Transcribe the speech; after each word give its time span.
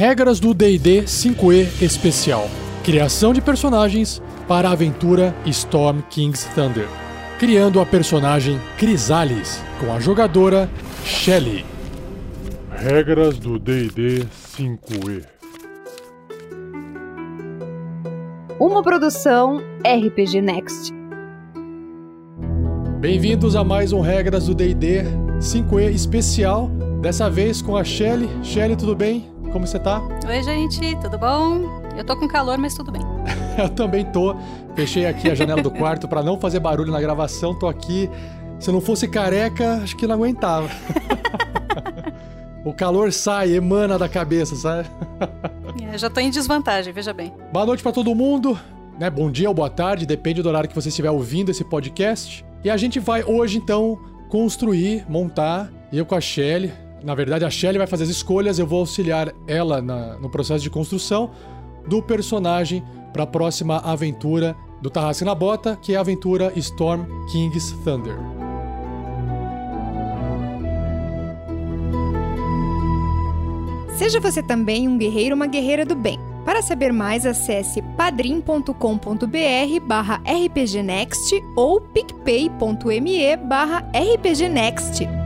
Regras 0.00 0.40
do 0.40 0.54
D&D 0.54 1.02
5e 1.02 1.82
Especial. 1.82 2.48
Criação 2.82 3.34
de 3.34 3.42
personagens 3.42 4.22
para 4.48 4.70
a 4.70 4.72
aventura 4.72 5.36
Storm 5.44 6.00
King's 6.08 6.46
Thunder. 6.54 6.88
Criando 7.38 7.78
a 7.82 7.84
personagem 7.84 8.58
Crisalis 8.78 9.62
com 9.78 9.92
a 9.92 10.00
jogadora 10.00 10.70
Shelly. 11.04 11.66
Regras 12.70 13.38
do 13.38 13.58
D&D 13.58 14.26
5e. 14.56 15.22
Uma 18.58 18.82
produção 18.82 19.58
RPG 19.84 20.40
Next. 20.40 20.94
Bem-vindos 23.00 23.54
a 23.54 23.62
mais 23.62 23.92
um 23.92 24.00
Regras 24.00 24.46
do 24.46 24.54
D&D 24.54 25.02
5e 25.40 25.92
Especial. 25.92 26.70
Dessa 27.02 27.28
vez 27.28 27.60
com 27.60 27.76
a 27.76 27.84
Shelly. 27.84 28.30
Shelly, 28.42 28.76
tudo 28.76 28.96
bem? 28.96 29.39
Como 29.52 29.66
você 29.66 29.80
tá? 29.80 30.00
Oi, 30.28 30.42
gente, 30.44 30.96
tudo 31.00 31.18
bom? 31.18 31.82
Eu 31.96 32.04
tô 32.04 32.16
com 32.16 32.28
calor, 32.28 32.56
mas 32.56 32.74
tudo 32.74 32.92
bem. 32.92 33.02
Eu 33.58 33.68
também 33.68 34.04
tô. 34.04 34.36
Fechei 34.76 35.06
aqui 35.06 35.28
a 35.28 35.34
janela 35.34 35.60
do 35.60 35.70
quarto 35.70 36.06
para 36.06 36.22
não 36.22 36.38
fazer 36.38 36.60
barulho 36.60 36.92
na 36.92 37.00
gravação. 37.00 37.52
Tô 37.58 37.66
aqui. 37.66 38.08
Se 38.60 38.70
eu 38.70 38.74
não 38.74 38.80
fosse 38.80 39.08
careca, 39.08 39.80
acho 39.82 39.96
que 39.96 40.06
não 40.06 40.14
aguentava. 40.14 40.68
o 42.64 42.72
calor 42.72 43.12
sai, 43.12 43.52
emana 43.52 43.98
da 43.98 44.08
cabeça, 44.08 44.54
sabe? 44.54 44.88
É, 45.92 45.96
já 45.96 46.10
tô 46.10 46.20
em 46.20 46.30
desvantagem, 46.30 46.92
veja 46.92 47.12
bem. 47.12 47.32
Boa 47.52 47.64
noite 47.64 47.82
para 47.82 47.90
todo 47.90 48.14
mundo. 48.14 48.58
Né? 48.98 49.08
Bom 49.08 49.30
dia 49.30 49.48
ou 49.48 49.54
boa 49.54 49.70
tarde, 49.70 50.04
depende 50.04 50.42
do 50.42 50.48
horário 50.48 50.68
que 50.68 50.74
você 50.74 50.88
estiver 50.88 51.10
ouvindo 51.10 51.50
esse 51.50 51.64
podcast. 51.64 52.44
E 52.62 52.70
a 52.70 52.76
gente 52.76 53.00
vai 53.00 53.24
hoje, 53.24 53.58
então, 53.58 53.98
construir, 54.28 55.04
montar, 55.08 55.70
eu 55.92 56.04
com 56.04 56.14
a 56.14 56.20
Shelly, 56.20 56.72
na 57.02 57.14
verdade, 57.14 57.44
a 57.44 57.50
Shelly 57.50 57.78
vai 57.78 57.86
fazer 57.86 58.04
as 58.04 58.10
escolhas, 58.10 58.58
eu 58.58 58.66
vou 58.66 58.80
auxiliar 58.80 59.32
ela 59.46 59.80
na, 59.80 60.16
no 60.18 60.30
processo 60.30 60.62
de 60.62 60.70
construção 60.70 61.30
do 61.86 62.02
personagem 62.02 62.82
para 63.12 63.24
a 63.24 63.26
próxima 63.26 63.78
aventura 63.78 64.56
do 64.80 64.90
Tarrasque 64.90 65.24
na 65.24 65.34
Bota, 65.34 65.76
que 65.76 65.94
é 65.94 65.96
a 65.96 66.00
aventura 66.00 66.52
Storm 66.56 67.04
King's 67.30 67.72
Thunder. 67.84 68.16
Seja 73.96 74.18
você 74.18 74.42
também 74.42 74.88
um 74.88 74.96
guerreiro 74.96 75.34
ou 75.34 75.36
uma 75.36 75.46
guerreira 75.46 75.84
do 75.84 75.94
bem. 75.94 76.18
Para 76.44 76.62
saber 76.62 76.90
mais, 76.90 77.26
acesse 77.26 77.82
padrim.com.br 77.98 78.72
barra 79.86 80.22
rpgnext 80.24 81.34
ou 81.54 81.82
picpay.me 81.82 83.36
barra 83.36 83.86
rpgnext. 83.92 85.19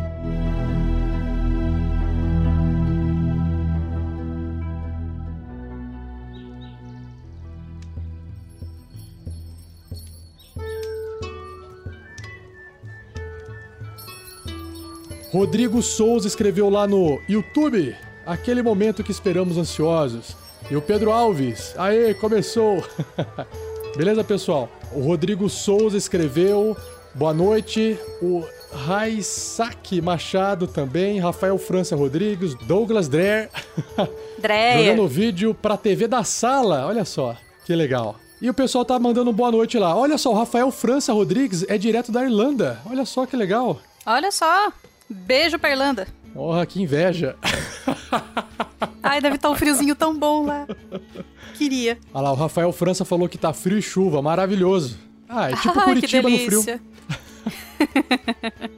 Rodrigo 15.34 15.82
Souza 15.82 16.28
escreveu 16.28 16.70
lá 16.70 16.86
no 16.86 17.20
YouTube, 17.28 17.92
aquele 18.24 18.62
momento 18.62 19.02
que 19.02 19.10
esperamos 19.10 19.58
ansiosos. 19.58 20.36
E 20.70 20.76
o 20.76 20.80
Pedro 20.80 21.10
Alves, 21.10 21.74
aê, 21.76 22.14
começou! 22.14 22.84
Beleza, 23.98 24.22
pessoal? 24.22 24.68
O 24.92 25.00
Rodrigo 25.00 25.50
Souza 25.50 25.96
escreveu, 25.96 26.76
boa 27.16 27.34
noite. 27.34 27.98
O 28.22 28.44
Raisaki 28.72 30.00
Machado 30.00 30.68
também, 30.68 31.18
Rafael 31.18 31.58
França 31.58 31.96
Rodrigues, 31.96 32.54
Douglas 32.54 33.08
Dreher. 33.08 33.50
Dreyer. 34.38 34.84
Jogando 34.84 35.08
vídeo 35.08 35.52
pra 35.52 35.76
TV 35.76 36.06
da 36.06 36.22
sala, 36.22 36.86
olha 36.86 37.04
só, 37.04 37.36
que 37.64 37.74
legal. 37.74 38.20
E 38.40 38.48
o 38.48 38.54
pessoal 38.54 38.84
tá 38.84 38.96
mandando 39.00 39.32
boa 39.32 39.50
noite 39.50 39.80
lá. 39.80 39.96
Olha 39.96 40.16
só, 40.16 40.30
o 40.30 40.36
Rafael 40.36 40.70
França 40.70 41.12
Rodrigues 41.12 41.64
é 41.68 41.76
direto 41.76 42.12
da 42.12 42.22
Irlanda. 42.22 42.80
Olha 42.88 43.04
só 43.04 43.26
que 43.26 43.34
legal. 43.34 43.80
Olha 44.06 44.30
só, 44.30 44.70
beijo 45.08 45.58
pra 45.58 45.70
Irlanda. 45.70 46.06
Porra, 46.32 46.64
que 46.66 46.80
inveja. 46.82 47.36
Ai, 49.02 49.20
deve 49.20 49.36
estar 49.36 49.50
um 49.50 49.54
friozinho 49.54 49.94
tão 49.94 50.16
bom 50.18 50.46
lá. 50.46 50.66
Queria. 51.54 51.98
Olha 52.12 52.22
lá, 52.24 52.32
o 52.32 52.36
Rafael 52.36 52.72
França 52.72 53.04
falou 53.04 53.28
que 53.28 53.38
tá 53.38 53.52
frio 53.52 53.78
e 53.78 53.82
chuva, 53.82 54.20
maravilhoso. 54.20 54.98
Ah, 55.28 55.50
é 55.50 55.56
tipo 55.56 55.78
Ai, 55.78 55.84
Curitiba 55.84 56.28
no 56.28 56.38
frio. 56.38 56.64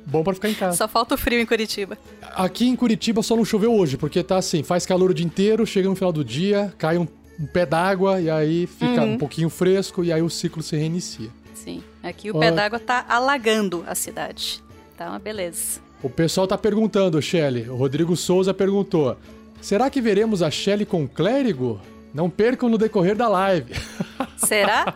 Bom 0.06 0.22
pra 0.22 0.34
ficar 0.34 0.48
em 0.50 0.54
casa. 0.54 0.76
Só 0.76 0.88
falta 0.88 1.14
o 1.14 1.18
frio 1.18 1.40
em 1.40 1.46
Curitiba. 1.46 1.96
Aqui 2.34 2.66
em 2.68 2.76
Curitiba 2.76 3.22
só 3.22 3.36
não 3.36 3.44
choveu 3.44 3.72
hoje, 3.74 3.96
porque 3.96 4.22
tá 4.22 4.36
assim, 4.36 4.62
faz 4.62 4.84
calor 4.86 5.10
o 5.10 5.14
dia 5.14 5.24
inteiro, 5.26 5.66
chega 5.66 5.88
no 5.88 5.94
final 5.94 6.12
do 6.12 6.24
dia, 6.24 6.72
cai 6.78 6.98
um, 6.98 7.06
um 7.38 7.46
pé 7.46 7.64
d'água 7.66 8.20
e 8.20 8.28
aí 8.30 8.66
fica 8.66 9.02
Uhum. 9.02 9.14
um 9.14 9.18
pouquinho 9.18 9.48
fresco 9.50 10.04
e 10.04 10.12
aí 10.12 10.22
o 10.22 10.30
ciclo 10.30 10.62
se 10.62 10.76
reinicia. 10.76 11.30
Sim, 11.54 11.82
aqui 12.02 12.30
o 12.30 12.36
Ó. 12.36 12.40
pé 12.40 12.50
d'água 12.52 12.78
tá 12.78 13.04
alagando 13.08 13.84
a 13.86 13.94
cidade. 13.94 14.62
Tá 14.96 15.08
uma 15.10 15.18
beleza. 15.18 15.80
O 16.06 16.08
pessoal 16.08 16.46
tá 16.46 16.56
perguntando, 16.56 17.20
Shelly. 17.20 17.68
O 17.68 17.74
Rodrigo 17.74 18.14
Souza 18.14 18.54
perguntou: 18.54 19.16
será 19.60 19.90
que 19.90 20.00
veremos 20.00 20.40
a 20.40 20.48
Shelly 20.48 20.86
com 20.86 21.02
o 21.02 21.08
clérigo? 21.08 21.80
Não 22.14 22.30
percam 22.30 22.68
no 22.68 22.78
decorrer 22.78 23.16
da 23.16 23.26
live. 23.26 23.74
Será? 24.38 24.94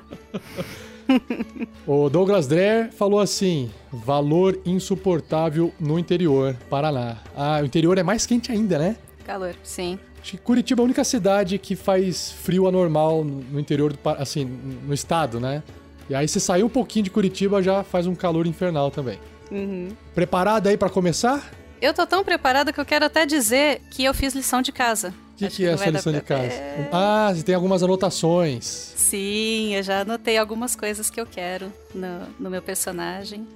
O 1.85 2.09
Douglas 2.09 2.47
Dreher 2.47 2.93
falou 2.93 3.19
assim: 3.19 3.73
valor 3.93 4.61
insuportável 4.65 5.73
no 5.81 5.99
interior, 5.99 6.57
Paraná. 6.71 7.17
Ah, 7.37 7.59
o 7.61 7.67
interior 7.67 7.99
é 7.99 8.05
mais 8.05 8.25
quente 8.25 8.53
ainda, 8.53 8.79
né? 8.79 8.97
Calor, 9.25 9.57
sim. 9.65 9.99
Acho 10.23 10.31
que 10.31 10.39
Curitiba 10.39 10.81
é 10.81 10.83
a 10.83 10.85
única 10.85 11.03
cidade 11.03 11.59
que 11.59 11.75
faz 11.75 12.31
frio 12.31 12.69
anormal 12.69 13.25
no 13.25 13.59
interior 13.59 13.93
do 13.93 13.99
assim, 14.11 14.45
no 14.45 14.95
estado, 14.95 15.41
né? 15.41 15.61
E 16.09 16.15
aí 16.15 16.29
se 16.29 16.39
sair 16.39 16.63
um 16.63 16.69
pouquinho 16.69 17.03
de 17.03 17.11
Curitiba 17.11 17.61
já 17.61 17.83
faz 17.83 18.07
um 18.07 18.15
calor 18.15 18.47
infernal 18.47 18.93
também. 18.93 19.19
Uhum. 19.51 19.91
Preparada 20.15 20.71
aí 20.71 20.77
pra 20.77 20.89
começar? 20.91 21.51
Eu 21.81 21.95
tô 21.95 22.07
tão 22.07 22.23
preparada 22.23 22.73
que 22.73 22.81
eu 22.81 22.85
quero 22.85 23.07
até 23.07 23.25
dizer 23.25 23.81
que 23.91 24.05
eu 24.05 24.13
fiz 24.13 24.35
lição 24.35 24.61
de 24.61 24.71
casa. 24.71 25.15
O 25.35 25.37
que, 25.39 25.49
que 25.49 25.67
é 25.67 25.71
essa 25.73 25.89
lição 25.89 26.13
de 26.13 26.21
casa? 26.21 26.53
Ah, 26.93 27.33
você 27.35 27.43
tem 27.43 27.55
algumas 27.55 27.83
anotações. 27.83 28.65
Sim, 28.97 29.75
eu 29.75 29.83
já 29.83 30.01
anotei 30.03 30.37
algumas 30.37 30.77
coisas 30.77 31.09
que 31.09 31.19
eu 31.19 31.25
quero 31.27 31.73
no, 31.95 32.27
no 32.39 32.51
meu 32.51 32.61
personagem. 32.61 33.49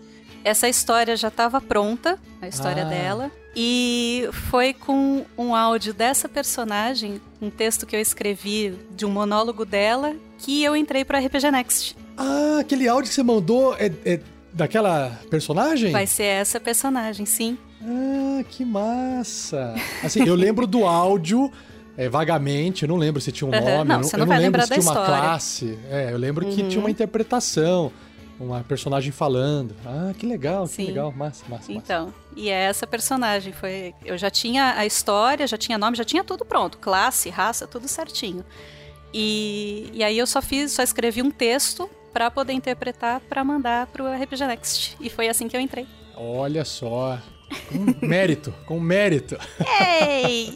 Essa 0.42 0.68
história 0.68 1.16
já 1.16 1.28
estava 1.28 1.60
pronta, 1.60 2.18
a 2.40 2.48
história 2.48 2.84
Ah. 2.84 2.88
dela. 2.88 3.30
E 3.56 4.28
foi 4.50 4.72
com 4.74 5.24
um 5.38 5.54
áudio 5.54 5.94
dessa 5.94 6.28
personagem, 6.28 7.20
um 7.40 7.50
texto 7.50 7.86
que 7.86 7.94
eu 7.94 8.00
escrevi 8.00 8.74
de 8.90 9.06
um 9.06 9.10
monólogo 9.10 9.64
dela, 9.64 10.14
que 10.38 10.64
eu 10.64 10.74
entrei 10.74 11.04
para 11.04 11.18
RPG 11.20 11.50
Next. 11.50 11.96
Ah, 12.16 12.58
aquele 12.60 12.88
áudio 12.88 13.08
que 13.10 13.14
você 13.14 13.22
mandou 13.22 13.74
é, 13.78 13.92
é 14.04 14.20
daquela 14.54 15.18
personagem? 15.28 15.90
Vai 15.92 16.06
ser 16.06 16.24
essa 16.24 16.60
personagem, 16.60 17.26
sim. 17.26 17.58
Ah, 17.82 18.42
que 18.48 18.64
massa! 18.64 19.74
Assim, 20.02 20.22
eu 20.26 20.34
lembro 20.34 20.66
do 20.66 20.84
áudio 20.86 21.50
é, 21.96 22.08
vagamente, 22.08 22.84
eu 22.84 22.88
não 22.88 22.96
lembro 22.96 23.20
se 23.20 23.30
tinha 23.30 23.46
um 23.48 23.52
Aham, 23.54 23.60
nome, 23.62 23.88
não, 23.90 23.96
eu 23.96 24.00
não, 24.02 24.18
eu 24.18 24.26
não 24.26 24.36
lembro 24.36 24.62
se 24.62 24.68
tinha 24.68 24.80
uma 24.80 24.92
história. 24.92 25.20
classe. 25.20 25.78
É, 25.90 26.12
eu 26.12 26.16
lembro 26.18 26.46
que 26.46 26.62
Uhum. 26.62 26.68
tinha 26.68 26.80
uma 26.80 26.90
interpretação, 26.90 27.92
uma 28.40 28.64
personagem 28.64 29.12
falando. 29.12 29.74
Ah, 29.84 30.12
que 30.16 30.26
legal, 30.26 30.66
que 30.66 30.74
Sim. 30.76 30.86
legal, 30.86 31.12
massa, 31.12 31.44
massa, 31.48 31.72
massa. 31.72 31.84
Então, 31.84 32.14
e 32.36 32.48
é 32.48 32.62
essa 32.64 32.86
personagem 32.86 33.52
foi, 33.52 33.94
eu 34.04 34.16
já 34.16 34.30
tinha 34.30 34.74
a 34.76 34.86
história, 34.86 35.46
já 35.46 35.56
tinha 35.58 35.76
nome, 35.78 35.96
já 35.96 36.04
tinha 36.04 36.24
tudo 36.24 36.44
pronto, 36.44 36.78
classe, 36.78 37.28
raça, 37.28 37.66
tudo 37.66 37.86
certinho. 37.86 38.44
E, 39.12 39.90
e 39.92 40.02
aí 40.02 40.18
eu 40.18 40.26
só 40.26 40.40
fiz, 40.42 40.72
só 40.72 40.82
escrevi 40.82 41.22
um 41.22 41.30
texto 41.30 41.88
pra 42.14 42.30
poder 42.30 42.52
interpretar 42.54 43.20
pra 43.20 43.44
mandar 43.44 43.88
pro 43.88 44.06
RPG 44.10 44.46
Next. 44.46 44.96
E 45.00 45.10
foi 45.10 45.28
assim 45.28 45.48
que 45.48 45.56
eu 45.56 45.60
entrei. 45.60 45.86
Olha 46.16 46.64
só. 46.64 47.18
Com 47.68 47.84
mérito, 48.06 48.54
com 48.66 48.80
mérito. 48.80 49.36
Ei! 50.00 50.54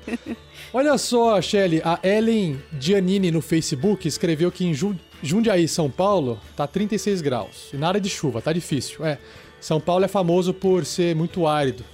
Olha 0.72 0.98
só, 0.98 1.40
Shelly, 1.40 1.80
a 1.84 1.98
Ellen 2.02 2.60
Giannini 2.78 3.30
no 3.30 3.40
Facebook 3.40 4.06
escreveu 4.08 4.50
que 4.50 4.64
em 4.66 4.74
Ju- 4.74 4.98
Jundiaí, 5.22 5.66
São 5.68 5.90
Paulo, 5.90 6.38
tá 6.56 6.66
36 6.66 7.20
graus. 7.22 7.70
E 7.72 7.76
na 7.76 7.88
área 7.88 8.00
de 8.00 8.08
chuva, 8.10 8.42
tá 8.42 8.52
difícil. 8.52 9.04
É, 9.06 9.18
São 9.60 9.80
Paulo 9.80 10.04
é 10.04 10.08
famoso 10.08 10.52
por 10.52 10.84
ser 10.84 11.14
muito 11.14 11.46
árido. 11.46 11.84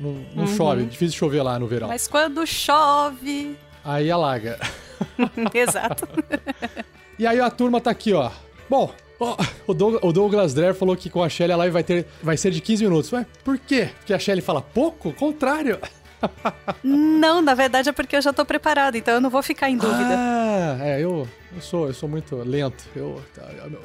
Não, 0.00 0.24
não 0.34 0.46
chove, 0.46 0.82
é 0.82 0.86
difícil 0.86 1.16
chover 1.18 1.42
lá 1.42 1.58
no 1.58 1.66
verão. 1.66 1.88
Mas 1.88 2.06
quando 2.08 2.46
chove. 2.46 3.56
Aí 3.84 4.10
alaga. 4.10 4.58
Exato. 5.52 6.06
E 7.18 7.26
aí 7.26 7.40
a 7.40 7.50
turma 7.50 7.80
tá 7.80 7.90
aqui, 7.90 8.12
ó. 8.12 8.30
Bom, 8.68 8.92
ó, 9.20 9.36
o, 9.66 9.74
Doug- 9.74 9.98
o 10.02 10.12
Douglas 10.12 10.54
Dreher 10.54 10.74
falou 10.74 10.96
que 10.96 11.08
com 11.10 11.22
a 11.22 11.28
Shelly 11.28 11.52
a 11.52 11.56
live 11.56 11.72
vai, 11.72 11.84
ter, 11.84 12.06
vai 12.22 12.36
ser 12.36 12.50
de 12.50 12.60
15 12.60 12.84
minutos. 12.84 13.12
Ué, 13.12 13.26
por 13.44 13.58
quê? 13.58 13.90
Porque 13.98 14.12
a 14.14 14.18
Shelly 14.18 14.40
fala 14.40 14.60
pouco? 14.60 15.12
Contrário. 15.12 15.78
Não, 16.82 17.42
na 17.42 17.54
verdade 17.54 17.88
é 17.88 17.92
porque 17.92 18.16
eu 18.16 18.22
já 18.22 18.32
tô 18.32 18.44
preparada, 18.46 18.96
então 18.96 19.12
eu 19.14 19.20
não 19.20 19.28
vou 19.28 19.42
ficar 19.42 19.68
em 19.68 19.76
dúvida. 19.76 20.14
Ah, 20.16 20.78
é, 20.80 20.98
eu, 21.02 21.28
eu, 21.54 21.60
sou, 21.60 21.86
eu 21.88 21.92
sou 21.92 22.08
muito 22.08 22.36
lento. 22.36 22.84
Eu, 22.96 23.20
tá, 23.34 23.42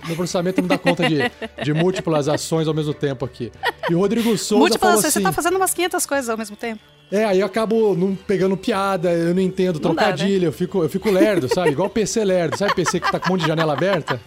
meu 0.08 0.16
processamento 0.16 0.62
não 0.62 0.68
dá 0.70 0.78
conta 0.78 1.06
de, 1.08 1.20
de 1.64 1.74
múltiplas 1.74 2.30
ações 2.30 2.68
ao 2.68 2.74
mesmo 2.74 2.94
tempo 2.94 3.26
aqui. 3.26 3.52
E 3.90 3.94
o 3.96 4.00
Rodrigo 4.00 4.38
Souza 4.38 4.56
Múltiplas, 4.60 4.90
falou 4.90 5.02
você 5.02 5.08
assim... 5.08 5.22
tá 5.22 5.34
fazendo 5.34 5.58
umas 5.58 5.74
500 5.74 6.06
coisas 6.06 6.30
ao 6.30 6.38
mesmo 6.38 6.56
tempo. 6.56 6.82
É, 7.12 7.26
aí 7.26 7.40
eu 7.40 7.46
acabo 7.46 7.96
não 7.96 8.16
pegando 8.16 8.56
piada, 8.56 9.12
eu 9.12 9.34
não 9.34 9.42
entendo 9.42 9.80
Não 9.82 9.96
dá, 9.96 10.02
né? 10.02 10.08
trocadilho, 10.14 10.46
eu, 10.46 10.52
fico, 10.54 10.84
eu 10.84 10.90
fico 10.90 11.10
lerdo, 11.10 11.48
sabe? 11.54 11.72
Igual 11.72 11.90
PC 11.90 12.24
lerdo. 12.24 12.56
Sabe 12.58 12.76
PC 12.76 13.00
que 13.00 13.12
tá 13.12 13.20
com 13.20 13.30
um 13.30 13.32
monte 13.32 13.42
de 13.42 13.48
janela 13.48 13.74
aberta? 13.74 14.22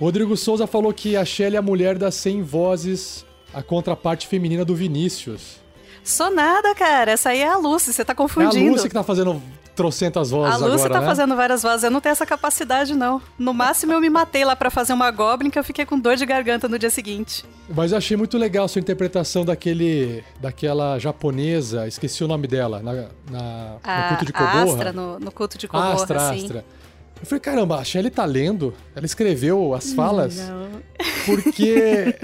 Rodrigo 0.00 0.36
Souza 0.36 0.66
falou 0.66 0.92
que 0.92 1.16
a 1.16 1.24
Shelly 1.24 1.56
é 1.56 1.58
a 1.58 1.62
mulher 1.62 1.96
das 1.98 2.14
100 2.16 2.42
vozes, 2.42 3.24
a 3.52 3.62
contraparte 3.62 4.26
feminina 4.26 4.64
do 4.64 4.74
Vinícius. 4.74 5.62
Sou 6.02 6.30
nada, 6.30 6.74
cara. 6.74 7.12
Essa 7.12 7.30
aí 7.30 7.40
é 7.40 7.48
a 7.48 7.56
Lucy, 7.56 7.92
você 7.92 8.04
tá 8.04 8.12
É 8.12 8.14
a 8.14 8.16
confundindo. 8.16 8.72
Lúcia 8.72 8.88
que 8.88 8.94
tá 8.94 9.02
fazendo 9.02 9.40
trocentas 9.74 10.30
vozes 10.30 10.54
A 10.54 10.56
Lucy 10.66 10.74
agora, 10.86 10.92
tá 10.94 11.00
né? 11.00 11.06
fazendo 11.06 11.34
várias 11.36 11.62
vozes, 11.62 11.84
eu 11.84 11.90
não 11.90 12.00
tenho 12.00 12.12
essa 12.12 12.24
capacidade, 12.24 12.94
não. 12.94 13.20
No 13.38 13.52
máximo 13.52 13.92
eu 13.92 14.00
me 14.00 14.08
matei 14.08 14.44
lá 14.44 14.54
pra 14.54 14.70
fazer 14.70 14.92
uma 14.92 15.10
Goblin 15.10 15.50
que 15.50 15.58
eu 15.58 15.64
fiquei 15.64 15.84
com 15.84 15.98
dor 15.98 16.16
de 16.16 16.24
garganta 16.24 16.68
no 16.68 16.78
dia 16.78 16.90
seguinte. 16.90 17.44
Mas 17.68 17.92
eu 17.92 17.98
achei 17.98 18.16
muito 18.16 18.38
legal 18.38 18.66
a 18.66 18.68
sua 18.68 18.78
interpretação 18.80 19.44
daquele, 19.44 20.22
daquela 20.40 20.98
japonesa, 20.98 21.86
esqueci 21.88 22.22
o 22.22 22.28
nome 22.28 22.46
dela, 22.46 22.80
na, 22.82 22.92
na- 23.30 23.76
A, 23.82 24.02
no 24.02 24.08
culto 24.10 24.24
de 24.26 24.32
Koborra. 24.32 24.64
Astra 24.64 24.92
no, 24.92 25.18
no 25.18 25.32
culto 25.32 25.58
de 25.58 25.66
Koborra, 25.68 25.94
Astra, 25.94 26.28
assim. 26.30 26.42
Astra. 26.42 26.64
Eu 27.20 27.26
falei, 27.26 27.40
caramba, 27.40 27.78
a 27.78 27.84
Shelly 27.84 28.10
tá 28.10 28.24
lendo, 28.24 28.74
ela 28.94 29.06
escreveu 29.06 29.72
as 29.72 29.92
falas, 29.94 30.36
Não. 30.36 30.68
porque 31.24 32.14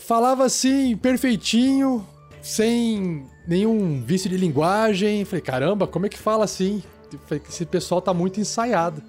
falava 0.00 0.44
assim, 0.44 0.96
perfeitinho, 0.96 2.06
sem 2.42 3.24
nenhum 3.46 4.02
vício 4.04 4.28
de 4.28 4.36
linguagem. 4.36 5.24
Falei, 5.24 5.40
caramba, 5.40 5.86
como 5.86 6.06
é 6.06 6.08
que 6.08 6.18
fala 6.18 6.44
assim? 6.44 6.82
Falei, 7.26 7.42
esse 7.48 7.66
pessoal 7.66 8.00
tá 8.00 8.12
muito 8.14 8.40
ensaiado. 8.40 9.02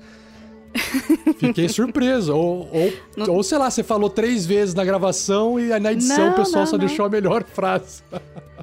Fiquei 1.38 1.68
surpreso. 1.68 2.36
Ou, 2.36 2.70
ou, 2.72 3.36
ou, 3.36 3.44
sei 3.44 3.58
lá, 3.58 3.70
você 3.70 3.84
falou 3.84 4.10
três 4.10 4.46
vezes 4.46 4.74
na 4.74 4.86
gravação 4.86 5.60
e 5.60 5.72
aí 5.72 5.80
na 5.80 5.92
edição 5.92 6.28
Não, 6.28 6.32
o 6.34 6.36
pessoal 6.36 6.64
não, 6.64 6.72
só 6.72 6.78
não. 6.78 6.86
deixou 6.86 7.06
a 7.06 7.10
melhor 7.10 7.44
frase. 7.44 8.04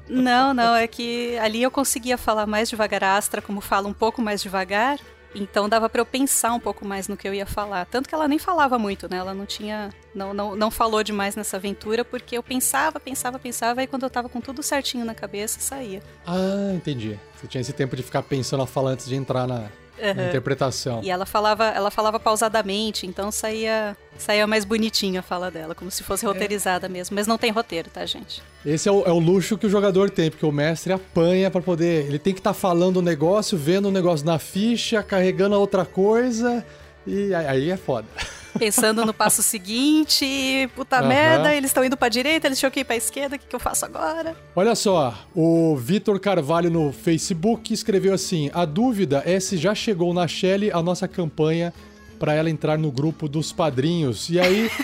Não, 0.08 0.54
não, 0.54 0.74
é 0.74 0.86
que 0.86 1.36
ali 1.38 1.62
eu 1.62 1.70
conseguia 1.70 2.16
falar 2.16 2.46
mais 2.46 2.68
devagar 2.70 3.04
a 3.04 3.16
Astra, 3.16 3.42
como 3.42 3.60
fala 3.60 3.88
um 3.88 3.92
pouco 3.92 4.22
mais 4.22 4.42
devagar, 4.42 4.98
então 5.34 5.68
dava 5.68 5.88
pra 5.88 6.00
eu 6.00 6.06
pensar 6.06 6.52
um 6.52 6.60
pouco 6.60 6.84
mais 6.84 7.08
no 7.08 7.16
que 7.16 7.28
eu 7.28 7.34
ia 7.34 7.46
falar. 7.46 7.84
Tanto 7.86 8.08
que 8.08 8.14
ela 8.14 8.28
nem 8.28 8.38
falava 8.38 8.78
muito, 8.78 9.08
né? 9.10 9.18
Ela 9.18 9.34
não 9.34 9.46
tinha. 9.46 9.90
Não, 10.14 10.32
não, 10.32 10.56
não 10.56 10.70
falou 10.70 11.02
demais 11.02 11.36
nessa 11.36 11.56
aventura, 11.56 12.04
porque 12.04 12.36
eu 12.36 12.42
pensava, 12.42 12.98
pensava, 12.98 13.38
pensava, 13.38 13.82
e 13.82 13.86
quando 13.86 14.02
eu 14.02 14.10
tava 14.10 14.28
com 14.28 14.40
tudo 14.40 14.62
certinho 14.62 15.04
na 15.04 15.14
cabeça, 15.14 15.60
saía. 15.60 16.02
Ah, 16.26 16.72
entendi. 16.74 17.18
Você 17.36 17.46
tinha 17.46 17.60
esse 17.60 17.72
tempo 17.72 17.94
de 17.94 18.02
ficar 18.02 18.22
pensando 18.22 18.62
a 18.62 18.66
fala 18.66 18.90
antes 18.90 19.06
de 19.06 19.14
entrar 19.14 19.46
na, 19.46 19.68
na 20.00 20.10
Aham. 20.10 20.28
interpretação. 20.28 21.00
E 21.02 21.10
ela 21.10 21.26
falava, 21.26 21.66
ela 21.66 21.90
falava 21.90 22.20
pausadamente, 22.20 23.06
então 23.06 23.30
saía, 23.30 23.96
saía 24.16 24.46
mais 24.46 24.64
bonitinha 24.64 25.20
a 25.20 25.22
fala 25.22 25.50
dela, 25.50 25.74
como 25.74 25.90
se 25.90 26.02
fosse 26.02 26.24
roteirizada 26.24 26.88
mesmo. 26.88 27.14
Mas 27.14 27.26
não 27.26 27.38
tem 27.38 27.50
roteiro, 27.50 27.90
tá, 27.90 28.04
gente? 28.06 28.42
Esse 28.64 28.88
é 28.88 28.92
o, 28.92 29.04
é 29.04 29.12
o 29.12 29.18
luxo 29.18 29.58
que 29.58 29.66
o 29.66 29.70
jogador 29.70 30.10
tem, 30.10 30.30
porque 30.30 30.46
o 30.46 30.52
mestre 30.52 30.92
apanha 30.92 31.50
pra 31.50 31.60
poder. 31.60 32.06
Ele 32.06 32.18
tem 32.18 32.32
que 32.32 32.40
estar 32.40 32.54
falando 32.54 32.98
o 32.98 33.02
negócio, 33.02 33.56
vendo 33.58 33.88
o 33.88 33.92
negócio 33.92 34.24
na 34.24 34.38
ficha, 34.38 35.02
carregando 35.02 35.54
a 35.54 35.58
outra 35.58 35.84
coisa. 35.84 36.64
E 37.06 37.34
aí 37.34 37.70
é 37.70 37.76
foda. 37.76 38.06
Pensando 38.56 39.04
no 39.04 39.12
passo 39.12 39.42
seguinte, 39.42 40.68
puta 40.74 40.98
Aham. 40.98 41.08
merda, 41.08 41.54
eles 41.54 41.70
estão 41.70 41.84
indo 41.84 41.96
pra 41.96 42.08
direita, 42.08 42.46
eles 42.46 42.58
tinham 42.58 42.70
que 42.70 42.80
ir 42.80 42.84
pra 42.84 42.96
esquerda, 42.96 43.36
o 43.36 43.38
que, 43.38 43.46
que 43.46 43.54
eu 43.54 43.60
faço 43.60 43.84
agora? 43.84 44.36
Olha 44.54 44.74
só, 44.74 45.14
o 45.34 45.76
Vitor 45.76 46.18
Carvalho 46.18 46.70
no 46.70 46.92
Facebook 46.92 47.72
escreveu 47.72 48.14
assim: 48.14 48.50
a 48.54 48.64
dúvida 48.64 49.22
é 49.26 49.38
se 49.38 49.56
já 49.56 49.74
chegou 49.74 50.14
na 50.14 50.26
Shelly 50.26 50.70
a 50.70 50.82
nossa 50.82 51.06
campanha 51.06 51.72
pra 52.18 52.34
ela 52.34 52.50
entrar 52.50 52.78
no 52.78 52.90
grupo 52.90 53.28
dos 53.28 53.52
padrinhos. 53.52 54.28
E 54.28 54.40
aí. 54.40 54.70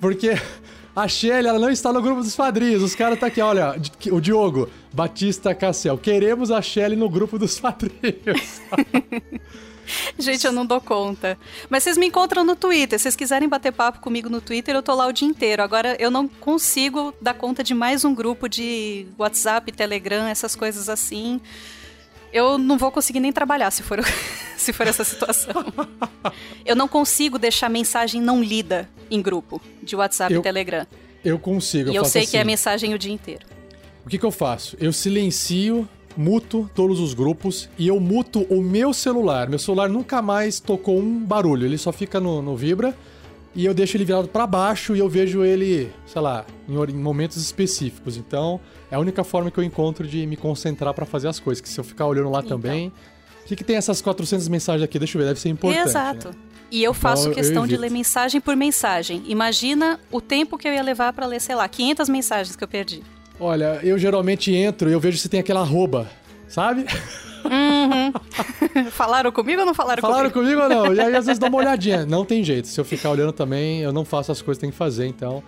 Porque 0.00 0.38
a 0.94 1.08
Shelly, 1.08 1.48
ela 1.48 1.58
não 1.58 1.70
está 1.70 1.92
no 1.92 2.02
grupo 2.02 2.20
dos 2.20 2.36
padrinhos. 2.36 2.82
Os 2.82 2.94
caras 2.94 3.18
tá 3.18 3.26
aqui, 3.26 3.40
olha, 3.40 3.74
o 4.12 4.20
Diogo, 4.20 4.68
Batista 4.92 5.54
Cassel. 5.54 5.98
Queremos 5.98 6.50
a 6.50 6.60
Shelly 6.60 6.94
no 6.94 7.08
grupo 7.08 7.38
dos 7.38 7.58
padrinhos. 7.58 8.60
Gente, 10.18 10.46
eu 10.46 10.52
não 10.52 10.64
dou 10.64 10.80
conta. 10.80 11.38
Mas 11.68 11.82
vocês 11.82 11.96
me 11.96 12.06
encontram 12.06 12.44
no 12.44 12.56
Twitter. 12.56 12.98
Se 12.98 13.04
vocês 13.04 13.16
quiserem 13.16 13.48
bater 13.48 13.72
papo 13.72 14.00
comigo 14.00 14.28
no 14.28 14.40
Twitter, 14.40 14.74
eu 14.74 14.82
tô 14.82 14.94
lá 14.94 15.06
o 15.06 15.12
dia 15.12 15.28
inteiro. 15.28 15.62
Agora, 15.62 15.96
eu 15.98 16.10
não 16.10 16.26
consigo 16.28 17.14
dar 17.20 17.34
conta 17.34 17.62
de 17.62 17.74
mais 17.74 18.04
um 18.04 18.14
grupo 18.14 18.48
de 18.48 19.06
WhatsApp, 19.18 19.70
Telegram, 19.72 20.26
essas 20.26 20.54
coisas 20.54 20.88
assim. 20.88 21.40
Eu 22.32 22.58
não 22.58 22.76
vou 22.76 22.90
conseguir 22.90 23.20
nem 23.20 23.32
trabalhar 23.32 23.70
se 23.70 23.82
for, 23.82 24.00
se 24.56 24.72
for 24.72 24.86
essa 24.86 25.04
situação. 25.04 25.52
Eu 26.66 26.74
não 26.74 26.88
consigo 26.88 27.38
deixar 27.38 27.68
mensagem 27.68 28.20
não 28.20 28.42
lida 28.42 28.88
em 29.10 29.22
grupo 29.22 29.60
de 29.82 29.94
WhatsApp 29.94 30.32
Eu- 30.34 30.40
e 30.40 30.42
Telegram. 30.42 30.86
Eu 31.24 31.38
consigo, 31.38 31.90
e 31.90 31.96
eu 31.96 32.02
faço 32.02 32.12
sei 32.12 32.26
que 32.26 32.36
é 32.36 32.40
assim. 32.40 32.46
mensagem 32.46 32.92
o 32.94 32.98
dia 32.98 33.12
inteiro. 33.12 33.46
O 34.04 34.08
que, 34.10 34.18
que 34.18 34.26
eu 34.26 34.30
faço? 34.30 34.76
Eu 34.78 34.92
silencio, 34.92 35.88
muto 36.16 36.70
todos 36.74 37.00
os 37.00 37.14
grupos 37.14 37.68
e 37.78 37.88
eu 37.88 37.98
muto 38.00 38.42
o 38.50 38.62
meu 38.62 38.92
celular. 38.92 39.48
Meu 39.48 39.58
celular 39.58 39.88
nunca 39.88 40.22
mais 40.22 40.60
tocou 40.60 40.98
um 40.98 41.18
barulho, 41.24 41.66
ele 41.66 41.78
só 41.78 41.92
fica 41.92 42.20
no, 42.20 42.40
no 42.42 42.56
vibra 42.56 42.94
e 43.54 43.64
eu 43.64 43.72
deixo 43.74 43.96
ele 43.96 44.04
virado 44.04 44.26
pra 44.28 44.46
baixo 44.46 44.96
e 44.96 44.98
eu 44.98 45.08
vejo 45.08 45.44
ele, 45.44 45.90
sei 46.06 46.20
lá, 46.20 46.44
em, 46.68 46.76
momentos 46.96 47.36
específicos. 47.36 48.16
Então, 48.16 48.60
é 48.90 48.96
a 48.96 48.98
única 48.98 49.22
forma 49.22 49.50
que 49.50 49.58
eu 49.58 49.64
encontro 49.64 50.06
de 50.06 50.26
me 50.26 50.36
concentrar 50.36 50.92
pra 50.92 51.06
fazer 51.06 51.28
as 51.28 51.38
coisas. 51.38 51.60
Que 51.60 51.68
se 51.68 51.78
eu 51.78 51.84
ficar 51.84 52.06
olhando 52.06 52.30
lá 52.30 52.40
Então. 52.44 52.58
também. 52.60 52.88
O 53.44 53.46
que, 53.46 53.54
que 53.54 53.62
tem 53.62 53.76
essas 53.76 54.00
400 54.00 54.48
mensagens 54.48 54.82
aqui? 54.82 54.98
Deixa 54.98 55.16
eu 55.16 55.22
ver, 55.22 55.28
deve 55.28 55.38
ser 55.40 55.50
importante. 55.50 55.86
Exato. 55.88 56.28
né? 56.30 56.34
E 56.70 56.82
eu 56.82 56.92
faço 56.94 57.22
Então, 57.24 57.32
eu 57.32 57.36
questão 57.36 57.62
de 57.66 57.74
evito. 57.74 57.82
ler 57.82 57.90
mensagem 57.90 58.40
por 58.40 58.56
mensagem. 58.56 59.22
Imagina 59.26 60.00
o 60.10 60.20
tempo 60.20 60.56
que 60.58 60.66
eu 60.66 60.72
ia 60.72 60.82
levar 60.82 61.12
pra 61.12 61.24
ler, 61.26 61.40
sei 61.40 61.54
lá, 61.54 61.68
500 61.68 62.08
mensagens 62.08 62.56
que 62.56 62.64
eu 62.64 62.68
perdi. 62.68 63.02
Olha, 63.38 63.80
eu 63.82 63.98
geralmente 63.98 64.54
entro 64.54 64.88
e 64.88 64.92
eu 64.92 65.00
vejo 65.00 65.18
se 65.18 65.28
tem 65.28 65.40
aquela 65.40 65.60
arroba, 65.60 66.08
sabe? 66.48 66.84
falaram 68.92 69.30
comigo 69.32 69.60
ou 69.60 69.66
não 69.66 69.74
falaram, 69.74 70.00
Falaram 70.00 70.30
comigo? 70.30 70.60
comigo 70.60 70.74
ou 70.74 70.86
não? 70.86 70.94
E 70.94 71.00
aí 71.00 71.14
às 71.14 71.26
vezes 71.26 71.38
dá 71.38 71.48
uma 71.48 71.58
olhadinha. 71.58 72.06
Não 72.06 72.24
tem 72.24 72.42
jeito. 72.44 72.68
Se 72.68 72.80
eu 72.80 72.84
ficar 72.84 73.10
olhando 73.10 73.32
também, 73.32 73.80
eu 73.80 73.92
não 73.92 74.04
faço 74.04 74.32
as 74.32 74.40
coisas 74.40 74.58
que 74.58 74.62
tem 74.62 74.70
que 74.70 74.76
fazer. 74.76 75.06
Então, 75.06 75.42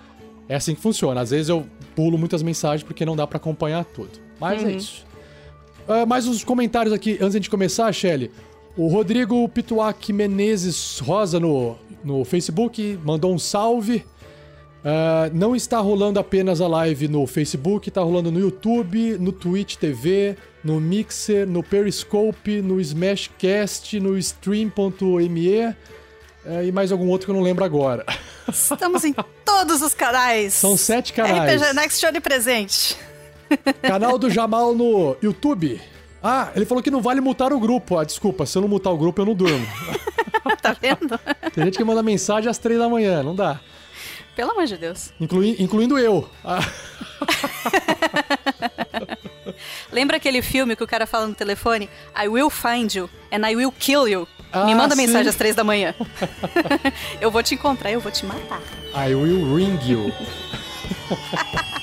é 0.49 0.57
assim 0.57 0.75
que 0.75 0.81
funciona. 0.81 1.21
Às 1.21 1.31
vezes 1.31 1.49
eu 1.49 1.67
pulo 1.95 2.19
muitas 2.19 2.43
mensagens 2.43 2.83
porque 2.83 3.07
não 3.07 3.17
dá 3.17 3.27
pra 3.27 3.37
acompanhar 3.39 3.85
tudo. 3.85 4.11
Mas 4.41 4.63
é 4.65 4.73
isso. 4.73 5.07
Ah, 5.89 6.05
mais 6.05 6.27
uns 6.27 6.45
comentários 6.45 6.93
aqui 6.93 7.17
antes 7.21 7.41
de 7.41 7.49
começar, 7.49 7.91
Shelly. 7.93 8.31
O 8.77 8.89
Rodrigo 8.89 9.49
Pituac 9.49 10.13
Menezes 10.13 10.99
Rosa 10.99 11.41
no, 11.41 11.77
no 12.05 12.25
Facebook 12.25 12.99
mandou 13.05 13.33
um 13.33 13.39
salve. 13.39 14.05
Ah, 14.89 15.29
não 15.35 15.57
está 15.57 15.81
rolando 15.81 16.21
apenas 16.21 16.61
a 16.61 16.69
live 16.69 17.09
no 17.09 17.27
Facebook, 17.27 17.89
está 17.89 18.01
rolando 18.03 18.31
no 18.31 18.39
YouTube, 18.39 19.19
no 19.19 19.33
Twitch 19.33 19.75
TV, 19.75 20.37
no 20.63 20.81
Mixer, 20.81 21.45
no 21.45 21.61
Periscope, 21.61 22.63
no 22.63 22.81
Smashcast, 22.81 23.99
no 23.99 24.17
Stream.me 24.17 25.51
eh, 25.51 25.75
e 26.67 26.71
mais 26.71 26.93
algum 26.93 27.09
outro 27.09 27.27
que 27.27 27.33
eu 27.33 27.35
não 27.35 27.43
lembro 27.43 27.65
agora. 27.65 28.07
Estamos 28.49 29.03
em 29.03 29.13
todos 29.45 29.83
os 29.83 29.93
canais. 29.93 30.55
São 30.55 30.77
sete 30.77 31.13
canais. 31.13 31.61
RPG 31.61 31.75
Next 31.75 32.01
Show 32.01 32.13
de 32.13 32.21
presente. 32.21 32.97
Canal 33.83 34.17
do 34.17 34.31
Jamal 34.31 34.73
no 34.73 35.17
YouTube. 35.21 35.81
Ah, 36.23 36.53
ele 36.55 36.65
falou 36.65 36.81
que 36.81 36.93
não 36.93 37.03
vale 37.03 37.21
mutar 37.21 37.53
o 37.53 37.59
grupo. 37.59 37.99
Ah, 37.99 38.05
desculpa, 38.05 38.47
se 38.47 38.57
eu 38.57 38.63
não 38.63 38.69
mutar 38.69 38.93
o 38.93 38.97
grupo, 38.97 39.21
eu 39.21 39.27
não 39.27 39.35
durmo. 39.35 39.67
tá 40.63 40.77
vendo? 40.81 41.19
Tem 41.53 41.65
gente 41.65 41.77
que 41.77 41.83
manda 41.83 42.05
mensagem 42.05 42.49
às 42.49 42.59
três 42.59 42.79
da 42.79 42.89
manhã, 42.89 43.21
não 43.25 43.35
dá. 43.35 43.61
Pelo 44.37 44.51
amor 44.53 44.67
de 44.67 44.77
Deus. 44.77 45.13
Inclui- 45.19 45.57
incluindo 45.59 45.99
eu. 45.99 46.29
Ah, 46.45 46.61
Lembra 49.91 50.19
aquele 50.19 50.43
filme 50.43 50.77
que 50.77 50.85
o 50.85 50.87
cara 50.87 51.07
fala 51.07 51.27
no 51.27 51.35
telefone? 51.35 51.89
I 52.17 52.29
will 52.29 52.51
find 52.51 52.93
you 52.95 53.09
and 53.33 53.47
I 53.49 53.57
will 53.57 53.73
kill 53.73 54.07
you. 54.07 54.29
Me 54.65 54.73
Ah, 54.73 54.77
manda 54.77 54.95
sim. 54.95 55.03
mensagem 55.07 55.29
às 55.29 55.35
três 55.37 55.55
da 55.57 55.65
manhã. 55.65 55.95
eu 57.21 57.31
vou 57.31 57.43
te 57.43 57.55
encontrar, 57.55 57.91
eu 57.91 58.01
vou 58.01 58.13
te 58.13 58.25
matar. 58.27 58.61
I 58.95 59.15
will 59.15 59.55
ring 59.55 59.79
you. 59.87 60.13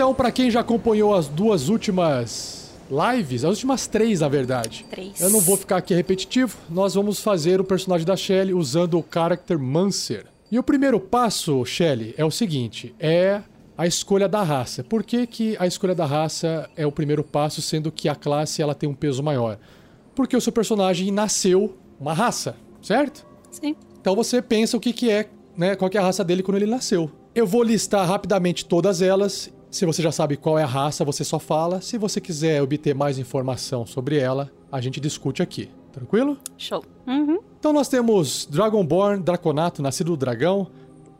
Então, 0.00 0.14
pra 0.14 0.32
quem 0.32 0.50
já 0.50 0.60
acompanhou 0.60 1.14
as 1.14 1.28
duas 1.28 1.68
últimas 1.68 2.70
lives, 2.90 3.44
as 3.44 3.50
últimas 3.50 3.86
três, 3.86 4.20
na 4.20 4.28
verdade. 4.28 4.86
Três. 4.88 5.20
Eu 5.20 5.28
não 5.28 5.40
vou 5.40 5.58
ficar 5.58 5.76
aqui 5.76 5.92
repetitivo. 5.92 6.56
Nós 6.70 6.94
vamos 6.94 7.20
fazer 7.20 7.60
o 7.60 7.64
personagem 7.64 8.06
da 8.06 8.16
Shelly 8.16 8.54
usando 8.54 8.98
o 8.98 9.04
character 9.12 9.58
Mancer. 9.58 10.24
E 10.50 10.58
o 10.58 10.62
primeiro 10.62 10.98
passo, 10.98 11.62
Shelly, 11.66 12.14
é 12.16 12.24
o 12.24 12.30
seguinte: 12.30 12.94
é 12.98 13.42
a 13.76 13.86
escolha 13.86 14.26
da 14.26 14.42
raça. 14.42 14.82
Por 14.82 15.04
que, 15.04 15.26
que 15.26 15.54
a 15.60 15.66
escolha 15.66 15.94
da 15.94 16.06
raça 16.06 16.70
é 16.74 16.86
o 16.86 16.92
primeiro 16.92 17.22
passo, 17.22 17.60
sendo 17.60 17.92
que 17.92 18.08
a 18.08 18.14
classe 18.14 18.62
ela 18.62 18.74
tem 18.74 18.88
um 18.88 18.94
peso 18.94 19.22
maior? 19.22 19.58
Porque 20.14 20.34
o 20.34 20.40
seu 20.40 20.50
personagem 20.50 21.10
nasceu 21.10 21.76
uma 22.00 22.14
raça, 22.14 22.56
certo? 22.80 23.26
Sim. 23.50 23.76
Então 24.00 24.16
você 24.16 24.40
pensa 24.40 24.78
o 24.78 24.80
que, 24.80 24.94
que 24.94 25.10
é, 25.10 25.28
né? 25.54 25.76
Qual 25.76 25.90
que 25.90 25.98
é 25.98 26.00
a 26.00 26.04
raça 26.04 26.24
dele 26.24 26.42
quando 26.42 26.56
ele 26.56 26.64
nasceu. 26.64 27.10
Eu 27.34 27.46
vou 27.46 27.62
listar 27.62 28.08
rapidamente 28.08 28.64
todas 28.64 29.02
elas. 29.02 29.52
Se 29.70 29.86
você 29.86 30.02
já 30.02 30.10
sabe 30.10 30.36
qual 30.36 30.58
é 30.58 30.64
a 30.64 30.66
raça, 30.66 31.04
você 31.04 31.22
só 31.22 31.38
fala. 31.38 31.80
Se 31.80 31.96
você 31.96 32.20
quiser 32.20 32.60
obter 32.60 32.92
mais 32.92 33.18
informação 33.18 33.86
sobre 33.86 34.18
ela, 34.18 34.50
a 34.70 34.80
gente 34.80 34.98
discute 34.98 35.42
aqui. 35.42 35.70
Tranquilo? 35.92 36.38
Show. 36.58 36.84
Uhum. 37.06 37.38
Então 37.58 37.72
nós 37.72 37.88
temos 37.88 38.46
Dragonborn, 38.50 39.22
Draconato, 39.22 39.80
nascido 39.80 40.08
do 40.08 40.16
dragão, 40.16 40.66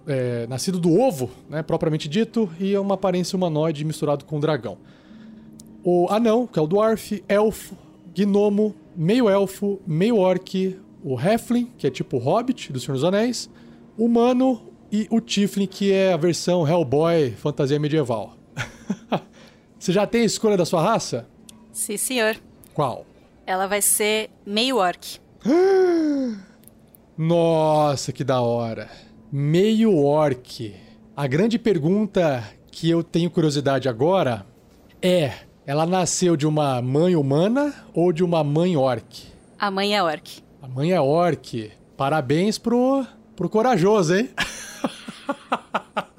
é, 0.06 0.46
nascido 0.48 0.80
do 0.80 0.98
ovo, 0.98 1.30
né, 1.48 1.62
propriamente 1.62 2.08
dito, 2.08 2.50
e 2.58 2.76
uma 2.76 2.94
aparência 2.94 3.36
humanoide 3.36 3.84
misturado 3.84 4.24
com 4.24 4.40
dragão. 4.40 4.78
O 5.84 6.08
anão, 6.10 6.46
que 6.46 6.58
é 6.58 6.62
o 6.62 6.66
dwarf, 6.66 7.22
elfo, 7.28 7.76
gnomo, 8.14 8.74
meio 8.96 9.28
elfo, 9.28 9.80
meio 9.86 10.16
orc, 10.16 10.76
o 11.04 11.16
halfling, 11.16 11.70
que 11.78 11.86
é 11.86 11.90
tipo 11.90 12.18
hobbit 12.18 12.72
do 12.72 12.80
Senhor 12.80 12.94
dos 12.94 13.04
Anéis, 13.04 13.48
humano 13.96 14.60
e 14.90 15.06
o 15.10 15.20
tiefling, 15.20 15.66
que 15.66 15.92
é 15.92 16.12
a 16.12 16.16
versão 16.16 16.66
Hellboy 16.66 17.30
fantasia 17.32 17.78
medieval. 17.78 18.39
Você 19.78 19.92
já 19.92 20.06
tem 20.06 20.22
a 20.22 20.26
escolha 20.26 20.56
da 20.56 20.64
sua 20.64 20.82
raça? 20.82 21.26
Sim, 21.72 21.96
senhor. 21.96 22.36
Qual? 22.74 23.06
Ela 23.46 23.66
vai 23.66 23.80
ser 23.80 24.30
meio 24.44 24.76
orc. 24.76 25.20
Nossa, 27.16 28.12
que 28.12 28.24
da 28.24 28.40
hora. 28.40 28.90
Meio 29.32 29.96
orc. 29.96 30.74
A 31.16 31.26
grande 31.26 31.58
pergunta 31.58 32.44
que 32.70 32.88
eu 32.88 33.02
tenho 33.02 33.30
curiosidade 33.30 33.88
agora 33.88 34.46
é: 35.02 35.32
ela 35.66 35.86
nasceu 35.86 36.36
de 36.36 36.46
uma 36.46 36.80
mãe 36.80 37.14
humana 37.14 37.74
ou 37.94 38.12
de 38.12 38.24
uma 38.24 38.42
mãe 38.42 38.76
orc? 38.76 39.28
A 39.58 39.70
mãe 39.70 39.94
é 39.94 40.02
orc. 40.02 40.42
A 40.62 40.68
mãe 40.68 40.92
é 40.92 41.00
orc. 41.00 41.70
Parabéns 41.96 42.58
pro, 42.58 43.04
pro 43.36 43.48
corajoso, 43.48 44.14
hein? 44.16 44.30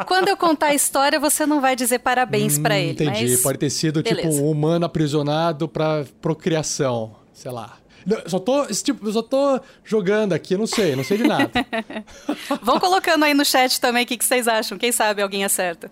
Quando 0.06 0.28
eu 0.28 0.38
contar 0.38 0.68
a 0.68 0.74
história, 0.76 1.20
você 1.20 1.46
não 1.46 1.60
vai 1.62 1.76
dizer 1.76 2.00
parabéns 2.00 2.58
pra 2.58 2.78
ele. 2.80 2.92
Entendi. 2.92 3.32
mas- 3.32 3.42
Pode 3.42 3.58
ter 3.60 3.70
sido 3.70 4.02
tipo 4.04 4.16
beleza. 4.16 4.42
um 4.42 4.50
humano 4.50 4.86
aprisionado 4.86 5.68
pra 5.68 6.06
procriação. 6.22 7.16
Sei 7.34 7.52
lá. 7.52 7.78
Não, 8.06 8.18
Só 8.26 8.40
tô, 8.40 8.66
tipo, 8.68 9.12
só 9.12 9.22
tô 9.22 9.60
jogando 9.84 10.34
aqui, 10.34 10.58
não 10.58 10.66
sei, 10.66 10.96
não 10.96 11.04
sei 11.04 11.18
de 11.18 11.24
nada. 11.28 11.52
Vão 12.64 12.80
colocando 12.80 13.24
aí 13.24 13.34
no 13.34 13.46
chat 13.46 13.80
também 13.80 14.04
o 14.04 14.08
que, 14.08 14.18
que 14.18 14.26
vocês 14.26 14.48
acham. 14.48 14.78
Quem 14.78 14.92
sabe 14.92 15.22
alguém 15.22 15.44
acerta. 15.46 15.92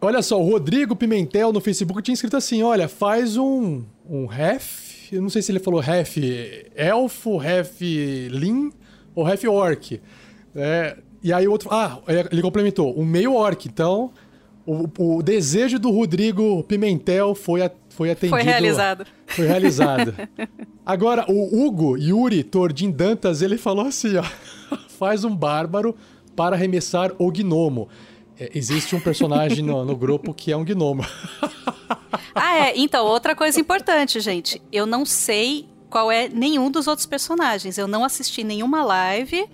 Olha 0.00 0.22
só, 0.22 0.40
o 0.40 0.48
Rodrigo 0.50 0.96
Pimentel 0.96 1.52
no 1.52 1.60
Facebook 1.60 2.00
tinha 2.00 2.14
escrito 2.14 2.36
assim: 2.36 2.62
olha, 2.62 2.88
faz 2.88 3.36
um. 3.36 3.84
um 4.08 4.24
ref. 4.26 5.12
Eu 5.12 5.20
não 5.20 5.28
sei 5.28 5.42
se 5.42 5.52
ele 5.52 5.58
falou 5.58 5.80
ref 5.80 6.16
elfo, 6.74 7.36
ref 7.36 7.80
lin 8.30 8.72
ou 9.14 9.22
ref 9.24 9.44
orc. 9.46 10.00
É, 10.54 10.96
e 11.22 11.32
aí 11.32 11.46
o 11.46 11.52
outro. 11.52 11.68
Ah, 11.72 11.98
ele 12.30 12.42
complementou, 12.42 12.98
um 12.98 13.04
meio 13.04 13.34
orc. 13.34 13.66
Então, 13.68 14.10
o, 14.66 14.88
o 15.16 15.22
desejo 15.22 15.78
do 15.78 15.90
Rodrigo 15.90 16.62
Pimentel 16.64 17.34
foi, 17.34 17.62
a- 17.62 17.70
foi 17.88 18.10
atendido. 18.10 18.36
Foi 18.36 18.42
realizado. 18.44 19.06
Foi 19.26 19.46
realizado. 19.46 20.14
Agora, 20.84 21.24
o 21.28 21.64
Hugo 21.66 21.96
Yuri 21.96 22.42
Tordim 22.42 22.90
Dantas, 22.90 23.42
ele 23.42 23.56
falou 23.58 23.86
assim, 23.86 24.16
ó. 24.16 24.24
Faz 24.98 25.24
um 25.24 25.34
bárbaro 25.34 25.96
para 26.36 26.54
arremessar 26.56 27.12
o 27.18 27.30
gnomo. 27.30 27.88
É, 28.38 28.50
existe 28.54 28.94
um 28.94 29.00
personagem 29.00 29.64
no, 29.64 29.84
no 29.84 29.96
grupo 29.96 30.32
que 30.34 30.52
é 30.52 30.56
um 30.56 30.64
gnomo. 30.64 31.04
Ah, 32.34 32.68
é. 32.68 32.72
Então, 32.78 33.04
outra 33.06 33.34
coisa 33.34 33.58
importante, 33.60 34.20
gente. 34.20 34.62
Eu 34.72 34.86
não 34.86 35.04
sei 35.04 35.66
qual 35.88 36.10
é 36.12 36.28
nenhum 36.28 36.70
dos 36.70 36.86
outros 36.86 37.04
personagens. 37.06 37.76
Eu 37.76 37.88
não 37.88 38.04
assisti 38.04 38.44
nenhuma 38.44 38.84
live 38.84 39.46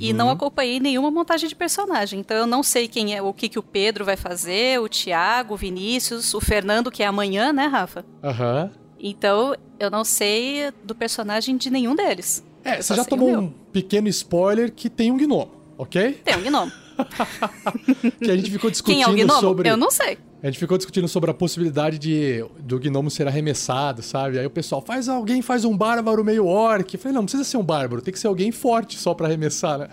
e 0.00 0.10
Uhum. 0.10 0.16
não 0.16 0.30
acompanhei 0.30 0.80
nenhuma 0.80 1.10
montagem 1.10 1.48
de 1.48 1.54
personagem. 1.54 2.20
Então, 2.20 2.36
eu 2.36 2.46
não 2.46 2.62
sei 2.62 2.88
quem 2.88 3.14
é, 3.14 3.22
o 3.22 3.32
que, 3.32 3.48
que 3.48 3.58
o 3.58 3.62
Pedro 3.62 4.04
vai 4.04 4.16
fazer, 4.16 4.80
o 4.80 4.88
Thiago, 4.88 5.54
o 5.54 5.56
Vinícius, 5.56 6.34
o 6.34 6.40
Fernando, 6.40 6.90
que 6.90 7.02
é 7.02 7.06
amanhã, 7.06 7.52
né, 7.52 7.66
Rafa? 7.66 8.04
Aham. 8.22 8.70
Então, 8.98 9.54
eu 9.78 9.90
não 9.90 10.04
sei 10.04 10.70
do 10.82 10.94
personagem 10.94 11.56
de 11.56 11.70
nenhum 11.70 11.94
deles. 11.94 12.44
É, 12.64 12.78
Eu 12.78 12.82
você 12.82 12.94
já 12.96 13.04
tomou 13.04 13.28
um 13.38 13.48
pequeno 13.72 14.08
spoiler 14.08 14.72
que 14.72 14.88
tem 14.90 15.12
um 15.12 15.16
gnomo, 15.16 15.50
ok? 15.78 16.20
Tem 16.24 16.36
um 16.36 16.42
gnomo. 16.42 16.72
Que 18.22 18.30
a 18.30 18.36
gente 18.36 18.50
ficou 18.50 18.70
discutindo 18.70 18.94
Quem 18.96 19.02
é 19.04 19.08
o 19.08 19.26
gnomo? 19.26 19.40
sobre. 19.40 19.68
Eu 19.68 19.76
não 19.76 19.90
sei. 19.90 20.18
A 20.42 20.46
gente 20.46 20.58
ficou 20.58 20.76
discutindo 20.76 21.08
sobre 21.08 21.30
a 21.30 21.34
possibilidade 21.34 21.98
de 21.98 22.44
do 22.60 22.78
gnomo 22.78 23.10
ser 23.10 23.26
arremessado, 23.26 24.02
sabe? 24.02 24.38
Aí 24.38 24.44
o 24.44 24.50
pessoal 24.50 24.82
faz 24.82 25.08
alguém 25.08 25.40
faz 25.40 25.64
um 25.64 25.76
bárbaro 25.76 26.22
meio 26.22 26.46
orc. 26.46 26.92
Eu 26.92 27.00
falei, 27.00 27.14
não, 27.14 27.22
não 27.22 27.26
precisa 27.26 27.44
ser 27.44 27.56
um 27.56 27.64
bárbaro, 27.64 28.02
tem 28.02 28.12
que 28.12 28.20
ser 28.20 28.26
alguém 28.26 28.52
forte 28.52 28.98
só 28.98 29.14
pra 29.14 29.26
arremessar, 29.26 29.78
né? 29.78 29.88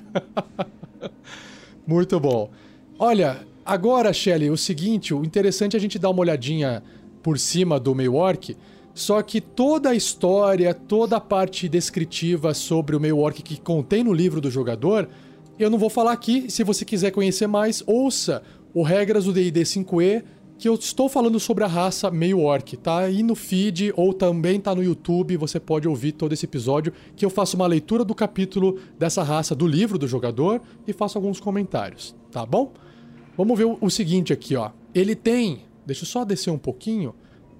Muito 1.88 2.20
bom. 2.20 2.50
Olha, 3.00 3.40
agora, 3.66 4.12
Shelly, 4.12 4.50
o 4.50 4.58
seguinte, 4.58 5.14
o 5.14 5.24
interessante 5.24 5.76
é 5.76 5.78
a 5.78 5.82
gente 5.82 5.98
dar 5.98 6.10
uma 6.10 6.20
olhadinha 6.20 6.84
por 7.22 7.40
cima 7.40 7.80
do 7.80 7.96
meio 7.96 8.16
orc. 8.16 8.56
Só 8.94 9.22
que 9.22 9.42
toda 9.42 9.90
a 9.90 9.96
história, 9.96 10.74
toda 10.74 11.18
a 11.18 11.22
parte 11.22 11.68
descritiva 11.68 12.54
sobre 12.54 12.96
o 12.96 13.00
meio 13.00 13.18
orc 13.18 13.42
que 13.42 13.60
contém 13.60 14.04
no 14.04 14.14
livro 14.14 14.40
do 14.40 14.52
jogador, 14.52 15.10
eu 15.58 15.70
não 15.70 15.80
vou 15.80 15.90
falar 15.90 16.12
aqui. 16.12 16.52
Se 16.52 16.64
você 16.64 16.84
quiser 16.86 17.12
conhecer 17.12 17.48
mais, 17.48 17.82
ouça 17.88 18.44
o 18.74 18.82
Regras 18.82 19.25
do 19.25 19.34
D&D 19.34 19.62
5e, 19.62 20.24
que 20.58 20.68
eu 20.68 20.75
estou 20.75 21.10
falando 21.10 21.39
sobre 21.39 21.63
a 21.63 21.68
raça 21.68 22.10
meio 22.10 22.39
orc. 22.39 22.77
Tá 22.77 23.00
aí 23.00 23.22
no 23.22 23.36
feed 23.36 23.94
ou 23.96 24.13
também 24.13 24.60
tá 24.60 24.74
no 24.74 24.84
YouTube, 24.84 25.38
você 25.38 25.60
pode 25.60 25.88
ouvir 25.88 26.13
todo 26.13 26.34
esse 26.34 26.46
episódio, 26.46 26.94
que 27.15 27.25
eu 27.25 27.30
faço 27.30 27.56
uma 27.56 27.68
leitura 27.68 28.03
do 28.03 28.15
capítulo 28.15 28.80
dessa 28.98 29.24
raça 29.24 29.53
do 29.53 29.68
livro 29.68 29.98
do 29.98 30.08
jogador 30.08 30.62
e 30.88 30.94
faço 30.94 31.18
alguns 31.18 31.39
comentários, 31.39 32.15
tá 32.32 32.46
bom? 32.46 32.72
Vamos 33.36 33.58
ver 33.58 33.65
o, 33.65 33.89
seguinte 33.89 34.32
aqui, 34.32 34.56
ó. 34.56 34.72
Ele 34.94 35.15
tem, 35.15 35.63
deixa 35.86 36.03
eu 36.03 36.08
só 36.08 36.24
descer 36.24 36.51
um 36.51 36.58
pouquinho 36.58 37.15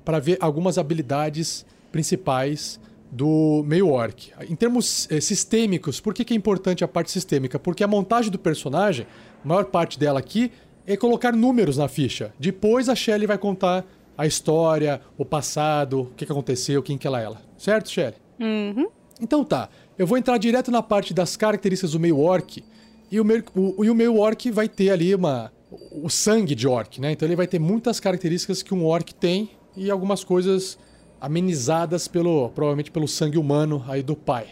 para 0.06 0.20
ver 0.20 0.38
algumas 0.40 0.78
habilidades 0.78 1.66
principais 1.92 2.80
do 3.12 3.64
meio 3.68 3.90
orc. 3.90 4.32
Em 4.50 4.56
termos 4.56 5.08
eh, 5.12 5.20
sistêmicos, 5.20 6.00
por 6.00 6.14
que, 6.14 6.24
que 6.24 6.34
é 6.34 6.38
importante 6.38 6.84
a 6.84 6.88
parte 6.88 7.12
sistêmica? 7.12 7.60
Porque 7.60 7.84
a 7.84 7.88
montagem 7.88 8.32
do 8.32 8.40
personagem, 8.40 9.06
a 9.44 9.48
maior 9.48 9.66
parte 9.66 10.00
dela 10.00 10.20
aqui, 10.20 10.52
é 10.86 10.98
colocar 10.98 11.32
números 11.34 11.78
na 11.78 11.88
ficha. 11.88 12.34
Depois 12.40 12.90
a 12.90 12.96
Shelly 12.96 13.26
vai 13.26 13.38
contar 13.38 13.86
a 14.18 14.28
história, 14.28 15.02
o 15.18 15.26
passado, 15.26 16.02
o 16.02 16.06
que, 16.16 16.26
que 16.26 16.32
aconteceu, 16.32 16.84
quem 16.84 16.98
que 16.98 17.08
ela 17.08 17.20
é. 17.22 17.26
ela. 17.26 17.42
Certo, 17.58 17.90
Shelly? 17.90 18.16
Uhum. 18.40 18.88
Então 19.22 19.44
tá, 19.44 19.70
eu 19.98 20.06
vou 20.06 20.18
entrar 20.18 20.38
direto 20.38 20.70
na 20.72 20.84
parte 20.84 21.14
das 21.14 21.36
características 21.36 21.92
do 21.92 22.00
meio 22.00 22.20
orc. 22.20 22.64
E 23.12 23.20
o, 23.20 23.26
meio- 23.26 23.44
o, 23.56 23.86
e 23.86 23.90
o 23.90 23.96
meio 23.96 24.18
orc 24.18 24.50
vai 24.52 24.68
ter 24.68 24.90
ali 24.90 25.14
uma. 25.14 25.52
O 25.92 26.10
sangue 26.10 26.54
de 26.54 26.68
orc, 26.68 27.00
né? 27.02 27.12
Então 27.12 27.28
ele 27.28 27.36
vai 27.36 27.48
ter 27.48 27.58
muitas 27.60 28.00
características 28.00 28.62
que 28.62 28.74
um 28.74 28.86
orc 28.86 29.14
tem 29.16 29.50
e 29.76 29.90
algumas 29.90 30.24
coisas 30.24 30.78
amenizadas 31.20 32.08
pelo. 32.08 32.50
provavelmente 32.50 32.92
pelo 32.92 33.08
sangue 33.08 33.38
humano 33.38 33.84
aí 33.88 34.04
do 34.04 34.16
pai. 34.16 34.48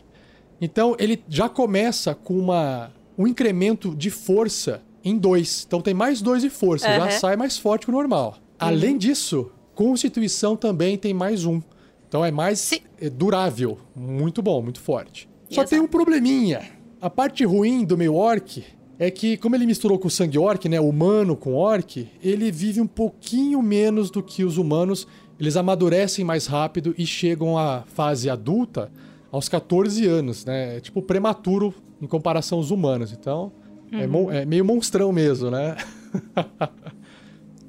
Então 0.59 0.95
ele 0.99 1.23
já 1.27 1.49
começa 1.49 2.15
com 2.15 2.35
uma, 2.37 2.91
um 3.17 3.27
incremento 3.27 3.95
de 3.95 4.09
força 4.09 4.81
em 5.03 5.17
dois. 5.17 5.63
Então 5.67 5.81
tem 5.81 5.93
mais 5.93 6.21
dois 6.21 6.41
de 6.41 6.49
força, 6.49 6.87
já 6.87 6.97
Aham. 6.97 7.11
sai 7.11 7.35
mais 7.35 7.57
forte 7.57 7.85
que 7.85 7.91
o 7.91 7.95
normal. 7.95 8.37
Além 8.59 8.97
disso, 8.97 9.51
constituição 9.73 10.55
também 10.55 10.97
tem 10.97 11.13
mais 11.13 11.45
um. 11.45 11.61
Então 12.07 12.23
é 12.23 12.31
mais 12.31 12.59
Sim. 12.59 12.79
é, 12.99 13.09
durável. 13.09 13.77
Muito 13.95 14.41
bom, 14.41 14.61
muito 14.61 14.79
forte. 14.79 15.29
Só 15.49 15.61
Exato. 15.61 15.69
tem 15.69 15.79
um 15.79 15.87
probleminha. 15.87 16.61
A 17.01 17.09
parte 17.09 17.43
ruim 17.43 17.83
do 17.83 17.97
meio 17.97 18.13
orc 18.13 18.63
é 18.99 19.09
que, 19.09 19.35
como 19.37 19.55
ele 19.55 19.65
misturou 19.65 19.97
com 19.97 20.07
o 20.07 20.11
sangue 20.11 20.37
orc, 20.37 20.69
né? 20.69 20.79
Humano 20.79 21.35
com 21.35 21.55
orc, 21.55 22.07
ele 22.21 22.51
vive 22.51 22.79
um 22.79 22.85
pouquinho 22.85 23.61
menos 23.61 24.11
do 24.11 24.21
que 24.21 24.43
os 24.43 24.57
humanos. 24.57 25.07
Eles 25.39 25.57
amadurecem 25.57 26.23
mais 26.23 26.45
rápido 26.45 26.93
e 26.97 27.05
chegam 27.05 27.57
à 27.57 27.83
fase 27.87 28.29
adulta 28.29 28.91
aos 29.31 29.49
14 29.49 30.05
anos, 30.05 30.45
né? 30.45 30.77
É 30.77 30.79
tipo 30.79 31.01
prematuro 31.01 31.73
em 31.99 32.05
comparação 32.05 32.59
aos 32.59 32.69
humanos. 32.69 33.11
Então, 33.11 33.51
é, 33.91 34.07
mon- 34.07 34.31
é 34.31 34.45
meio 34.45 34.63
monstrão 34.65 35.11
mesmo, 35.11 35.49
né? 35.51 35.75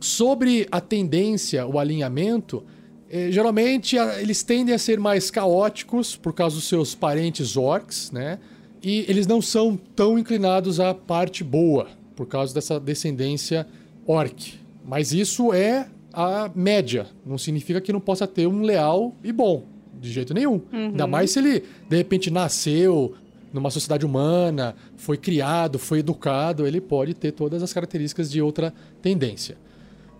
Sobre 0.00 0.66
a 0.70 0.80
tendência, 0.80 1.64
o 1.66 1.78
alinhamento, 1.78 2.64
eh, 3.08 3.30
geralmente 3.30 3.96
a- 3.96 4.20
eles 4.20 4.42
tendem 4.42 4.74
a 4.74 4.78
ser 4.78 4.98
mais 4.98 5.30
caóticos 5.30 6.16
por 6.16 6.32
causa 6.32 6.56
dos 6.56 6.64
seus 6.64 6.94
parentes 6.94 7.56
orcs, 7.56 8.10
né? 8.10 8.38
E 8.82 9.04
eles 9.08 9.26
não 9.28 9.40
são 9.40 9.76
tão 9.76 10.18
inclinados 10.18 10.80
à 10.80 10.92
parte 10.92 11.44
boa 11.44 11.86
por 12.16 12.26
causa 12.26 12.52
dessa 12.52 12.80
descendência 12.80 13.66
orc. 14.06 14.54
Mas 14.84 15.12
isso 15.12 15.52
é 15.52 15.86
a 16.12 16.50
média. 16.52 17.06
Não 17.24 17.38
significa 17.38 17.80
que 17.80 17.92
não 17.92 18.00
possa 18.00 18.26
ter 18.26 18.48
um 18.48 18.62
leal 18.62 19.14
e 19.22 19.30
bom, 19.32 19.64
de 20.00 20.10
jeito 20.10 20.34
nenhum. 20.34 20.60
Ainda 20.72 21.06
mais 21.06 21.30
se 21.30 21.38
ele 21.38 21.62
de 21.88 21.96
repente 21.96 22.28
nasceu 22.28 23.14
numa 23.52 23.70
sociedade 23.70 24.06
humana, 24.06 24.74
foi 24.96 25.16
criado, 25.16 25.78
foi 25.78 25.98
educado, 25.98 26.66
ele 26.66 26.80
pode 26.80 27.14
ter 27.14 27.32
todas 27.32 27.62
as 27.62 27.72
características 27.72 28.30
de 28.30 28.40
outra 28.40 28.72
tendência. 29.00 29.56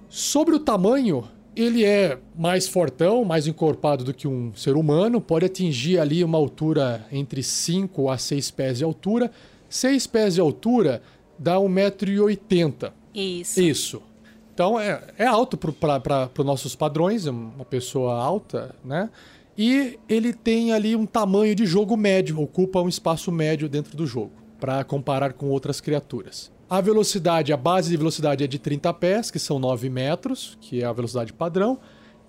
Sobre 0.08 0.54
o 0.54 0.60
tamanho, 0.60 1.24
ele 1.56 1.84
é 1.84 2.18
mais 2.36 2.68
fortão, 2.68 3.24
mais 3.24 3.46
encorpado 3.46 4.04
do 4.04 4.14
que 4.14 4.26
um 4.26 4.54
ser 4.54 4.76
humano, 4.76 5.20
pode 5.20 5.46
atingir 5.46 5.98
ali 5.98 6.22
uma 6.24 6.38
altura 6.38 7.06
entre 7.10 7.42
5 7.42 8.08
a 8.08 8.18
6 8.18 8.50
pés 8.50 8.78
de 8.78 8.84
altura. 8.84 9.30
6 9.68 10.06
pés 10.06 10.34
de 10.34 10.40
altura 10.40 11.02
dá 11.38 11.56
1,80m. 11.56 12.92
Isso. 13.14 13.60
Isso. 13.60 14.02
Então 14.54 14.78
é, 14.78 15.02
é 15.18 15.26
alto 15.26 15.56
para 15.56 16.30
os 16.38 16.44
nossos 16.44 16.74
padrões, 16.74 17.26
uma 17.26 17.64
pessoa 17.64 18.22
alta, 18.22 18.74
né? 18.84 19.08
E 19.56 19.98
ele 20.08 20.32
tem 20.32 20.72
ali 20.72 20.96
um 20.96 21.04
tamanho 21.04 21.54
de 21.54 21.66
jogo 21.66 21.96
médio, 21.96 22.40
ocupa 22.40 22.80
um 22.80 22.88
espaço 22.88 23.30
médio 23.30 23.68
dentro 23.68 23.96
do 23.96 24.06
jogo, 24.06 24.32
para 24.58 24.82
comparar 24.82 25.34
com 25.34 25.48
outras 25.50 25.80
criaturas. 25.80 26.50
A 26.68 26.80
velocidade, 26.80 27.52
a 27.52 27.56
base 27.56 27.90
de 27.90 27.96
velocidade 27.98 28.42
é 28.42 28.46
de 28.46 28.58
30 28.58 28.94
pés, 28.94 29.30
que 29.30 29.38
são 29.38 29.58
9 29.58 29.90
metros, 29.90 30.56
que 30.58 30.82
é 30.82 30.86
a 30.86 30.92
velocidade 30.92 31.30
padrão. 31.30 31.78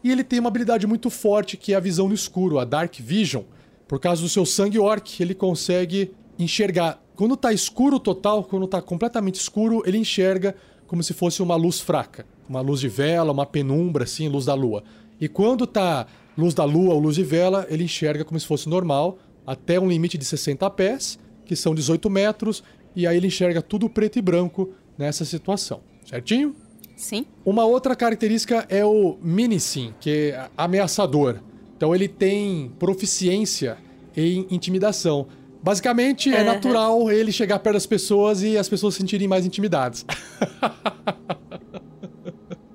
E 0.03 0.11
ele 0.11 0.21
tem 0.21 0.37
uma 0.37 0.49
habilidade 0.49 0.85
muito 0.85 1.09
forte, 1.09 1.55
que 1.55 1.71
é 1.71 1.77
a 1.77 1.79
visão 1.79 2.09
no 2.09 2.13
escuro, 2.13 2.59
a 2.59 2.65
Dark 2.65 2.93
Vision. 2.99 3.43
Por 3.87 4.01
causa 4.01 4.21
do 4.21 4.27
seu 4.27 4.45
sangue 4.45 4.77
orc, 4.77 5.21
ele 5.21 5.33
consegue 5.33 6.11
enxergar. 6.37 7.01
Quando 7.15 7.37
tá 7.37 7.53
escuro 7.53 7.99
total, 7.99 8.43
quando 8.43 8.67
tá 8.67 8.81
completamente 8.81 9.35
escuro, 9.35 9.81
ele 9.85 9.97
enxerga 9.97 10.55
como 10.87 11.01
se 11.01 11.13
fosse 11.13 11.41
uma 11.41 11.55
luz 11.55 11.79
fraca. 11.79 12.25
Uma 12.49 12.59
luz 12.59 12.81
de 12.81 12.89
vela, 12.89 13.31
uma 13.31 13.45
penumbra, 13.45 14.03
assim, 14.03 14.27
luz 14.27 14.43
da 14.43 14.53
lua. 14.53 14.83
E 15.21 15.29
quando 15.29 15.65
tá 15.65 16.05
luz 16.37 16.53
da 16.53 16.63
lua 16.63 16.93
ou 16.93 16.99
luz 16.99 17.15
de 17.15 17.23
vela, 17.23 17.65
ele 17.69 17.83
enxerga 17.83 18.23
como 18.23 18.39
se 18.39 18.45
fosse 18.45 18.67
normal, 18.67 19.17
até 19.45 19.79
um 19.79 19.87
limite 19.87 20.17
de 20.17 20.25
60 20.25 20.69
pés, 20.71 21.19
que 21.45 21.55
são 21.55 21.75
18 21.75 22.09
metros, 22.09 22.63
e 22.95 23.05
aí 23.05 23.17
ele 23.17 23.27
enxerga 23.27 23.61
tudo 23.61 23.89
preto 23.89 24.17
e 24.17 24.21
branco 24.21 24.71
nessa 24.97 25.25
situação. 25.25 25.81
Certinho? 26.05 26.55
Sim. 26.95 27.25
Uma 27.45 27.65
outra 27.65 27.95
característica 27.95 28.65
é 28.69 28.85
o 28.85 29.17
Minicin, 29.21 29.93
que 29.99 30.31
é 30.31 30.49
ameaçador. 30.55 31.39
Então 31.75 31.93
ele 31.93 32.07
tem 32.07 32.71
proficiência 32.79 33.77
em 34.15 34.47
intimidação. 34.49 35.27
Basicamente, 35.61 36.33
é 36.33 36.43
natural 36.43 37.09
ele 37.09 37.31
chegar 37.31 37.57
perto 37.59 37.75
das 37.75 37.85
pessoas 37.85 38.43
e 38.43 38.57
as 38.57 38.67
pessoas 38.67 38.95
se 38.95 38.99
sentirem 38.99 39.27
mais 39.27 39.45
intimidadas. 39.45 40.05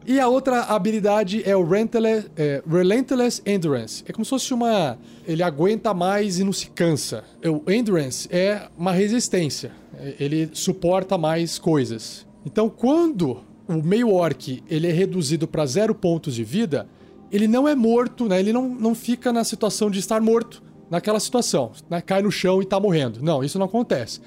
e 0.08 0.18
a 0.18 0.26
outra 0.26 0.62
habilidade 0.62 1.42
é 1.44 1.54
o 1.54 1.62
Relentless, 1.62 2.30
é, 2.34 2.62
Relentless 2.66 3.42
Endurance. 3.44 4.02
É 4.08 4.12
como 4.12 4.24
se 4.24 4.30
fosse 4.30 4.54
uma. 4.54 4.98
Ele 5.26 5.42
aguenta 5.42 5.92
mais 5.92 6.38
e 6.38 6.44
não 6.44 6.52
se 6.52 6.70
cansa. 6.70 7.24
O 7.44 7.70
Endurance 7.70 8.26
é 8.32 8.68
uma 8.78 8.90
resistência. 8.90 9.70
É, 9.98 10.14
Ele 10.18 10.48
suporta 10.54 11.18
mais 11.18 11.58
coisas. 11.58 12.26
Então, 12.46 12.70
quando 12.70 13.44
o 13.68 13.82
meio 13.82 14.10
orc 14.10 14.64
ele 14.70 14.86
é 14.86 14.92
reduzido 14.92 15.46
para 15.46 15.66
zero 15.66 15.94
pontos 15.94 16.34
de 16.34 16.42
vida, 16.42 16.88
ele 17.30 17.46
não 17.46 17.68
é 17.68 17.74
morto, 17.74 18.26
né? 18.26 18.40
Ele 18.40 18.50
não, 18.50 18.66
não 18.66 18.94
fica 18.94 19.30
na 19.30 19.44
situação 19.44 19.90
de 19.90 19.98
estar 19.98 20.22
morto 20.22 20.62
naquela 20.90 21.20
situação, 21.20 21.72
né? 21.90 22.00
Cai 22.00 22.22
no 22.22 22.32
chão 22.32 22.62
e 22.62 22.64
tá 22.64 22.80
morrendo. 22.80 23.22
Não, 23.22 23.44
isso 23.44 23.58
não 23.58 23.66
acontece. 23.66 24.22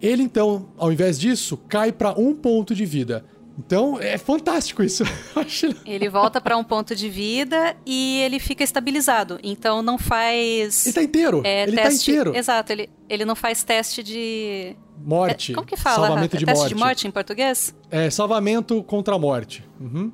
Ele 0.00 0.22
então, 0.22 0.68
ao 0.76 0.92
invés 0.92 1.18
disso, 1.18 1.56
cai 1.68 1.90
para 1.90 2.12
um 2.12 2.36
ponto 2.36 2.72
de 2.72 2.84
vida. 2.84 3.24
Então 3.58 3.98
é 4.00 4.16
fantástico 4.16 4.82
isso. 4.82 5.02
Ele 5.84 6.08
volta 6.08 6.40
pra 6.40 6.56
um 6.56 6.62
ponto 6.62 6.94
de 6.94 7.08
vida 7.08 7.76
e 7.84 8.20
ele 8.20 8.38
fica 8.38 8.62
estabilizado. 8.62 9.40
Então 9.42 9.82
não 9.82 9.98
faz. 9.98 10.86
Ele 10.86 10.94
tá 10.94 11.02
inteiro. 11.02 11.42
é, 11.44 11.62
ele 11.64 11.72
teste... 11.76 12.06
tá 12.06 12.12
inteiro. 12.12 12.36
Exato, 12.36 12.72
ele, 12.72 12.88
ele 13.08 13.24
não 13.24 13.34
faz 13.34 13.64
teste 13.64 14.02
de. 14.02 14.76
Morte. 15.04 15.52
É, 15.52 15.54
como 15.54 15.66
que 15.66 15.76
fala? 15.76 16.06
Salvamento 16.06 16.34
Rafa? 16.34 16.38
de 16.38 16.44
teste 16.44 16.60
morte. 16.60 16.74
de 16.74 16.80
morte 16.80 17.08
em 17.08 17.10
português? 17.10 17.74
É, 17.90 18.10
salvamento 18.10 18.82
contra 18.84 19.14
a 19.14 19.18
morte. 19.18 19.64
Uhum. 19.80 20.12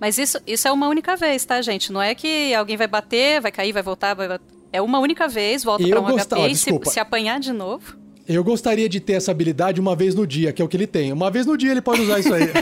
Mas 0.00 0.16
isso, 0.18 0.38
isso 0.46 0.68
é 0.68 0.72
uma 0.72 0.88
única 0.88 1.16
vez, 1.16 1.44
tá, 1.44 1.60
gente? 1.60 1.92
Não 1.92 2.00
é 2.00 2.14
que 2.14 2.54
alguém 2.54 2.76
vai 2.76 2.86
bater, 2.86 3.40
vai 3.40 3.50
cair, 3.50 3.72
vai 3.72 3.82
voltar, 3.82 4.14
vai. 4.14 4.38
É 4.72 4.80
uma 4.80 4.98
única 4.98 5.28
vez, 5.28 5.64
volta 5.64 5.82
Eu 5.82 5.90
pra 5.90 6.00
um 6.00 6.16
HP 6.16 6.48
e 6.48 6.56
se, 6.56 6.80
se 6.84 7.00
apanhar 7.00 7.40
de 7.40 7.52
novo. 7.52 7.96
Eu 8.28 8.44
gostaria 8.44 8.88
de 8.88 9.00
ter 9.00 9.14
essa 9.14 9.30
habilidade 9.30 9.80
uma 9.80 9.96
vez 9.96 10.14
no 10.14 10.26
dia, 10.26 10.52
que 10.52 10.60
é 10.60 10.64
o 10.64 10.68
que 10.68 10.76
ele 10.76 10.86
tem. 10.86 11.12
Uma 11.12 11.30
vez 11.30 11.46
no 11.46 11.56
dia 11.56 11.70
ele 11.70 11.80
pode 11.80 12.02
usar 12.02 12.18
isso 12.18 12.34
aí. 12.34 12.48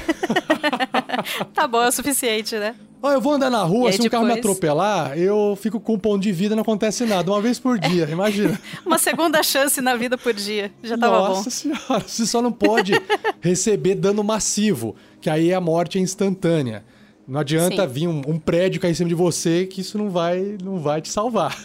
Tá 1.52 1.66
bom, 1.66 1.82
é 1.82 1.88
o 1.88 1.92
suficiente, 1.92 2.56
né? 2.56 2.74
Ó, 3.02 3.10
eu 3.10 3.20
vou 3.20 3.32
andar 3.32 3.50
na 3.50 3.62
rua, 3.62 3.88
aí 3.88 3.96
se 3.96 4.06
um 4.06 4.08
carro 4.08 4.24
me 4.24 4.34
depois? 4.34 4.44
atropelar, 4.44 5.18
eu 5.18 5.58
fico 5.60 5.80
com 5.80 5.94
um 5.94 5.98
ponto 5.98 6.22
de 6.22 6.30
vida 6.30 6.54
e 6.54 6.56
não 6.56 6.62
acontece 6.62 7.04
nada. 7.04 7.30
Uma 7.30 7.40
vez 7.40 7.58
por 7.58 7.78
dia, 7.78 8.08
imagina. 8.10 8.58
Uma 8.86 8.98
segunda 8.98 9.42
chance 9.42 9.80
na 9.80 9.96
vida 9.96 10.16
por 10.16 10.32
dia. 10.32 10.70
Já 10.82 10.96
tava 10.96 11.18
Nossa 11.28 11.44
bom. 11.44 11.50
senhora, 11.50 12.04
você 12.06 12.26
só 12.26 12.40
não 12.40 12.52
pode 12.52 12.92
receber 13.40 13.96
dano 13.96 14.22
massivo, 14.22 14.94
que 15.20 15.28
aí 15.28 15.52
a 15.52 15.60
morte 15.60 15.98
é 15.98 16.00
instantânea. 16.00 16.84
Não 17.26 17.40
adianta 17.40 17.82
Sim. 17.88 17.92
vir 17.92 18.08
um, 18.08 18.22
um 18.26 18.38
prédio 18.38 18.80
cair 18.80 18.92
em 18.92 18.94
cima 18.94 19.08
de 19.08 19.14
você, 19.14 19.66
que 19.66 19.80
isso 19.80 19.98
não 19.98 20.10
vai, 20.10 20.56
não 20.62 20.78
vai 20.78 21.00
te 21.00 21.08
salvar. 21.08 21.56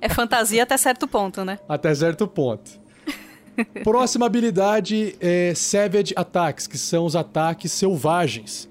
É 0.00 0.08
fantasia 0.08 0.64
até 0.64 0.76
certo 0.76 1.08
ponto, 1.08 1.44
né? 1.44 1.58
Até 1.68 1.94
certo 1.94 2.26
ponto. 2.26 2.85
Próxima 3.82 4.26
habilidade 4.26 5.16
é 5.20 5.54
Savage 5.54 6.12
Attacks, 6.16 6.66
que 6.66 6.78
são 6.78 7.04
os 7.04 7.16
ataques 7.16 7.72
selvagens. 7.72 8.68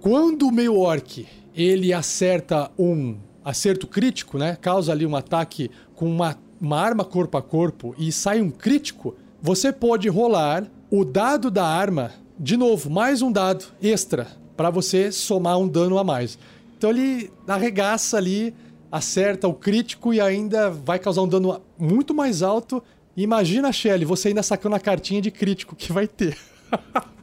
Quando 0.00 0.48
o 0.48 0.52
meio 0.52 0.78
orc 0.78 1.26
ele 1.54 1.92
acerta 1.92 2.70
um 2.78 3.16
acerto 3.44 3.86
crítico, 3.86 4.38
né? 4.38 4.56
Causa 4.60 4.92
ali 4.92 5.06
um 5.06 5.14
ataque 5.14 5.70
com 5.94 6.06
uma, 6.06 6.36
uma 6.60 6.80
arma 6.80 7.04
corpo 7.04 7.36
a 7.36 7.42
corpo 7.42 7.94
e 7.98 8.10
sai 8.10 8.40
um 8.40 8.50
crítico, 8.50 9.14
você 9.40 9.72
pode 9.72 10.08
rolar 10.08 10.66
o 10.90 11.04
dado 11.04 11.50
da 11.50 11.66
arma 11.66 12.12
de 12.38 12.56
novo, 12.56 12.90
mais 12.90 13.22
um 13.22 13.30
dado 13.30 13.66
extra 13.82 14.26
para 14.56 14.70
você 14.70 15.12
somar 15.12 15.58
um 15.58 15.68
dano 15.68 15.98
a 15.98 16.04
mais. 16.04 16.38
Então 16.76 16.90
ele 16.90 17.30
arregaça 17.46 18.16
ali, 18.16 18.54
acerta 18.90 19.46
o 19.46 19.54
crítico 19.54 20.12
e 20.12 20.20
ainda 20.20 20.70
vai 20.70 20.98
causar 20.98 21.22
um 21.22 21.28
dano 21.28 21.60
muito 21.78 22.14
mais 22.14 22.42
alto. 22.42 22.82
Imagina, 23.16 23.72
Shelly, 23.72 24.04
você 24.04 24.28
ainda 24.28 24.42
sacando 24.42 24.74
a 24.76 24.80
cartinha 24.80 25.20
de 25.20 25.30
crítico 25.30 25.76
que 25.76 25.92
vai 25.92 26.06
ter. 26.08 26.36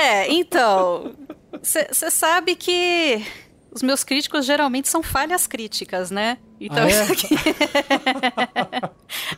É, 0.00 0.32
então. 0.32 1.14
Você 1.62 2.10
sabe 2.10 2.54
que 2.56 3.22
os 3.70 3.82
meus 3.82 4.02
críticos 4.04 4.44
geralmente 4.46 4.88
são 4.88 5.02
falhas 5.02 5.46
críticas, 5.46 6.10
né? 6.10 6.38
Então, 6.60 6.84
Ah, 6.84 6.88
é? 6.88 6.90
isso 6.90 7.12
aqui- 7.12 7.34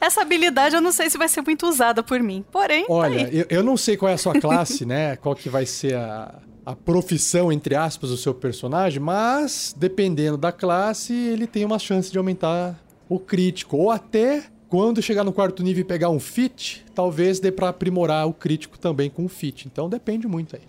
essa 0.01 0.23
habilidade 0.23 0.75
eu 0.77 0.81
não 0.81 0.93
sei 0.93 1.11
se 1.11 1.19
vai 1.19 1.29
ser 1.29 1.43
muito 1.43 1.67
usada 1.67 2.03
por 2.03 2.21
mim. 2.21 2.45
Porém, 2.51 2.87
tá 2.87 2.93
Olha, 2.93 3.27
aí. 3.27 3.39
eu, 3.41 3.47
eu 3.51 3.63
não 3.63 3.77
sei 3.77 3.97
qual 3.97 4.11
é 4.11 4.15
a 4.15 4.19
sua 4.19 4.35
classe, 4.41 4.85
né? 4.85 5.17
Qual 5.17 5.35
que 5.35 5.49
vai 5.49 5.67
ser 5.67 5.95
a, 5.97 6.35
a 6.65 6.75
profissão, 6.77 7.51
entre 7.53 7.75
aspas, 7.75 8.11
do 8.11 8.17
seu 8.17 8.35
personagem, 8.35 9.01
mas 9.01 9.75
dependendo 9.77 10.37
da 10.37 10.53
classe, 10.53 11.13
ele 11.13 11.47
tem 11.47 11.65
uma 11.65 11.79
chance 11.79 12.11
de 12.11 12.19
aumentar 12.19 12.79
o 13.09 13.19
crítico. 13.19 13.77
Ou 13.77 13.91
até 13.91 14.45
quando 14.69 15.01
chegar 15.03 15.25
no 15.25 15.33
quarto 15.33 15.63
nível 15.63 15.81
e 15.81 15.85
pegar 15.85 16.11
um 16.11 16.21
fit, 16.21 16.85
talvez 16.95 17.41
dê 17.41 17.51
pra 17.51 17.71
aprimorar 17.71 18.27
o 18.29 18.33
crítico 18.33 18.79
também 18.79 19.09
com 19.09 19.25
o 19.25 19.29
fit. 19.29 19.67
Então 19.67 19.89
depende 19.89 20.27
muito 20.29 20.55
aí. 20.57 20.63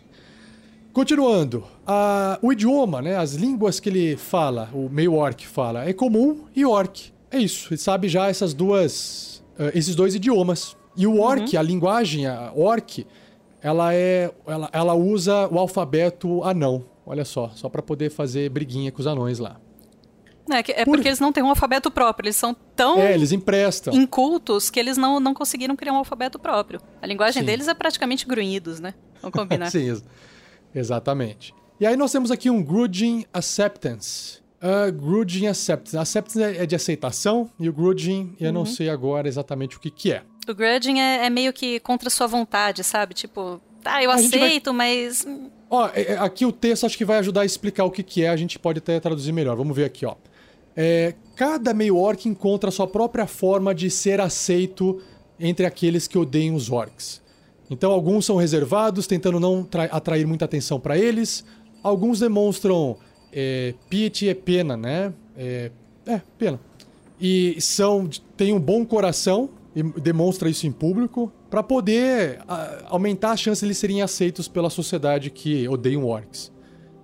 Continuando, 0.91 1.63
a- 1.85 2.39
o 2.41 2.51
idioma, 2.51 3.01
né, 3.01 3.15
as 3.15 3.33
línguas 3.33 3.79
que 3.79 3.89
ele 3.89 4.17
fala, 4.17 4.69
o 4.73 4.89
meio 4.89 5.13
orc 5.13 5.45
fala, 5.45 5.87
é 5.87 5.93
comum 5.93 6.45
e 6.55 6.65
orc. 6.65 7.11
É 7.31 7.37
isso, 7.37 7.69
ele 7.71 7.77
sabe 7.79 8.09
já 8.09 8.27
essas 8.27 8.53
duas, 8.53 9.43
eh, 9.57 9.71
esses 9.75 9.95
dois 9.95 10.15
idiomas. 10.15 10.75
E 10.97 11.05
o 11.05 11.19
orc, 11.21 11.55
a 11.55 11.61
linguagem, 11.61 12.25
a 12.25 12.51
orc, 12.55 13.05
ela 13.61 13.93
é, 13.93 14.31
ela, 14.47 14.69
ela 14.73 14.93
usa 14.95 15.47
o 15.47 15.59
alfabeto 15.59 16.43
anão. 16.43 16.83
Olha 17.05 17.23
só, 17.23 17.51
só 17.55 17.69
pra 17.69 17.81
poder 17.81 18.09
fazer 18.09 18.49
briguinha 18.49 18.91
com 18.91 18.99
os 18.99 19.07
anões 19.07 19.37
lá. 19.39 19.57
É, 20.49 20.63
que- 20.63 20.71
é 20.71 20.83
Por- 20.85 20.93
porque 20.95 21.07
eles 21.07 21.19
não 21.19 21.31
têm 21.31 21.43
um 21.43 21.49
alfabeto 21.49 21.89
próprio, 21.91 22.25
eles 22.27 22.35
são 22.35 22.55
tão 22.75 22.99
É, 22.99 23.13
eles 23.13 23.31
emprestam. 23.31 23.93
incultos 23.93 24.69
que 24.69 24.79
eles 24.79 24.97
não, 24.97 25.19
não 25.19 25.33
conseguiram 25.33 25.75
criar 25.75 25.93
um 25.93 25.97
alfabeto 25.97 26.39
próprio. 26.39 26.81
A 27.01 27.05
linguagem 27.07 27.41
Sim. 27.41 27.45
deles 27.45 27.67
é 27.67 27.73
praticamente 27.73 28.25
grunhidos, 28.25 28.79
né? 28.79 28.93
Vamos 29.21 29.37
combinar. 29.37 29.69
Sim, 29.71 29.87
ex- 29.89 30.03
exatamente. 30.73 31.53
E 31.79 31.85
aí 31.85 31.95
nós 31.95 32.11
temos 32.11 32.31
aqui 32.31 32.49
um 32.49 32.61
grudging 32.61 33.25
acceptance. 33.33 34.39
Uh, 34.61 34.91
grudging 34.91 35.47
acceptance. 35.47 35.97
Acceptance 35.97 36.43
é 36.43 36.63
é 36.63 36.65
de 36.65 36.75
aceitação 36.75 37.49
e 37.59 37.69
o 37.69 37.73
grudging 37.73 38.35
eu 38.39 38.47
Uhum. 38.47 38.53
não 38.53 38.65
sei 38.65 38.89
agora 38.89 39.27
exatamente 39.27 39.77
o 39.77 39.79
que 39.79 39.89
que 39.89 40.11
é. 40.11 40.23
O 40.49 40.53
grudging 40.53 40.99
é, 40.99 41.25
é 41.25 41.29
meio 41.29 41.53
que 41.53 41.79
contra 41.79 42.09
sua 42.09 42.27
vontade, 42.27 42.83
sabe? 42.83 43.13
Tipo, 43.13 43.61
tá, 43.81 44.03
eu 44.03 44.11
A 44.11 44.17
gente 44.17 44.37
vai- 44.37 44.47
aceito, 44.49 44.73
mas. 44.73 45.25
Ó, 45.69 45.87
é- 45.93 46.13
é- 46.13 46.17
aqui 46.17 46.45
o 46.45 46.51
texto 46.51 46.85
acho 46.85 46.97
que 46.97 47.05
vai 47.05 47.19
ajudar 47.19 47.41
a 47.41 47.45
explicar 47.45 47.85
o 47.85 47.91
que 47.91 48.03
que 48.03 48.23
é, 48.23 48.29
a 48.29 48.35
gente 48.35 48.59
pode 48.59 48.79
até 48.79 48.99
traduzir 48.99 49.31
melhor. 49.31 49.55
Vamos 49.55 49.73
ver 49.75 49.85
aqui, 49.85 50.05
ó. 50.05 50.15
É, 50.81 51.13
cada 51.35 51.73
meio 51.73 51.97
orc 51.97 52.25
encontra 52.25 52.69
a 52.69 52.71
sua 52.71 52.87
própria 52.87 53.27
forma 53.27 53.75
de 53.75 53.89
ser 53.89 54.21
aceito 54.21 55.01
entre 55.37 55.65
aqueles 55.65 56.07
que 56.07 56.17
odeiam 56.17 56.55
os 56.55 56.71
orcs. 56.71 57.21
Então, 57.69 57.91
alguns 57.91 58.25
são 58.25 58.37
reservados, 58.37 59.05
tentando 59.05 59.41
não 59.41 59.61
tra- 59.61 59.89
atrair 59.91 60.25
muita 60.25 60.45
atenção 60.45 60.79
para 60.79 60.97
eles. 60.97 61.43
Alguns 61.83 62.21
demonstram 62.21 62.95
é, 63.29 63.73
piety 63.89 64.29
é 64.29 64.33
pena, 64.33 64.77
né? 64.77 65.13
É, 65.37 65.69
é, 66.07 66.21
pena. 66.37 66.57
E 67.19 67.59
são 67.59 68.09
têm 68.37 68.53
um 68.53 68.59
bom 68.59 68.85
coração 68.85 69.49
e 69.75 69.83
demonstra 69.83 70.49
isso 70.49 70.65
em 70.65 70.71
público 70.71 71.29
para 71.49 71.61
poder 71.61 72.39
a, 72.47 72.85
aumentar 72.87 73.31
a 73.31 73.37
chance 73.37 73.59
de 73.59 73.67
eles 73.67 73.77
serem 73.77 74.01
aceitos 74.01 74.47
pela 74.47 74.69
sociedade 74.69 75.29
que 75.29 75.67
odeiam 75.67 76.05
orcs. 76.05 76.53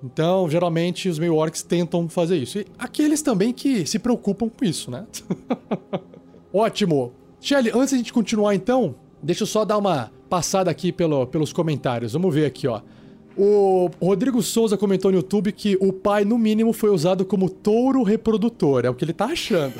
Então, 0.06 0.48
geralmente 0.50 1.10
os 1.10 1.18
meio 1.18 1.36
orcs 1.36 1.63
tentam 1.63 2.08
fazer 2.08 2.38
isso. 2.38 2.60
E 2.60 2.68
aqueles 2.78 3.22
também 3.22 3.52
que 3.52 3.86
se 3.86 3.98
preocupam 3.98 4.48
com 4.48 4.63
isso, 4.63 4.91
né? 4.91 5.06
Ótimo. 6.54 7.12
Shelly, 7.41 7.72
antes 7.74 7.89
de 7.89 7.96
a 7.96 7.98
gente 7.98 8.13
continuar 8.13 8.56
então, 8.56 8.96
Deixa 9.26 9.41
eu 9.41 9.48
só 9.48 9.65
dar 9.65 9.80
uma 9.80 10.12
passada 10.30 10.70
aqui 10.70 10.91
pelo, 10.91 11.26
pelos 11.26 11.52
comentários. 11.52 12.13
Vamos 12.13 12.34
ver 12.34 12.46
aqui, 12.46 12.68
ó. 12.68 12.82
O 13.36 13.89
Rodrigo 14.00 14.41
Souza 14.44 14.78
comentou 14.78 15.12
no 15.12 15.18
YouTube 15.18 15.52
que 15.52 15.76
o 15.82 15.91
pai, 15.91 16.24
no 16.24 16.38
mínimo, 16.38 16.72
foi 16.72 16.91
usado 16.91 17.26
como 17.26 17.50
touro 17.50 18.04
reprodutor. 18.04 18.86
É 18.86 18.89
o 18.89 18.94
que 18.94 19.04
ele 19.04 19.13
tá 19.13 19.26
achando. 19.26 19.74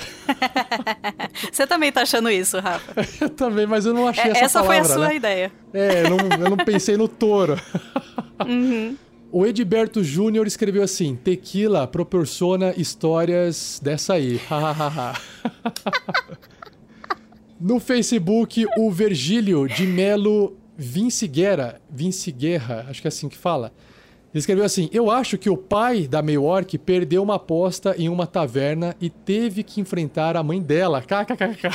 Você 1.54 1.68
também 1.68 1.92
tá 1.92 2.02
achando 2.02 2.30
isso, 2.32 2.60
Rafa? 2.60 2.94
eu 3.22 3.30
também, 3.30 3.68
mas 3.68 3.86
eu 3.86 3.94
não 3.94 4.08
achei 4.08 4.24
é, 4.24 4.30
essa, 4.32 4.46
essa 4.46 4.60
palavra. 4.62 4.78
Essa 4.78 4.88
foi 4.88 4.96
a 4.96 4.98
sua 4.98 5.08
né? 5.10 5.16
ideia. 5.16 5.52
É, 5.74 6.06
eu 6.06 6.10
não, 6.10 6.18
eu 6.18 6.50
não 6.50 6.58
pensei 6.58 6.98
no 6.98 7.08
touro. 7.08 7.56
uhum. 8.46 8.98
O 9.32 9.46
Edberto 9.46 10.04
Júnior 10.04 10.48
escreveu 10.48 10.84
assim: 10.84 11.16
Tequila 11.16 11.88
proporciona 11.88 12.74
histórias 12.78 13.80
dessa 13.84 14.14
aí. 14.14 14.40
no 17.60 17.80
Facebook, 17.80 18.66
o 18.78 18.92
Virgílio 18.92 19.68
de 19.68 19.86
Melo 19.86 20.58
Vinciguera, 20.78 21.82
Vinciguerra, 21.90 22.86
acho 22.90 23.02
que 23.02 23.08
é 23.08 23.10
assim 23.10 23.30
que 23.30 23.38
fala. 23.38 23.72
Ele 24.34 24.40
escreveu 24.40 24.66
assim: 24.66 24.90
Eu 24.92 25.10
acho 25.10 25.38
que 25.38 25.50
o 25.50 25.56
pai 25.56 26.08
da 26.08 26.22
Mayork 26.22 26.78
perdeu 26.78 27.24
uma 27.24 27.36
aposta 27.36 27.96
em 27.98 28.10
uma 28.10 28.28
taverna 28.28 28.96
e 29.00 29.10
teve 29.10 29.64
que 29.64 29.80
enfrentar 29.80 30.36
a 30.36 30.44
mãe 30.44 30.62
dela. 30.62 31.02
KKKK. 31.02 31.70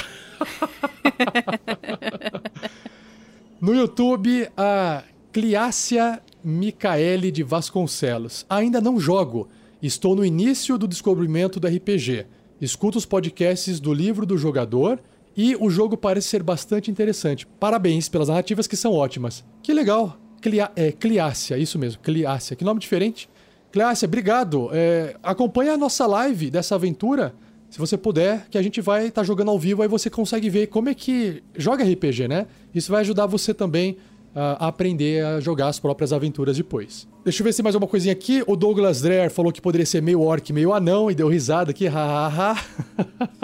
no 3.61 3.75
YouTube, 3.75 4.49
a 4.57 5.03
Cliácia 5.33 6.21
Micaele 6.43 7.31
de 7.31 7.43
Vasconcelos. 7.43 8.45
Ainda 8.49 8.81
não 8.81 8.99
jogo. 8.99 9.49
Estou 9.83 10.15
no 10.15 10.25
início 10.25 10.77
do 10.77 10.89
descobrimento 10.89 11.59
do 11.59 11.67
RPG. 11.67 12.27
Escuto 12.61 12.99
os 12.99 13.07
podcasts 13.07 13.81
do 13.81 13.93
livro 13.95 14.27
do 14.27 14.37
jogador 14.37 15.01
e 15.37 15.57
o 15.57 15.71
jogo 15.71 15.97
parece 15.97 16.29
ser 16.29 16.43
bastante 16.43 16.91
interessante. 16.91 17.47
Parabéns 17.47 18.09
pelas 18.09 18.29
narrativas 18.29 18.67
que 18.67 18.77
são 18.77 18.93
ótimas. 18.93 19.45
Que 19.63 19.73
legal. 19.73 20.19
Clia, 20.41 20.71
é, 20.75 20.93
Cliácia, 20.93 21.57
isso 21.57 21.79
mesmo, 21.79 22.01
Cliácia. 22.03 22.57
Que 22.57 22.65
nome 22.65 22.81
diferente. 22.81 23.29
Cliácia, 23.73 24.07
obrigado. 24.07 24.69
É, 24.73 25.17
acompanha 25.23 25.73
a 25.75 25.79
nossa 25.79 26.07
live 26.07 26.51
dessa 26.51 26.75
aventura, 26.75 27.35
se 27.71 27.79
você 27.79 27.97
puder, 27.97 28.49
que 28.51 28.59
a 28.59 28.63
gente 28.63 28.81
vai 28.81 29.07
estar 29.07 29.21
tá 29.21 29.25
jogando 29.25 29.51
ao 29.51 29.59
vivo, 29.59 29.81
aí 29.81 29.89
você 29.89 30.11
consegue 30.11 30.51
ver 30.51 30.67
como 30.67 30.89
é 30.89 30.95
que 30.95 31.43
joga 31.57 31.85
RPG, 31.85 32.27
né? 32.27 32.47
Isso 32.75 32.91
vai 32.91 33.01
ajudar 33.03 33.27
você 33.27 33.55
também 33.55 33.97
aprender 34.35 35.25
a 35.25 35.41
jogar 35.41 35.69
as 35.69 35.79
próprias 35.79 36.13
aventuras 36.13 36.57
depois. 36.57 37.09
Deixa 37.25 37.43
eu 37.43 37.45
ver 37.45 37.53
se 37.53 37.63
mais 37.63 37.75
uma 37.75 37.87
coisinha 37.87 38.13
aqui. 38.13 38.43
O 38.47 38.57
Douglas 38.57 39.03
Dreher 39.03 39.31
falou 39.31 39.53
que 39.53 39.61
poderia 39.61 39.85
ser 39.85 40.01
meio 40.01 40.23
orc, 40.23 40.53
meio 40.53 40.73
anão 40.73 41.11
e 41.11 41.15
deu 41.15 41.29
risada 41.29 41.71
aqui. 41.71 41.87
Hahaha. 41.87 42.57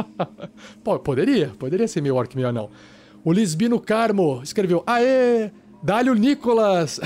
Pô, 0.82 0.98
poderia, 0.98 1.52
poderia 1.58 1.86
ser 1.86 2.00
meio 2.00 2.14
orc, 2.14 2.34
meio 2.34 2.48
anão. 2.48 2.70
O 3.24 3.32
Lisbino 3.32 3.80
Carmo 3.80 4.40
escreveu: 4.42 4.82
Aê! 4.86 5.50
Dálio 5.82 6.14
Nicolas! 6.14 7.00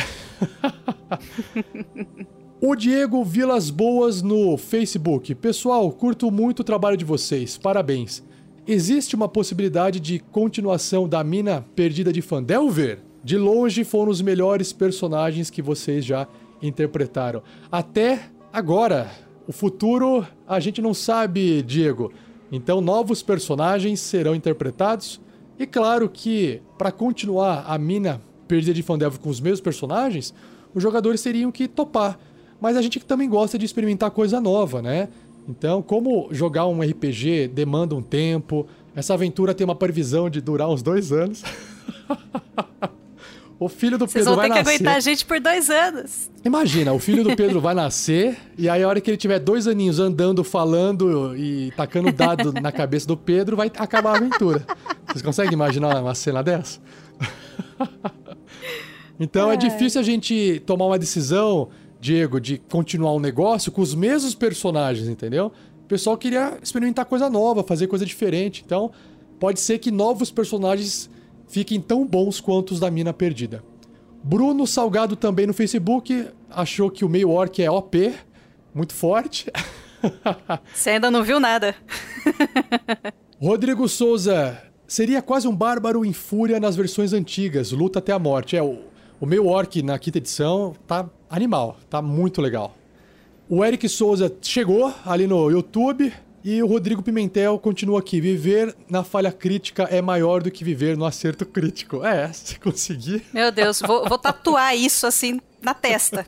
o 2.60 2.76
Diego 2.76 3.24
Vilas 3.24 3.70
Boas 3.70 4.22
no 4.22 4.56
Facebook. 4.56 5.34
Pessoal, 5.34 5.90
curto 5.90 6.30
muito 6.30 6.60
o 6.60 6.64
trabalho 6.64 6.96
de 6.96 7.04
vocês. 7.04 7.58
Parabéns. 7.58 8.22
Existe 8.66 9.16
uma 9.16 9.28
possibilidade 9.28 9.98
de 9.98 10.18
continuação 10.18 11.08
da 11.08 11.24
mina 11.24 11.66
perdida 11.74 12.12
de 12.12 12.22
Fandelver? 12.22 13.09
De 13.22 13.36
longe 13.36 13.84
foram 13.84 14.10
os 14.10 14.22
melhores 14.22 14.72
personagens 14.72 15.50
que 15.50 15.60
vocês 15.60 16.04
já 16.04 16.26
interpretaram. 16.62 17.42
Até 17.70 18.30
agora. 18.52 19.10
O 19.46 19.52
futuro 19.52 20.24
a 20.46 20.60
gente 20.60 20.80
não 20.80 20.94
sabe, 20.94 21.60
Diego. 21.62 22.12
Então 22.52 22.80
novos 22.80 23.22
personagens 23.22 23.98
serão 23.98 24.34
interpretados. 24.34 25.20
E 25.58 25.66
claro 25.66 26.08
que 26.08 26.62
para 26.78 26.92
continuar 26.92 27.64
a 27.66 27.76
mina 27.76 28.20
perdida 28.46 28.72
de 28.72 28.82
Fandelver 28.82 29.20
com 29.20 29.28
os 29.28 29.40
mesmos 29.40 29.60
personagens, 29.60 30.32
os 30.74 30.82
jogadores 30.82 31.22
teriam 31.22 31.50
que 31.50 31.66
topar. 31.66 32.18
Mas 32.60 32.76
a 32.76 32.82
gente 32.82 33.00
também 33.00 33.28
gosta 33.28 33.58
de 33.58 33.64
experimentar 33.64 34.10
coisa 34.10 34.40
nova, 34.40 34.80
né? 34.80 35.08
Então, 35.48 35.82
como 35.82 36.28
jogar 36.30 36.66
um 36.66 36.80
RPG 36.80 37.48
demanda 37.48 37.94
um 37.94 38.02
tempo, 38.02 38.66
essa 38.94 39.14
aventura 39.14 39.54
tem 39.54 39.64
uma 39.64 39.74
previsão 39.74 40.30
de 40.30 40.40
durar 40.40 40.68
uns 40.68 40.82
dois 40.82 41.10
anos. 41.10 41.42
O 43.60 43.68
filho 43.68 43.98
do 43.98 44.06
Vocês 44.06 44.24
Pedro 44.24 44.36
vai 44.36 44.48
nascer. 44.48 44.64
Vocês 44.64 44.64
vão 44.64 44.72
ter 44.72 44.78
que 44.78 44.84
aguentar 44.84 44.96
a 44.96 45.00
gente 45.00 45.26
por 45.26 45.38
dois 45.38 45.68
anos. 45.68 46.30
Imagina, 46.42 46.94
o 46.94 46.98
filho 46.98 47.22
do 47.22 47.36
Pedro 47.36 47.60
vai 47.60 47.74
nascer 47.74 48.38
e 48.56 48.70
aí 48.70 48.82
a 48.82 48.88
hora 48.88 49.02
que 49.02 49.10
ele 49.10 49.18
tiver 49.18 49.38
dois 49.38 49.66
aninhos 49.68 50.00
andando, 50.00 50.42
falando 50.42 51.36
e 51.36 51.70
tacando 51.76 52.10
dado 52.10 52.54
na 52.58 52.72
cabeça 52.72 53.06
do 53.06 53.18
Pedro, 53.18 53.58
vai 53.58 53.70
acabar 53.76 54.14
a 54.14 54.16
aventura. 54.16 54.66
Vocês 55.06 55.20
conseguem 55.20 55.52
imaginar 55.52 56.00
uma 56.00 56.14
cena 56.14 56.42
dessa? 56.42 56.80
então 59.20 59.50
é. 59.50 59.54
é 59.54 59.56
difícil 59.58 60.00
a 60.00 60.04
gente 60.04 60.62
tomar 60.64 60.86
uma 60.86 60.98
decisão, 60.98 61.68
Diego, 62.00 62.40
de 62.40 62.56
continuar 62.56 63.12
um 63.12 63.20
negócio 63.20 63.70
com 63.70 63.82
os 63.82 63.94
mesmos 63.94 64.34
personagens, 64.34 65.06
entendeu? 65.06 65.52
O 65.84 65.86
pessoal 65.86 66.16
queria 66.16 66.56
experimentar 66.62 67.04
coisa 67.04 67.28
nova, 67.28 67.62
fazer 67.62 67.88
coisa 67.88 68.06
diferente. 68.06 68.62
Então, 68.64 68.90
pode 69.38 69.60
ser 69.60 69.78
que 69.78 69.90
novos 69.90 70.30
personagens 70.30 71.10
fiquem 71.50 71.80
tão 71.80 72.06
bons 72.06 72.40
quanto 72.40 72.70
os 72.70 72.80
da 72.80 72.90
mina 72.90 73.12
perdida. 73.12 73.62
Bruno 74.22 74.66
Salgado 74.66 75.16
também 75.16 75.46
no 75.46 75.52
Facebook 75.52 76.28
achou 76.48 76.90
que 76.90 77.04
o 77.04 77.08
meio 77.08 77.30
orc 77.30 77.62
é 77.62 77.70
OP, 77.70 78.14
muito 78.74 78.94
forte. 78.94 79.50
Você 80.72 80.90
ainda 80.90 81.10
não 81.10 81.22
viu 81.22 81.40
nada. 81.40 81.74
Rodrigo 83.40 83.88
Souza, 83.88 84.62
seria 84.86 85.20
quase 85.20 85.48
um 85.48 85.54
bárbaro 85.54 86.04
em 86.04 86.12
fúria 86.12 86.60
nas 86.60 86.76
versões 86.76 87.12
antigas, 87.12 87.72
luta 87.72 87.98
até 87.98 88.12
a 88.12 88.18
morte. 88.18 88.56
É, 88.56 88.62
o, 88.62 88.78
o 89.20 89.26
meio 89.26 89.46
orc 89.46 89.82
na 89.82 89.98
quinta 89.98 90.18
edição 90.18 90.74
tá 90.86 91.08
animal, 91.28 91.76
tá 91.88 92.00
muito 92.00 92.40
legal. 92.40 92.76
O 93.48 93.64
Eric 93.64 93.88
Souza 93.88 94.32
chegou 94.40 94.94
ali 95.04 95.26
no 95.26 95.50
YouTube, 95.50 96.12
e 96.42 96.62
o 96.62 96.66
Rodrigo 96.66 97.02
Pimentel 97.02 97.58
continua 97.58 98.00
aqui. 98.00 98.20
Viver 98.20 98.74
na 98.88 99.04
falha 99.04 99.30
crítica 99.30 99.84
é 99.84 100.00
maior 100.00 100.42
do 100.42 100.50
que 100.50 100.64
viver 100.64 100.96
no 100.96 101.04
acerto 101.04 101.44
crítico. 101.44 102.04
É, 102.04 102.32
se 102.32 102.58
conseguir. 102.58 103.24
Meu 103.32 103.52
Deus, 103.52 103.80
vou, 103.80 104.08
vou 104.08 104.18
tatuar 104.18 104.76
isso 104.76 105.06
assim 105.06 105.40
na 105.62 105.74
testa. 105.74 106.26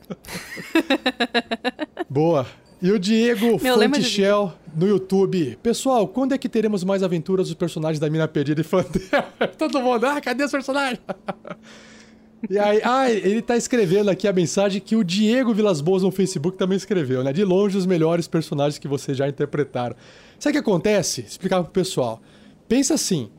Boa. 2.09 2.45
E 2.81 2.91
o 2.91 2.99
Diego 2.99 3.57
Fantichel 3.57 4.53
no 4.75 4.87
YouTube. 4.87 5.57
Pessoal, 5.63 6.07
quando 6.07 6.33
é 6.33 6.37
que 6.37 6.49
teremos 6.49 6.83
mais 6.83 7.01
aventuras 7.01 7.47
dos 7.47 7.55
personagens 7.55 7.99
da 7.99 8.09
Mina 8.09 8.27
Perdida 8.27 8.61
e 8.61 8.63
Fandel? 8.63 9.01
Todo 9.57 9.81
mundo, 9.81 10.05
ah, 10.05 10.19
cadê 10.19 10.43
os 10.43 10.51
personagens? 10.51 10.99
E 12.49 12.59
aí, 12.59 12.81
ah, 12.83 13.09
ele 13.09 13.41
tá 13.41 13.55
escrevendo 13.55 14.09
aqui 14.09 14.27
a 14.27 14.33
mensagem 14.33 14.81
que 14.81 14.95
o 14.95 15.03
Diego 15.03 15.53
Vilas 15.53 15.79
Boas 15.79 16.03
no 16.03 16.11
Facebook 16.11 16.57
também 16.57 16.75
escreveu, 16.75 17.23
né? 17.23 17.31
De 17.31 17.43
longe 17.43 17.77
os 17.77 17.85
melhores 17.85 18.27
personagens 18.27 18.77
que 18.77 18.87
vocês 18.87 19.17
já 19.17 19.27
interpretaram. 19.27 19.95
Sabe 20.37 20.57
o 20.57 20.61
que 20.61 20.69
acontece? 20.69 21.21
Explicar 21.21 21.63
pro 21.63 21.71
pessoal. 21.71 22.21
Pensa 22.67 22.95
assim: 22.95 23.29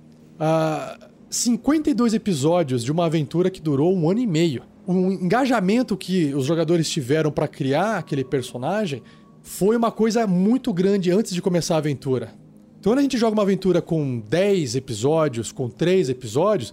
uh, 0.40 1.06
52 1.28 2.14
episódios 2.14 2.82
de 2.82 2.90
uma 2.90 3.06
aventura 3.06 3.50
que 3.50 3.60
durou 3.60 3.94
um 3.94 4.08
ano 4.08 4.20
e 4.20 4.26
meio. 4.26 4.62
O 4.86 5.12
engajamento 5.12 5.96
que 5.96 6.34
os 6.34 6.46
jogadores 6.46 6.88
tiveram 6.88 7.30
para 7.30 7.48
criar 7.48 7.98
aquele 7.98 8.24
personagem 8.24 9.02
foi 9.42 9.76
uma 9.76 9.90
coisa 9.90 10.26
muito 10.26 10.72
grande 10.72 11.10
antes 11.10 11.34
de 11.34 11.42
começar 11.42 11.74
a 11.74 11.78
aventura. 11.78 12.32
Então, 12.80 12.92
quando 12.92 12.98
a 12.98 13.02
gente 13.02 13.16
joga 13.16 13.34
uma 13.34 13.42
aventura 13.42 13.80
com 13.80 14.20
10 14.20 14.76
episódios, 14.76 15.50
com 15.50 15.68
3 15.68 16.10
episódios, 16.10 16.72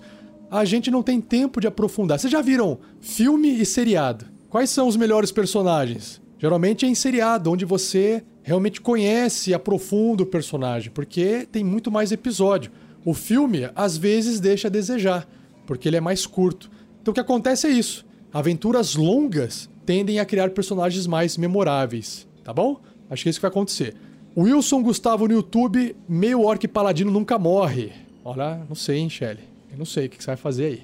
a 0.52 0.66
gente 0.66 0.92
não 0.92 1.02
tem 1.02 1.22
tempo 1.22 1.62
de 1.62 1.68
aprofundar. 1.68 2.20
Vocês 2.20 2.30
já 2.30 2.42
viram 2.42 2.78
filme 3.00 3.62
e 3.62 3.66
seriado? 3.66 4.26
Quais 4.50 4.70
são 4.70 4.86
os 4.86 4.98
melhores 4.98 5.32
personagens? 5.32 6.22
Geralmente 6.38 6.86
é 6.86 6.90
em 6.90 6.96
seriado, 6.96 7.50
onde 7.50 7.64
você 7.64 8.22
realmente 8.44 8.82
conhece 8.82 9.52
e 9.52 9.54
aprofunda 9.54 10.24
o 10.24 10.26
personagem, 10.26 10.92
porque 10.92 11.48
tem 11.50 11.64
muito 11.64 11.90
mais 11.90 12.12
episódio. 12.12 12.70
O 13.06 13.14
filme, 13.14 13.70
às 13.74 13.96
vezes, 13.96 14.42
deixa 14.42 14.68
a 14.68 14.72
desejar, 14.72 15.26
porque 15.66 15.88
ele 15.88 15.96
é 15.96 16.02
mais 16.02 16.26
curto. 16.26 16.70
Então 17.02 17.14
o 17.14 17.16
que 17.16 17.22
acontece 17.22 17.68
é 17.68 17.70
isso. 17.70 18.06
Aventuras 18.34 18.96
longas 18.96 19.70
tendem 19.86 20.20
a 20.20 20.26
criar 20.26 20.50
personagens 20.50 21.08
mais 21.08 21.38
memoráveis, 21.38 22.28
tá 22.44 22.52
bom? 22.52 22.82
Acho 23.10 23.24
que 23.24 23.30
é 23.30 23.32
isso 23.32 23.40
que 23.40 23.44
vai 23.44 23.52
acontecer. 23.52 23.96
Wilson 24.36 24.84
Gustavo 24.84 25.28
no 25.28 25.34
YouTube, 25.34 25.96
meio 26.10 26.42
orc 26.42 26.68
paladino 26.68 27.12
nunca 27.12 27.40
morre. 27.40 27.94
Olha, 28.24 28.66
não 28.68 28.76
sei, 28.76 28.98
hein, 28.98 29.10
Shelly. 29.10 29.51
Eu 29.72 29.78
não 29.78 29.86
sei 29.86 30.08
o 30.08 30.10
que 30.10 30.22
você 30.22 30.28
vai 30.28 30.38
fazer 30.38 30.66
aí. 30.66 30.84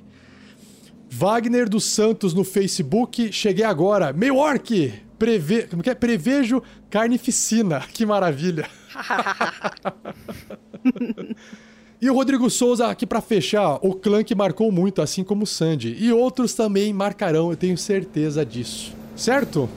Wagner 1.09 1.69
dos 1.69 1.83
Santos 1.83 2.33
no 2.33 2.43
Facebook. 2.43 3.31
Cheguei 3.31 3.65
agora. 3.65 4.13
Meio 4.13 4.37
orc! 4.37 4.93
Preve... 5.19 5.63
Como 5.63 5.83
que 5.83 5.89
é? 5.89 5.95
Prevejo 5.95 6.61
carnificina. 6.89 7.81
Que 7.91 8.05
maravilha. 8.05 8.69
e 12.01 12.09
o 12.09 12.13
Rodrigo 12.13 12.49
Souza 12.49 12.87
aqui 12.87 13.05
para 13.05 13.21
fechar. 13.21 13.79
O 13.81 13.93
clã 13.93 14.23
que 14.23 14.35
marcou 14.35 14.71
muito, 14.71 15.01
assim 15.01 15.23
como 15.23 15.43
o 15.43 15.47
Sandy. 15.47 15.95
E 15.99 16.13
outros 16.13 16.53
também 16.53 16.93
marcarão, 16.93 17.49
eu 17.49 17.57
tenho 17.57 17.77
certeza 17.77 18.45
disso. 18.45 18.95
Certo? 19.15 19.69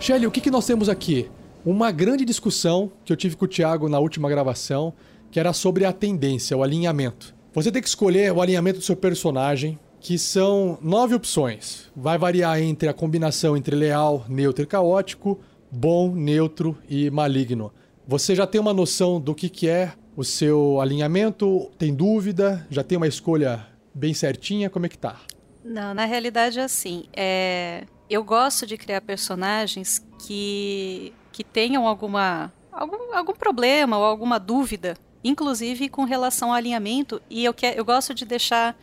Shelly, 0.00 0.26
o 0.26 0.30
que, 0.30 0.40
que 0.40 0.50
nós 0.50 0.64
temos 0.64 0.88
aqui? 0.88 1.28
Uma 1.66 1.90
grande 1.90 2.24
discussão 2.24 2.90
que 3.04 3.12
eu 3.12 3.16
tive 3.16 3.36
com 3.36 3.44
o 3.44 3.48
Thiago 3.48 3.88
na 3.88 3.98
última 3.98 4.30
gravação 4.30 4.94
que 5.30 5.40
era 5.40 5.52
sobre 5.52 5.84
a 5.84 5.92
tendência, 5.92 6.56
o 6.56 6.62
alinhamento. 6.62 7.34
Você 7.52 7.72
tem 7.72 7.82
que 7.82 7.88
escolher 7.88 8.32
o 8.32 8.40
alinhamento 8.40 8.78
do 8.78 8.84
seu 8.84 8.96
personagem, 8.96 9.78
que 10.00 10.18
são 10.18 10.78
nove 10.80 11.14
opções. 11.14 11.90
Vai 11.96 12.16
variar 12.18 12.60
entre 12.60 12.88
a 12.88 12.94
combinação 12.94 13.56
entre 13.56 13.74
leal, 13.74 14.24
neutro 14.28 14.62
e 14.62 14.66
caótico, 14.66 15.40
bom, 15.70 16.14
neutro 16.14 16.78
e 16.88 17.10
maligno. 17.10 17.72
Você 18.06 18.34
já 18.34 18.46
tem 18.46 18.60
uma 18.60 18.72
noção 18.72 19.20
do 19.20 19.34
que, 19.34 19.48
que 19.48 19.68
é 19.68 19.92
o 20.16 20.24
seu 20.24 20.80
alinhamento? 20.80 21.70
Tem 21.78 21.94
dúvida? 21.94 22.66
Já 22.70 22.82
tem 22.82 22.96
uma 22.96 23.06
escolha 23.06 23.66
bem 23.94 24.14
certinha? 24.14 24.70
Como 24.70 24.86
é 24.86 24.88
que 24.88 24.98
tá? 24.98 25.20
Não, 25.64 25.92
na 25.92 26.04
realidade 26.04 26.58
é 26.58 26.62
assim. 26.62 27.04
É... 27.14 27.84
Eu 28.08 28.24
gosto 28.24 28.66
de 28.66 28.78
criar 28.78 29.02
personagens 29.02 30.02
que, 30.24 31.12
que 31.30 31.44
tenham 31.44 31.86
alguma, 31.86 32.50
algum, 32.72 33.14
algum 33.14 33.34
problema 33.34 33.98
ou 33.98 34.04
alguma 34.04 34.38
dúvida, 34.38 34.96
inclusive 35.22 35.88
com 35.88 36.04
relação 36.04 36.48
ao 36.50 36.54
alinhamento, 36.54 37.20
e 37.28 37.44
eu, 37.44 37.52
que, 37.54 37.66
eu 37.66 37.84
gosto 37.84 38.14
de 38.14 38.24
deixar 38.24 38.76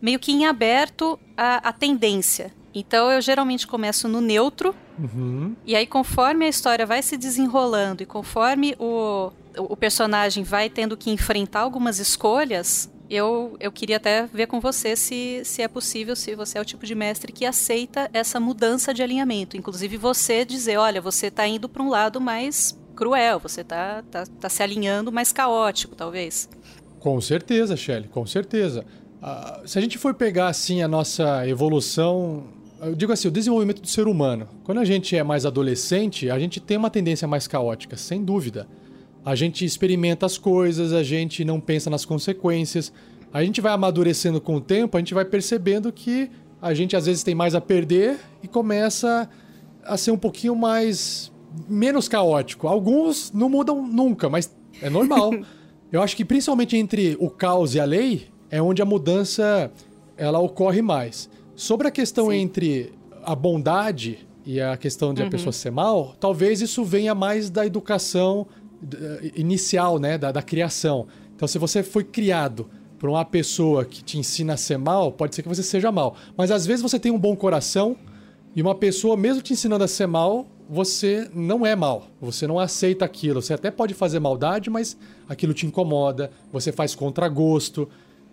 meio 0.00 0.18
que 0.18 0.32
em 0.32 0.46
aberto 0.46 1.18
a, 1.36 1.68
a 1.68 1.72
tendência. 1.72 2.52
Então 2.74 3.10
eu 3.10 3.20
geralmente 3.20 3.66
começo 3.66 4.08
no 4.08 4.20
neutro, 4.20 4.74
Uhum. 4.98 5.56
e 5.64 5.74
aí 5.74 5.86
conforme 5.86 6.44
a 6.44 6.48
história 6.48 6.84
vai 6.84 7.02
se 7.02 7.16
desenrolando 7.16 8.02
e 8.02 8.06
conforme 8.06 8.76
o, 8.78 9.32
o 9.56 9.74
personagem 9.74 10.44
vai 10.44 10.68
tendo 10.68 10.94
que 10.94 11.10
enfrentar 11.10 11.60
algumas 11.60 11.98
escolhas, 11.98 12.90
eu, 13.08 13.56
eu 13.58 13.72
queria 13.72 13.96
até 13.96 14.26
ver 14.26 14.46
com 14.46 14.60
você 14.60 14.94
se, 14.94 15.42
se 15.44 15.62
é 15.62 15.68
possível, 15.68 16.14
se 16.14 16.36
você 16.36 16.58
é 16.58 16.60
o 16.60 16.64
tipo 16.64 16.86
de 16.86 16.94
mestre 16.94 17.32
que 17.32 17.44
aceita 17.44 18.08
essa 18.12 18.38
mudança 18.38 18.94
de 18.94 19.02
alinhamento. 19.02 19.56
Inclusive 19.56 19.96
você 19.96 20.44
dizer, 20.44 20.76
olha, 20.76 21.00
você 21.00 21.26
está 21.26 21.44
indo 21.44 21.68
para 21.68 21.82
um 21.82 21.88
lado 21.88 22.20
mais 22.20 22.78
cruel, 23.00 23.38
você 23.38 23.62
está 23.62 24.02
tá, 24.10 24.26
tá 24.26 24.48
se 24.50 24.62
alinhando 24.62 25.10
mais 25.10 25.32
caótico, 25.32 25.96
talvez. 25.96 26.50
Com 26.98 27.18
certeza, 27.18 27.74
Shelly, 27.74 28.08
com 28.08 28.26
certeza. 28.26 28.84
Ah, 29.22 29.62
se 29.64 29.78
a 29.78 29.80
gente 29.80 29.96
for 29.96 30.12
pegar 30.12 30.48
assim 30.48 30.82
a 30.82 30.88
nossa 30.88 31.48
evolução, 31.48 32.44
eu 32.82 32.94
digo 32.94 33.10
assim, 33.10 33.26
o 33.26 33.30
desenvolvimento 33.30 33.80
do 33.80 33.88
ser 33.88 34.06
humano. 34.06 34.46
Quando 34.64 34.78
a 34.78 34.84
gente 34.84 35.16
é 35.16 35.22
mais 35.22 35.46
adolescente, 35.46 36.28
a 36.28 36.38
gente 36.38 36.60
tem 36.60 36.76
uma 36.76 36.90
tendência 36.90 37.26
mais 37.26 37.48
caótica, 37.48 37.96
sem 37.96 38.22
dúvida. 38.22 38.68
A 39.24 39.34
gente 39.34 39.64
experimenta 39.64 40.26
as 40.26 40.36
coisas, 40.36 40.92
a 40.92 41.02
gente 41.02 41.42
não 41.42 41.58
pensa 41.58 41.88
nas 41.88 42.04
consequências. 42.04 42.92
A 43.32 43.42
gente 43.42 43.62
vai 43.62 43.72
amadurecendo 43.72 44.42
com 44.42 44.56
o 44.56 44.60
tempo, 44.60 44.98
a 44.98 45.00
gente 45.00 45.14
vai 45.14 45.24
percebendo 45.24 45.90
que 45.90 46.30
a 46.60 46.74
gente 46.74 46.94
às 46.94 47.06
vezes 47.06 47.22
tem 47.22 47.34
mais 47.34 47.54
a 47.54 47.62
perder 47.62 48.18
e 48.42 48.48
começa 48.48 49.26
a 49.84 49.96
ser 49.96 50.10
um 50.10 50.18
pouquinho 50.18 50.54
mais 50.54 51.32
menos 51.68 52.08
caótico. 52.08 52.68
Alguns 52.68 53.32
não 53.32 53.48
mudam 53.48 53.86
nunca, 53.86 54.28
mas 54.28 54.54
é 54.80 54.90
normal. 54.90 55.32
Eu 55.92 56.02
acho 56.02 56.16
que 56.16 56.24
principalmente 56.24 56.76
entre 56.76 57.16
o 57.18 57.28
caos 57.28 57.74
e 57.74 57.80
a 57.80 57.84
lei 57.84 58.28
é 58.48 58.62
onde 58.62 58.80
a 58.80 58.84
mudança 58.84 59.70
ela 60.16 60.38
ocorre 60.38 60.82
mais. 60.82 61.28
Sobre 61.56 61.88
a 61.88 61.90
questão 61.90 62.30
Sim. 62.30 62.36
entre 62.36 62.92
a 63.24 63.34
bondade 63.34 64.26
e 64.46 64.60
a 64.60 64.76
questão 64.76 65.12
de 65.12 65.22
a 65.22 65.28
pessoa 65.28 65.52
ser 65.52 65.70
mal, 65.70 66.14
talvez 66.18 66.60
isso 66.60 66.84
venha 66.84 67.14
mais 67.14 67.50
da 67.50 67.66
educação 67.66 68.46
eh, 68.82 69.32
inicial, 69.36 69.98
né, 69.98 70.16
da, 70.16 70.32
da 70.32 70.42
criação. 70.42 71.06
Então, 71.34 71.46
se 71.46 71.58
você 71.58 71.82
foi 71.82 72.04
criado 72.04 72.68
por 72.98 73.08
uma 73.08 73.24
pessoa 73.24 73.84
que 73.84 74.04
te 74.04 74.18
ensina 74.18 74.54
a 74.54 74.56
ser 74.56 74.78
mal, 74.78 75.10
pode 75.10 75.34
ser 75.34 75.42
que 75.42 75.48
você 75.48 75.62
seja 75.62 75.90
mal. 75.90 76.14
Mas 76.36 76.50
às 76.50 76.66
vezes 76.66 76.82
você 76.82 76.98
tem 76.98 77.10
um 77.10 77.18
bom 77.18 77.34
coração 77.34 77.96
e 78.54 78.60
uma 78.60 78.74
pessoa, 78.74 79.16
mesmo 79.16 79.42
te 79.42 79.52
ensinando 79.52 79.84
a 79.84 79.88
ser 79.88 80.06
mal, 80.06 80.46
você 80.70 81.28
não 81.34 81.66
é 81.66 81.74
mal. 81.74 82.06
Você 82.20 82.46
não 82.46 82.56
aceita 82.56 83.04
aquilo. 83.04 83.42
Você 83.42 83.52
até 83.52 83.72
pode 83.72 83.92
fazer 83.92 84.20
maldade, 84.20 84.70
mas 84.70 84.96
aquilo 85.28 85.52
te 85.52 85.66
incomoda. 85.66 86.30
Você 86.52 86.70
faz 86.70 86.94
contra 86.94 87.28
gosto. 87.28 87.88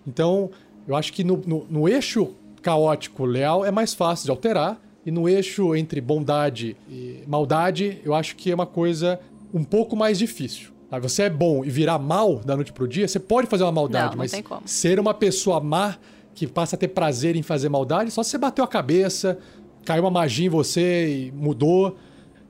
Então, 0.06 0.52
eu 0.88 0.96
acho 0.96 1.12
que 1.12 1.24
no, 1.24 1.42
no, 1.48 1.66
no 1.68 1.90
eixo 1.90 2.36
caótico 2.62 3.26
leal 3.26 3.66
é 3.66 3.72
mais 3.72 3.96
fácil 3.96 4.26
de 4.26 4.32
alterar. 4.32 4.80
E 5.04 5.10
no 5.10 5.28
eixo 5.28 5.76
entre 5.76 6.00
bondade 6.00 6.78
e 6.88 7.24
maldade, 7.26 8.00
eu 8.06 8.14
acho 8.14 8.36
que 8.36 8.52
é 8.52 8.56
uma 8.56 8.68
coisa 8.68 9.20
um 9.52 9.64
pouco 9.64 9.96
mais 9.96 10.20
difícil. 10.20 10.72
Tá? 10.92 11.00
Você 11.00 11.24
é 11.24 11.30
bom 11.30 11.66
e 11.66 11.70
virar 11.72 11.98
mal 11.98 12.36
da 12.36 12.56
noite 12.56 12.72
pro 12.72 12.88
dia, 12.88 13.08
você 13.08 13.20
pode 13.20 13.48
fazer 13.48 13.64
uma 13.64 13.72
maldade, 13.72 14.04
Não, 14.04 14.12
não 14.12 14.18
mas 14.18 14.32
ser 14.66 15.00
uma 15.00 15.14
pessoa 15.14 15.60
má 15.60 15.96
que 16.36 16.46
passa 16.46 16.76
a 16.76 16.80
ter 16.80 16.90
prazer 16.90 17.36
em 17.36 17.42
fazer 17.42 17.70
maldade, 17.70 18.12
só 18.12 18.22
se 18.22 18.32
você 18.32 18.38
bateu 18.38 18.64
a 18.64 18.68
cabeça, 18.68 19.40
caiu 19.86 20.04
uma 20.04 20.12
magia 20.12 20.46
em 20.46 20.50
você 20.50 21.08
e 21.08 21.32
mudou, 21.32 21.98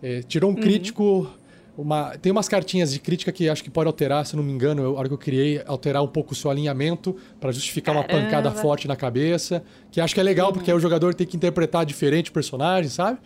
é, 0.02 0.22
tirou 0.22 0.52
um 0.52 0.54
Uhum. 0.56 0.62
crítico. 0.62 1.30
Uma, 1.78 2.18
tem 2.18 2.32
umas 2.32 2.48
cartinhas 2.50 2.92
de 2.92 3.00
crítica 3.00 3.32
que 3.32 3.48
acho 3.48 3.64
que 3.64 3.70
pode 3.70 3.86
alterar, 3.86 4.26
se 4.26 4.36
não 4.36 4.42
me 4.42 4.52
engano, 4.52 4.82
eu, 4.82 4.96
a 4.96 5.00
hora 5.00 5.08
que 5.08 5.14
eu 5.14 5.18
criei, 5.18 5.62
alterar 5.66 6.02
um 6.04 6.08
pouco 6.08 6.34
o 6.34 6.36
seu 6.36 6.50
alinhamento 6.50 7.16
para 7.40 7.52
justificar 7.52 7.94
uma 7.96 8.04
Caramba. 8.04 8.26
pancada 8.26 8.52
forte 8.52 8.88
na 8.88 8.96
cabeça. 8.96 9.64
Que 9.92 10.02
acho 10.02 10.14
que 10.16 10.20
é 10.20 10.24
legal, 10.24 10.52
porque 10.52 10.72
aí 10.72 10.76
o 10.78 10.80
jogador 10.80 11.14
tem 11.14 11.28
que 11.28 11.38
interpretar 11.38 11.86
diferente 11.86 12.32
o 12.32 12.34
personagem, 12.34 12.90
sabe? 12.90 13.20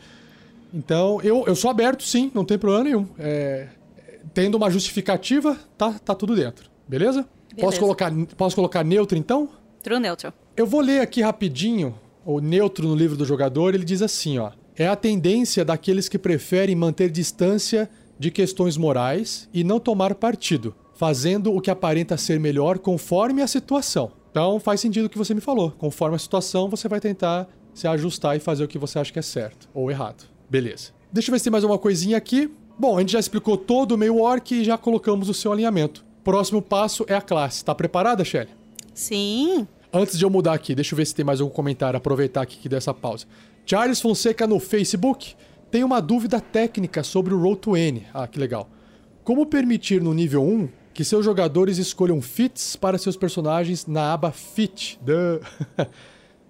Então, 0.74 1.22
eu, 1.22 1.46
eu 1.48 1.56
sou 1.56 1.70
aberto, 1.72 2.04
sim, 2.04 2.30
não 2.34 2.44
tem 2.44 2.58
problema 2.58 2.84
nenhum. 2.84 3.08
É, 3.18 3.68
tendo 4.34 4.56
uma 4.56 4.70
justificativa, 4.70 5.58
tá, 5.78 5.94
tá 6.04 6.14
tudo 6.14 6.36
dentro. 6.36 6.70
Beleza? 6.88 7.24
Posso, 7.24 7.56
Beleza. 7.56 7.80
colocar, 7.80 8.12
posso 8.38 8.56
colocar 8.56 8.84
neutro, 8.84 9.18
então? 9.18 9.48
True 9.84 10.00
neutral. 10.00 10.34
Eu 10.56 10.66
vou 10.68 10.82
ler 10.82 11.00
aqui 11.02 11.22
rapidinho 11.22 11.96
o 12.26 12.40
neutro 12.40 12.86
no 12.88 12.96
livro 12.96 13.16
do 13.18 13.26
jogador. 13.26 13.74
Ele 13.74 13.84
diz 13.86 14.02
assim, 14.02 14.38
ó: 14.40 14.52
é 14.76 14.88
a 14.88 14.96
tendência 14.96 15.64
daqueles 15.66 16.08
que 16.08 16.18
preferem 16.18 16.76
manter 16.76 17.10
distância 17.10 17.90
de 18.18 18.32
questões 18.32 18.78
morais 18.78 19.50
e 19.54 19.64
não 19.64 19.80
tomar 19.80 20.16
partido, 20.16 20.76
fazendo 20.94 21.56
o 21.56 21.60
que 21.60 21.72
aparenta 21.72 22.18
ser 22.18 22.40
melhor 22.40 22.80
conforme 22.80 23.42
a 23.42 23.48
situação. 23.48 24.12
Então 24.30 24.60
faz 24.60 24.80
sentido 24.80 25.06
o 25.06 25.10
que 25.10 25.18
você 25.18 25.34
me 25.34 25.42
falou. 25.42 25.72
Conforme 25.72 26.16
a 26.16 26.20
situação, 26.20 26.70
você 26.70 26.88
vai 26.88 27.00
tentar 27.00 27.48
se 27.74 27.88
ajustar 27.88 28.38
e 28.38 28.40
fazer 28.40 28.64
o 28.64 28.68
que 28.68 28.78
você 28.78 29.00
acha 29.00 29.12
que 29.12 29.20
é 29.20 29.24
certo 29.24 29.68
ou 29.74 29.90
errado. 29.90 30.26
Beleza. 30.50 30.92
Deixa 31.12 31.30
eu 31.30 31.34
ver 31.34 31.40
se 31.40 31.46
tem 31.46 31.52
mais 31.52 31.64
uma 31.64 31.78
coisinha 31.78 32.18
aqui. 32.18 32.50
Bom, 32.78 32.98
a 32.98 33.02
gente 33.02 33.12
já 33.12 33.20
explicou 33.20 33.58
todo 33.58 33.94
o 33.94 33.98
meio 33.98 34.22
orc 34.22 34.54
e 34.54 34.64
já 34.64 34.78
colocamos 34.78 35.30
o 35.30 35.34
seu 35.34 35.52
alinhamento. 35.52 36.06
Próximo 36.24 36.62
passo 36.62 37.06
é 37.08 37.16
a 37.16 37.22
classe. 37.22 37.66
Tá 37.66 37.76
preparada, 37.76 38.24
Shelly? 38.24 38.50
Sim. 38.94 39.68
Antes 39.94 40.18
de 40.18 40.24
eu 40.24 40.30
mudar 40.30 40.54
aqui, 40.54 40.74
deixa 40.74 40.94
eu 40.94 40.98
ver 40.98 41.06
se 41.06 41.14
tem 41.14 41.26
mais 41.26 41.42
algum 41.42 41.54
comentário, 41.54 41.98
aproveitar 41.98 42.42
aqui 42.42 42.58
que 42.58 42.70
deu 42.70 42.78
essa 42.78 42.94
pausa. 42.94 43.26
Charles 43.66 44.02
Fonseca 44.02 44.46
no 44.46 44.60
Facebook 44.60 45.36
tem 45.70 45.84
uma 45.84 46.02
dúvida 46.02 46.42
técnica 46.42 47.04
sobre 47.04 47.34
o 47.34 47.42
Roll 47.42 47.56
to 47.56 47.78
N. 47.78 48.06
Ah, 48.14 48.28
que 48.28 48.40
legal. 48.40 48.70
Como 49.24 49.46
permitir 49.46 50.02
no 50.02 50.14
nível 50.14 50.44
1 50.44 50.70
que 50.94 51.06
seus 51.06 51.24
jogadores 51.24 51.78
escolham 51.78 52.22
fits 52.22 52.76
para 52.76 52.98
seus 52.98 53.16
personagens 53.16 53.86
na 53.88 54.14
aba 54.14 54.32
Fit? 54.32 55.00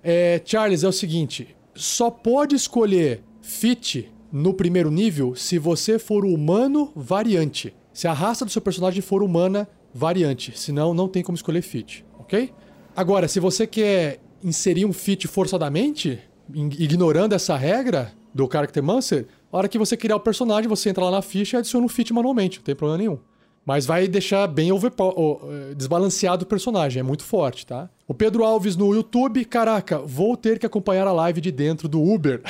É, 0.04 0.42
Charles, 0.44 0.84
é 0.84 0.88
o 0.88 0.92
seguinte: 0.92 1.56
só 1.76 2.10
pode 2.10 2.56
escolher 2.56 3.24
fit 3.40 4.12
no 4.32 4.52
primeiro 4.52 4.90
nível 4.90 5.36
se 5.36 5.60
você 5.60 6.00
for 6.00 6.26
humano 6.26 6.92
variante. 6.96 7.72
Se 7.94 8.08
a 8.08 8.14
raça 8.14 8.44
do 8.44 8.50
seu 8.50 8.64
personagem 8.64 9.02
for 9.02 9.22
humana 9.22 9.70
variante. 9.94 10.58
Senão, 10.58 10.92
não 10.94 11.08
tem 11.08 11.22
como 11.22 11.36
escolher 11.36 11.62
fit, 11.62 12.04
ok? 12.18 12.52
Agora, 12.96 13.28
se 13.28 13.40
você 13.40 13.68
quer 13.68 14.20
inserir 14.44 14.86
um 14.86 14.94
fit 14.94 15.28
forçadamente, 15.28 16.20
ignorando 16.54 17.34
essa 17.34 17.56
regra 17.56 18.12
do 18.34 18.48
Character 18.52 18.82
Mancer, 18.82 19.28
a 19.52 19.58
hora 19.58 19.68
que 19.68 19.78
você 19.78 19.98
criar 19.98 20.16
o 20.16 20.20
personagem, 20.20 20.68
você 20.68 20.90
entra 20.90 21.04
lá 21.04 21.12
na 21.12 21.22
ficha 21.22 21.58
e 21.58 21.60
adiciona 21.60 21.86
um 21.86 21.90
fit 21.90 22.14
manualmente, 22.14 22.60
não 22.60 22.64
tem 22.64 22.76
problema 22.76 22.98
nenhum. 22.98 23.20
Mas 23.66 23.86
vai 23.86 24.08
deixar 24.08 24.48
bem 24.48 24.70
eh, 24.72 25.76
desbalanceado 25.76 26.44
o 26.44 26.48
personagem, 26.48 27.00
é 27.00 27.04
muito 27.04 27.24
forte, 27.24 27.66
tá? 27.66 27.90
O 28.08 28.14
Pedro 28.14 28.44
Alves 28.44 28.76
no 28.76 28.94
YouTube, 28.94 29.46
caraca, 29.46 30.00
vou 30.00 30.36
ter 30.36 30.58
que 30.58 30.66
acompanhar 30.66 31.06
a 31.06 31.12
live 31.12 31.40
de 31.40 31.52
dentro 31.52 31.88
do 31.88 32.02
Uber. 32.02 32.42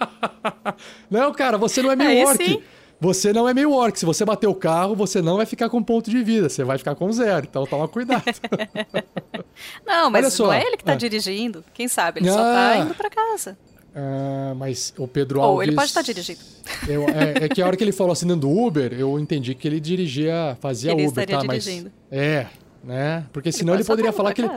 não, 1.08 1.32
cara, 1.32 1.56
você 1.56 1.80
não 1.80 1.92
é 1.92 2.24
orc. 2.24 2.44
sim. 2.44 2.62
Você 3.00 3.32
não 3.32 3.48
é 3.48 3.54
meio 3.54 3.72
orc. 3.72 3.98
Se 3.98 4.04
você 4.04 4.24
bater 4.24 4.46
o 4.46 4.54
carro, 4.54 4.94
você 4.94 5.22
não 5.22 5.38
vai 5.38 5.46
ficar 5.46 5.70
com 5.70 5.82
ponto 5.82 6.10
de 6.10 6.22
vida, 6.22 6.48
você 6.50 6.62
vai 6.62 6.76
ficar 6.76 6.94
com 6.94 7.10
zero. 7.12 7.46
Então 7.48 7.64
toma 7.66 7.88
cuidado. 7.88 8.22
Não, 9.86 10.10
mas 10.10 10.38
não 10.38 10.52
é 10.52 10.62
ele 10.62 10.76
que 10.76 10.84
tá 10.84 10.92
Ah. 10.92 10.96
dirigindo. 10.96 11.64
Quem 11.74 11.88
sabe? 11.88 12.20
Ele 12.20 12.30
só 12.30 12.36
tá 12.36 12.70
Ah. 12.72 12.76
indo 12.78 12.94
pra 12.94 13.10
casa. 13.10 13.58
Ah, 13.94 14.54
mas 14.56 14.94
o 14.96 15.08
Pedro 15.08 15.40
Alves. 15.40 15.54
Ou 15.56 15.62
ele 15.62 15.72
pode 15.74 15.88
estar 15.88 16.02
dirigindo. 16.02 16.40
Eu- 16.88 17.08
é, 17.08 17.44
é 17.44 17.48
que 17.48 17.60
a 17.60 17.66
hora 17.66 17.76
que 17.76 17.82
ele 17.84 17.92
falou 17.92 18.12
assinando 18.12 18.48
Uber, 18.50 18.92
eu 18.92 19.18
entendi 19.18 19.54
que 19.54 19.66
ele 19.66 19.80
dirigia, 19.80 20.56
fazia 20.60 20.92
Ele 20.92 21.06
Uber, 21.08 21.26
tá? 21.26 21.42
Mas 21.44 21.64
dirigindo. 21.64 21.92
é, 22.10 22.46
né? 22.84 23.24
Porque 23.32 23.50
senão 23.50 23.74
ele, 23.74 23.82
só 23.82 23.92
poderia 23.92 24.12
tá 24.12 24.16
falar 24.16 24.32
que 24.32 24.42
ele. 24.42 24.50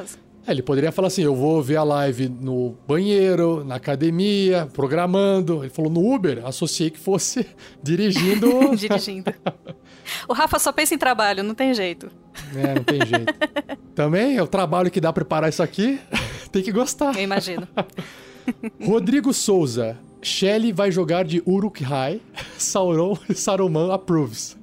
É, 0.45 0.51
ele 0.51 0.61
poderia 0.61 0.91
falar 0.91 1.07
assim, 1.07 1.23
eu 1.23 1.33
vou 1.35 1.61
ver 1.63 1.77
a 1.77 1.83
live 1.83 2.27
no 2.27 2.75
banheiro, 2.87 3.63
na 3.63 3.75
academia, 3.75 4.67
programando. 4.73 5.63
Ele 5.63 5.69
falou 5.69 5.89
no 5.91 6.13
Uber, 6.13 6.45
associei 6.45 6.89
que 6.89 6.99
fosse 6.99 7.45
dirigindo. 7.81 8.75
dirigindo. 8.75 9.33
O 10.27 10.33
Rafa 10.33 10.59
só 10.59 10.73
pensa 10.73 10.93
em 10.93 10.97
trabalho, 10.97 11.43
não 11.43 11.55
tem 11.55 11.73
jeito. 11.73 12.11
é, 12.53 12.75
não 12.75 12.83
tem 12.83 12.99
jeito. 13.05 13.33
Também 13.95 14.35
é 14.35 14.43
o 14.43 14.47
trabalho 14.47 14.91
que 14.91 14.99
dá 14.99 15.13
pra 15.13 15.23
preparar 15.23 15.49
isso 15.49 15.63
aqui, 15.63 15.97
tem 16.51 16.61
que 16.61 16.73
gostar. 16.73 17.15
Eu 17.15 17.21
imagino. 17.23 17.65
Rodrigo 18.85 19.33
Souza. 19.33 19.97
Shelly 20.21 20.73
vai 20.73 20.91
jogar 20.91 21.23
de 21.23 21.41
Uruk-hai. 21.47 22.19
Sauron 22.57 23.17
Saruman 23.33 23.93
approves. 23.93 24.57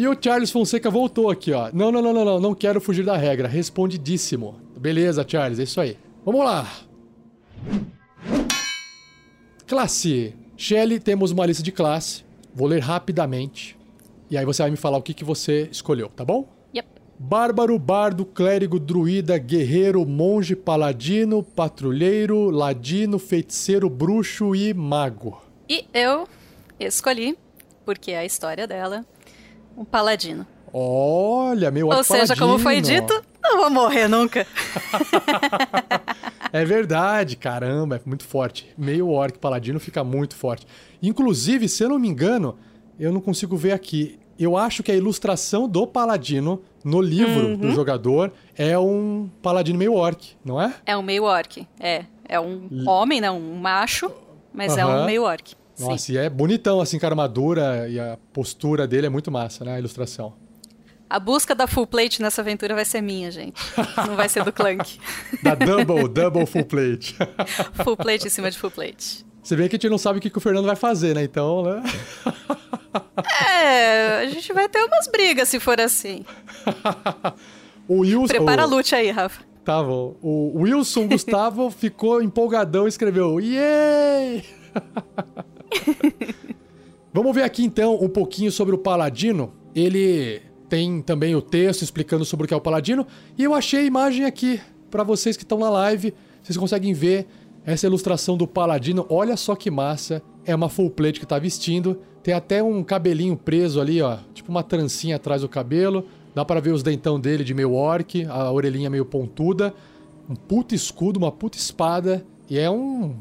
E 0.00 0.08
o 0.08 0.16
Charles 0.18 0.50
Fonseca 0.50 0.88
voltou 0.88 1.28
aqui, 1.28 1.52
ó. 1.52 1.68
Não, 1.74 1.92
não, 1.92 2.00
não, 2.00 2.14
não, 2.14 2.24
não, 2.24 2.40
não 2.40 2.54
quero 2.54 2.80
fugir 2.80 3.04
da 3.04 3.18
regra. 3.18 3.46
Respondidíssimo. 3.46 4.58
Beleza, 4.74 5.26
Charles, 5.28 5.58
é 5.58 5.64
isso 5.64 5.78
aí. 5.78 5.98
Vamos 6.24 6.42
lá. 6.42 6.66
Classe. 9.66 10.34
Shelly, 10.56 10.98
temos 10.98 11.32
uma 11.32 11.44
lista 11.44 11.62
de 11.62 11.70
classe. 11.70 12.24
Vou 12.54 12.66
ler 12.66 12.80
rapidamente. 12.80 13.76
E 14.30 14.38
aí 14.38 14.44
você 14.46 14.62
vai 14.62 14.70
me 14.70 14.78
falar 14.78 14.96
o 14.96 15.02
que, 15.02 15.12
que 15.12 15.22
você 15.22 15.68
escolheu, 15.70 16.08
tá 16.08 16.24
bom? 16.24 16.48
Yep. 16.74 16.88
Bárbaro, 17.18 17.78
bardo, 17.78 18.24
clérigo, 18.24 18.80
druida, 18.80 19.36
guerreiro, 19.36 20.06
monge, 20.06 20.56
paladino, 20.56 21.42
patrulheiro, 21.42 22.48
ladino, 22.48 23.18
feiticeiro, 23.18 23.90
bruxo 23.90 24.54
e 24.54 24.72
mago. 24.72 25.42
E 25.68 25.84
eu 25.92 26.26
escolhi, 26.78 27.36
porque 27.84 28.12
é 28.12 28.20
a 28.20 28.24
história 28.24 28.66
dela, 28.66 29.04
um 29.80 29.84
paladino. 29.84 30.46
Olha, 30.72 31.70
meu 31.70 31.88
Ou 31.88 32.04
seja, 32.04 32.36
como 32.36 32.58
foi 32.58 32.80
dito, 32.82 33.12
não 33.42 33.56
vou 33.62 33.70
morrer 33.70 34.06
nunca. 34.08 34.46
é 36.52 36.64
verdade, 36.64 37.34
caramba, 37.34 37.96
é 37.96 38.00
muito 38.04 38.24
forte. 38.24 38.70
Meio 38.76 39.08
orc 39.08 39.38
paladino 39.38 39.80
fica 39.80 40.04
muito 40.04 40.36
forte. 40.36 40.66
Inclusive, 41.02 41.66
se 41.68 41.82
eu 41.82 41.88
não 41.88 41.98
me 41.98 42.08
engano, 42.08 42.56
eu 42.98 43.10
não 43.10 43.20
consigo 43.20 43.56
ver 43.56 43.72
aqui. 43.72 44.18
Eu 44.38 44.56
acho 44.56 44.82
que 44.82 44.92
a 44.92 44.94
ilustração 44.94 45.68
do 45.68 45.86
paladino 45.86 46.62
no 46.84 47.00
livro 47.00 47.48
Uhum. 47.48 47.56
do 47.56 47.70
jogador 47.72 48.32
é 48.56 48.78
um 48.78 49.28
paladino 49.42 49.78
meio 49.78 49.94
orc, 49.94 50.34
não 50.44 50.60
é? 50.60 50.74
É 50.86 50.96
um 50.96 51.02
meio 51.02 51.24
orc, 51.24 51.66
é. 51.78 52.04
É 52.28 52.38
um 52.38 52.68
homem, 52.86 53.20
não, 53.20 53.38
um 53.38 53.56
macho, 53.56 54.10
mas 54.52 54.76
é 54.76 54.82
Aham. 54.82 55.02
um 55.02 55.06
meio 55.06 55.24
orc. 55.24 55.54
Sim. 55.80 55.88
Nossa, 55.88 56.12
e 56.12 56.16
é 56.18 56.28
bonitão 56.28 56.80
assim 56.80 56.98
com 56.98 57.06
a 57.06 57.08
armadura 57.08 57.88
e 57.88 57.98
a 57.98 58.18
postura 58.32 58.86
dele 58.86 59.06
é 59.06 59.10
muito 59.10 59.30
massa, 59.30 59.64
né? 59.64 59.76
A 59.76 59.78
ilustração. 59.78 60.34
A 61.08 61.18
busca 61.18 61.54
da 61.54 61.66
full 61.66 61.86
plate 61.86 62.22
nessa 62.22 62.42
aventura 62.42 62.74
vai 62.74 62.84
ser 62.84 63.00
minha, 63.00 63.30
gente. 63.30 63.60
Não 64.06 64.14
vai 64.14 64.28
ser 64.28 64.44
do 64.44 64.52
Clank. 64.52 65.00
Da 65.42 65.54
double, 65.54 66.06
double 66.06 66.46
full 66.46 66.64
plate. 66.64 67.16
full 67.82 67.96
plate 67.96 68.26
em 68.26 68.30
cima 68.30 68.50
de 68.50 68.58
full 68.58 68.70
plate. 68.70 69.24
Você 69.42 69.56
vê 69.56 69.68
que 69.68 69.74
a 69.74 69.78
gente 69.78 69.88
não 69.88 69.98
sabe 69.98 70.18
o 70.18 70.22
que, 70.22 70.28
que 70.28 70.38
o 70.38 70.40
Fernando 70.40 70.66
vai 70.66 70.76
fazer, 70.76 71.14
né? 71.14 71.24
Então, 71.24 71.62
né? 71.62 71.82
É, 73.52 74.18
a 74.22 74.26
gente 74.26 74.52
vai 74.52 74.68
ter 74.68 74.82
umas 74.82 75.06
brigas 75.06 75.48
se 75.48 75.60
for 75.60 75.80
assim. 75.80 76.24
o 77.86 78.00
Wilson. 78.00 78.26
Prepara 78.26 78.62
a 78.62 78.64
lute 78.64 78.94
aí, 78.94 79.10
Rafa. 79.10 79.42
Tá 79.64 79.82
bom. 79.82 80.16
O 80.20 80.62
Wilson 80.62 81.06
Gustavo 81.06 81.70
ficou 81.70 82.20
empolgadão 82.20 82.86
e 82.86 82.88
escreveu: 82.88 83.40
Yay! 83.40 84.44
Vamos 87.12 87.34
ver 87.34 87.42
aqui 87.42 87.64
então 87.64 87.96
um 87.96 88.08
pouquinho 88.08 88.52
sobre 88.52 88.74
o 88.74 88.78
Paladino. 88.78 89.52
Ele 89.74 90.42
tem 90.68 91.02
também 91.02 91.34
o 91.34 91.42
texto 91.42 91.82
explicando 91.82 92.24
sobre 92.24 92.44
o 92.44 92.48
que 92.48 92.54
é 92.54 92.56
o 92.56 92.60
Paladino. 92.60 93.06
E 93.36 93.42
eu 93.42 93.54
achei 93.54 93.80
a 93.80 93.84
imagem 93.84 94.24
aqui 94.24 94.60
para 94.90 95.02
vocês 95.02 95.36
que 95.36 95.42
estão 95.42 95.58
na 95.58 95.68
live. 95.70 96.14
Vocês 96.42 96.56
conseguem 96.56 96.92
ver 96.92 97.26
essa 97.64 97.86
ilustração 97.86 98.36
do 98.36 98.46
Paladino. 98.46 99.06
Olha 99.08 99.36
só 99.36 99.54
que 99.56 99.70
massa. 99.70 100.22
É 100.44 100.54
uma 100.54 100.68
full 100.68 100.90
plate 100.90 101.20
que 101.20 101.26
tá 101.26 101.38
vestindo. 101.38 101.98
Tem 102.22 102.34
até 102.34 102.62
um 102.62 102.82
cabelinho 102.82 103.36
preso 103.36 103.80
ali, 103.80 104.00
ó. 104.00 104.18
Tipo 104.32 104.50
uma 104.50 104.62
trancinha 104.62 105.16
atrás 105.16 105.42
do 105.42 105.48
cabelo. 105.48 106.06
Dá 106.34 106.44
para 106.44 106.60
ver 106.60 106.72
os 106.72 106.82
dentão 106.82 107.18
dele 107.18 107.42
de 107.42 107.52
meio 107.52 107.72
orc, 107.72 108.24
a 108.28 108.50
orelhinha 108.50 108.88
meio 108.88 109.04
pontuda. 109.04 109.74
Um 110.28 110.36
puta 110.36 110.74
escudo, 110.74 111.18
uma 111.18 111.32
puta 111.32 111.58
espada. 111.58 112.24
E 112.48 112.58
é 112.58 112.70
um, 112.70 113.16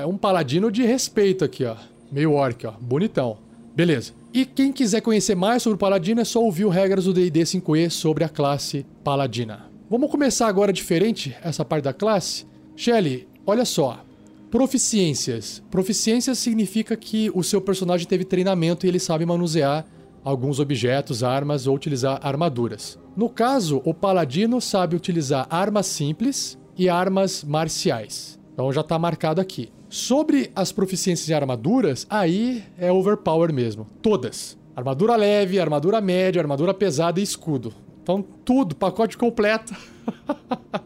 é 0.00 0.06
um 0.06 0.16
paladino 0.16 0.70
de 0.70 0.82
respeito 0.82 1.44
aqui, 1.44 1.64
ó. 1.64 1.76
Meio 2.10 2.32
orc, 2.32 2.66
ó. 2.66 2.72
Bonitão. 2.80 3.38
Beleza. 3.74 4.12
E 4.34 4.44
quem 4.46 4.72
quiser 4.72 5.00
conhecer 5.00 5.34
mais 5.34 5.62
sobre 5.62 5.76
o 5.76 5.78
paladino 5.78 6.20
é 6.20 6.24
só 6.24 6.42
ouvir 6.42 6.64
o 6.64 6.70
regras 6.70 7.04
do 7.04 7.12
D&D 7.12 7.42
5e 7.42 7.90
sobre 7.90 8.24
a 8.24 8.28
classe 8.28 8.86
paladina. 9.04 9.66
Vamos 9.90 10.10
começar 10.10 10.46
agora 10.46 10.72
diferente 10.72 11.36
essa 11.42 11.64
parte 11.64 11.84
da 11.84 11.92
classe. 11.92 12.46
Shelly, 12.74 13.28
olha 13.46 13.64
só. 13.64 14.02
Proficiências. 14.50 15.62
Proficiências 15.70 16.38
significa 16.38 16.96
que 16.96 17.30
o 17.34 17.42
seu 17.42 17.60
personagem 17.60 18.06
teve 18.06 18.24
treinamento 18.24 18.86
e 18.86 18.88
ele 18.88 18.98
sabe 18.98 19.26
manusear 19.26 19.86
alguns 20.24 20.58
objetos, 20.58 21.22
armas 21.22 21.66
ou 21.66 21.74
utilizar 21.74 22.20
armaduras. 22.22 22.98
No 23.16 23.28
caso, 23.28 23.82
o 23.84 23.92
paladino 23.92 24.60
sabe 24.60 24.96
utilizar 24.96 25.46
armas 25.50 25.86
simples 25.86 26.58
e 26.76 26.88
armas 26.88 27.44
marciais. 27.44 28.38
Então 28.52 28.72
já 28.72 28.82
está 28.82 28.98
marcado 28.98 29.40
aqui. 29.40 29.70
Sobre 29.88 30.50
as 30.54 30.72
proficiências 30.72 31.28
em 31.28 31.34
armaduras, 31.34 32.06
aí 32.08 32.64
é 32.78 32.90
overpower 32.90 33.52
mesmo. 33.52 33.86
Todas. 34.00 34.56
Armadura 34.74 35.16
leve, 35.16 35.60
armadura 35.60 36.00
média, 36.00 36.40
armadura 36.40 36.72
pesada 36.72 37.20
e 37.20 37.22
escudo. 37.22 37.74
Então 38.02 38.24
tudo, 38.44 38.74
pacote 38.74 39.16
completo. 39.16 39.74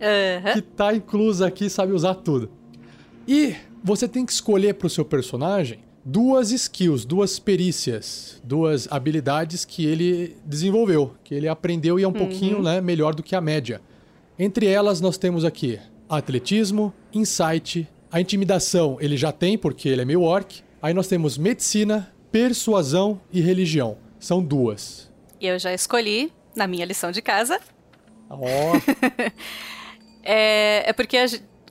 Aham. 0.01 0.53
que 0.55 0.63
tá 0.63 0.95
incluso 0.95 1.45
aqui, 1.45 1.71
sabe 1.71 1.93
usar 1.93 2.15
tudo. 2.17 2.51
E 3.27 3.55
você 3.83 4.07
tem 4.07 4.27
que 4.27 4.33
escolher 4.33 4.75
para 4.75 4.87
o 4.87 4.91
seu 4.91 5.05
personagem 5.05 5.79
duas 6.09 6.53
skills, 6.53 7.05
duas 7.05 7.41
perícias, 7.41 8.41
duas 8.45 8.87
habilidades 8.93 9.65
que 9.65 9.85
ele 9.85 10.37
desenvolveu, 10.45 11.15
que 11.25 11.35
ele 11.35 11.49
aprendeu 11.49 11.99
e 11.99 12.05
é 12.05 12.09
um 12.09 12.13
pouquinho 12.13 12.63
né, 12.63 12.81
melhor 12.81 13.13
do 13.13 13.25
que 13.25 13.35
a 13.35 13.41
média. 13.41 13.81
Entre 14.39 14.67
elas, 14.67 15.01
nós 15.01 15.19
temos 15.19 15.45
aqui 15.45 15.81
atletismo, 16.09 16.95
insight, 17.17 17.89
a 18.11 18.21
intimidação 18.21 18.97
ele 19.01 19.17
já 19.17 19.33
tem, 19.33 19.57
porque 19.59 19.89
ele 19.89 20.03
é 20.03 20.05
meio 20.05 20.23
orc. 20.23 20.63
Aí 20.81 20.95
nós 20.95 21.09
temos 21.09 21.37
medicina, 21.37 22.13
persuasão 22.31 23.21
e 23.33 23.41
religião. 23.41 23.99
São 24.21 24.43
duas. 24.43 25.11
Eu 25.41 25.59
já 25.59 25.73
escolhi, 25.73 26.33
na 26.55 26.67
minha 26.67 26.85
lição 26.85 27.11
de 27.11 27.21
casa, 27.21 27.61
Ó, 28.29 28.41
é, 30.23 30.89
é 30.89 30.93
porque 30.93 31.17
a 31.17 31.27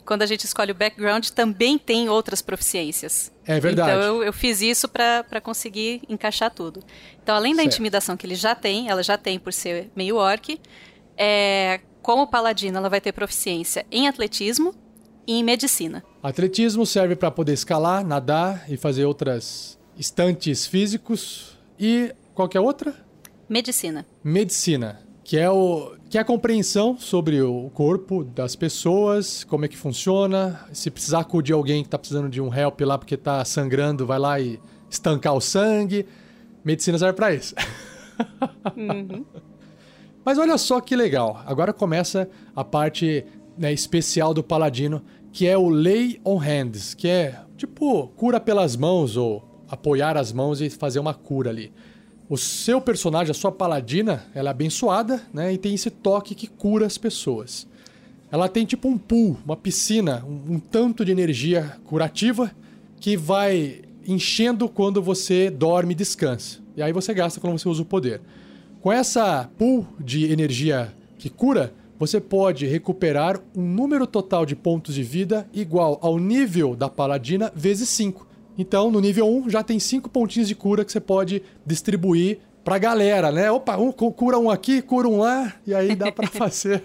quando 0.06 0.22
a 0.22 0.26
gente 0.26 0.46
escolhe 0.46 0.72
o 0.72 0.76
background 0.76 1.28
também 1.30 1.78
tem 1.78 2.08
outras 2.08 2.42
proficiências. 2.42 3.32
É 3.46 3.60
verdade. 3.60 3.90
Então 3.90 4.02
eu, 4.02 4.24
eu 4.24 4.32
fiz 4.32 4.62
isso 4.62 4.88
pra 4.88 5.42
conseguir 5.42 6.04
encaixar 6.08 6.52
tudo. 6.52 6.84
Então, 7.22 7.36
além 7.36 7.54
da 7.54 7.64
Certo. 7.64 7.74
intimidação 7.74 8.16
que 8.16 8.26
ele 8.26 8.36
já 8.36 8.54
tem, 8.54 8.88
ela 8.88 9.02
já 9.02 9.18
tem 9.18 9.40
por 9.40 9.52
ser 9.52 9.90
meio 9.96 10.18
orc, 10.18 10.60
é, 11.18 11.82
como 12.04 12.28
paladina, 12.28 12.78
ela 12.78 12.90
vai 12.90 13.02
ter 13.02 13.12
proficiência 13.12 13.84
em 13.92 14.08
atletismo 14.08 14.76
e 15.28 15.34
em 15.34 15.44
medicina. 15.44 16.04
Atletismo 16.22 16.86
serve 16.86 17.16
para 17.16 17.32
poder 17.32 17.54
escalar, 17.54 18.06
nadar 18.06 18.66
e 18.70 18.78
fazer 18.78 19.06
outras 19.06 19.78
estantes 19.98 20.66
físicos. 20.68 21.58
E 21.80 22.14
qualquer 22.34 22.60
outra? 22.60 22.94
Medicina. 23.48 24.06
Medicina, 24.24 25.02
que 25.24 25.38
é, 25.38 25.50
o, 25.50 25.96
que 26.10 26.18
é 26.18 26.22
a 26.22 26.26
compreensão 26.26 26.98
sobre 26.98 27.42
o 27.42 27.70
corpo 27.74 28.24
das 28.24 28.56
pessoas, 28.56 29.44
como 29.44 29.66
é 29.66 29.68
que 29.68 29.78
funciona. 29.78 30.66
Se 30.74 30.90
precisar 30.90 31.20
acudir 31.20 31.54
alguém 31.54 31.84
que 31.84 31.88
está 31.88 31.98
precisando 31.98 32.30
de 32.30 32.42
um 32.42 32.54
help 32.54 32.82
lá 32.82 32.98
porque 32.98 33.16
está 33.16 33.44
sangrando, 33.46 34.06
vai 34.06 34.20
lá 34.20 34.40
e 34.40 34.60
estancar 34.90 35.34
o 35.34 35.42
sangue. 35.42 36.06
Medicina 36.64 36.98
serve 36.98 37.14
para 37.14 37.34
isso. 37.34 37.54
Mas 40.26 40.40
olha 40.40 40.58
só 40.58 40.82
que 40.82 40.96
legal. 40.96 41.44
Agora 41.46 41.72
começa 41.72 42.28
a 42.56 42.64
parte 42.64 43.24
né, 43.58 43.72
especial 43.72 44.34
do 44.34 44.44
paladino, 44.44 45.04
que 45.36 45.46
é 45.46 45.58
o 45.58 45.68
Lay 45.68 46.18
on 46.24 46.38
Hands, 46.38 46.94
que 46.94 47.10
é 47.10 47.42
tipo 47.58 48.08
cura 48.16 48.40
pelas 48.40 48.78
mãos 48.78 49.18
ou 49.18 49.44
apoiar 49.68 50.16
as 50.16 50.32
mãos 50.32 50.62
e 50.62 50.70
fazer 50.70 50.98
uma 50.98 51.14
cura 51.14 51.50
ali. 51.50 51.74
O 52.30 52.38
seu 52.38 52.80
personagem, 52.80 53.32
a 53.32 53.34
sua 53.34 53.52
paladina, 53.52 54.24
ela 54.34 54.50
é 54.50 54.52
abençoada, 54.52 55.22
né? 55.34 55.52
E 55.52 55.58
tem 55.58 55.76
esse 55.76 55.92
toque 55.92 56.34
que 56.34 56.48
cura 56.48 56.86
as 56.86 56.98
pessoas. 56.98 57.68
Ela 58.32 58.48
tem 58.48 58.66
tipo 58.66 58.88
um 58.88 58.98
pool, 58.98 59.38
uma 59.44 59.58
piscina, 59.58 60.24
um, 60.26 60.54
um 60.54 60.58
tanto 60.58 61.04
de 61.04 61.12
energia 61.12 61.80
curativa 61.84 62.50
que 63.02 63.18
vai 63.18 63.82
enchendo 64.08 64.70
quando 64.70 65.02
você 65.02 65.50
dorme 65.50 65.92
e 65.92 65.96
descansa. 65.96 66.60
E 66.78 66.82
aí 66.82 66.94
você 66.94 67.14
gasta 67.14 67.42
quando 67.42 67.60
você 67.60 67.68
usa 67.68 67.82
o 67.82 67.86
poder. 67.86 68.22
Com 68.80 68.90
essa 68.90 69.50
pool 69.58 69.86
de 70.00 70.32
energia 70.32 70.94
que 71.18 71.30
cura, 71.30 71.74
você 71.98 72.20
pode 72.20 72.66
recuperar 72.66 73.40
um 73.56 73.62
número 73.62 74.06
total 74.06 74.46
de 74.46 74.56
pontos 74.56 74.96
de 74.96 75.04
vida 75.04 75.48
igual 75.54 75.98
ao 76.02 76.18
nível 76.20 76.76
da 76.76 76.90
paladina 76.90 77.52
vezes 77.56 77.88
5. 77.90 78.28
Então, 78.58 78.90
no 78.92 79.00
nível 79.02 79.28
1 79.28 79.50
já 79.50 79.62
tem 79.64 79.80
5 79.80 80.10
pontinhos 80.10 80.48
de 80.48 80.56
cura 80.56 80.84
que 80.86 80.92
você 80.92 81.00
pode 81.00 81.42
distribuir 81.66 82.40
pra 82.64 82.78
galera, 82.78 83.32
né? 83.32 83.52
Opa, 83.52 83.78
um 83.78 83.92
cu- 83.92 84.12
cura 84.12 84.40
um 84.40 84.50
aqui, 84.50 84.82
cura 84.82 85.08
um 85.08 85.20
lá, 85.20 85.54
e 85.68 85.74
aí 85.74 85.94
dá 85.96 86.12
pra 86.12 86.26
fazer, 86.28 86.84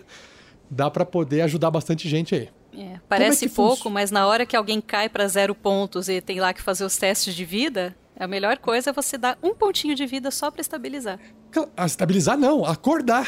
dá 0.70 0.90
pra 0.90 1.04
poder 1.06 1.42
ajudar 1.42 1.70
bastante 1.70 2.08
gente 2.08 2.34
aí. 2.34 2.48
É, 2.76 3.00
parece 3.08 3.48
que 3.48 3.54
pouco, 3.54 3.76
funci- 3.84 3.88
mas 3.94 4.10
na 4.10 4.26
hora 4.26 4.44
que 4.46 4.54
alguém 4.56 4.80
cai 4.80 5.08
pra 5.08 5.26
zero 5.26 5.54
pontos 5.54 6.08
e 6.08 6.20
tem 6.20 6.38
lá 6.40 6.52
que 6.52 6.62
fazer 6.62 6.84
os 6.84 6.96
testes 6.96 7.34
de 7.34 7.44
vida, 7.44 7.96
a 8.18 8.26
melhor 8.28 8.58
coisa 8.58 8.90
é 8.90 8.92
você 8.92 9.16
dar 9.18 9.38
um 9.42 9.54
pontinho 9.54 9.94
de 9.94 10.06
vida 10.06 10.30
só 10.30 10.50
pra 10.50 10.60
estabilizar. 10.60 11.18
Cla- 11.50 11.68
ah, 11.76 11.86
Estabilizar 11.86 12.38
não, 12.38 12.64
acordar. 12.64 13.26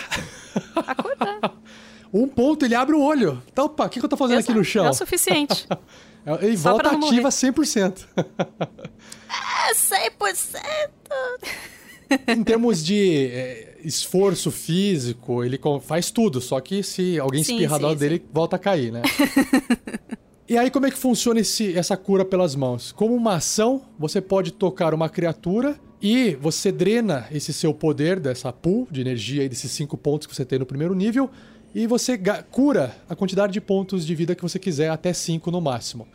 Acordar. 0.87 1.41
Um 2.15 2.29
ponto, 2.29 2.63
ele 2.67 2.75
abre 2.75 2.95
o 2.95 3.01
olho. 3.01 3.43
Então, 3.51 3.65
opa, 3.65 3.87
o 3.87 3.89
que, 3.89 3.99
que 3.99 4.05
eu 4.05 4.09
tô 4.09 4.19
fazendo 4.19 4.41
aqui 4.41 4.53
no 4.53 4.63
chão? 4.63 4.85
É 4.85 4.91
o 4.91 4.93
suficiente. 4.93 5.67
E 6.43 6.57
Só 6.57 6.71
volta 6.73 6.91
ativa 6.91 7.31
100%. 7.31 8.07
É 8.17 9.75
100%! 9.75 10.91
em 12.29 12.45
termos 12.45 12.85
de 12.85 13.27
é, 13.33 13.79
esforço 13.83 14.51
físico, 14.51 15.43
ele 15.43 15.59
faz 15.81 16.11
tudo, 16.13 16.41
só 16.41 16.61
que 16.61 16.83
se 16.83 17.19
alguém 17.19 17.43
Sim, 17.43 17.55
espirrar 17.55 17.81
do 17.81 17.89
sim, 17.91 17.97
dele, 17.97 18.25
volta 18.33 18.55
a 18.57 18.59
cair, 18.59 18.93
né? 18.93 19.03
E 20.49 20.59
aí, 20.59 20.71
como 20.71 20.85
é 20.85 20.91
que 20.91 20.99
funciona 20.99 21.41
esse- 21.41 21.75
essa 21.79 21.97
cura 21.97 22.25
pelas 22.27 22.55
mãos? 22.55 22.93
Como 22.93 23.15
uma 23.15 23.37
ação, 23.37 23.83
você 23.99 24.21
pode 24.21 24.53
tocar 24.53 24.93
uma 24.93 25.09
criatura 25.09 25.81
e 26.03 26.35
você 26.35 26.73
drena 26.73 27.27
esse 27.31 27.53
seu 27.53 27.73
poder 27.73 28.19
dessa 28.19 28.53
pool 28.53 28.89
de 28.91 29.01
energia 29.01 29.45
e 29.45 29.49
desses 29.49 29.71
cinco 29.71 29.97
pontos 29.97 30.27
que 30.27 30.35
você 30.35 30.45
tem 30.45 30.59
no 30.59 30.67
primeiro 30.67 30.95
nível 30.95 31.31
e 31.75 31.87
você 31.87 32.19
cura 32.51 32.95
a 33.09 33.15
quantidade 33.15 33.53
de 33.53 33.61
pontos 33.61 34.05
de 34.05 34.15
vida 34.15 34.35
que 34.35 34.43
você 34.43 34.59
quiser, 34.59 34.91
até 34.91 35.13
cinco 35.13 35.51
no 35.51 35.61
máximo. 35.61 36.07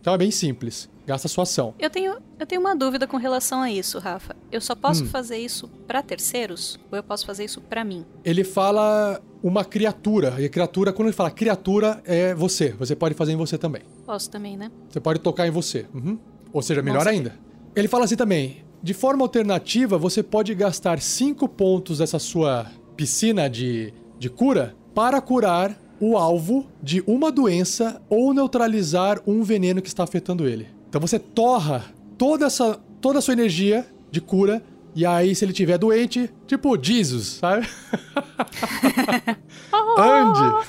Então 0.00 0.12
é 0.14 0.18
bem 0.18 0.30
simples. 0.30 0.88
Gasta 1.06 1.28
a 1.28 1.30
sua 1.30 1.44
ação. 1.44 1.74
Eu 1.78 1.88
tenho, 1.88 2.16
eu 2.38 2.46
tenho 2.46 2.60
uma 2.60 2.74
dúvida 2.74 3.06
com 3.06 3.16
relação 3.16 3.62
a 3.62 3.70
isso, 3.70 3.98
Rafa. 4.00 4.34
Eu 4.50 4.60
só 4.60 4.74
posso 4.74 5.06
fazer 5.06 5.38
isso 5.38 5.68
pra 5.86 6.02
terceiros 6.02 6.78
ou 6.90 6.96
eu 6.98 7.02
posso 7.02 7.24
fazer 7.24 7.44
isso 7.44 7.60
pra 7.60 7.84
mim? 7.84 8.04
Ele 8.24 8.42
fala 8.42 9.20
uma 9.42 9.64
criatura. 9.64 10.34
E 10.38 10.44
a 10.44 10.48
criatura, 10.48 10.92
quando 10.92 11.08
ele 11.08 11.16
fala 11.16 11.30
criatura, 11.30 12.02
é 12.04 12.34
você. 12.34 12.70
Você 12.70 12.96
pode 12.96 13.14
fazer 13.14 13.32
em 13.32 13.36
você 13.36 13.56
também. 13.56 13.82
Posso 14.04 14.28
também, 14.28 14.56
né? 14.56 14.70
Você 14.88 14.98
pode 14.98 15.20
tocar 15.20 15.46
em 15.46 15.50
você. 15.50 15.86
Uhum. 15.94 16.18
Ou 16.52 16.62
seja, 16.62 16.82
melhor 16.82 16.98
Nossa. 16.98 17.10
ainda. 17.10 17.34
Ele 17.74 17.86
fala 17.86 18.04
assim 18.04 18.16
também: 18.16 18.64
de 18.82 18.94
forma 18.94 19.24
alternativa, 19.24 19.98
você 19.98 20.22
pode 20.22 20.54
gastar 20.54 21.00
5 21.00 21.48
pontos 21.48 21.98
dessa 21.98 22.18
sua 22.18 22.66
piscina 22.96 23.48
de, 23.48 23.92
de 24.18 24.30
cura 24.30 24.74
para 24.94 25.20
curar 25.20 25.78
o 26.00 26.16
alvo 26.16 26.66
de 26.82 27.02
uma 27.06 27.32
doença 27.32 28.00
ou 28.08 28.32
neutralizar 28.32 29.20
um 29.26 29.42
veneno 29.42 29.82
que 29.82 29.88
está 29.88 30.04
afetando 30.04 30.46
ele. 30.46 30.68
Então 30.88 31.00
você 31.00 31.18
torra 31.18 31.84
toda 32.16 32.46
essa 32.46 32.78
toda 33.00 33.18
a 33.18 33.22
sua 33.22 33.34
energia 33.34 33.86
de 34.10 34.20
cura 34.20 34.62
e 34.94 35.04
aí 35.04 35.34
se 35.34 35.44
ele 35.44 35.52
tiver 35.52 35.76
doente, 35.76 36.30
tipo 36.46 36.82
Jesus, 36.82 37.38
sabe? 37.40 37.68
Ande. 39.98 40.66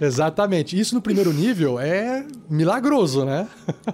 Exatamente. 0.00 0.78
Isso 0.78 0.94
no 0.94 1.02
primeiro 1.02 1.32
nível 1.32 1.78
é 1.78 2.26
milagroso, 2.48 3.24
né? 3.24 3.46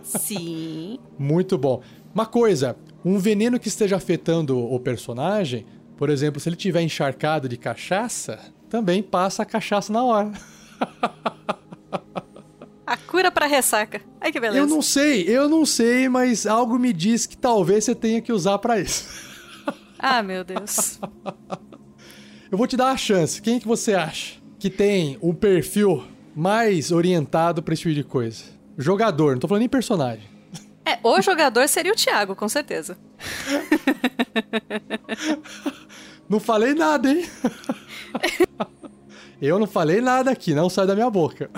Sim. 0.02 0.98
Muito 1.18 1.58
bom. 1.58 1.80
Uma 2.14 2.26
coisa, 2.26 2.76
um 3.04 3.18
veneno 3.18 3.58
que 3.58 3.68
esteja 3.68 3.96
afetando 3.96 4.58
o 4.58 4.78
personagem, 4.78 5.66
por 5.96 6.10
exemplo, 6.10 6.40
se 6.40 6.48
ele 6.48 6.56
tiver 6.56 6.82
encharcado 6.82 7.48
de 7.48 7.56
cachaça, 7.56 8.38
também 8.68 9.02
passa 9.02 9.42
a 9.42 9.46
cachaça 9.46 9.92
na 9.92 10.04
hora. 10.04 10.32
A 12.84 12.96
cura 12.96 13.30
pra 13.30 13.46
ressaca. 13.46 14.02
Ai, 14.20 14.30
que 14.30 14.38
beleza. 14.38 14.58
Eu 14.58 14.66
não 14.66 14.82
sei, 14.82 15.22
eu 15.26 15.48
não 15.48 15.64
sei, 15.64 16.10
mas 16.10 16.46
algo 16.46 16.78
me 16.78 16.92
diz 16.92 17.24
que 17.24 17.36
talvez 17.36 17.84
você 17.84 17.94
tenha 17.94 18.20
que 18.20 18.32
usar 18.32 18.58
pra 18.58 18.78
isso. 18.78 19.08
Ah, 20.04 20.20
meu 20.20 20.42
Deus. 20.42 20.98
Eu 22.50 22.58
vou 22.58 22.66
te 22.66 22.76
dar 22.76 22.86
uma 22.86 22.96
chance. 22.96 23.40
Quem 23.40 23.60
que 23.60 23.68
você 23.68 23.94
acha 23.94 24.34
que 24.58 24.68
tem 24.68 25.16
um 25.22 25.32
perfil 25.32 26.02
mais 26.34 26.90
orientado 26.90 27.62
pra 27.62 27.72
esse 27.72 27.84
tipo 27.84 27.94
de 27.94 28.02
coisa? 28.02 28.42
Jogador, 28.76 29.34
não 29.34 29.38
tô 29.38 29.46
falando 29.46 29.60
nem 29.60 29.68
personagem. 29.68 30.31
É, 30.84 30.98
o 31.02 31.20
jogador 31.22 31.68
seria 31.68 31.92
o 31.92 31.96
Thiago, 31.96 32.34
com 32.34 32.48
certeza. 32.48 32.98
Não 36.28 36.40
falei 36.40 36.74
nada, 36.74 37.10
hein? 37.10 37.24
Eu 39.40 39.58
não 39.58 39.66
falei 39.66 40.00
nada 40.00 40.30
aqui, 40.30 40.54
não 40.54 40.70
sai 40.70 40.86
da 40.86 40.94
minha 40.94 41.10
boca. 41.10 41.50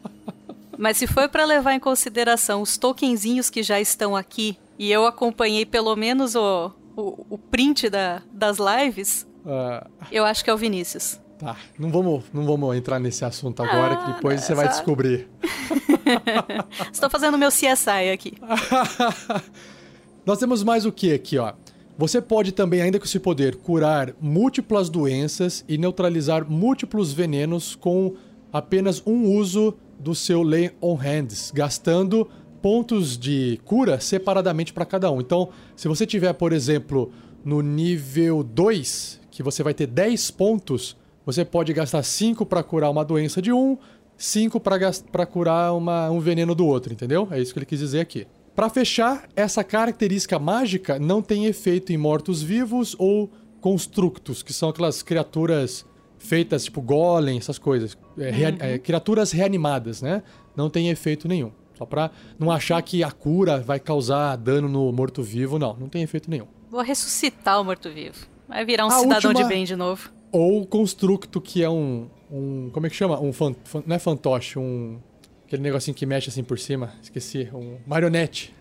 Mas 0.78 0.96
se 0.96 1.06
for 1.06 1.28
pra 1.28 1.44
levar 1.44 1.74
em 1.74 1.78
consideração 1.78 2.62
os 2.62 2.78
tokenzinhos 2.78 3.50
que 3.50 3.62
já 3.62 3.78
estão 3.78 4.16
aqui, 4.16 4.56
e 4.78 4.90
eu 4.90 5.04
acompanhei 5.06 5.66
pelo 5.66 5.94
menos 5.94 6.34
o, 6.34 6.72
o, 6.96 7.26
o 7.28 7.36
print 7.38 7.90
da, 7.90 8.22
das 8.32 8.56
lives, 8.58 9.26
Ah, 9.46 9.86
eu 10.10 10.24
acho 10.24 10.42
que 10.42 10.48
é 10.48 10.54
o 10.54 10.56
Vinícius. 10.56 11.20
Tá, 11.42 11.56
não 11.78 11.90
vamos, 11.90 12.24
não 12.32 12.44
vamos 12.46 12.76
entrar 12.76 12.98
nesse 13.00 13.24
assunto 13.24 13.62
agora, 13.62 13.96
que 13.96 14.04
Ah, 14.04 14.12
depois 14.14 14.40
né, 14.40 14.46
você 14.46 14.54
vai 14.54 14.66
só- 14.66 14.72
descobrir. 14.72 15.28
Estou 16.92 17.10
fazendo 17.10 17.36
meu 17.38 17.48
CSI 17.50 18.10
aqui. 18.12 18.34
Nós 20.24 20.38
temos 20.38 20.62
mais 20.62 20.86
o 20.86 20.92
que 20.92 21.12
aqui, 21.12 21.38
ó? 21.38 21.52
Você 21.98 22.20
pode 22.22 22.52
também, 22.52 22.80
ainda 22.80 22.98
com 22.98 23.04
esse 23.04 23.18
poder, 23.18 23.56
curar 23.56 24.14
múltiplas 24.20 24.88
doenças 24.88 25.64
e 25.68 25.76
neutralizar 25.76 26.48
múltiplos 26.48 27.12
venenos 27.12 27.74
com 27.74 28.14
apenas 28.52 29.02
um 29.06 29.24
uso 29.36 29.74
do 29.98 30.14
seu 30.14 30.42
Lay 30.42 30.70
on 30.80 30.94
Hands, 30.94 31.50
gastando 31.54 32.28
pontos 32.62 33.18
de 33.18 33.60
cura 33.64 34.00
separadamente 34.00 34.72
para 34.72 34.84
cada 34.84 35.10
um. 35.10 35.20
Então, 35.20 35.50
se 35.76 35.86
você 35.88 36.06
tiver, 36.06 36.32
por 36.32 36.52
exemplo, 36.52 37.12
no 37.44 37.60
nível 37.60 38.42
2, 38.42 39.20
que 39.30 39.42
você 39.42 39.62
vai 39.62 39.74
ter 39.74 39.86
10 39.86 40.30
pontos, 40.30 40.96
você 41.24 41.44
pode 41.44 41.72
gastar 41.72 42.02
5 42.02 42.44
para 42.46 42.62
curar 42.62 42.90
uma 42.90 43.04
doença 43.04 43.40
de 43.42 43.52
um, 43.52 43.76
5 44.16 44.60
para 44.60 45.26
curar 45.26 45.72
uma- 45.74 46.10
um 46.10 46.20
veneno 46.20 46.54
do 46.54 46.66
outro, 46.66 46.92
entendeu? 46.92 47.28
É 47.30 47.40
isso 47.40 47.52
que 47.52 47.58
ele 47.58 47.66
quis 47.66 47.78
dizer 47.78 48.00
aqui. 48.00 48.26
Para 48.54 48.68
fechar, 48.68 49.24
essa 49.34 49.64
característica 49.64 50.38
mágica 50.38 50.98
não 50.98 51.22
tem 51.22 51.46
efeito 51.46 51.92
em 51.92 51.96
mortos-vivos 51.96 52.94
ou 52.98 53.30
constructos, 53.60 54.42
que 54.42 54.52
são 54.52 54.68
aquelas 54.68 55.02
criaturas 55.02 55.86
feitas 56.18 56.64
tipo 56.64 56.80
golem, 56.82 57.38
essas 57.38 57.58
coisas. 57.58 57.96
É, 58.18 58.30
rea- 58.30 58.56
é, 58.58 58.78
criaturas 58.78 59.32
reanimadas, 59.32 60.02
né? 60.02 60.22
Não 60.54 60.68
tem 60.68 60.88
efeito 60.90 61.26
nenhum. 61.26 61.50
Só 61.78 61.86
pra 61.86 62.10
não 62.38 62.50
achar 62.50 62.80
que 62.82 63.02
a 63.02 63.10
cura 63.10 63.58
vai 63.60 63.80
causar 63.80 64.36
dano 64.36 64.68
no 64.68 64.92
morto-vivo, 64.92 65.58
não. 65.58 65.74
Não 65.74 65.88
tem 65.88 66.02
efeito 66.02 66.30
nenhum. 66.30 66.46
Vou 66.70 66.82
ressuscitar 66.82 67.60
o 67.60 67.64
morto-vivo. 67.64 68.26
Vai 68.48 68.64
virar 68.64 68.84
um 68.84 68.88
A 68.90 68.98
cidadão 69.00 69.30
última- 69.30 69.34
de 69.34 69.48
bem 69.48 69.64
de 69.64 69.74
novo. 69.74 70.10
Ou 70.32 70.62
o 70.62 70.66
constructo, 70.66 71.40
que 71.40 71.62
é 71.62 71.68
um. 71.68 72.08
um 72.30 72.70
como 72.72 72.86
é 72.86 72.90
que 72.90 72.96
chama? 72.96 73.20
Um 73.20 73.32
fan, 73.32 73.54
fan- 73.64 73.82
não 73.86 73.94
é 73.94 73.98
fantoche, 73.98 74.58
um. 74.58 74.98
Aquele 75.46 75.62
negocinho 75.62 75.94
que 75.94 76.06
mexe 76.06 76.30
assim 76.30 76.42
por 76.42 76.58
cima. 76.58 76.94
Esqueci. 77.02 77.48
Um 77.52 77.76
marionete. 77.86 78.54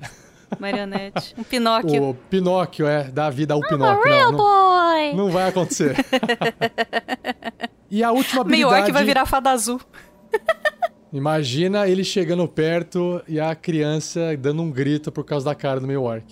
Marionete. 0.59 1.33
Um 1.39 1.43
Pinóquio. 1.43 2.09
O 2.09 2.13
Pinóquio, 2.13 2.85
é. 2.85 3.05
Dá 3.05 3.29
vida 3.29 3.53
ao 3.53 3.61
Pinóquio. 3.61 4.11
Não, 4.11 4.31
não, 4.33 4.37
boy! 4.37 5.13
não 5.15 5.31
vai 5.31 5.47
acontecer. 5.47 5.95
e 7.89 8.03
a 8.03 8.11
última 8.11 8.43
Meio 8.43 8.67
habilidade... 8.67 8.83
orc 8.83 8.91
vai 8.91 9.05
virar 9.05 9.25
fada 9.25 9.51
azul. 9.51 9.79
Imagina 11.13 11.87
ele 11.87 12.03
chegando 12.03 12.45
perto 12.47 13.21
e 13.27 13.39
a 13.39 13.53
criança 13.55 14.35
dando 14.37 14.61
um 14.61 14.69
grito 14.71 15.11
por 15.11 15.23
causa 15.25 15.45
da 15.45 15.55
cara 15.55 15.79
do 15.79 15.87
meio 15.87 16.03
orc. 16.03 16.25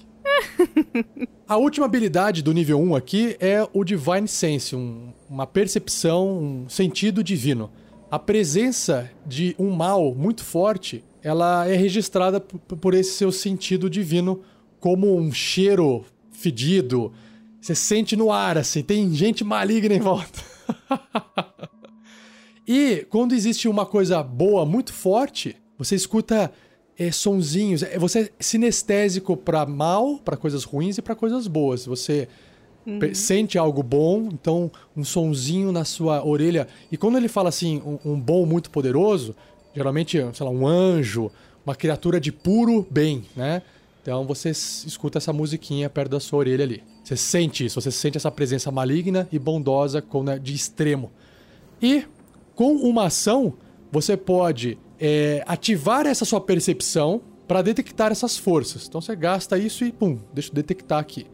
A 1.48 1.58
última 1.58 1.86
habilidade 1.86 2.42
do 2.42 2.54
nível 2.54 2.80
1 2.80 2.96
aqui 2.96 3.36
é 3.40 3.68
o 3.74 3.84
Divine 3.84 4.28
Sense, 4.28 4.76
um- 4.76 5.12
uma 5.30 5.46
percepção, 5.46 6.40
um 6.40 6.70
sentido 6.70 7.24
divino. 7.24 7.70
A 8.10 8.18
presença 8.18 9.10
de 9.26 9.56
um 9.60 9.70
mal 9.70 10.16
muito 10.16 10.44
forte, 10.44 11.04
ela 11.22 11.68
é 11.68 11.76
registrada 11.76 12.40
por 12.40 12.94
esse 12.94 13.12
seu 13.12 13.32
sentido 13.32 13.90
divino 13.90 14.42
como 14.80 15.16
um 15.16 15.32
cheiro 15.32 16.04
fedido. 16.32 17.14
Você 17.62 17.76
sente 17.76 18.16
no 18.16 18.32
ar, 18.32 18.58
assim, 18.58 18.82
tem 18.82 19.14
gente 19.14 19.44
maligna 19.44 19.94
em 19.94 20.00
volta. 20.00 20.42
E 22.72 23.04
quando 23.10 23.34
existe 23.34 23.68
uma 23.68 23.84
coisa 23.84 24.22
boa 24.22 24.64
muito 24.64 24.94
forte, 24.94 25.56
você 25.76 25.96
escuta 25.96 26.54
é, 26.96 27.12
sonzinhos. 27.12 27.82
É, 27.82 27.98
Você 27.98 28.20
é 28.20 28.30
sinestésico 28.40 29.36
para 29.36 29.66
mal, 29.66 30.20
para 30.20 30.38
coisas 30.38 30.64
ruins 30.66 31.00
e 31.00 31.02
para 31.02 31.16
coisas 31.16 31.48
boas. 31.48 31.88
Você 31.88 32.28
pe- 32.98 33.14
sente 33.14 33.58
algo 33.58 33.84
bom, 33.84 34.30
então 34.32 34.72
um 34.96 35.04
sonzinho 35.04 35.72
na 35.72 35.84
sua 35.84 36.26
orelha. 36.26 36.68
E 36.92 36.98
quando 36.98 37.18
ele 37.18 37.28
fala 37.28 37.50
assim, 37.50 37.82
um, 37.86 38.14
um 38.14 38.20
bom 38.20 38.46
muito 38.46 38.70
poderoso, 38.72 39.36
geralmente, 39.76 40.18
sei 40.34 40.46
lá, 40.46 40.52
um 40.52 40.66
anjo, 40.66 41.30
uma 41.66 41.76
criatura 41.76 42.20
de 42.20 42.32
puro 42.32 42.88
bem, 42.90 43.26
né? 43.36 43.62
Então 44.02 44.26
você 44.26 44.50
escuta 44.50 45.18
essa 45.18 45.32
musiquinha 45.34 45.90
perto 45.90 46.12
da 46.12 46.20
sua 46.20 46.40
orelha 46.40 46.64
ali. 46.64 46.82
Você 47.04 47.18
sente 47.18 47.66
isso, 47.66 47.80
você 47.80 47.92
sente 47.92 48.18
essa 48.18 48.32
presença 48.32 48.72
maligna 48.72 49.28
e 49.32 49.38
bondosa 49.38 50.04
é 50.34 50.40
de 50.40 50.54
extremo. 50.54 51.12
E 51.82 52.06
com 52.56 52.76
uma 52.76 53.06
ação, 53.06 53.54
você 53.92 54.16
pode 54.18 54.78
é, 55.00 55.44
ativar 55.46 56.06
essa 56.06 56.26
sua 56.26 56.42
percepção 56.42 57.22
para 57.48 57.62
detectar 57.62 58.12
essas 58.12 58.38
forças. 58.38 58.88
Então 58.88 59.02
você 59.02 59.16
gasta 59.16 59.58
isso 59.58 59.84
e 59.84 59.92
pum, 59.92 60.20
deixa 60.34 60.50
eu 60.50 60.56
detectar 60.56 61.00
aqui. 61.00 61.26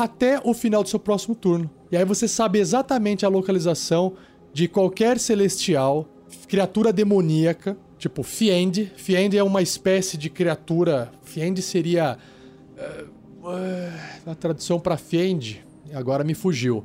Até 0.00 0.40
o 0.44 0.54
final 0.54 0.82
do 0.84 0.88
seu 0.88 0.98
próximo 1.00 1.34
turno. 1.34 1.68
E 1.90 1.96
aí 1.96 2.04
você 2.04 2.28
sabe 2.28 2.60
exatamente 2.60 3.26
a 3.26 3.28
localização 3.28 4.12
de 4.52 4.68
qualquer 4.68 5.18
celestial, 5.18 6.08
criatura 6.46 6.92
demoníaca, 6.92 7.76
tipo 7.98 8.22
Fiend. 8.22 8.92
Fiend 8.96 9.36
é 9.36 9.42
uma 9.42 9.60
espécie 9.60 10.16
de 10.16 10.30
criatura. 10.30 11.10
Fiend 11.22 11.60
seria. 11.62 12.16
eh, 12.76 13.04
eh, 13.44 13.92
a 14.24 14.34
tradução 14.36 14.78
para 14.78 14.96
Fiend, 14.96 15.64
agora 15.92 16.22
me 16.22 16.34
fugiu. 16.34 16.84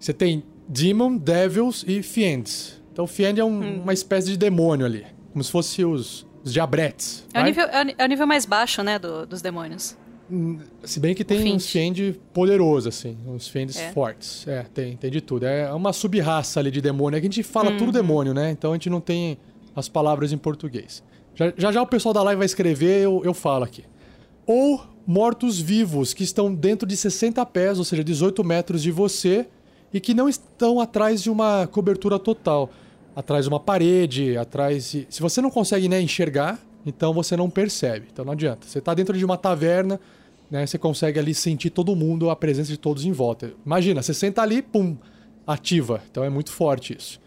Você 0.00 0.12
tem 0.12 0.42
Demon, 0.68 1.16
Devils 1.16 1.84
e 1.86 2.02
Fiends. 2.02 2.82
Então 2.92 3.06
Fiend 3.06 3.38
é 3.40 3.44
um- 3.44 3.82
uma 3.82 3.92
espécie 3.92 4.28
de 4.32 4.36
demônio 4.36 4.84
ali. 4.84 5.06
Como 5.32 5.44
se 5.44 5.50
fosse 5.52 5.84
os, 5.84 6.26
os 6.42 6.52
diabretes. 6.52 7.24
É 7.32 7.40
o, 7.40 7.44
nível, 7.44 7.66
é, 7.66 7.94
é 7.98 8.04
o 8.04 8.08
nível 8.08 8.26
mais 8.26 8.44
baixo, 8.44 8.82
né, 8.82 8.98
do- 8.98 9.24
dos 9.26 9.40
demônios. 9.40 9.96
Hum, 10.30 10.58
Se 10.84 11.00
bem 11.00 11.14
que 11.14 11.24
tem 11.24 11.52
uns 11.54 11.66
Fiend 11.70 12.20
poderosos, 12.32 12.86
assim. 12.86 13.16
Uns 13.26 13.48
Fiends 13.48 13.76
É. 13.76 13.92
fortes. 13.92 14.46
É, 14.46 14.62
tem, 14.74 14.96
tem 14.96 15.10
de 15.10 15.20
tudo. 15.20 15.46
É 15.46 15.72
uma 15.72 15.92
sub-raça 15.92 16.60
ali 16.60 16.70
de 16.70 16.80
demônio. 16.80 17.16
É 17.16 17.20
que 17.20 17.26
a 17.26 17.30
gente 17.30 17.42
fala 17.42 17.76
tudo 17.76 17.90
demônio, 17.92 18.34
né? 18.34 18.50
Então 18.50 18.72
a 18.72 18.74
gente 18.74 18.90
não 18.90 19.00
tem 19.00 19.38
as 19.74 19.88
palavras 19.88 20.32
em 20.32 20.38
português. 20.38 21.02
Já 21.34 21.52
já, 21.56 21.72
já 21.72 21.82
o 21.82 21.86
pessoal 21.86 22.12
da 22.12 22.22
live 22.22 22.38
vai 22.38 22.46
escrever, 22.46 23.00
eu, 23.02 23.22
eu 23.24 23.32
falo 23.32 23.64
aqui. 23.64 23.84
Ou 24.46 24.82
mortos-vivos, 25.06 26.12
que 26.14 26.24
estão 26.24 26.52
dentro 26.54 26.86
de 26.86 26.96
60 26.96 27.44
pés, 27.46 27.78
ou 27.78 27.84
seja, 27.84 28.02
18 28.04 28.42
metros 28.44 28.82
de 28.82 28.90
você, 28.90 29.46
e 29.92 30.00
que 30.00 30.12
não 30.12 30.28
estão 30.28 30.80
atrás 30.80 31.22
de 31.22 31.30
uma 31.30 31.66
cobertura 31.66 32.18
total. 32.18 32.70
Atrás 33.16 33.44
de 33.44 33.48
uma 33.48 33.58
parede, 33.60 34.36
atrás 34.36 34.90
de... 34.92 35.06
Se 35.10 35.20
você 35.22 35.40
não 35.40 35.50
consegue 35.50 35.88
né, 35.88 36.00
enxergar, 36.00 36.58
então 36.84 37.12
você 37.12 37.36
não 37.36 37.48
percebe. 37.50 38.06
Então 38.12 38.24
não 38.24 38.32
adianta. 38.32 38.66
Você 38.66 38.78
está 38.78 38.94
dentro 38.94 39.16
de 39.16 39.24
uma 39.24 39.36
taverna, 39.36 39.98
né, 40.50 40.66
você 40.66 40.78
consegue 40.78 41.18
ali 41.18 41.34
sentir 41.34 41.70
todo 41.70 41.94
mundo, 41.94 42.30
a 42.30 42.36
presença 42.36 42.70
de 42.70 42.78
todos 42.78 43.04
em 43.04 43.12
volta. 43.12 43.52
Imagina, 43.64 44.02
você 44.02 44.14
senta 44.14 44.42
ali, 44.42 44.62
pum, 44.62 44.96
ativa. 45.46 46.02
Então 46.10 46.24
é 46.24 46.30
muito 46.30 46.52
forte 46.52 46.96
isso. 46.96 47.20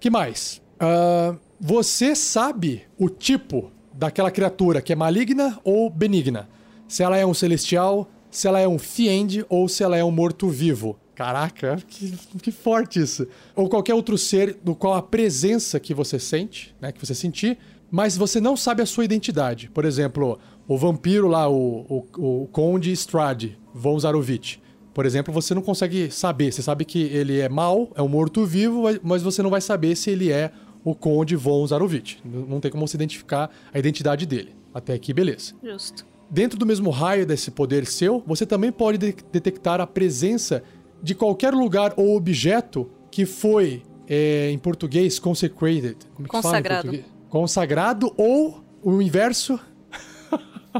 que 0.00 0.10
mais? 0.10 0.60
Ah, 0.78 1.36
você 1.60 2.14
sabe 2.16 2.82
o 2.98 3.08
tipo 3.08 3.70
daquela 3.94 4.30
criatura 4.30 4.82
que 4.82 4.92
é 4.92 4.96
maligna 4.96 5.60
ou 5.62 5.88
benigna? 5.88 6.48
Se 6.88 7.02
ela 7.02 7.16
é 7.16 7.24
um 7.24 7.32
celestial, 7.32 8.10
se 8.30 8.48
ela 8.48 8.58
é 8.58 8.66
um 8.66 8.78
fiend 8.78 9.44
ou 9.48 9.68
se 9.68 9.84
ela 9.84 9.96
é 9.96 10.02
um 10.02 10.10
morto-vivo. 10.10 10.98
Caraca, 11.14 11.76
que, 11.86 12.10
que 12.42 12.50
forte 12.50 12.98
isso. 12.98 13.28
Ou 13.54 13.68
qualquer 13.68 13.94
outro 13.94 14.18
ser 14.18 14.58
do 14.64 14.74
qual 14.74 14.94
a 14.94 15.02
presença 15.02 15.78
que 15.78 15.94
você 15.94 16.18
sente, 16.18 16.74
né, 16.80 16.90
que 16.90 16.98
você 16.98 17.14
sentir, 17.14 17.58
mas 17.90 18.16
você 18.16 18.40
não 18.40 18.56
sabe 18.56 18.82
a 18.82 18.86
sua 18.86 19.04
identidade. 19.04 19.68
Por 19.68 19.84
exemplo, 19.84 20.38
o 20.68 20.76
vampiro 20.78 21.28
lá, 21.28 21.48
o, 21.48 22.06
o, 22.16 22.42
o 22.42 22.48
Conde 22.52 22.92
Strade, 22.92 23.58
von 23.74 23.98
Zarovich. 23.98 24.60
Por 24.94 25.06
exemplo, 25.06 25.32
você 25.32 25.54
não 25.54 25.62
consegue 25.62 26.10
saber. 26.10 26.52
Você 26.52 26.62
sabe 26.62 26.84
que 26.84 27.02
ele 27.04 27.40
é 27.40 27.48
mau, 27.48 27.90
é 27.94 28.02
um 28.02 28.08
morto-vivo, 28.08 28.82
mas 29.02 29.22
você 29.22 29.42
não 29.42 29.48
vai 29.50 29.60
saber 29.60 29.96
se 29.96 30.10
ele 30.10 30.30
é 30.30 30.50
o 30.84 30.94
Conde 30.94 31.34
von 31.36 31.66
Zarovich. 31.66 32.20
Não 32.24 32.42
não 32.42 32.60
tem 32.60 32.70
como 32.70 32.86
você 32.86 32.96
identificar 32.96 33.50
a 33.72 33.78
identidade 33.78 34.26
dele. 34.26 34.54
Até 34.74 34.92
aqui, 34.94 35.12
beleza. 35.14 35.54
Justo. 35.62 36.04
Dentro 36.30 36.58
do 36.58 36.64
mesmo 36.66 36.90
raio 36.90 37.26
desse 37.26 37.50
poder 37.50 37.86
seu, 37.86 38.22
você 38.26 38.44
também 38.46 38.70
pode 38.72 38.98
de- 38.98 39.14
detectar 39.30 39.80
a 39.80 39.86
presença 39.86 40.62
de 41.02 41.14
qualquer 41.14 41.52
lugar 41.52 41.92
ou 41.96 42.16
objeto 42.16 42.88
que 43.10 43.26
foi, 43.26 43.82
é, 44.08 44.50
em 44.50 44.58
português, 44.58 45.18
consecrated. 45.18 45.96
Como 46.14 46.26
é 46.26 46.28
que 46.28 46.32
fala 46.42 46.58
em 46.58 46.62
Consagrado. 46.62 46.82
português? 46.82 47.04
Consagrado 47.28 48.12
ou 48.16 48.62
o 48.82 49.00
inverso. 49.02 49.58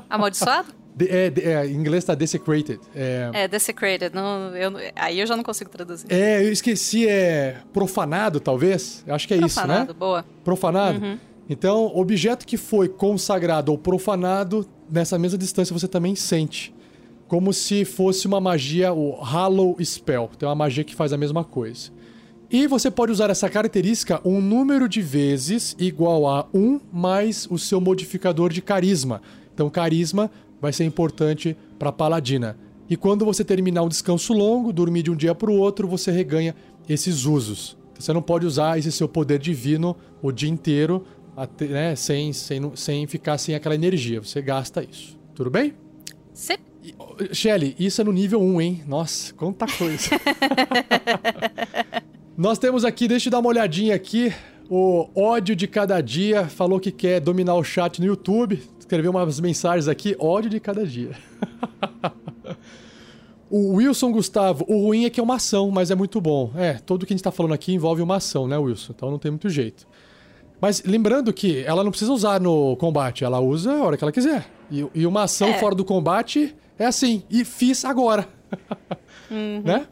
Amaldiçoado? 0.09 0.69
de- 0.95 1.09
é, 1.09 1.31
de- 1.31 1.41
é, 1.43 1.67
em 1.67 1.75
inglês 1.75 2.05
tá 2.05 2.15
desecrated. 2.15 2.79
É, 2.95 3.31
é, 3.33 3.49
desecrated. 3.49 4.15
Não, 4.15 4.55
eu, 4.57 4.73
aí 4.95 5.19
eu 5.21 5.27
já 5.27 5.37
não 5.37 5.43
consigo 5.43 5.71
traduzir. 5.71 6.07
é, 6.11 6.43
eu 6.47 6.53
esqueci, 6.53 7.09
é 7.09 7.57
profanado, 7.73 8.39
talvez? 8.41 9.03
Eu 9.07 9.15
acho 9.15 9.27
que 9.27 9.35
é 9.35 9.37
isso, 9.39 9.55
Profanado, 9.59 9.93
né? 9.93 9.99
boa. 9.99 10.25
Profanado? 10.45 11.19
Então, 11.49 11.87
objeto 11.97 12.47
que 12.47 12.57
foi 12.57 12.89
consagrado 12.89 13.73
ou 13.73 13.79
profanado, 13.79 14.67
nessa 14.91 15.19
mesma 15.19 15.39
distância 15.39 15.73
você 15.73 15.89
também 15.89 16.15
sente. 16.15 16.75
Como 17.27 17.53
se 17.53 17.85
fosse 17.87 18.27
uma 18.27 18.41
magia, 18.41 18.93
o 18.93 19.15
Hallow 19.23 19.77
Spell. 19.83 20.31
Tem 20.39 20.47
uma 20.49 20.55
magia 20.55 20.85
que 20.85 20.95
faz 20.95 21.13
a 21.13 21.17
mesma 21.17 21.43
coisa. 21.43 21.91
E 22.51 22.67
você 22.67 22.91
pode 22.91 23.11
usar 23.11 23.31
essa 23.31 23.49
característica 23.49 24.21
um 24.27 24.39
número 24.41 24.87
de 24.87 25.01
vezes 25.01 25.75
igual 25.79 26.27
a 26.29 26.47
1 26.53 26.79
mais 26.93 27.49
o 27.51 27.59
seu 27.59 27.81
modificador 27.81 28.53
de 28.53 28.61
carisma. 28.61 29.23
Então, 29.63 29.71
carisma 29.71 30.29
vai 30.61 30.73
ser 30.73 30.85
importante 30.85 31.57
para 31.79 31.93
paladina. 31.93 32.59
E 32.91 32.97
quando 32.97 33.25
você 33.25 33.45
terminar 33.45 33.83
um 33.83 33.89
descanso 33.89 34.33
longo, 34.33 34.73
dormir 34.73 35.05
de 35.05 35.11
um 35.11 35.15
dia 35.15 35.37
para 35.37 35.49
o 35.49 35.57
outro, 35.57 35.87
você 35.87 36.11
reganha 36.11 36.55
esses 36.89 37.25
usos. 37.27 37.77
Você 37.97 38.13
não 38.13 38.21
pode 38.21 38.45
usar 38.45 38.77
esse 38.77 38.91
seu 38.91 39.09
poder 39.09 39.39
divino 39.39 39.97
o 40.21 40.33
dia 40.33 40.51
inteiro, 40.51 41.07
até, 41.37 41.67
né, 41.67 41.95
sem, 41.95 42.33
sem, 42.33 42.73
sem 42.75 43.07
ficar 43.07 43.39
sem 43.39 43.55
aquela 43.55 43.77
energia. 43.77 44.21
Você 44.21 44.43
gasta 44.43 44.83
isso. 44.83 45.17
Tudo 45.33 45.49
bem? 45.49 45.75
Ó, 46.99 47.15
Shelly, 47.33 47.77
isso 47.79 48.01
é 48.01 48.05
no 48.05 48.13
nível 48.13 48.43
1, 48.43 48.61
hein? 48.61 48.83
Nossa, 48.85 49.33
quanta 49.35 49.67
coisa. 49.67 50.11
Nós 52.37 52.59
temos 52.59 52.85
aqui, 52.85 53.07
deixa 53.07 53.29
eu 53.29 53.31
dar 53.31 53.39
uma 53.39 53.49
olhadinha 53.49 53.95
aqui. 53.95 54.33
O 54.69 55.09
ódio 55.15 55.55
de 55.55 55.69
cada 55.69 56.01
dia 56.01 56.49
falou 56.49 56.81
que 56.81 56.91
quer 56.91 57.21
dominar 57.21 57.55
o 57.55 57.63
chat 57.63 58.01
no 58.01 58.07
YouTube. 58.07 58.61
Escreveu 58.93 59.11
umas 59.11 59.41
mensagens 59.41 59.89
aqui, 59.89 60.15
ódio 60.19 60.51
de 60.51 60.61
cada 60.61 60.87
dia. 60.87 61.13
o 63.49 63.77
Wilson 63.77 64.13
Gustavo, 64.13 64.67
o 64.69 64.85
ruim 64.85 65.07
é 65.07 65.11
que 65.11 65.19
é 65.19 65.23
uma 65.23 65.37
ação, 65.37 65.71
mas 65.71 65.91
é 65.91 65.95
muito 65.95 66.21
bom. 66.21 66.53
É, 66.55 66.75
tudo 66.75 67.07
que 67.07 67.15
a 67.15 67.17
gente 67.17 67.25
tá 67.25 67.31
falando 67.33 67.55
aqui 67.55 67.73
envolve 67.73 68.03
uma 68.03 68.17
ação, 68.17 68.47
né, 68.47 68.59
Wilson? 68.59 68.93
Então 68.95 69.11
não 69.11 69.19
tem 69.19 69.31
muito 69.31 69.49
jeito. 69.49 69.89
Mas 70.61 70.83
lembrando 70.85 71.33
que 71.33 71.65
ela 71.65 71.83
não 71.83 71.91
precisa 71.91 72.13
usar 72.13 72.39
no 72.39 72.77
combate, 72.77 73.25
ela 73.25 73.41
usa 73.41 73.73
a 73.73 73.83
hora 73.83 73.97
que 73.97 74.05
ela 74.05 74.13
quiser. 74.13 74.47
E, 74.71 74.87
e 74.95 75.07
uma 75.07 75.23
ação 75.23 75.49
É. 75.49 75.59
fora 75.59 75.75
do 75.75 75.87
combate 75.87 76.55
é 76.79 76.85
assim, 76.85 77.23
e 77.31 77.47
fiz 77.47 77.87
agora. 77.87 78.29
Né? 79.31 79.87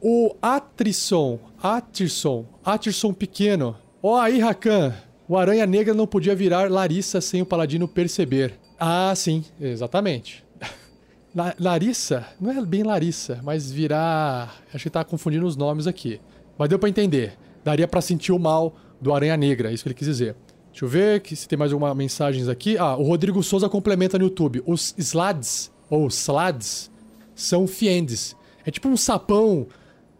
O 0.00 0.36
Atrisson, 0.40 1.40
Atirson, 1.60 2.46
Atirson 2.64 3.12
pequeno. 3.12 3.76
Ó 4.00 4.16
aí, 4.16 4.38
Rakan, 4.38 4.94
o 5.28 5.36
Aranha 5.36 5.66
Negra 5.66 5.92
não 5.94 6.06
podia 6.06 6.34
virar 6.34 6.70
Larissa 6.70 7.20
sem 7.20 7.42
o 7.42 7.46
Paladino 7.46 7.86
perceber. 7.88 8.54
Ah, 8.78 9.12
sim, 9.16 9.44
exatamente. 9.60 10.44
La- 11.34 11.54
Larissa, 11.58 12.26
não 12.40 12.50
é 12.50 12.64
bem 12.64 12.82
Larissa, 12.82 13.40
mas 13.42 13.70
virar. 13.70 14.54
Acho 14.72 14.84
que 14.84 14.90
tá 14.90 15.04
confundindo 15.04 15.46
os 15.46 15.56
nomes 15.56 15.86
aqui. 15.86 16.20
Mas 16.58 16.68
deu 16.68 16.78
pra 16.78 16.88
entender. 16.88 17.34
Daria 17.64 17.86
pra 17.88 18.00
sentir 18.00 18.32
o 18.32 18.38
mal 18.38 18.74
do 19.00 19.12
Aranha 19.12 19.36
Negra, 19.36 19.70
é 19.70 19.74
isso 19.74 19.82
que 19.82 19.88
ele 19.88 19.94
quis 19.94 20.06
dizer. 20.08 20.36
Deixa 20.70 20.84
eu 20.84 20.88
ver 20.88 21.20
que 21.20 21.34
se 21.34 21.48
tem 21.48 21.58
mais 21.58 21.72
alguma 21.72 21.94
mensagens 21.94 22.48
aqui. 22.48 22.76
Ah, 22.78 22.96
o 22.96 23.02
Rodrigo 23.02 23.42
Souza 23.42 23.68
complementa 23.68 24.18
no 24.18 24.24
YouTube. 24.24 24.62
Os 24.66 24.94
Slads, 24.98 25.72
ou 25.90 26.06
Slads, 26.08 26.90
são 27.34 27.66
fiendes. 27.66 28.36
É 28.64 28.70
tipo 28.70 28.88
um 28.88 28.96
sapão 28.96 29.66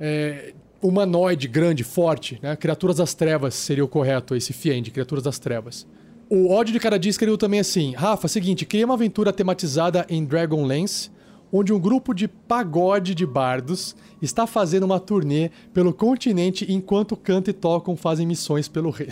é, 0.00 0.54
humanoide 0.82 1.48
grande, 1.48 1.84
forte, 1.84 2.38
né? 2.42 2.56
Criaturas 2.56 2.96
das 2.96 3.14
trevas 3.14 3.54
seria 3.54 3.84
o 3.84 3.88
correto, 3.88 4.34
esse 4.34 4.52
fiend, 4.52 4.90
criaturas 4.90 5.24
das 5.24 5.38
trevas. 5.38 5.86
O 6.28 6.50
ódio 6.50 6.72
de 6.72 6.80
cada 6.80 6.98
dia 6.98 7.10
escreveu 7.10 7.38
também 7.38 7.60
assim: 7.60 7.94
Rafa, 7.94 8.28
seguinte, 8.28 8.66
criei 8.66 8.84
uma 8.84 8.94
aventura 8.94 9.32
tematizada 9.32 10.04
em 10.08 10.24
Dragonlance, 10.24 11.10
onde 11.52 11.72
um 11.72 11.78
grupo 11.78 12.12
de 12.12 12.26
pagode 12.26 13.14
de 13.14 13.24
bardos 13.24 13.94
está 14.20 14.46
fazendo 14.46 14.84
uma 14.84 14.98
turnê 14.98 15.50
pelo 15.72 15.92
continente 15.92 16.70
enquanto 16.70 17.16
cantam 17.16 17.52
e 17.52 17.54
tocam, 17.54 17.96
fazem 17.96 18.26
missões 18.26 18.68
pelo 18.68 18.90
rei. 18.90 19.10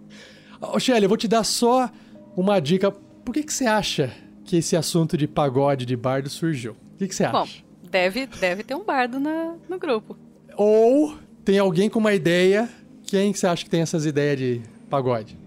Ô, 0.60 0.80
Shelly, 0.80 1.04
eu 1.04 1.08
vou 1.08 1.18
te 1.18 1.28
dar 1.28 1.44
só 1.44 1.90
uma 2.34 2.58
dica. 2.58 2.90
Por 2.90 3.32
que, 3.34 3.42
que 3.42 3.52
você 3.52 3.66
acha 3.66 4.12
que 4.44 4.56
esse 4.56 4.76
assunto 4.76 5.16
de 5.16 5.26
pagode 5.26 5.84
de 5.84 5.96
bardo 5.96 6.30
surgiu? 6.30 6.72
O 6.94 6.98
que, 6.98 7.08
que 7.08 7.14
você 7.14 7.24
acha? 7.24 7.32
Bom, 7.32 7.48
deve, 7.90 8.26
deve 8.26 8.62
ter 8.62 8.74
um 8.74 8.84
bardo 8.84 9.20
na, 9.20 9.56
no 9.68 9.78
grupo. 9.78 10.16
Ou 10.56 11.16
tem 11.44 11.58
alguém 11.58 11.88
com 11.88 11.98
uma 11.98 12.14
ideia. 12.14 12.68
Quem 13.06 13.32
que 13.32 13.38
você 13.38 13.46
acha 13.46 13.64
que 13.64 13.70
tem 13.70 13.82
essas 13.82 14.04
ideias 14.06 14.38
de 14.38 14.62
pagode? 14.90 15.38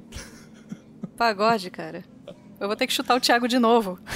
Pagode, 1.18 1.70
cara. 1.70 2.04
Eu 2.60 2.68
vou 2.68 2.76
ter 2.76 2.88
que 2.88 2.94
chutar 2.94 3.16
o 3.16 3.20
Thiago 3.20 3.48
de 3.48 3.60
novo. 3.60 4.00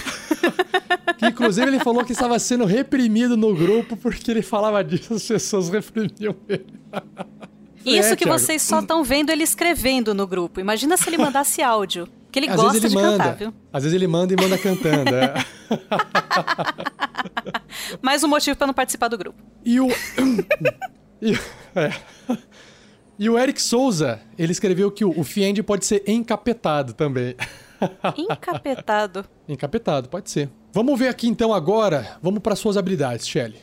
Que 1.17 1.27
inclusive 1.27 1.65
ele 1.67 1.79
falou 1.79 2.03
que 2.03 2.11
estava 2.11 2.37
sendo 2.37 2.65
reprimido 2.65 3.37
no 3.37 3.55
grupo 3.55 3.95
porque 3.95 4.29
ele 4.29 4.41
falava 4.41 4.83
disso, 4.83 5.13
as 5.13 5.25
pessoas 5.25 5.69
reprimiam 5.69 6.35
ele. 6.49 6.65
Isso 7.85 8.09
É, 8.13 8.15
que 8.15 8.25
Thiago. 8.25 8.37
vocês 8.39 8.61
só 8.61 8.79
estão 8.81 9.03
vendo 9.05 9.29
ele 9.29 9.43
escrevendo 9.43 10.13
no 10.13 10.27
grupo. 10.27 10.59
Imagina 10.59 10.97
se 10.97 11.07
ele 11.09 11.17
mandasse 11.17 11.61
áudio. 11.61 12.09
Que 12.29 12.39
ele 12.39 12.49
Às 12.49 12.55
gosta 12.57 12.73
vezes 12.73 12.91
de 12.91 12.97
ele 12.97 13.05
manda. 13.05 13.17
cantar, 13.23 13.35
viu? 13.37 13.53
Às 13.71 13.83
vezes 13.83 13.95
ele 13.95 14.07
manda 14.07 14.33
e 14.33 14.35
manda 14.35 14.57
cantando. 14.57 15.15
é. 15.15 15.33
Mais 18.01 18.23
um 18.23 18.27
motivo 18.27 18.57
pra 18.57 18.67
não 18.67 18.73
participar 18.73 19.07
do 19.07 19.17
grupo. 19.17 19.41
E 19.65 19.79
o. 19.79 19.87
e, 21.21 21.33
é. 21.75 21.93
E 23.17 23.29
o 23.29 23.37
Eric 23.37 23.61
Souza, 23.61 24.19
ele 24.37 24.51
escreveu 24.51 24.91
que 24.91 25.05
o, 25.05 25.19
o 25.19 25.23
Fiend 25.23 25.61
pode 25.63 25.85
ser 25.85 26.03
encapetado 26.07 26.93
também. 26.93 27.35
Encapetado. 28.17 29.25
Encapetado, 29.47 30.09
pode 30.09 30.29
ser. 30.29 30.49
Vamos 30.71 30.97
ver 30.97 31.09
aqui 31.09 31.27
então 31.27 31.53
agora. 31.53 32.17
Vamos 32.21 32.39
para 32.41 32.55
suas 32.55 32.77
habilidades, 32.77 33.27
Shelly. 33.27 33.57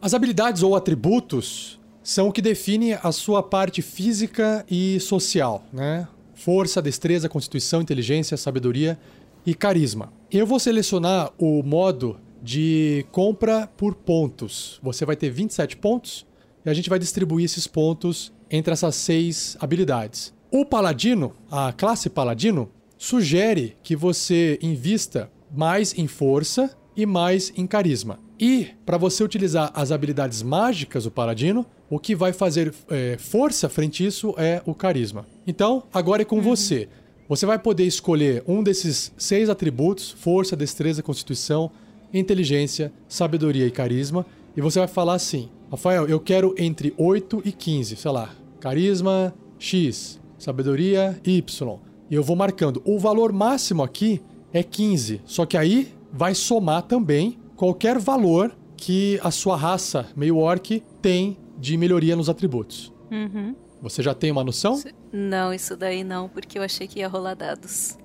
As 0.00 0.14
habilidades 0.14 0.62
ou 0.62 0.74
atributos 0.74 1.80
são 2.02 2.28
o 2.28 2.32
que 2.32 2.42
define 2.42 2.94
a 2.94 3.12
sua 3.12 3.42
parte 3.42 3.82
física 3.82 4.64
e 4.70 5.00
social, 5.00 5.64
né? 5.72 6.06
Força, 6.34 6.82
destreza, 6.82 7.28
constituição, 7.28 7.80
inteligência, 7.80 8.36
sabedoria 8.36 8.98
e 9.44 9.54
carisma. 9.54 10.12
Eu 10.30 10.46
vou 10.46 10.58
selecionar 10.58 11.32
o 11.38 11.62
modo 11.62 12.20
de 12.46 13.04
compra 13.10 13.66
por 13.76 13.96
pontos. 13.96 14.78
Você 14.80 15.04
vai 15.04 15.16
ter 15.16 15.30
27 15.30 15.76
pontos 15.78 16.24
e 16.64 16.70
a 16.70 16.72
gente 16.72 16.88
vai 16.88 16.96
distribuir 16.96 17.44
esses 17.44 17.66
pontos 17.66 18.32
entre 18.48 18.72
essas 18.72 18.94
seis 18.94 19.56
habilidades. 19.58 20.32
O 20.48 20.64
paladino, 20.64 21.34
a 21.50 21.72
classe 21.72 22.08
paladino, 22.08 22.70
sugere 22.96 23.76
que 23.82 23.96
você 23.96 24.60
invista 24.62 25.28
mais 25.52 25.98
em 25.98 26.06
força 26.06 26.70
e 26.96 27.04
mais 27.04 27.52
em 27.56 27.66
carisma. 27.66 28.20
E 28.38 28.68
para 28.86 28.96
você 28.96 29.24
utilizar 29.24 29.72
as 29.74 29.90
habilidades 29.90 30.40
mágicas 30.40 31.02
do 31.02 31.10
paladino, 31.10 31.66
o 31.90 31.98
que 31.98 32.14
vai 32.14 32.32
fazer 32.32 32.72
é, 32.88 33.16
força 33.18 33.68
frente 33.68 34.04
a 34.04 34.06
isso 34.06 34.34
é 34.38 34.62
o 34.64 34.72
carisma. 34.72 35.26
Então, 35.48 35.82
agora 35.92 36.22
é 36.22 36.24
com 36.24 36.40
você. 36.40 36.88
Você 37.28 37.44
vai 37.44 37.58
poder 37.58 37.84
escolher 37.84 38.44
um 38.46 38.62
desses 38.62 39.12
seis 39.18 39.50
atributos: 39.50 40.12
força, 40.12 40.54
destreza, 40.56 41.02
constituição, 41.02 41.72
inteligência, 42.18 42.92
sabedoria 43.08 43.66
e 43.66 43.70
carisma. 43.70 44.24
E 44.56 44.60
você 44.60 44.78
vai 44.78 44.88
falar 44.88 45.14
assim: 45.14 45.48
Rafael, 45.70 46.06
eu 46.08 46.18
quero 46.20 46.54
entre 46.58 46.94
8 46.96 47.42
e 47.44 47.52
15, 47.52 47.96
sei 47.96 48.10
lá, 48.10 48.30
carisma 48.60 49.34
X, 49.58 50.20
sabedoria 50.38 51.20
Y. 51.24 51.78
E 52.10 52.14
eu 52.14 52.22
vou 52.22 52.36
marcando. 52.36 52.80
O 52.84 52.98
valor 52.98 53.32
máximo 53.32 53.82
aqui 53.82 54.22
é 54.52 54.62
15, 54.62 55.20
só 55.24 55.44
que 55.44 55.56
aí 55.56 55.92
vai 56.12 56.34
somar 56.34 56.82
também 56.82 57.38
qualquer 57.56 57.98
valor 57.98 58.54
que 58.76 59.18
a 59.22 59.30
sua 59.30 59.56
raça 59.56 60.06
meio 60.14 60.36
orc 60.38 60.82
tem 61.02 61.36
de 61.58 61.76
melhoria 61.76 62.14
nos 62.14 62.28
atributos. 62.28 62.92
Uhum. 63.10 63.54
Você 63.82 64.02
já 64.02 64.14
tem 64.14 64.30
uma 64.30 64.44
noção? 64.44 64.80
Não, 65.12 65.52
isso 65.52 65.76
daí 65.76 66.04
não, 66.04 66.28
porque 66.28 66.58
eu 66.58 66.62
achei 66.62 66.86
que 66.86 66.98
ia 67.00 67.08
rolar 67.08 67.34
dados. 67.34 67.96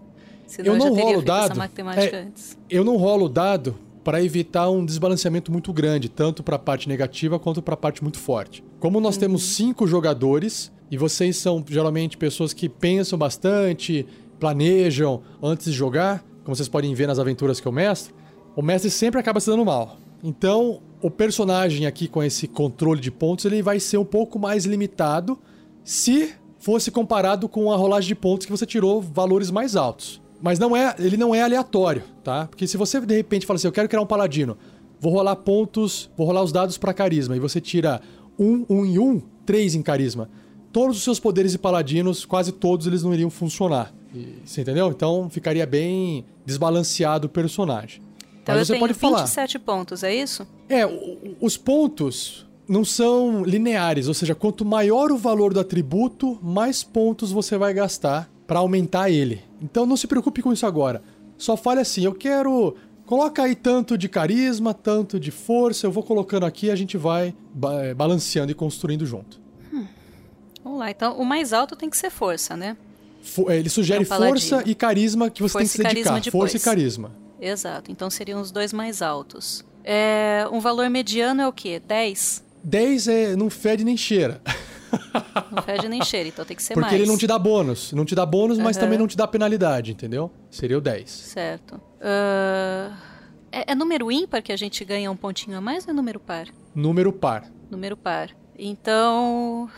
Senão 0.48 0.74
Eu 0.74 0.80
não 0.80 0.88
já 0.88 0.92
teria 0.92 1.04
rolo 1.06 1.16
feito 1.18 1.28
dado. 1.28 1.52
essa 1.52 1.56
matemática 1.56 2.18
É, 2.18 2.22
antes. 2.24 2.58
Eu 2.70 2.84
não 2.84 2.98
rolo 2.98 3.30
dado 3.30 3.76
para 4.04 4.24
evitar 4.24 4.70
um 4.70 4.86
desbalanceamento 4.86 5.52
muito 5.52 5.72
grande, 5.72 6.10
tanto 6.10 6.44
para 6.44 6.56
a 6.56 6.60
parte 6.60 6.88
negativa 6.88 7.40
quanto 7.40 7.62
para 7.62 7.76
a 7.76 7.78
parte 7.78 8.02
muito 8.02 8.18
forte. 8.18 8.64
Como 8.80 9.00
nós 9.00 9.18
temos 9.18 9.44
cinco 9.44 9.88
jogadores 9.88 10.72
e 10.90 10.98
vocês 10.98 11.38
são 11.38 11.64
geralmente 11.68 12.18
pessoas 12.18 12.54
que 12.54 12.68
pensam 12.68 13.18
bastante, 13.18 14.06
planejam 14.40 15.22
antes 15.42 15.66
de 15.66 15.72
jogar, 15.72 16.26
como 16.44 16.56
vocês 16.56 16.68
podem 16.68 16.94
ver 16.94 17.08
nas 17.08 17.20
aventuras 17.20 17.60
que 17.60 17.68
eu 17.68 17.72
mestro, 17.72 18.14
o 18.56 18.62
mestre 18.62 18.90
sempre 18.90 19.20
acaba 19.20 19.40
se 19.40 19.50
dando 19.50 19.64
mal. 19.64 19.98
Então, 20.24 20.82
o 21.02 21.10
personagem 21.10 21.86
aqui 21.86 22.08
com 22.08 22.22
esse 22.22 22.48
controle 22.48 23.00
de 23.00 23.12
pontos, 23.12 23.46
ele 23.46 23.62
vai 23.62 23.80
ser 23.80 23.98
um 23.98 24.06
pouco 24.06 24.38
mais 24.38 24.66
limitado 24.66 25.40
se 25.84 26.34
fosse 26.60 26.92
comparado 26.92 27.50
com 27.50 27.72
a 27.72 27.76
rolagem 27.76 28.10
de 28.10 28.16
pontos 28.16 28.46
que 28.46 28.52
você 28.52 28.66
tirou 28.66 29.02
valores 29.02 29.50
mais 29.50 29.76
altos. 29.76 30.21
Mas 30.42 30.58
não 30.58 30.76
é, 30.76 30.96
ele 31.00 31.18
não 31.18 31.34
é 31.36 31.42
aleatório, 31.42 32.04
tá? 32.24 32.48
Porque 32.48 32.66
se 32.68 32.78
você 32.78 33.00
de 33.02 33.16
repente 33.16 33.46
fala 33.46 33.58
assim, 33.58 33.68
eu 33.68 33.72
quero 33.72 33.88
criar 33.88 34.02
um 34.02 34.06
paladino, 34.08 34.58
vou 35.00 35.12
rolar 35.14 35.36
pontos, 35.36 36.10
vou 36.18 36.26
rolar 36.26 36.42
os 36.44 36.52
dados 36.52 36.78
para 36.78 36.94
carisma 36.94 37.36
e 37.36 37.40
você 37.40 37.62
tira 37.62 38.02
um, 38.40 38.66
um 38.70 38.86
em 38.86 38.98
um, 38.98 39.22
três 39.46 39.76
em 39.76 39.82
carisma. 39.82 40.30
Todos 40.72 40.98
os 40.98 41.04
seus 41.04 41.20
poderes 41.20 41.52
de 41.52 41.60
paladinos, 41.60 42.26
quase 42.26 42.52
todos 42.52 42.88
eles 42.88 43.04
não 43.04 43.14
iriam 43.14 43.30
funcionar. 43.30 43.94
E- 44.16 44.38
você 44.46 44.62
entendeu? 44.62 44.90
Então 44.90 45.30
ficaria 45.30 45.66
bem 45.66 46.26
desbalanceado 46.46 47.28
o 47.28 47.30
personagem. 47.30 48.02
Então 48.42 48.56
Mas 48.56 48.60
eu 48.62 48.66
você 48.66 48.74
tenho 48.74 48.80
pode 48.82 48.94
falar. 48.94 49.20
27 49.20 49.60
pontos, 49.60 50.04
é 50.04 50.16
isso? 50.16 50.48
É, 50.68 50.82
os 51.40 51.58
pontos 51.58 52.48
não 52.68 52.86
são 52.86 53.44
lineares, 53.44 54.08
ou 54.08 54.14
seja, 54.14 54.34
quanto 54.34 54.64
maior 54.64 55.12
o 55.12 55.18
valor 55.18 55.54
do 55.54 55.60
atributo, 55.60 56.40
mais 56.42 56.84
pontos 56.84 57.32
você 57.32 57.58
vai 57.58 57.74
gastar 57.74 58.31
para 58.52 58.60
aumentar 58.60 59.10
ele. 59.10 59.42
Então 59.62 59.86
não 59.86 59.96
se 59.96 60.06
preocupe 60.08 60.42
com 60.42 60.52
isso 60.52 60.66
agora. 60.66 61.02
Só 61.38 61.56
fale 61.56 61.80
assim: 61.80 62.04
eu 62.04 62.14
quero. 62.14 62.76
Coloca 63.06 63.44
aí 63.44 63.56
tanto 63.56 63.98
de 63.98 64.10
carisma, 64.10 64.74
tanto 64.74 65.18
de 65.18 65.32
força, 65.32 65.88
eu 65.88 65.92
vou 65.92 66.04
colocando 66.04 66.46
aqui 66.46 66.66
e 66.66 66.72
a 66.72 66.76
gente 66.76 66.98
vai 66.98 67.34
ba- 67.54 67.82
eh, 67.86 67.94
balanceando 67.94 68.52
e 68.52 68.56
construindo 68.56 69.06
junto. 69.06 69.40
Vamos 70.62 70.80
lá, 70.80 70.92
então 70.92 71.18
o 71.18 71.26
mais 71.26 71.54
alto 71.54 71.78
tem 71.78 71.90
que 71.90 71.96
ser 71.98 72.10
força, 72.10 72.58
né? 72.58 72.76
Fo- 73.22 73.50
eh, 73.50 73.58
Ele 73.58 73.70
sugere 73.70 74.04
É 74.04 74.06
força 74.06 74.64
e 74.66 74.76
carisma 74.76 75.30
que 75.30 75.42
você 75.42 75.54
Força 75.54 75.58
tem 75.60 75.68
que 75.68 75.90
se 75.90 75.96
dedicar. 75.96 76.32
Força 76.32 76.58
e 76.58 76.60
depois. 76.60 76.64
carisma. 76.64 77.12
Exato, 77.40 77.90
então 77.90 78.10
seriam 78.10 78.42
os 78.42 78.52
dois 78.52 78.74
mais 78.74 79.02
altos. 79.02 79.64
É, 79.84 80.46
um 80.52 80.60
valor 80.60 80.90
mediano 80.90 81.42
é 81.42 81.48
o 81.48 81.54
quê? 81.54 81.82
10? 81.88 82.44
10 82.64 83.08
é, 83.08 83.36
não 83.38 83.50
fede 83.50 83.84
nem 83.86 83.96
cheira. 83.96 84.42
Não 85.52 85.62
fede 85.64 85.88
nem 85.88 86.04
cheira, 86.04 86.30
então 86.30 86.46
tem 86.46 86.56
que 86.56 86.64
ser 86.64 86.74
Porque 86.74 86.90
mais. 86.90 87.02
ele 87.02 87.10
não 87.10 87.18
te 87.18 87.28
dá 87.28 87.38
bônus. 87.38 87.92
Não 87.94 88.06
te 88.06 88.16
dá 88.16 88.26
bônus, 88.26 88.58
mas 88.58 88.78
Aham. 88.78 88.86
também 88.86 89.00
não 89.00 89.08
te 89.08 89.18
dá 89.18 89.28
penalidade, 89.28 89.92
entendeu? 89.92 90.32
Seria 90.50 90.78
o 90.78 90.82
10. 90.82 91.10
Certo. 91.10 91.80
Ah, 92.00 92.92
é, 93.52 93.72
é 93.72 93.76
número 93.76 94.12
ímpar 94.12 94.42
que 94.42 94.52
a 94.52 94.58
gente 94.58 94.84
ganha 94.86 95.12
um 95.12 95.16
pontinho 95.16 95.58
a 95.58 95.62
mais 95.62 95.86
ou 95.86 95.92
é 95.92 95.94
número 95.94 96.20
par? 96.20 96.48
Número 96.74 97.12
par. 97.12 97.46
Número 97.70 97.98
par. 97.98 98.30
Então. 98.58 99.70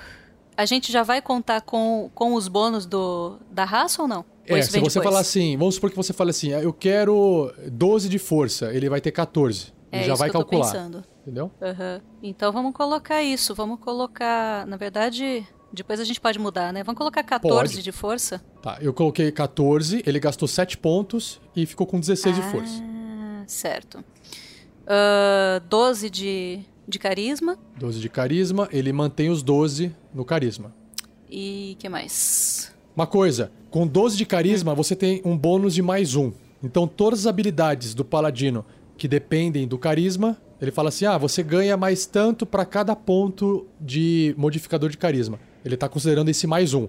A 0.55 0.66
gente 0.66 0.91
já 0.91 1.01
vai 1.01 1.20
contar 1.20 1.61
com, 1.61 2.11
com 2.14 2.36
os 2.36 2.47
bônus 2.47 2.86
do, 2.86 3.39
da 3.51 3.66
raça 3.66 4.03
ou 4.03 4.07
não? 4.07 4.24
É, 4.45 4.61
se 4.61 4.70
você 4.72 4.80
depois? 4.80 4.93
falar 4.93 5.20
assim, 5.20 5.57
vamos 5.57 5.76
supor 5.76 5.89
que 5.89 5.95
você 5.95 6.14
fale 6.14 6.30
assim, 6.30 6.53
ah, 6.53 6.61
eu 6.61 6.72
quero 6.74 7.51
12 7.72 8.07
de 8.09 8.20
força, 8.20 8.72
ele 8.74 8.89
vai 8.89 9.01
ter 9.01 9.11
14. 9.11 9.74
É 9.91 9.97
ele 9.97 10.05
já 10.05 10.14
isso 10.14 10.20
vai 10.20 10.30
calcular. 10.30 10.89
Entendeu? 11.24 11.49
Aham. 11.61 12.01
Então 12.21 12.51
vamos 12.51 12.74
colocar 12.74 13.24
isso. 13.24 13.55
Vamos 13.55 13.80
colocar. 13.80 14.67
Na 14.67 14.76
verdade, 14.76 15.47
depois 15.71 15.99
a 15.99 16.03
gente 16.03 16.21
pode 16.21 16.38
mudar, 16.38 16.71
né? 16.71 16.84
Vamos 16.84 16.97
colocar 16.97 17.24
14 17.24 17.74
Pode. 17.74 17.84
de 17.84 17.91
força. 17.91 18.43
Tá, 18.61 18.78
eu 18.80 18.93
coloquei 18.93 19.32
14, 19.32 20.03
ele 20.05 20.19
gastou 20.19 20.47
7 20.47 20.78
pontos 20.78 21.41
e 21.55 21.65
ficou 21.65 21.88
com 21.88 21.99
16 21.99 22.36
de 22.36 22.41
força. 22.43 22.84
Ah, 22.84 23.43
certo. 23.47 24.03
Ah, 24.86 25.61
12 25.67 26.09
de, 26.09 26.59
de 26.88 26.99
carisma. 26.99 27.57
12 27.80 27.99
de 27.99 28.09
carisma, 28.09 28.67
ele 28.71 28.93
mantém 28.93 29.30
os 29.30 29.41
12 29.41 29.95
no 30.13 30.24
carisma. 30.24 30.74
E 31.30 31.76
que 31.80 31.89
mais? 31.89 32.71
Uma 32.95 33.07
coisa, 33.07 33.51
com 33.71 33.88
12 33.88 34.15
de 34.15 34.26
carisma 34.26 34.76
você 34.76 34.95
tem 34.95 35.21
um 35.26 35.36
bônus 35.36 35.74
de 35.74 35.82
mais 35.82 36.15
um. 36.15 36.32
Então 36.61 36.88
todas 36.88 37.21
as 37.21 37.28
habilidades 37.28 37.95
do 37.95 38.05
paladino 38.05 38.63
que 38.95 39.07
dependem 39.07 39.67
do 39.67 39.80
carisma, 39.80 40.38
ele 40.64 40.72
fala 40.72 40.89
assim: 40.89 41.05
"Ah, 41.05 41.18
você 41.18 41.43
ganha 41.43 41.76
mais 41.78 42.05
tanto 42.05 42.45
para 42.45 42.66
cada 42.66 42.95
ponto 42.95 43.68
de 43.80 44.34
modificador 44.38 44.89
de 44.89 44.97
carisma". 44.97 45.39
Ele 45.64 45.78
tá 45.78 45.88
considerando 45.89 46.30
esse 46.30 46.47
mais 46.47 46.74
um. 46.74 46.88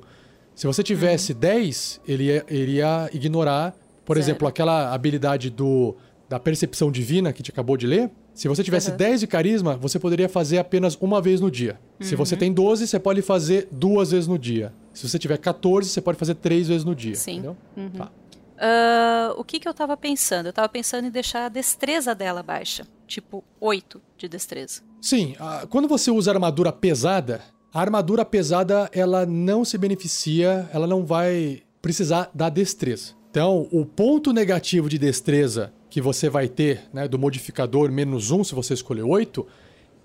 Se 0.54 0.66
você 0.66 0.82
tivesse 0.82 1.34
10, 1.34 2.00
ele 2.06 2.24
ia, 2.24 2.44
ele 2.48 2.72
ia 2.76 3.10
ignorar, 3.12 3.74
por 4.04 4.16
Zero. 4.16 4.24
exemplo, 4.26 4.48
aquela 4.48 4.92
habilidade 4.94 5.50
do 5.50 5.94
da 6.28 6.40
percepção 6.40 6.90
divina 6.90 7.32
que 7.32 7.38
a 7.38 7.40
gente 7.42 7.50
acabou 7.50 7.76
de 7.76 7.86
ler. 7.86 8.10
Se 8.32 8.48
você 8.48 8.64
tivesse 8.64 8.90
Uhum. 8.90 8.96
10 8.96 9.20
de 9.20 9.26
carisma, 9.26 9.76
você 9.76 9.98
poderia 9.98 10.28
fazer 10.28 10.58
apenas 10.58 10.96
uma 11.00 11.20
vez 11.20 11.40
no 11.40 11.50
dia. 11.50 11.78
Se 12.00 12.16
você 12.16 12.36
tem 12.36 12.52
12, 12.52 12.86
você 12.88 12.98
pode 12.98 13.20
fazer 13.22 13.68
duas 13.70 14.10
vezes 14.10 14.26
no 14.26 14.38
dia. 14.38 14.72
Se 14.92 15.06
você 15.08 15.18
tiver 15.18 15.36
14, 15.36 15.88
você 15.90 16.00
pode 16.00 16.18
fazer 16.18 16.34
três 16.36 16.66
vezes 16.66 16.82
no 16.84 16.94
dia. 16.94 17.14
Sim. 17.14 17.32
Entendeu? 17.34 17.56
Uhum. 17.76 17.90
Tá. 17.90 18.10
Ah, 18.58 19.34
o 19.36 19.44
que, 19.44 19.60
que 19.60 19.68
eu 19.68 19.74
tava 19.74 19.96
pensando? 19.96 20.46
Eu 20.46 20.52
tava 20.52 20.68
pensando 20.68 21.06
em 21.06 21.10
deixar 21.10 21.46
a 21.46 21.48
destreza 21.48 22.14
dela 22.14 22.42
baixa. 22.42 22.86
Tipo, 23.06 23.44
8 23.60 24.00
de 24.16 24.28
destreza. 24.28 24.82
Sim, 25.00 25.34
a- 25.38 25.66
quando 25.68 25.86
você 25.88 26.10
usa 26.10 26.30
armadura 26.32 26.72
pesada, 26.72 27.42
a 27.72 27.80
armadura 27.80 28.24
pesada 28.24 28.88
ela 28.92 29.26
não 29.26 29.64
se 29.64 29.76
beneficia, 29.76 30.68
ela 30.72 30.86
não 30.86 31.04
vai 31.04 31.62
precisar 31.82 32.30
da 32.34 32.48
destreza. 32.48 33.12
Então, 33.30 33.68
o 33.72 33.84
ponto 33.84 34.32
negativo 34.32 34.88
de 34.88 34.96
destreza 34.98 35.72
que 35.90 36.00
você 36.00 36.28
vai 36.28 36.48
ter, 36.48 36.82
né, 36.92 37.06
do 37.08 37.18
modificador 37.18 37.90
menos 37.90 38.30
um, 38.30 38.42
se 38.44 38.54
você 38.54 38.74
escolher 38.74 39.02
8, 39.02 39.46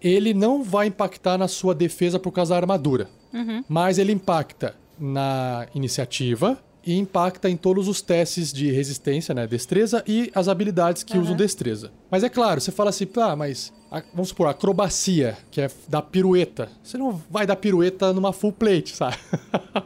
ele 0.02 0.34
não 0.34 0.64
vai 0.64 0.88
impactar 0.88 1.38
na 1.38 1.48
sua 1.48 1.74
defesa 1.76 2.18
por 2.20 2.32
causa 2.32 2.52
da 2.54 2.58
armadura. 2.58 3.10
Mas 3.70 3.98
ele 4.00 4.12
impacta 4.12 4.76
na 5.00 5.68
iniciativa 5.76 6.58
e 6.92 6.98
impacta 6.98 7.48
em 7.48 7.56
todos 7.56 7.88
os 7.88 8.02
testes 8.02 8.52
de 8.52 8.72
resistência, 8.72 9.32
né? 9.36 9.46
Destreza 9.46 10.04
e 10.08 10.32
as 10.34 10.48
habilidades 10.48 11.04
que 11.04 11.20
usam 11.20 11.36
destreza. 11.36 11.92
Mas 12.10 12.24
é 12.24 12.30
claro, 12.30 12.60
você 12.60 12.72
fala 12.72 12.90
assim, 12.90 13.08
ah, 13.18 13.36
mas 13.36 13.72
a- 13.92 14.02
vamos 14.12 14.30
supor, 14.30 14.48
acrobacia, 14.48 15.38
que 15.52 15.62
é 15.62 15.70
dar 15.88 16.02
pirueta. 16.02 16.68
Você 16.82 16.98
não 16.98 17.22
vai 17.30 17.46
dar 17.46 17.58
pirueta 17.58 18.12
numa 18.12 18.34
full 18.34 18.52
plate, 18.52 18.96
sabe? 18.96 19.18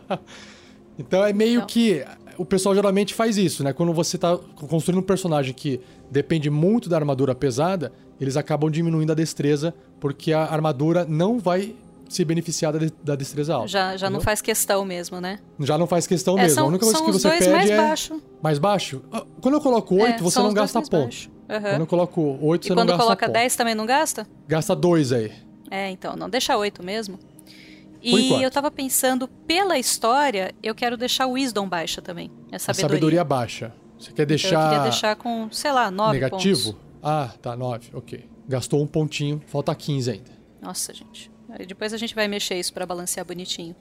então 0.98 1.26
é 1.26 1.34
meio 1.34 1.60
Não. 1.62 1.68
que. 1.68 2.06
O 2.38 2.46
pessoal 2.46 2.74
geralmente 2.74 3.14
faz 3.14 3.38
isso, 3.38 3.64
né? 3.64 3.74
Quando 3.74 3.94
você 3.94 4.18
tá 4.18 4.38
construindo 4.70 5.00
um 5.00 5.06
personagem 5.06 5.54
que 5.54 5.80
depende 6.10 6.50
muito 6.50 6.90
da 6.90 6.96
armadura 6.98 7.36
pesada, 7.36 7.92
eles 8.20 8.36
acabam 8.38 8.72
diminuindo 8.72 9.12
a 9.12 9.16
destreza, 9.16 9.74
porque 10.00 10.32
a 10.34 10.44
armadura 10.46 11.06
não 11.08 11.38
vai 11.38 11.76
se 12.14 12.24
beneficiar 12.26 12.72
da, 12.74 12.80
da 13.04 13.16
destreza 13.16 13.56
alta. 13.56 13.68
Já, 13.68 13.98
já 13.98 14.10
não 14.10 14.20
faz 14.22 14.42
questão 14.42 14.84
mesmo, 14.86 15.20
né? 15.22 15.40
Já 15.60 15.78
não 15.78 15.88
faz 15.88 16.06
questão 16.08 16.38
É, 16.38 16.44
mesmo. 16.44 16.56
são- 16.56 16.66
a 16.66 16.68
única 16.70 16.86
coisa 16.86 16.98
são 16.98 17.06
que 17.08 17.12
você 17.14 17.28
dois 17.28 17.40
pede 17.40 17.52
mais 17.52 17.70
é 17.70 17.78
baixo. 17.78 18.22
mais 18.42 18.60
baixo. 18.60 19.02
Ah, 19.12 19.26
Quando 19.42 19.56
eu 19.56 19.62
coloco 19.62 19.96
8, 19.96 20.16
É, 20.16 20.18
você 20.20 20.40
não 20.40 20.54
gasta 20.54 20.82
ponto. 20.82 21.32
Aham. 21.50 21.62
Quando 21.62 21.82
eu 21.82 21.88
coloco 21.88 22.38
8, 22.42 22.64
E 22.64 22.68
você 22.68 22.74
quando 22.74 22.80
não 22.80 22.86
gasta 22.88 23.04
coloca 23.04 23.26
ponto. 23.26 23.34
10 23.34 23.56
também 23.56 23.76
não 23.76 23.86
gasta? 23.86 24.28
Gasta 24.48 24.76
2 24.76 25.12
aí. 25.12 25.32
É, 25.70 25.90
então, 25.90 26.16
não, 26.16 26.30
deixa 26.30 26.56
8 26.58 26.84
mesmo. 26.84 27.20
E 28.02 28.42
eu 28.44 28.52
tava 28.52 28.70
pensando, 28.70 29.28
pela 29.28 29.78
história, 29.80 30.54
eu 30.62 30.76
quero 30.76 30.98
deixar 30.98 31.26
o 31.26 31.32
Wisdom 31.34 31.68
baixa 31.70 32.02
também. 32.02 32.30
A 32.52 32.56
A 32.58 32.60
sabedoria. 32.60 32.90
sabedoria 32.90 33.24
baixa. 33.24 33.74
Você 33.98 34.08
quer 34.12 34.24
Então, 34.24 34.26
deixar, 34.26 34.60
eu 34.62 34.70
queria 34.70 34.84
deixar 34.84 35.16
com, 35.16 35.48
sei 35.52 35.72
lá, 35.72 35.90
9 35.90 36.14
negativo? 36.14 36.74
pontos. 36.74 36.82
Ah, 37.02 37.30
tá, 37.42 37.56
9, 37.56 37.90
ok. 37.94 38.26
Gastou 38.48 38.82
um 38.82 38.88
pontinho, 38.88 39.42
falta 39.48 39.74
15 39.74 40.12
ainda. 40.12 40.32
Nossa, 40.62 40.94
gente. 40.94 41.32
Aí 41.58 41.66
depois 41.66 41.94
a 41.94 41.98
gente 41.98 42.14
vai 42.16 42.28
mexer 42.28 42.56
isso 42.60 42.74
pra 42.74 42.86
balancear 42.86 43.26
bonitinho. 43.26 43.76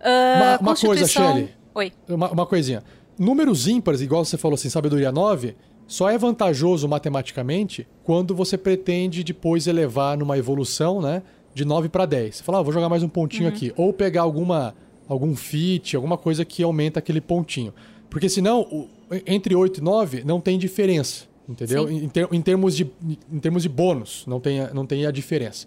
Uma- 0.00 0.54
Ah, 0.54 0.58
uma 0.60 0.74
coisa, 0.74 0.86
Constituição- 0.86 1.28
Shelley. 1.34 1.48
Oi. 1.74 1.92
Uma, 2.08 2.30
uma 2.30 2.46
coisinha. 2.46 2.82
números 3.18 3.68
ímpares, 3.68 4.00
igual 4.00 4.24
você 4.24 4.36
falou 4.38 4.54
assim, 4.54 4.68
sabedoria 4.68 5.12
9, 5.12 5.54
só 5.86 6.08
é 6.10 6.16
vantajoso 6.18 6.88
matematicamente 6.88 7.86
quando 8.02 8.34
você 8.34 8.56
pretende 8.58 9.22
depois 9.22 9.66
elevar 9.66 10.16
numa 10.16 10.36
evolução, 10.38 11.00
né? 11.00 11.22
De 11.54 11.64
9 11.64 11.88
para 11.88 12.06
10. 12.06 12.36
Você 12.36 12.42
fala, 12.42 12.58
ah, 12.58 12.62
vou 12.62 12.72
jogar 12.72 12.88
mais 12.88 13.02
um 13.02 13.08
pontinho 13.08 13.44
Uhum. 13.48 13.54
aqui. 13.54 13.72
Ou 13.76 13.92
pegar 13.92 14.22
alguma, 14.22 14.74
algum 15.06 15.36
fit, 15.36 15.94
alguma 15.94 16.16
coisa 16.16 16.44
que 16.44 16.62
aumenta 16.62 16.98
aquele 16.98 17.20
pontinho. 17.20 17.72
Porque 18.08 18.28
senão, 18.28 18.88
entre 19.26 19.54
8 19.54 19.78
e 19.78 19.82
9 19.82 20.24
não 20.24 20.40
tem 20.40 20.58
diferença. 20.58 21.26
Entendeu? 21.48 21.90
Em, 21.90 22.08
ter- 22.08 22.28
em 22.32 22.40
termos 22.40 22.74
de, 22.76 22.90
em 23.30 23.38
termos 23.38 23.62
de 23.62 23.68
bônus, 23.68 24.24
não 24.26 24.40
tem, 24.40 24.60
não 24.72 24.86
tem 24.86 25.04
a 25.06 25.10
diferença. 25.10 25.66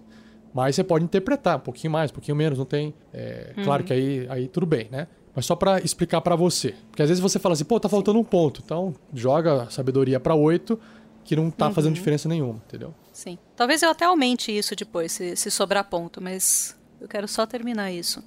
Mas 0.55 0.73
você 0.77 0.85
pode 0.85 1.03
interpretar 1.03 1.57
um 1.57 1.59
pouquinho 1.59 1.91
mais, 1.91 2.09
um 2.09 2.13
pouquinho 2.13 2.37
menos, 2.37 2.57
não 2.57 2.63
tem. 2.65 2.93
é, 3.13 3.51
Claro 3.65 3.83
que 3.83 3.91
aí, 3.91 4.25
aí 4.29 4.47
tudo 4.47 4.65
bem, 4.65 4.87
né? 4.89 5.05
Mas 5.35 5.45
só 5.45 5.53
pra 5.53 5.79
explicar 5.81 6.21
pra 6.21 6.33
você. 6.33 6.73
Porque 6.89 7.03
às 7.03 7.09
vezes 7.09 7.21
você 7.21 7.37
fala 7.37 7.51
assim, 7.51 7.65
pô, 7.65 7.77
tá 7.77 7.89
faltando 7.89 8.17
um 8.17 8.23
ponto. 8.23 8.61
Então 8.63 8.95
joga 9.13 9.63
a 9.63 9.69
sabedoria 9.69 10.17
pra 10.17 10.33
8, 10.33 10.79
que 11.25 11.35
não 11.35 11.51
tá 11.51 11.69
fazendo 11.71 11.93
diferença 11.93 12.29
nenhuma, 12.29 12.61
entendeu? 12.65 12.93
Sim. 13.11 13.37
Talvez 13.53 13.81
eu 13.83 13.89
até 13.89 14.05
aumente 14.05 14.57
isso 14.57 14.73
depois, 14.77 15.11
se, 15.11 15.35
se 15.35 15.51
sobrar 15.51 15.83
ponto, 15.89 16.21
mas 16.21 16.73
eu 17.01 17.07
quero 17.09 17.27
só 17.27 17.45
terminar 17.45 17.91
isso. 17.91 18.23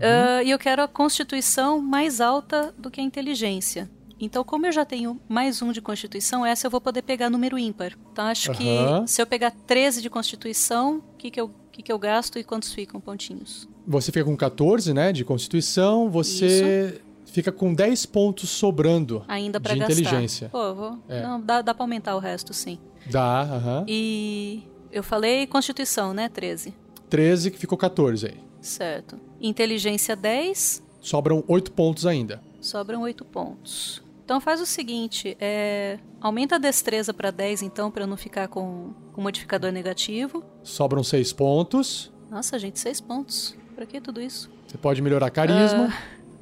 Ah, 0.00 0.40
e 0.44 0.50
eu 0.52 0.60
quero 0.60 0.80
a 0.80 0.86
constituição 0.86 1.80
mais 1.80 2.20
alta 2.20 2.72
do 2.78 2.88
que 2.88 3.00
a 3.00 3.04
inteligência. 3.04 3.90
Então, 4.20 4.42
como 4.42 4.66
eu 4.66 4.72
já 4.72 4.84
tenho 4.84 5.20
mais 5.28 5.62
um 5.62 5.70
de 5.72 5.80
constituição, 5.80 6.44
essa 6.44 6.66
eu 6.66 6.70
vou 6.70 6.80
poder 6.80 7.02
pegar 7.02 7.30
número 7.30 7.56
ímpar. 7.58 7.92
Então, 8.12 8.24
acho 8.26 8.50
Aham. 8.50 9.04
que 9.04 9.10
se 9.12 9.22
eu 9.22 9.26
pegar 9.26 9.50
13 9.52 10.02
de 10.02 10.10
constituição, 10.10 10.96
o 11.14 11.16
que, 11.16 11.30
que, 11.30 11.40
eu, 11.40 11.50
que, 11.70 11.82
que 11.82 11.92
eu 11.92 11.98
gasto 11.98 12.38
e 12.38 12.42
quantos 12.44 12.72
ficam 12.72 13.00
pontinhos? 13.00 13.68
Você 13.86 14.10
fica 14.10 14.24
com 14.24 14.36
14, 14.36 14.92
né, 14.92 15.12
de 15.12 15.24
constituição, 15.24 16.10
você 16.10 17.00
fica 17.26 17.52
com 17.52 17.72
10 17.72 18.06
pontos 18.06 18.50
sobrando 18.50 19.24
Ainda 19.28 19.60
pra 19.60 19.72
de 19.74 19.78
gastar. 19.80 19.92
inteligência. 19.94 20.48
Pô, 20.48 20.74
vou... 20.74 20.98
É. 21.08 21.22
Não, 21.22 21.40
dá, 21.40 21.62
dá 21.62 21.72
pra 21.72 21.84
aumentar 21.84 22.16
o 22.16 22.18
resto, 22.18 22.52
sim. 22.52 22.78
Dá, 23.10 23.42
aham. 23.42 23.84
E 23.86 24.64
eu 24.90 25.02
falei 25.04 25.46
constituição, 25.46 26.12
né? 26.12 26.28
13. 26.28 26.74
13 27.08 27.50
que 27.52 27.58
ficou 27.58 27.78
14 27.78 28.26
aí. 28.26 28.36
Certo. 28.60 29.18
Inteligência 29.40 30.16
10, 30.16 30.82
Sobram 31.00 31.44
8 31.46 31.70
pontos 31.72 32.04
ainda. 32.04 32.42
sobram 32.60 33.02
8 33.02 33.24
pontos. 33.24 34.02
Então 34.28 34.42
faz 34.42 34.60
o 34.60 34.66
seguinte, 34.66 35.38
é... 35.40 35.98
aumenta 36.20 36.56
a 36.56 36.58
destreza 36.58 37.14
pra 37.14 37.30
10 37.30 37.62
então, 37.62 37.90
pra 37.90 38.02
eu 38.02 38.06
não 38.06 38.18
ficar 38.18 38.46
com, 38.46 38.92
com 39.14 39.22
modificador 39.22 39.72
negativo. 39.72 40.44
Sobram 40.62 41.02
6 41.02 41.32
pontos. 41.32 42.12
Nossa, 42.30 42.58
gente, 42.58 42.78
6 42.78 43.00
pontos. 43.00 43.56
Pra 43.74 43.86
que 43.86 44.02
tudo 44.02 44.20
isso? 44.20 44.50
Você 44.66 44.76
pode 44.76 45.00
melhorar 45.00 45.30
carisma. 45.30 45.90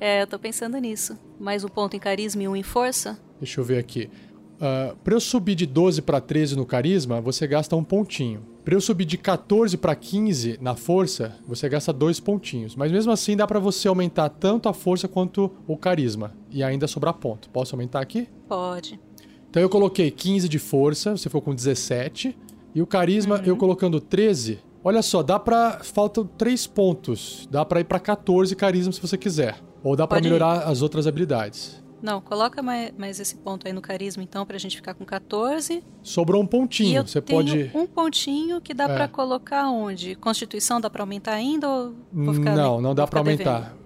É, 0.01 0.20
eu 0.20 0.26
tô 0.26 0.37
pensando 0.37 0.76
nisso. 0.78 1.16
Mais 1.39 1.62
um 1.62 1.68
ponto 1.68 1.95
em 1.95 2.01
carisma 2.01 2.43
e 2.43 2.49
um 2.49 2.57
em 2.57 2.62
força. 2.64 3.20
Deixa 3.39 3.61
eu 3.61 3.64
ver 3.64 3.78
aqui. 3.78 4.11
Uh, 4.57 4.97
para 4.97 5.14
eu 5.14 5.20
subir 5.20 5.55
de 5.55 5.64
12 5.64 6.03
para 6.03 6.20
13 6.20 6.57
no 6.57 6.66
carisma, 6.66 7.20
você 7.20 7.47
gasta 7.47 7.76
um 7.76 7.84
pontinho. 7.84 8.45
Para 8.67 8.75
eu 8.75 8.81
subir 8.81 9.05
de 9.05 9.17
14 9.17 9.77
para 9.77 9.95
15 9.95 10.59
na 10.61 10.75
força, 10.75 11.37
você 11.47 11.69
gasta 11.69 11.93
dois 11.93 12.19
pontinhos. 12.19 12.75
Mas 12.75 12.91
mesmo 12.91 13.12
assim 13.12 13.37
dá 13.37 13.47
para 13.47 13.61
você 13.61 13.87
aumentar 13.87 14.29
tanto 14.29 14.69
a 14.69 14.75
força 14.75 15.07
quanto 15.07 15.53
o 15.69 15.77
carisma 15.77 16.35
e 16.51 16.64
ainda 16.64 16.89
sobrar 16.89 17.14
ponto. 17.14 17.49
Posso 17.51 17.77
aumentar 17.77 18.01
aqui? 18.01 18.27
Pode. 18.49 18.99
Então 19.49 19.62
eu 19.62 19.69
coloquei 19.69 20.11
15 20.11 20.49
de 20.49 20.59
força, 20.59 21.17
você 21.17 21.29
ficou 21.29 21.41
com 21.41 21.55
17. 21.55 22.37
E 22.75 22.83
o 22.83 22.87
carisma, 22.89 23.41
eu 23.47 23.57
colocando 23.57 24.01
13. 24.01 24.59
Olha 24.83 25.01
só, 25.01 25.23
dá 25.23 25.39
pra. 25.39 25.79
Faltam 25.85 26.27
3 26.27 26.67
pontos. 26.67 27.47
Dá 27.49 27.64
pra 27.64 27.79
ir 27.79 27.85
pra 27.85 28.01
14 28.01 28.57
carisma 28.57 28.93
se 28.93 29.01
você 29.01 29.17
quiser. 29.17 29.62
Ou 29.81 29.95
dá 29.95 30.09
ir. 30.19 30.23
melhorar 30.25 30.64
as 30.64 30.83
outras 30.83 31.07
habilidades. 31.07 31.81
Não, 32.07 32.21
coloca 32.21 32.63
mais, 32.63 32.93
mais 32.97 33.19
esse 33.19 33.35
ponto 33.35 33.67
aí 33.67 33.73
no 33.73 33.81
carisma 33.81 34.23
então, 34.23 34.47
pra 34.47 34.57
gente 34.59 34.77
ficar 34.77 34.95
com 34.95 35.05
14. 35.05 35.83
Sobrou 36.05 36.41
um 36.41 36.47
pontinho. 36.47 37.05
Você 37.05 37.21
pode. 37.21 37.69
um 37.75 37.85
pontinho 37.85 38.61
que 38.61 38.73
dá 38.73 38.85
É. 38.85 38.95
pra 38.95 39.09
colocar 39.09 39.69
onde? 39.69 40.15
Constituição 40.15 40.81
dá 40.81 40.89
pra 40.89 41.03
aumentar 41.03 41.33
ainda 41.33 41.69
ou 41.69 41.95
vou 42.13 42.33
ficar 42.33 42.55
Não, 42.55 42.81
não 42.81 42.95
dá 42.95 43.05
devendo? 43.07 43.19
aumentar. 43.19 43.77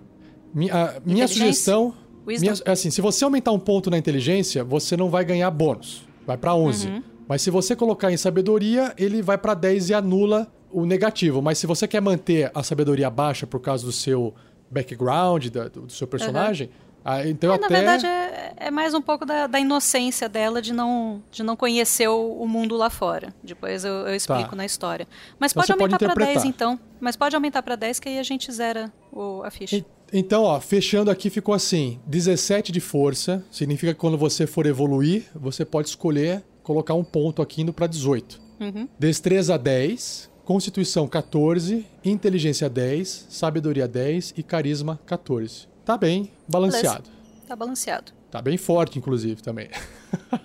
Minha, 0.53 1.01
minha 1.05 1.27
sugestão. 1.27 1.95
Minha, 2.27 2.53
é 2.66 2.73
assim, 2.73 2.91
se 2.91 3.01
você 3.01 3.25
aumentar 3.25 3.53
um 3.53 3.59
ponto 3.59 3.89
na 3.91 3.97
inteligência, 3.97 4.62
você 4.62 4.99
não 4.99 5.09
vai 5.09 5.25
ganhar 5.25 5.51
bônus. 5.51 6.05
Vai 6.27 6.37
pra 6.37 6.55
11. 6.55 6.89
Uhum. 6.89 7.03
Mas 7.27 7.41
se 7.41 7.51
você 7.51 7.75
colocar 7.75 8.12
em 8.12 8.18
sabedoria, 8.18 8.93
ele 8.99 9.23
vai 9.23 9.39
pra 9.39 9.55
10 9.55 9.89
e 9.89 9.95
anula 9.95 10.47
o 10.71 10.85
negativo. 10.85 11.41
Mas 11.41 11.57
se 11.59 11.66
você 11.66 11.89
quer 11.89 12.03
manter 12.03 12.51
a 12.55 12.62
sabedoria 12.62 13.09
baixa 13.09 13.47
por 13.47 13.61
causa 13.61 13.87
do 13.87 13.93
seu 13.93 14.35
background, 14.71 15.47
da- 15.49 15.68
do, 15.68 15.83
do 15.83 15.93
seu 15.93 16.07
personagem, 16.07 16.68
ah, 17.05 17.26
então 17.26 17.53
É, 17.53 17.55
até. 17.57 17.62
Na 17.62 17.68
verdade, 17.68 18.07
é, 18.07 18.53
é 18.57 18.70
mais 18.70 18.92
um 18.94 19.01
pouco 19.03 19.24
da, 19.24 19.46
da 19.46 19.59
inocência 19.61 20.28
dela 20.28 20.61
de 20.61 20.72
não, 20.72 21.22
de 21.30 21.42
não 21.42 21.57
conhecer 21.57 22.09
o, 22.09 22.32
o 22.42 22.46
mundo 22.48 22.76
lá 22.76 22.90
fora. 22.90 23.32
Depois 23.42 23.84
eu, 23.84 23.92
eu 24.09 24.14
explico 24.14 24.51
Tá. 24.51 24.57
na 24.57 24.64
história. 24.66 25.07
Mas 25.38 25.53
Então 25.53 25.62
pode 25.62 25.72
aumentar 25.72 25.98
pra 25.98 26.09
10 26.14 26.20
interpretar. 26.30 26.46
então. 26.46 26.80
Mas 27.01 27.16
pode 27.16 27.34
aumentar 27.34 27.62
pra 27.62 27.76
10 27.76 27.98
que 28.01 28.09
aí 28.09 28.18
a 28.18 28.22
gente 28.22 28.51
zera 28.53 28.92
o, 29.12 29.42
a 29.42 29.51
ficha. 29.51 29.76
E- 29.76 29.84
Então, 30.12 30.42
ó, 30.42 30.61
fechando 30.61 31.11
aqui 31.11 31.30
ficou 31.30 31.55
assim: 31.55 32.01
17 32.07 32.70
de 32.72 32.80
força. 32.80 33.44
Significa 33.51 33.94
que 33.94 34.01
quando 34.01 34.18
você 34.18 34.46
for 34.46 34.66
evoluir, 34.66 35.24
você 35.34 35.64
pode 35.64 35.88
escolher 35.88 36.42
colocar 36.62 36.94
um 36.94 37.05
ponto 37.05 37.40
aqui 37.42 37.62
indo 37.62 37.72
pra 37.72 37.86
18. 37.86 38.40
Uhum. 38.61 38.86
Destreza 38.98 39.57
10, 39.57 40.28
Constituição 40.44 41.07
14, 41.09 41.86
Inteligência 42.05 42.68
10, 42.68 43.26
Sabedoria 43.30 43.88
10 43.88 44.34
e 44.36 44.42
Carisma 44.42 45.01
14. 45.07 45.68
Tá 45.91 45.99
bem 45.99 46.30
balanceado. 46.47 47.11
Tá 47.49 47.57
balanceado. 47.57 48.12
Tá 48.30 48.41
bem 48.41 48.57
forte, 48.57 48.97
inclusive, 48.97 49.43
também. 49.43 49.68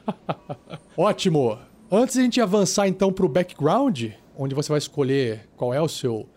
Ótimo! 0.97 1.59
Antes 1.91 2.15
de 2.15 2.21
a 2.21 2.23
gente 2.23 2.41
avançar 2.41 2.87
então 2.87 3.13
pro 3.13 3.29
background, 3.29 4.05
onde 4.35 4.55
você 4.55 4.69
vai 4.69 4.79
escolher 4.79 5.47
qual 5.55 5.71
é 5.71 5.79
o 5.79 5.87
seu 5.87 6.27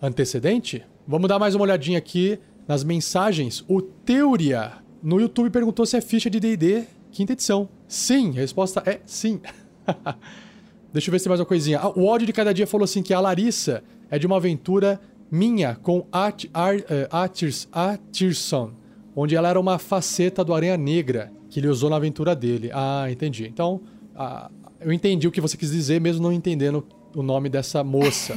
antecedente, 0.00 0.86
vamos 1.08 1.28
dar 1.28 1.40
mais 1.40 1.56
uma 1.56 1.64
olhadinha 1.64 1.98
aqui 1.98 2.38
nas 2.68 2.84
mensagens. 2.84 3.64
O 3.66 3.82
Teuria 3.82 4.74
no 5.02 5.20
YouTube 5.20 5.50
perguntou 5.50 5.84
se 5.84 5.96
é 5.96 6.00
ficha 6.00 6.30
de 6.30 6.38
D&D 6.38 6.84
quinta 7.10 7.32
edição. 7.32 7.68
Sim, 7.88 8.30
a 8.30 8.34
resposta 8.34 8.80
é 8.86 9.00
sim. 9.04 9.40
Deixa 10.92 11.08
eu 11.08 11.12
ver 11.12 11.18
se 11.18 11.24
tem 11.24 11.30
mais 11.30 11.40
uma 11.40 11.46
coisinha. 11.46 11.80
Ah, 11.80 11.88
o 11.88 12.04
ódio 12.04 12.28
de 12.28 12.32
cada 12.32 12.54
dia 12.54 12.68
falou 12.68 12.84
assim 12.84 13.02
que 13.02 13.12
a 13.12 13.18
Larissa 13.18 13.82
é 14.08 14.20
de 14.20 14.26
uma 14.26 14.36
aventura 14.36 15.00
minha 15.32 15.74
com 15.74 16.06
At, 16.12 16.44
Ar, 16.52 16.76
eh, 16.76 17.08
Atirs, 17.10 17.66
Atirson, 17.72 18.72
onde 19.16 19.34
ela 19.34 19.48
era 19.48 19.58
uma 19.58 19.78
faceta 19.78 20.44
do 20.44 20.52
Aranha 20.52 20.76
Negra 20.76 21.32
que 21.48 21.58
ele 21.58 21.68
usou 21.68 21.88
na 21.88 21.96
aventura 21.96 22.36
dele. 22.36 22.70
Ah, 22.72 23.06
entendi. 23.10 23.46
Então, 23.46 23.80
ah, 24.14 24.50
eu 24.80 24.92
entendi 24.92 25.26
o 25.26 25.32
que 25.32 25.40
você 25.40 25.56
quis 25.56 25.70
dizer, 25.70 26.00
mesmo 26.00 26.22
não 26.22 26.32
entendendo 26.32 26.86
o 27.16 27.22
nome 27.22 27.48
dessa 27.48 27.82
moça. 27.82 28.34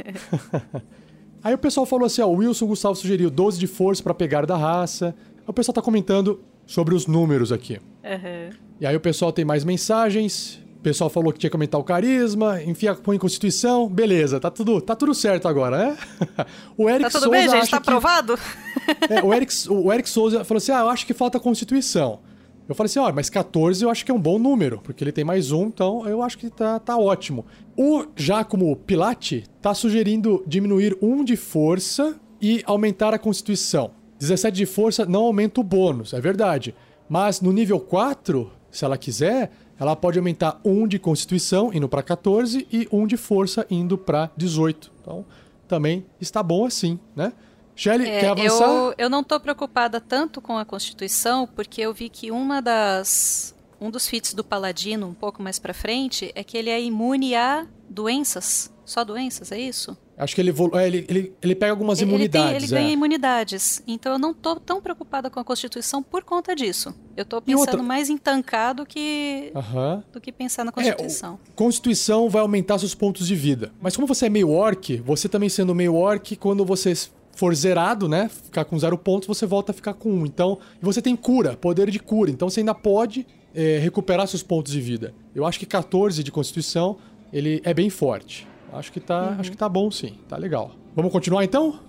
Aí 1.44 1.54
o 1.54 1.58
pessoal 1.58 1.86
falou 1.86 2.06
assim, 2.06 2.22
ó, 2.22 2.26
o 2.26 2.36
Wilson 2.36 2.66
Gustavo 2.66 2.94
sugeriu 2.96 3.30
12 3.30 3.58
de 3.58 3.66
força 3.66 4.02
pra 4.02 4.14
pegar 4.14 4.44
da 4.44 4.56
raça. 4.56 5.14
Aí 5.36 5.44
o 5.46 5.52
pessoal 5.52 5.74
tá 5.74 5.82
comentando 5.82 6.40
sobre 6.66 6.94
os 6.94 7.06
números 7.06 7.52
aqui. 7.52 7.78
Uhum. 8.04 8.50
E 8.80 8.86
aí 8.86 8.94
o 8.94 9.00
pessoal 9.00 9.32
tem 9.32 9.44
mais 9.44 9.64
mensagens. 9.64 10.60
O 10.78 10.80
pessoal 10.80 11.10
falou 11.10 11.32
que 11.32 11.40
tinha 11.40 11.50
que 11.50 11.56
aumentar 11.56 11.76
o 11.76 11.84
carisma, 11.84 12.62
enfia 12.62 12.94
põe 12.94 13.16
em 13.16 13.18
constituição. 13.18 13.88
Beleza, 13.88 14.38
tá 14.38 14.50
tudo, 14.50 14.80
tá 14.80 14.94
tudo 14.94 15.12
certo 15.12 15.48
agora, 15.48 15.76
né? 15.76 15.96
o 16.78 16.88
Eric 16.88 17.02
Tá 17.02 17.10
tudo 17.10 17.24
Souza 17.24 17.36
bem, 17.36 17.48
gente? 17.48 17.70
Tá 17.70 17.80
que- 17.80 17.88
aprovado? 17.88 18.38
é, 19.10 19.22
o, 19.22 19.34
Eric, 19.34 19.52
o 19.68 19.92
Eric 19.92 20.08
Souza 20.08 20.44
falou 20.44 20.58
assim: 20.58 20.72
Ah, 20.72 20.80
eu 20.80 20.88
acho 20.88 21.04
que 21.04 21.12
falta 21.12 21.40
constituição. 21.40 22.20
Eu 22.68 22.74
falei 22.74 22.86
assim: 22.86 23.00
ó, 23.00 23.10
mas 23.12 23.28
14 23.28 23.82
eu 23.82 23.90
acho 23.90 24.04
que 24.04 24.10
é 24.10 24.14
um 24.14 24.20
bom 24.20 24.38
número, 24.38 24.80
porque 24.82 25.02
ele 25.02 25.10
tem 25.10 25.24
mais 25.24 25.50
um, 25.50 25.66
então 25.66 26.06
eu 26.06 26.22
acho 26.22 26.38
que 26.38 26.48
tá, 26.48 26.78
tá 26.78 26.96
ótimo. 26.96 27.44
O 27.76 28.04
Giacomo 28.14 28.76
Pilate 28.76 29.44
tá 29.60 29.74
sugerindo 29.74 30.44
diminuir 30.46 30.96
um 31.02 31.24
de 31.24 31.34
força 31.34 32.20
e 32.40 32.62
aumentar 32.66 33.12
a 33.12 33.18
constituição. 33.18 33.90
17 34.20 34.54
de 34.56 34.66
força 34.66 35.06
não 35.06 35.22
aumenta 35.22 35.60
o 35.60 35.64
bônus, 35.64 36.12
é 36.12 36.20
verdade. 36.20 36.74
Mas 37.08 37.40
no 37.40 37.52
nível 37.52 37.80
4, 37.80 38.50
se 38.70 38.84
ela 38.84 38.98
quiser, 38.98 39.50
ela 39.78 39.94
pode 39.96 40.18
aumentar 40.18 40.60
um 40.64 40.86
de 40.86 40.98
constituição 40.98 41.72
indo 41.72 41.88
pra 41.88 42.02
14 42.02 42.66
e 42.72 42.88
um 42.90 43.06
de 43.06 43.16
força 43.16 43.66
indo 43.70 43.96
pra 43.96 44.30
18. 44.36 44.90
Então 45.00 45.24
também 45.66 46.04
está 46.20 46.42
bom 46.42 46.64
assim, 46.66 46.98
né? 47.14 47.32
Shelly, 47.76 48.08
É, 48.08 48.20
quer 48.20 48.28
avançar? 48.30 48.64
eu, 48.66 48.94
eu 48.98 49.08
não 49.08 49.22
tô 49.22 49.38
preocupada 49.38 50.00
tanto 50.00 50.40
com 50.40 50.58
a 50.58 50.64
Constituição, 50.64 51.46
porque 51.46 51.80
eu 51.80 51.94
vi 51.94 52.08
que 52.08 52.30
uma 52.30 52.60
das. 52.60 53.54
Um 53.80 53.88
dos 53.92 54.08
feats 54.08 54.34
do 54.34 54.42
Paladino, 54.42 55.06
um 55.06 55.14
pouco 55.14 55.40
mais 55.40 55.60
pra 55.60 55.72
frente, 55.72 56.32
é 56.34 56.42
que 56.42 56.56
ele 56.58 56.68
é 56.70 56.82
imune 56.82 57.36
a 57.36 57.64
doenças. 57.88 58.72
Só 58.88 59.04
doenças, 59.04 59.52
é 59.52 59.60
isso? 59.60 59.94
Acho 60.16 60.34
que 60.34 60.40
ele, 60.40 60.50
é, 60.50 60.86
ele, 60.86 61.06
ele, 61.08 61.32
ele 61.42 61.54
pega 61.54 61.70
algumas 61.72 62.00
Ele- 62.00 62.10
ele, 62.14 62.28
tem, 62.28 62.40
imunidades. 62.40 62.62
ele 62.70 62.80
ganha 62.80 62.88
é. 62.88 62.92
imunidades. 62.92 63.82
Então 63.86 64.12
eu 64.14 64.18
não 64.18 64.32
tô 64.32 64.56
tão 64.56 64.80
preocupada 64.80 65.28
com 65.28 65.38
a 65.38 65.44
Constituição 65.44 66.02
por 66.02 66.24
conta 66.24 66.56
disso. 66.56 66.94
Eu 67.16 67.24
tô 67.26 67.40
pensando 67.42 67.82
mais 67.82 68.08
em 68.08 68.16
tancar 68.16 68.74
do 68.74 68.86
que, 68.86 69.52
Aham. 69.54 70.02
do 70.12 70.20
que 70.20 70.32
pensar 70.32 70.64
na 70.64 70.70
É, 70.70 70.72
Constituição. 70.72 71.34
o- 71.34 71.52
Constituição 71.54 72.30
vai 72.30 72.40
aumentar 72.40 72.78
seus 72.78 72.94
pontos 72.94 73.26
de 73.26 73.34
vida. 73.36 73.70
Mas 73.80 73.94
como 73.94 74.08
você 74.08 74.26
é 74.26 74.30
meio 74.30 74.50
orc, 74.50 74.96
você 75.04 75.28
também 75.28 75.48
sendo 75.50 75.74
meio 75.74 75.94
orc, 75.94 76.34
quando 76.36 76.64
você 76.64 76.94
for 77.36 77.54
zerado, 77.54 78.08
né? 78.08 78.28
Ficar 78.28 78.64
com 78.64 78.76
zero 78.78 78.96
pontos, 78.96 79.28
você 79.28 79.44
volta 79.44 79.70
a 79.72 79.74
ficar 79.74 79.92
com 79.92 80.10
um. 80.10 80.24
Então, 80.26 80.58
e 80.82 80.84
você 80.84 81.02
tem 81.02 81.14
cura, 81.14 81.56
poder 81.56 81.90
de 81.90 81.98
cura. 82.00 82.30
Então 82.30 82.48
você 82.50 82.60
ainda 82.60 82.74
pode 82.74 83.26
é, 83.54 83.78
recuperar 83.78 84.26
seus 84.26 84.42
pontos 84.42 84.72
de 84.72 84.80
vida. 84.80 85.14
Eu 85.34 85.44
acho 85.46 85.58
que 85.58 85.66
14 85.66 86.22
de 86.24 86.32
constituição, 86.32 86.96
ele 87.32 87.60
é 87.64 87.72
bem 87.74 87.88
forte. 87.90 88.46
Acho 88.72 88.92
que 88.92 89.00
tá, 89.00 89.36
acho 89.38 89.50
que 89.50 89.56
tá 89.56 89.68
bom 89.68 89.90
sim, 89.90 90.18
tá 90.28 90.36
legal. 90.36 90.72
Vamos 90.94 91.10
continuar 91.12 91.44
então? 91.44 91.80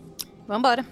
Vambora. 0.47 0.85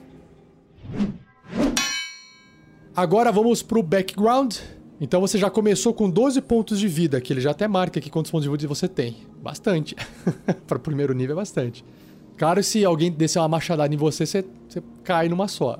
Agora 2.95 3.31
vamos 3.31 3.61
pro 3.61 3.81
background. 3.81 4.57
Então 4.99 5.21
você 5.21 5.37
já 5.37 5.49
começou 5.49 5.93
com 5.93 6.09
12 6.09 6.41
pontos 6.41 6.79
de 6.79 6.87
vida, 6.87 7.21
que 7.21 7.31
ele 7.31 7.41
já 7.41 7.51
até 7.51 7.67
marca 7.67 7.99
aqui 7.99 8.09
quantos 8.09 8.31
pontos 8.31 8.45
de 8.45 8.49
vida 8.49 8.67
você 8.67 8.87
tem. 8.87 9.17
Bastante. 9.41 9.95
Para 10.65 10.77
o 10.77 10.79
primeiro 10.79 11.13
nível 11.13 11.33
é 11.33 11.37
bastante. 11.37 11.85
Claro, 12.37 12.63
se 12.63 12.83
alguém 12.83 13.11
descer 13.11 13.39
uma 13.39 13.47
machadada 13.47 13.93
em 13.93 13.97
você, 13.97 14.25
você, 14.25 14.43
você 14.67 14.83
cai 15.03 15.29
numa 15.29 15.47
só. 15.47 15.79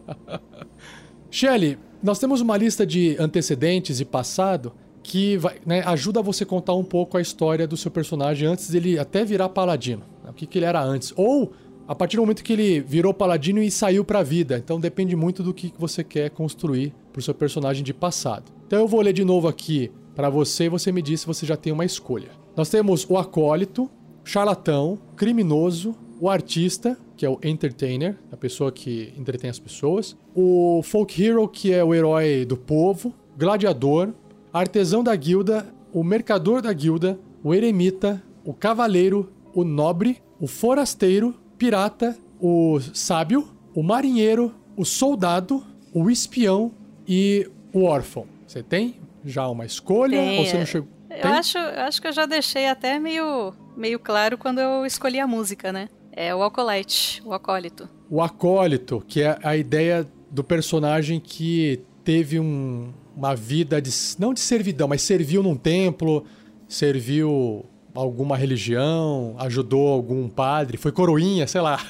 Shelly, 1.30 1.78
nós 2.02 2.18
temos 2.18 2.40
uma 2.40 2.56
lista 2.56 2.86
de 2.86 3.16
antecedentes 3.18 4.00
e 4.00 4.04
passado 4.04 4.72
que 5.02 5.36
vai, 5.36 5.56
né, 5.66 5.82
ajuda 5.84 6.22
você 6.22 6.44
contar 6.44 6.74
um 6.74 6.84
pouco 6.84 7.18
a 7.18 7.20
história 7.20 7.66
do 7.66 7.76
seu 7.76 7.90
personagem 7.90 8.46
antes 8.46 8.70
dele 8.70 8.98
até 8.98 9.24
virar 9.24 9.48
paladino. 9.48 10.02
Né, 10.22 10.30
o 10.30 10.32
que, 10.32 10.46
que 10.46 10.58
ele 10.58 10.66
era 10.66 10.82
antes. 10.82 11.12
Ou 11.16 11.52
a 11.86 11.94
partir 11.94 12.16
do 12.16 12.22
momento 12.22 12.42
que 12.42 12.52
ele 12.52 12.80
virou 12.80 13.12
paladino 13.12 13.62
e 13.62 13.70
saiu 13.70 14.04
pra 14.04 14.22
vida. 14.22 14.56
Então 14.56 14.80
depende 14.80 15.16
muito 15.16 15.42
do 15.42 15.52
que 15.52 15.72
você 15.78 16.02
quer 16.04 16.30
construir 16.30 16.94
pro 17.12 17.22
seu 17.22 17.34
personagem 17.34 17.82
de 17.82 17.92
passado. 17.92 18.52
Então 18.66 18.78
eu 18.78 18.88
vou 18.88 19.00
ler 19.00 19.12
de 19.12 19.24
novo 19.24 19.48
aqui 19.48 19.90
para 20.14 20.30
você 20.30 20.64
e 20.64 20.68
você 20.68 20.92
me 20.92 21.02
diz 21.02 21.20
se 21.20 21.26
você 21.26 21.44
já 21.44 21.56
tem 21.56 21.72
uma 21.72 21.84
escolha. 21.84 22.30
Nós 22.56 22.68
temos 22.68 23.06
o 23.08 23.16
acólito, 23.16 23.90
charlatão, 24.24 24.98
criminoso, 25.16 25.94
o 26.20 26.30
artista, 26.30 26.96
que 27.16 27.26
é 27.26 27.28
o 27.28 27.38
entertainer, 27.42 28.16
a 28.30 28.36
pessoa 28.36 28.70
que 28.70 29.12
entretém 29.16 29.50
as 29.50 29.58
pessoas, 29.58 30.16
o 30.34 30.80
folk 30.84 31.22
hero, 31.22 31.48
que 31.48 31.72
é 31.72 31.82
o 31.82 31.94
herói 31.94 32.44
do 32.44 32.56
povo, 32.56 33.12
gladiador, 33.36 34.12
artesão 34.52 35.02
da 35.02 35.14
guilda, 35.16 35.66
o 35.92 36.02
mercador 36.04 36.60
da 36.62 36.72
guilda, 36.72 37.18
o 37.42 37.54
eremita, 37.54 38.22
o 38.44 38.52
cavaleiro, 38.52 39.32
o 39.54 39.64
nobre, 39.64 40.20
o 40.40 40.46
forasteiro, 40.46 41.34
pirata, 41.58 42.16
o 42.40 42.78
sábio, 42.92 43.48
o 43.74 43.82
marinheiro, 43.82 44.52
o 44.76 44.84
soldado, 44.84 45.62
o 45.94 46.10
espião 46.10 46.72
e 47.06 47.48
o 47.72 47.84
órfão. 47.84 48.26
Você 48.46 48.62
tem 48.62 48.96
já 49.24 49.48
uma 49.48 49.64
escolha 49.64 50.18
Tem, 50.18 50.38
ou 50.38 50.46
você 50.46 50.58
não 50.58 50.66
chegou? 50.66 50.88
Eu 51.10 51.28
acho, 51.30 51.58
eu 51.58 51.82
acho 51.82 52.00
que 52.02 52.08
eu 52.08 52.12
já 52.12 52.26
deixei 52.26 52.66
até 52.66 52.98
meio, 52.98 53.52
meio 53.76 53.98
claro 53.98 54.36
quando 54.38 54.60
eu 54.60 54.84
escolhi 54.86 55.20
a 55.20 55.26
música, 55.26 55.72
né? 55.72 55.88
É 56.10 56.34
o 56.34 56.42
Acolyte, 56.42 57.22
o 57.24 57.32
acólito. 57.32 57.88
O 58.10 58.20
acólito, 58.20 59.02
que 59.06 59.22
é 59.22 59.38
a 59.42 59.56
ideia 59.56 60.06
do 60.30 60.42
personagem 60.42 61.20
que 61.20 61.80
teve 62.04 62.38
um- 62.40 62.92
uma 63.16 63.34
vida 63.34 63.80
de 63.80 63.90
não 64.18 64.34
de 64.34 64.40
servidão, 64.40 64.88
mas 64.88 65.02
serviu 65.02 65.42
num 65.42 65.56
templo, 65.56 66.24
serviu 66.68 67.64
alguma 67.94 68.36
religião, 68.36 69.34
ajudou 69.38 69.88
algum 69.88 70.28
padre, 70.28 70.76
foi 70.78 70.92
coroinha, 70.92 71.46
sei 71.46 71.60
lá. 71.60 71.78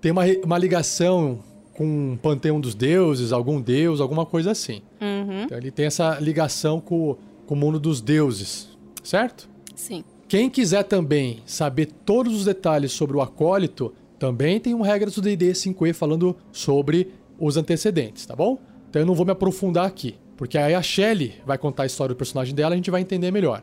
Tem 0.00 0.12
uma, 0.12 0.22
uma 0.44 0.58
ligação 0.58 1.40
com 1.74 2.14
o 2.14 2.18
panteão 2.18 2.60
dos 2.60 2.74
deuses, 2.74 3.32
algum 3.32 3.60
deus, 3.60 4.00
alguma 4.00 4.24
coisa 4.24 4.52
assim. 4.52 4.80
Uhum, 5.00 5.42
Então 5.44 5.58
ele 5.58 5.70
tem 5.70 5.86
essa 5.86 6.18
ligação 6.20 6.80
com, 6.80 7.10
o- 7.10 7.18
com 7.46 7.54
o 7.54 7.56
mundo 7.56 7.78
dos 7.80 8.00
deuses, 8.00 8.68
certo? 9.02 9.48
sim. 9.74 10.04
Quem 10.28 10.50
quiser 10.50 10.82
também 10.82 11.38
saber 11.46 11.86
todos 12.04 12.34
os 12.34 12.44
detalhes 12.44 12.92
sobre 12.92 13.16
o 13.16 13.22
acólito, 13.22 13.94
também 14.18 14.60
tem 14.60 14.74
um 14.74 14.82
regra 14.82 15.10
do 15.10 15.22
D&D 15.22 15.52
5e 15.52 15.94
falando 15.94 16.36
sobre 16.52 17.10
os 17.38 17.56
antecedentes, 17.56 18.26
tá 18.26 18.36
bom? 18.36 18.58
Então 18.88 19.00
eu 19.02 19.06
não 19.06 19.14
vou 19.14 19.26
me 19.26 19.32
aprofundar 19.32 19.86
aqui, 19.86 20.16
porque 20.36 20.56
aí 20.58 20.74
a 20.74 20.82
Shelley 20.82 21.34
vai 21.44 21.58
contar 21.58 21.82
a 21.84 21.86
história 21.86 22.14
do 22.14 22.18
personagem 22.18 22.54
dela 22.54 22.72
e 22.72 22.74
a 22.74 22.76
gente 22.76 22.90
vai 22.90 23.00
entender 23.00 23.30
melhor. 23.30 23.62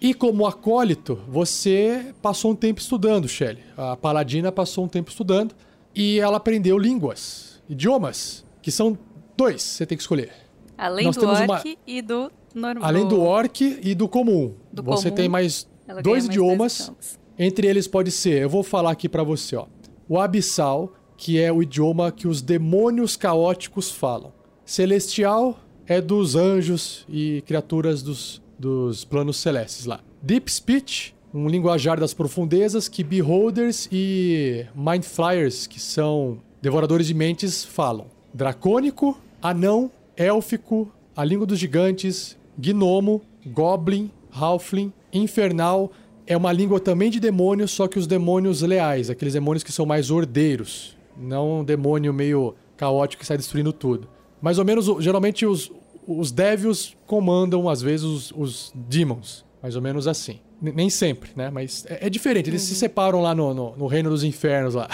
E 0.00 0.14
como 0.14 0.46
acólito, 0.46 1.18
você 1.28 2.14
passou 2.22 2.52
um 2.52 2.54
tempo 2.54 2.80
estudando, 2.80 3.26
Shelley. 3.28 3.62
A 3.76 3.96
paladina 3.96 4.52
passou 4.52 4.84
um 4.84 4.88
tempo 4.88 5.10
estudando 5.10 5.54
e 5.94 6.20
ela 6.20 6.36
aprendeu 6.36 6.78
línguas, 6.78 7.60
idiomas, 7.68 8.44
que 8.62 8.70
são 8.70 8.96
dois, 9.36 9.62
você 9.62 9.84
tem 9.86 9.96
que 9.96 10.02
escolher. 10.02 10.30
Além 10.76 11.06
Nós 11.06 11.16
do 11.16 11.26
orc 11.26 11.42
uma- 11.44 11.62
e 11.86 12.00
do 12.02 12.30
normal. 12.54 12.84
Além 12.88 13.08
do 13.08 13.20
orc 13.20 13.80
e 13.82 13.94
do 13.94 14.08
comum. 14.08 14.54
Do 14.72 14.82
você 14.84 15.04
comum, 15.04 15.16
tem 15.16 15.28
mais 15.28 15.68
dois 16.02 16.24
mais 16.24 16.26
idiomas. 16.26 16.92
Entre 17.36 17.66
eles 17.66 17.88
pode 17.88 18.12
ser, 18.12 18.42
eu 18.42 18.48
vou 18.48 18.62
falar 18.62 18.92
aqui 18.92 19.08
pra 19.08 19.24
você, 19.24 19.56
ó. 19.56 19.66
O 20.08 20.18
abissal, 20.20 20.92
que 21.16 21.40
é 21.40 21.52
o 21.52 21.60
idioma 21.62 22.12
que 22.12 22.28
os 22.28 22.40
demônios 22.40 23.16
caóticos 23.16 23.90
falam. 23.90 24.32
Celestial 24.68 25.58
é 25.86 25.98
dos 25.98 26.36
anjos 26.36 27.06
e 27.08 27.42
criaturas 27.46 28.02
dos, 28.02 28.42
dos 28.58 29.02
planos 29.02 29.38
celestes 29.38 29.86
lá. 29.86 30.00
Deep 30.20 30.52
Speech, 30.52 31.14
um 31.32 31.48
linguajar 31.48 31.98
das 31.98 32.12
profundezas 32.12 32.86
que 32.86 33.02
Beholders 33.02 33.88
e 33.90 34.66
Mind 34.74 35.04
Flyers, 35.04 35.66
que 35.66 35.80
são 35.80 36.42
devoradores 36.60 37.06
de 37.06 37.14
mentes, 37.14 37.64
falam. 37.64 38.08
Dracônico, 38.34 39.18
anão, 39.40 39.90
élfico, 40.14 40.92
a 41.16 41.24
língua 41.24 41.46
dos 41.46 41.58
gigantes, 41.58 42.36
gnomo, 42.58 43.22
goblin, 43.46 44.10
halfling, 44.30 44.92
infernal, 45.10 45.90
é 46.26 46.36
uma 46.36 46.52
língua 46.52 46.78
também 46.78 47.10
de 47.10 47.18
demônios, 47.18 47.70
só 47.70 47.88
que 47.88 47.98
os 47.98 48.06
demônios 48.06 48.60
leais, 48.60 49.08
aqueles 49.08 49.32
demônios 49.32 49.64
que 49.64 49.72
são 49.72 49.86
mais 49.86 50.10
ordeiros, 50.10 50.94
não 51.16 51.60
um 51.60 51.64
demônio 51.64 52.12
meio 52.12 52.54
caótico 52.76 53.20
que 53.20 53.26
sai 53.26 53.38
destruindo 53.38 53.72
tudo. 53.72 54.17
Mais 54.40 54.58
ou 54.58 54.64
menos, 54.64 54.86
geralmente 55.02 55.44
os, 55.46 55.70
os 56.06 56.30
devils 56.32 56.96
comandam 57.06 57.68
às 57.68 57.82
vezes 57.82 58.04
os, 58.04 58.32
os 58.32 58.72
demons, 58.74 59.44
mais 59.62 59.76
ou 59.76 59.82
menos 59.82 60.06
assim. 60.06 60.40
N- 60.62 60.72
nem 60.72 60.90
sempre, 60.90 61.30
né? 61.36 61.50
Mas 61.50 61.84
é, 61.88 62.06
é 62.06 62.10
diferente, 62.10 62.48
eles 62.50 62.62
se 62.62 62.74
separam 62.74 63.20
lá 63.20 63.34
no, 63.34 63.52
no, 63.54 63.76
no 63.76 63.86
reino 63.86 64.10
dos 64.10 64.24
infernos 64.24 64.74
lá. 64.74 64.88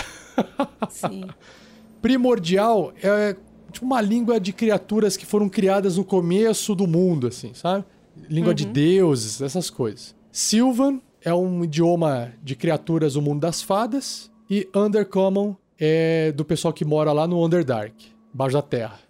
Sim. 0.90 1.24
Primordial 2.00 2.92
é 3.02 3.36
tipo 3.72 3.86
uma 3.86 4.00
língua 4.00 4.38
de 4.38 4.52
criaturas 4.52 5.16
que 5.16 5.24
foram 5.26 5.48
criadas 5.48 5.96
no 5.96 6.04
começo 6.04 6.74
do 6.74 6.86
mundo, 6.86 7.26
assim, 7.26 7.52
sabe? 7.54 7.84
Língua 8.28 8.54
de 8.54 8.66
deuses, 8.66 9.40
essas 9.40 9.70
coisas. 9.70 10.14
Sylvan 10.30 11.00
é 11.22 11.32
um 11.34 11.64
idioma 11.64 12.32
de 12.42 12.54
criaturas 12.54 13.14
do 13.14 13.22
mundo 13.22 13.40
das 13.40 13.62
fadas. 13.62 14.30
E 14.48 14.68
Undercommon 14.74 15.56
é 15.80 16.30
do 16.32 16.44
pessoal 16.44 16.72
que 16.72 16.84
mora 16.84 17.10
lá 17.12 17.26
no 17.26 17.42
Underdark, 17.42 17.94
embaixo 18.32 18.52
da 18.54 18.62
terra. 18.62 19.00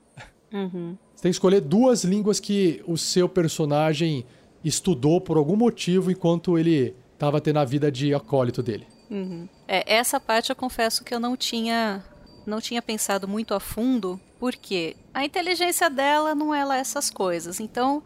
Uhum. 0.55 0.96
Você 1.14 1.22
tem 1.22 1.30
que 1.30 1.36
escolher 1.36 1.61
duas 1.61 2.05
línguas 2.05 2.38
que 2.38 2.82
o 2.86 2.96
seu 2.96 3.28
personagem 3.28 4.24
estudou 4.64 5.20
por 5.20 5.36
algum 5.36 5.57
motivo 5.57 6.11
enquanto 6.11 6.57
ele 6.57 6.94
estava 7.12 7.40
tendo 7.40 7.59
a 7.59 7.64
vida 7.64 7.90
de 7.90 8.14
acólito 8.14 8.62
dele. 8.62 8.86
Uhum. 9.11 9.48
É, 9.66 9.94
essa 9.94 10.18
parte 10.20 10.50
eu 10.50 10.57
confesso 10.57 11.05
que 11.05 11.14
eu 11.14 11.20
não 11.20 11.36
tinha 11.36 12.02
não 12.46 12.61
tinha 12.61 12.82
pensado 12.82 13.26
muito 13.26 13.55
a 13.55 13.61
fundo, 13.61 14.20
porque 14.38 14.96
a 15.14 15.24
inteligência 15.24 15.88
dela 15.88 16.34
não 16.34 16.55
é 16.55 16.62
lá 16.62 16.76
essas 16.76 17.09
coisas. 17.09 17.59
Então, 17.59 18.02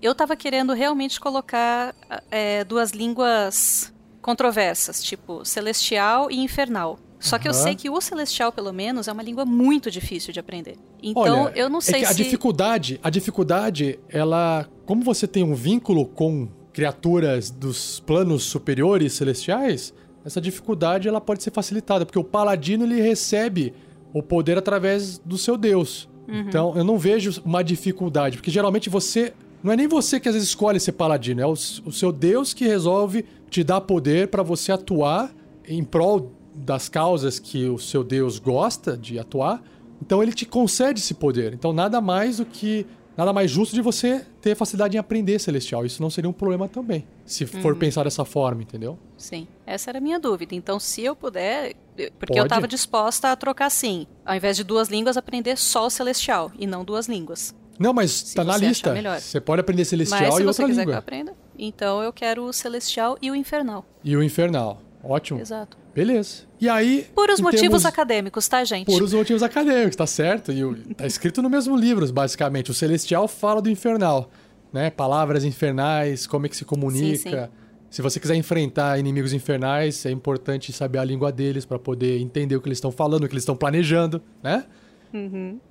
eu 0.00 0.14
tava 0.14 0.34
querendo 0.34 0.72
realmente 0.72 1.20
colocar 1.20 1.94
é, 2.30 2.64
duas 2.64 2.92
línguas 2.92 3.92
controversas, 4.22 5.02
tipo 5.02 5.44
celestial 5.44 6.30
e 6.30 6.38
infernal. 6.38 6.98
Só 7.18 7.38
que 7.38 7.48
eu 7.48 7.52
Aham. 7.52 7.62
sei 7.62 7.74
que 7.74 7.88
o 7.88 8.00
celestial, 8.00 8.52
pelo 8.52 8.72
menos, 8.72 9.08
é 9.08 9.12
uma 9.12 9.22
língua 9.22 9.44
muito 9.44 9.90
difícil 9.90 10.32
de 10.32 10.40
aprender. 10.40 10.76
Então, 11.02 11.44
Olha, 11.44 11.52
eu 11.56 11.68
não 11.68 11.78
é 11.78 11.82
sei 11.82 12.04
se 12.04 12.12
a 12.12 12.12
dificuldade, 12.12 13.00
a 13.02 13.10
dificuldade, 13.10 13.98
ela, 14.08 14.68
como 14.84 15.02
você 15.02 15.26
tem 15.26 15.42
um 15.42 15.54
vínculo 15.54 16.06
com 16.06 16.48
criaturas 16.72 17.50
dos 17.50 18.00
planos 18.00 18.44
superiores 18.44 19.14
celestiais, 19.14 19.94
essa 20.24 20.40
dificuldade 20.40 21.08
ela 21.08 21.20
pode 21.20 21.42
ser 21.42 21.50
facilitada, 21.50 22.04
porque 22.04 22.18
o 22.18 22.24
paladino 22.24 22.84
ele 22.84 23.00
recebe 23.00 23.72
o 24.12 24.22
poder 24.22 24.58
através 24.58 25.18
do 25.18 25.38
seu 25.38 25.56
deus. 25.56 26.08
Uhum. 26.28 26.40
Então, 26.40 26.76
eu 26.76 26.84
não 26.84 26.98
vejo 26.98 27.40
uma 27.44 27.62
dificuldade, 27.62 28.36
porque 28.36 28.50
geralmente 28.50 28.90
você 28.90 29.32
não 29.62 29.72
é 29.72 29.76
nem 29.76 29.88
você 29.88 30.20
que 30.20 30.28
às 30.28 30.34
vezes 30.34 30.48
escolhe 30.48 30.78
ser 30.78 30.92
paladino, 30.92 31.40
é 31.40 31.46
o, 31.46 31.52
o 31.52 31.92
seu 31.92 32.12
deus 32.12 32.52
que 32.52 32.66
resolve 32.66 33.24
te 33.48 33.64
dar 33.64 33.80
poder 33.80 34.28
para 34.28 34.42
você 34.42 34.70
atuar 34.70 35.32
em 35.66 35.82
prol 35.82 36.32
das 36.56 36.88
causas 36.88 37.38
que 37.38 37.68
o 37.68 37.78
seu 37.78 38.02
deus 38.02 38.38
gosta 38.38 38.96
de 38.96 39.18
atuar. 39.18 39.62
Então 40.00 40.22
ele 40.22 40.32
te 40.32 40.44
concede 40.44 41.00
esse 41.00 41.14
poder. 41.14 41.54
Então 41.54 41.72
nada 41.72 42.00
mais 42.00 42.38
do 42.38 42.44
que 42.46 42.86
nada 43.16 43.32
mais 43.32 43.50
justo 43.50 43.74
de 43.74 43.80
você 43.80 44.26
ter 44.42 44.54
facilidade 44.54 44.96
em 44.96 45.00
aprender 45.00 45.38
celestial. 45.38 45.86
Isso 45.86 46.02
não 46.02 46.10
seria 46.10 46.28
um 46.28 46.34
problema 46.34 46.68
também, 46.68 47.06
se 47.24 47.46
for 47.46 47.72
Uhum. 47.72 47.78
pensar 47.78 48.04
dessa 48.04 48.24
forma, 48.26 48.62
entendeu? 48.62 48.98
Sim, 49.16 49.48
essa 49.66 49.90
era 49.90 49.98
a 49.98 50.00
minha 50.02 50.18
dúvida. 50.20 50.54
Então, 50.54 50.78
se 50.78 51.02
eu 51.02 51.16
puder. 51.16 51.74
eu- 51.96 52.12
Porque 52.18 52.34
eu 52.34 52.42
Pode. 52.42 52.46
estava 52.48 52.68
disposta 52.68 53.32
a 53.32 53.36
trocar 53.36 53.70
sim. 53.70 54.06
Ao 54.24 54.36
invés 54.36 54.54
de 54.56 54.62
duas 54.64 54.88
línguas, 54.90 55.16
aprender 55.16 55.56
só 55.56 55.86
o 55.86 55.90
celestial 55.90 56.52
e 56.58 56.66
não 56.66 56.84
duas 56.84 57.06
línguas. 57.08 57.54
Não, 57.78 57.92
mas 57.94 58.10
Se 58.10 58.34
tá 58.34 58.44
na 58.44 58.58
você 58.58 58.66
lista. 58.68 58.92
melhor. 58.92 59.18
Você 59.18 59.40
pode 59.40 59.60
aprender 59.60 59.84
celestial 59.86 60.20
Mas 60.20 60.34
se 60.34 60.40
e 60.42 60.44
você 60.44 60.62
outra 60.62 60.66
quiser 60.66 60.82
que 60.82 60.88
eu 60.88 60.90
língua. 60.92 60.98
aprenda, 60.98 61.34
então 61.58 62.02
eu 62.02 62.12
quero 62.12 62.44
o 62.44 62.52
celestial 62.52 63.16
e 63.22 63.30
o 63.30 63.34
infernal. 63.34 63.84
E 64.04 64.14
o 64.14 64.22
infernal. 64.22 64.82
Ótimo. 65.02 65.40
Exato. 65.40 65.76
Beleza. 65.96 66.42
E 66.60 66.68
aí. 66.68 67.06
Por 67.14 67.30
os 67.30 67.40
motivos 67.40 67.60
termos- 67.62 67.86
acadêmicos, 67.86 68.46
tá, 68.46 68.62
gente? 68.64 68.86
Por 68.86 69.02
os 69.02 69.14
motivos 69.14 69.42
acadêmicos, 69.42 69.96
tá 69.96 70.06
certo? 70.06 70.52
E 70.52 70.62
o- 70.62 70.76
tá 70.94 71.06
escrito 71.06 71.40
no 71.40 71.48
mesmo 71.48 71.74
livro, 71.74 72.06
basicamente. 72.12 72.70
O 72.70 72.74
Celestial 72.74 73.26
fala 73.26 73.62
do 73.62 73.70
infernal, 73.70 74.30
né? 74.72 74.90
Palavras 74.90 75.42
infernais, 75.42 76.26
como 76.26 76.44
é 76.44 76.48
que 76.50 76.56
se 76.56 76.64
comunica. 76.66 77.46
Sim, 77.46 77.66
Se 77.88 78.02
você 78.02 78.20
quiser 78.20 78.34
enfrentar 78.34 78.98
inimigos 78.98 79.32
infernais, 79.32 80.04
é 80.04 80.10
importante 80.10 80.70
saber 80.72 80.98
a 80.98 81.04
língua 81.04 81.32
deles 81.32 81.64
para 81.64 81.78
poder 81.78 82.20
entender 82.20 82.54
o 82.56 82.60
que 82.60 82.68
eles 82.68 82.76
estão 82.78 82.90
falando, 82.90 83.24
o 83.24 83.28
que 83.28 83.32
eles 83.32 83.42
estão 83.42 83.56
planejando, 83.56 84.20
né? 84.42 84.64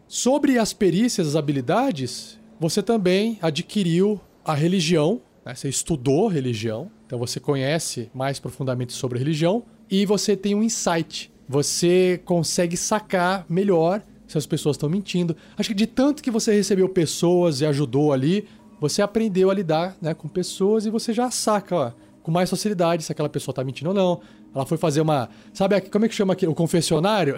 Sobre 0.07 0.57
as 0.57 0.73
perícias, 0.73 1.27
as 1.27 1.35
habilidades, 1.35 2.39
você 2.59 2.81
também 2.81 3.37
adquiriu 3.41 4.19
a 4.43 4.53
religião, 4.55 5.21
né? 5.45 5.53
você 5.53 5.69
estudou 5.69 6.27
religião, 6.27 6.89
então 7.05 7.19
você 7.19 7.39
conhece 7.39 8.09
mais 8.13 8.39
profundamente 8.39 8.93
sobre 8.93 9.17
a 9.17 9.19
religião 9.19 9.63
e 9.89 10.05
você 10.05 10.35
tem 10.35 10.55
um 10.55 10.63
insight. 10.63 11.31
Você 11.47 12.19
consegue 12.25 12.75
sacar 12.75 13.45
melhor 13.49 14.01
se 14.27 14.37
as 14.37 14.45
pessoas 14.45 14.75
estão 14.75 14.89
mentindo. 14.89 15.35
Acho 15.57 15.69
que 15.69 15.75
de 15.75 15.85
tanto 15.85 16.23
que 16.23 16.31
você 16.31 16.53
recebeu 16.53 16.89
pessoas 16.89 17.61
e 17.61 17.65
ajudou 17.65 18.11
ali, 18.11 18.47
você 18.79 19.01
aprendeu 19.01 19.49
a 19.49 19.53
lidar 19.53 19.95
né, 20.01 20.13
com 20.13 20.27
pessoas 20.27 20.85
e 20.85 20.89
você 20.89 21.13
já 21.13 21.29
saca 21.29 21.75
ó, 21.75 21.91
com 22.25 22.31
mais 22.31 22.49
facilidade 22.49 23.03
se 23.03 23.11
aquela 23.11 23.29
pessoa 23.29 23.53
tá 23.53 23.63
mentindo 23.63 23.89
ou 23.91 23.95
não. 23.95 24.19
Ela 24.53 24.65
foi 24.65 24.79
fazer 24.79 24.99
uma. 24.99 25.29
Sabe 25.53 25.79
como 25.81 26.05
é 26.05 26.09
que 26.09 26.15
chama 26.15 26.33
aqui? 26.33 26.47
O 26.47 26.55
confessionário? 26.55 27.35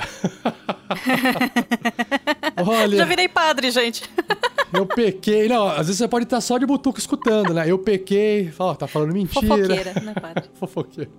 Olha. 2.65 2.95
Já 2.95 3.03
virei 3.03 3.27
padre, 3.27 3.69
gente. 3.69 4.09
Eu 4.71 4.85
pequei. 4.85 5.49
Não, 5.49 5.67
às 5.67 5.88
vezes 5.88 5.97
você 5.97 6.07
pode 6.07 6.23
estar 6.23 6.39
só 6.39 6.57
de 6.57 6.65
butuco 6.65 6.99
escutando, 6.99 7.53
né? 7.53 7.69
Eu 7.69 7.77
pequei. 7.77 8.49
Ó, 8.57 8.73
tá 8.75 8.88
falando 8.88 9.11
mentira. 9.11 9.45
Fofoqueira, 9.45 9.93
né, 9.99 10.13
padre? 10.13 10.45
Fofoqueira. 10.55 11.11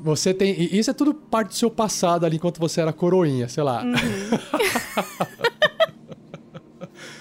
Você 0.00 0.34
tem. 0.34 0.60
Isso 0.76 0.90
é 0.90 0.92
tudo 0.92 1.14
parte 1.14 1.50
do 1.50 1.54
seu 1.54 1.70
passado 1.70 2.26
ali 2.26 2.34
enquanto 2.34 2.58
você 2.58 2.80
era 2.80 2.92
coroinha, 2.92 3.48
sei 3.48 3.62
lá. 3.62 3.84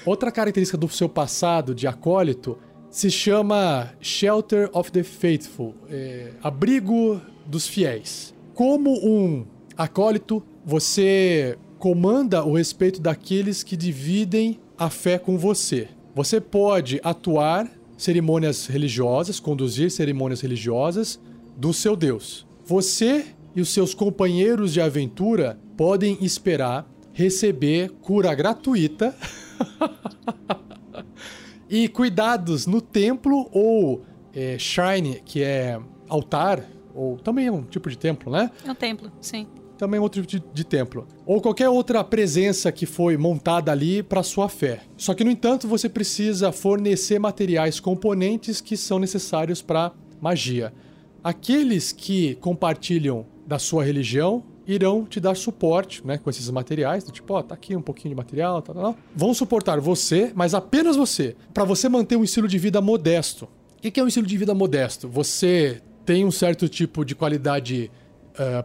Outra 0.04 0.32
característica 0.32 0.76
do 0.78 0.90
seu 0.90 1.08
passado 1.08 1.76
de 1.76 1.86
acólito 1.86 2.58
se 2.94 3.10
chama 3.10 3.92
Shelter 4.00 4.70
of 4.72 4.92
the 4.92 5.02
Faithful 5.02 5.74
é, 5.90 6.30
abrigo 6.44 7.20
dos 7.44 7.68
fiéis. 7.68 8.36
Como 8.54 8.92
um 9.04 9.48
acólito, 9.76 10.44
você 10.64 11.58
comanda 11.80 12.46
o 12.46 12.56
respeito 12.56 13.02
daqueles 13.02 13.64
que 13.64 13.76
dividem 13.76 14.60
a 14.78 14.92
fé 14.92 15.18
com 15.18 15.40
você. 15.40 15.88
Você 16.14 16.40
pode 16.40 17.02
atuar 17.04 17.68
cerimônias 17.98 18.68
religiosas, 18.68 19.40
conduzir 19.40 19.90
cerimônias 19.90 20.42
religiosas 20.42 21.20
do 21.58 21.74
seu 21.74 21.96
Deus. 21.96 22.46
Você 22.64 23.26
e 23.56 23.62
os 23.62 23.70
seus 23.70 23.96
companheiros 23.96 24.72
de 24.72 24.80
aventura 24.80 25.60
podem 25.76 26.20
esperar 26.22 26.88
receber 27.12 27.90
cura 28.04 28.36
gratuita 28.36 29.16
e 31.74 31.88
cuidados 31.88 32.68
no 32.68 32.80
templo 32.80 33.50
ou 33.52 34.04
é, 34.32 34.60
shrine, 34.60 35.20
que 35.26 35.42
é 35.42 35.80
altar, 36.08 36.64
ou 36.94 37.18
também 37.18 37.48
é 37.48 37.52
um 37.52 37.64
tipo 37.64 37.90
de 37.90 37.98
templo, 37.98 38.32
né? 38.32 38.52
É 38.64 38.70
um 38.70 38.76
templo, 38.76 39.12
sim. 39.20 39.48
também 39.76 39.98
é 39.98 40.02
outro 40.02 40.24
tipo 40.24 40.46
de, 40.46 40.54
de 40.54 40.64
templo. 40.64 41.08
Ou 41.26 41.42
qualquer 41.42 41.68
outra 41.70 42.04
presença 42.04 42.72
que 42.72 42.86
foi 42.86 43.18
montada 43.18 43.72
ali 43.72 44.04
para 44.04 44.22
sua 44.22 44.48
fé. 44.48 44.82
Só 44.96 45.16
que, 45.16 45.24
no 45.24 45.32
entanto, 45.32 45.68
você 45.68 45.90
precisa 45.90 46.52
fornecer 46.52 47.18
materiais 47.18 47.80
componentes 47.80 48.62
que 48.62 48.78
são 48.78 49.00
necessários 49.00 49.60
para 49.60 49.94
magia. 50.22 50.72
Aqueles 51.24 51.92
que 51.92 52.36
compartilham 52.36 53.26
da 53.48 53.58
sua 53.58 53.84
religião 53.84 54.44
irão 54.66 55.06
te 55.06 55.20
dar 55.20 55.36
suporte, 55.36 56.06
né, 56.06 56.18
com 56.18 56.30
esses 56.30 56.50
materiais, 56.50 57.04
do 57.04 57.12
tipo, 57.12 57.34
ó, 57.34 57.42
tá 57.42 57.56
aqui 57.56 57.76
um 57.76 57.82
pouquinho 57.82 58.10
de 58.10 58.16
material, 58.16 58.62
tal, 58.62 58.76
tal, 58.76 58.84
tal. 58.84 58.98
Vão 59.16 59.34
suportar 59.34 59.80
você, 59.80 60.32
mas 60.36 60.54
apenas 60.54 60.96
você, 60.96 61.36
para 61.54 61.64
você 61.64 61.90
manter 61.90 62.16
um 62.16 62.24
estilo 62.24 62.48
de 62.48 62.58
vida 62.58 62.80
modesto. 62.82 63.48
O 63.78 63.92
que 63.92 64.00
é 64.00 64.04
um 64.04 64.08
estilo 64.08 64.26
de 64.26 64.38
vida 64.38 64.54
modesto? 64.54 65.10
Você 65.10 65.82
tem 66.06 66.24
um 66.24 66.32
certo 66.32 66.70
tipo 66.70 67.04
de 67.04 67.16
qualidade 67.16 67.92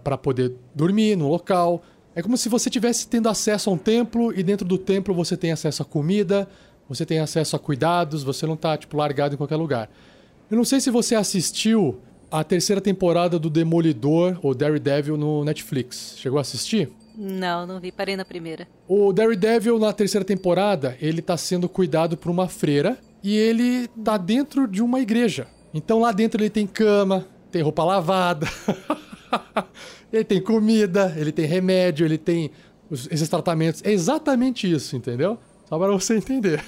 para 0.02 0.16
poder 0.16 0.54
dormir 0.74 1.16
no 1.16 1.28
local. 1.28 1.82
É 2.14 2.22
como 2.22 2.36
se 2.36 2.48
você 2.48 2.70
tivesse 2.70 3.06
tendo 3.06 3.28
acesso 3.28 3.68
a 3.68 3.72
um 3.72 3.76
templo 3.76 4.32
e 4.32 4.42
dentro 4.42 4.66
do 4.66 4.78
templo 4.78 5.12
você 5.12 5.36
tem 5.36 5.52
acesso 5.52 5.82
a 5.82 5.84
comida, 5.84 6.48
você 6.88 7.04
tem 7.04 7.18
acesso 7.18 7.54
a 7.54 7.58
cuidados, 7.58 8.22
você 8.22 8.46
não 8.46 8.56
tá 8.56 8.76
tipo 8.76 8.96
largado 8.96 9.34
em 9.34 9.36
qualquer 9.36 9.56
lugar. 9.56 9.90
Eu 10.50 10.56
não 10.56 10.64
sei 10.64 10.80
se 10.80 10.90
você 10.90 11.14
assistiu 11.14 12.00
a 12.30 12.44
terceira 12.44 12.80
temporada 12.80 13.38
do 13.38 13.48
Demolidor 13.50 14.38
ou 14.42 14.54
Daredevil 14.54 15.16
no 15.16 15.44
Netflix. 15.44 16.14
Chegou 16.18 16.38
a 16.38 16.42
assistir? 16.42 16.90
Não, 17.16 17.66
não 17.66 17.80
vi. 17.80 17.90
Parei 17.90 18.16
na 18.16 18.24
primeira. 18.24 18.68
O 18.86 19.12
Daredevil 19.12 19.78
na 19.78 19.92
terceira 19.92 20.24
temporada, 20.24 20.96
ele 21.00 21.20
tá 21.22 21.36
sendo 21.36 21.68
cuidado 21.68 22.16
por 22.16 22.30
uma 22.30 22.48
freira 22.48 22.96
e 23.24 23.36
ele 23.36 23.88
tá 24.04 24.16
dentro 24.16 24.68
de 24.68 24.82
uma 24.82 25.00
igreja. 25.00 25.46
Então 25.74 26.00
lá 26.00 26.12
dentro 26.12 26.40
ele 26.40 26.50
tem 26.50 26.66
cama, 26.66 27.26
tem 27.50 27.60
roupa 27.62 27.82
lavada, 27.84 28.46
ele 30.12 30.24
tem 30.24 30.40
comida, 30.40 31.12
ele 31.16 31.32
tem 31.32 31.44
remédio, 31.46 32.06
ele 32.06 32.18
tem 32.18 32.50
os- 32.90 33.08
esses 33.10 33.28
tratamentos. 33.28 33.82
É 33.84 33.90
exatamente 33.90 34.70
isso, 34.70 34.96
entendeu? 34.96 35.38
Só 35.68 35.78
para 35.78 35.90
você 35.92 36.16
entender. 36.16 36.64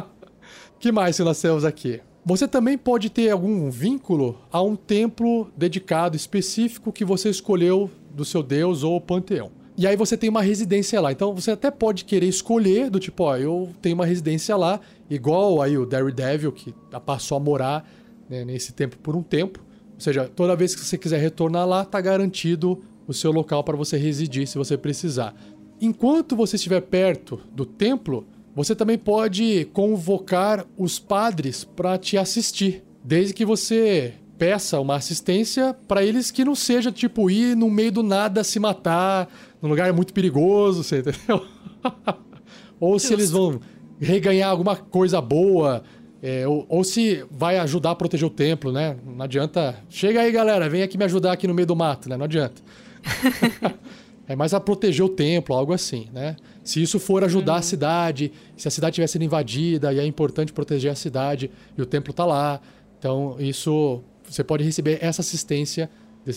que 0.78 0.90
mais 0.92 1.16
que 1.16 1.22
nós 1.22 1.40
temos 1.40 1.64
aqui? 1.64 2.00
Você 2.24 2.46
também 2.46 2.78
pode 2.78 3.10
ter 3.10 3.30
algum 3.30 3.68
vínculo 3.68 4.38
a 4.52 4.62
um 4.62 4.76
templo 4.76 5.50
dedicado 5.56 6.16
específico 6.16 6.92
que 6.92 7.04
você 7.04 7.28
escolheu 7.28 7.90
do 8.14 8.24
seu 8.24 8.42
deus 8.44 8.84
ou 8.84 9.00
panteão. 9.00 9.50
E 9.76 9.86
aí 9.86 9.96
você 9.96 10.16
tem 10.16 10.30
uma 10.30 10.42
residência 10.42 11.00
lá. 11.00 11.10
Então 11.10 11.34
você 11.34 11.50
até 11.50 11.68
pode 11.70 12.04
querer 12.04 12.26
escolher 12.26 12.90
do 12.90 13.00
tipo, 13.00 13.24
ó, 13.24 13.36
eu 13.36 13.70
tenho 13.80 13.96
uma 13.96 14.06
residência 14.06 14.56
lá, 14.56 14.78
igual 15.10 15.60
aí 15.60 15.76
o 15.76 15.84
Daredevil 15.84 16.52
que 16.52 16.72
passou 17.04 17.36
a 17.36 17.40
morar 17.40 17.90
né, 18.28 18.44
nesse 18.44 18.72
templo 18.72 18.98
por 19.02 19.16
um 19.16 19.22
tempo. 19.22 19.58
Ou 19.94 20.00
seja, 20.00 20.28
toda 20.28 20.54
vez 20.54 20.76
que 20.76 20.84
você 20.84 20.96
quiser 20.96 21.18
retornar 21.20 21.66
lá, 21.66 21.84
tá 21.84 22.00
garantido 22.00 22.80
o 23.06 23.12
seu 23.12 23.32
local 23.32 23.64
para 23.64 23.76
você 23.76 23.96
residir 23.96 24.46
se 24.46 24.56
você 24.56 24.76
precisar. 24.76 25.34
Enquanto 25.80 26.36
você 26.36 26.54
estiver 26.54 26.82
perto 26.82 27.40
do 27.52 27.66
templo, 27.66 28.24
você 28.54 28.74
também 28.74 28.98
pode 28.98 29.66
convocar 29.72 30.66
os 30.76 30.98
padres 30.98 31.64
para 31.64 31.96
te 31.96 32.18
assistir, 32.18 32.84
desde 33.02 33.32
que 33.32 33.44
você 33.44 34.14
peça 34.38 34.80
uma 34.80 34.96
assistência 34.96 35.74
para 35.86 36.04
eles 36.04 36.30
que 36.30 36.44
não 36.44 36.54
seja 36.54 36.90
tipo 36.90 37.30
ir 37.30 37.56
no 37.56 37.70
meio 37.70 37.92
do 37.92 38.02
nada 38.02 38.42
se 38.42 38.58
matar, 38.58 39.28
num 39.60 39.68
lugar 39.68 39.92
muito 39.92 40.12
perigoso, 40.12 40.82
você 40.82 40.98
entendeu? 40.98 41.46
ou 42.80 42.98
se 42.98 43.12
eles 43.12 43.30
vão 43.30 43.60
reganhar 44.00 44.50
alguma 44.50 44.74
coisa 44.74 45.20
boa, 45.20 45.82
é, 46.20 46.46
ou, 46.46 46.66
ou 46.68 46.84
se 46.84 47.24
vai 47.30 47.58
ajudar 47.58 47.92
a 47.92 47.94
proteger 47.94 48.26
o 48.26 48.30
templo, 48.30 48.72
né? 48.72 48.96
Não 49.04 49.24
adianta. 49.24 49.76
Chega 49.88 50.20
aí, 50.20 50.32
galera, 50.32 50.68
vem 50.68 50.82
aqui 50.82 50.98
me 50.98 51.04
ajudar 51.04 51.32
aqui 51.32 51.46
no 51.46 51.54
meio 51.54 51.66
do 51.66 51.76
mato, 51.76 52.08
né? 52.08 52.16
Não 52.16 52.24
adianta. 52.24 52.60
É 54.28 54.36
mais 54.36 54.54
a 54.54 54.60
proteger 54.60 55.04
o 55.04 55.08
templo, 55.08 55.54
algo 55.54 55.72
assim, 55.72 56.08
né? 56.12 56.36
Se 56.64 56.80
isso 56.80 56.98
for 56.98 57.24
ajudar 57.24 57.56
a 57.56 57.62
cidade, 57.62 58.32
se 58.56 58.68
a 58.68 58.70
cidade 58.70 58.92
estiver 58.92 59.06
sendo 59.06 59.24
invadida 59.24 59.92
e 59.92 59.98
é 59.98 60.06
importante 60.06 60.52
proteger 60.52 60.92
a 60.92 60.94
cidade 60.94 61.50
e 61.76 61.82
o 61.82 61.86
templo 61.86 62.12
tá 62.12 62.24
lá, 62.24 62.60
então 62.98 63.36
isso 63.38 64.00
você 64.28 64.44
pode 64.44 64.62
receber 64.62 64.98
essa 65.00 65.20
assistência 65.22 65.90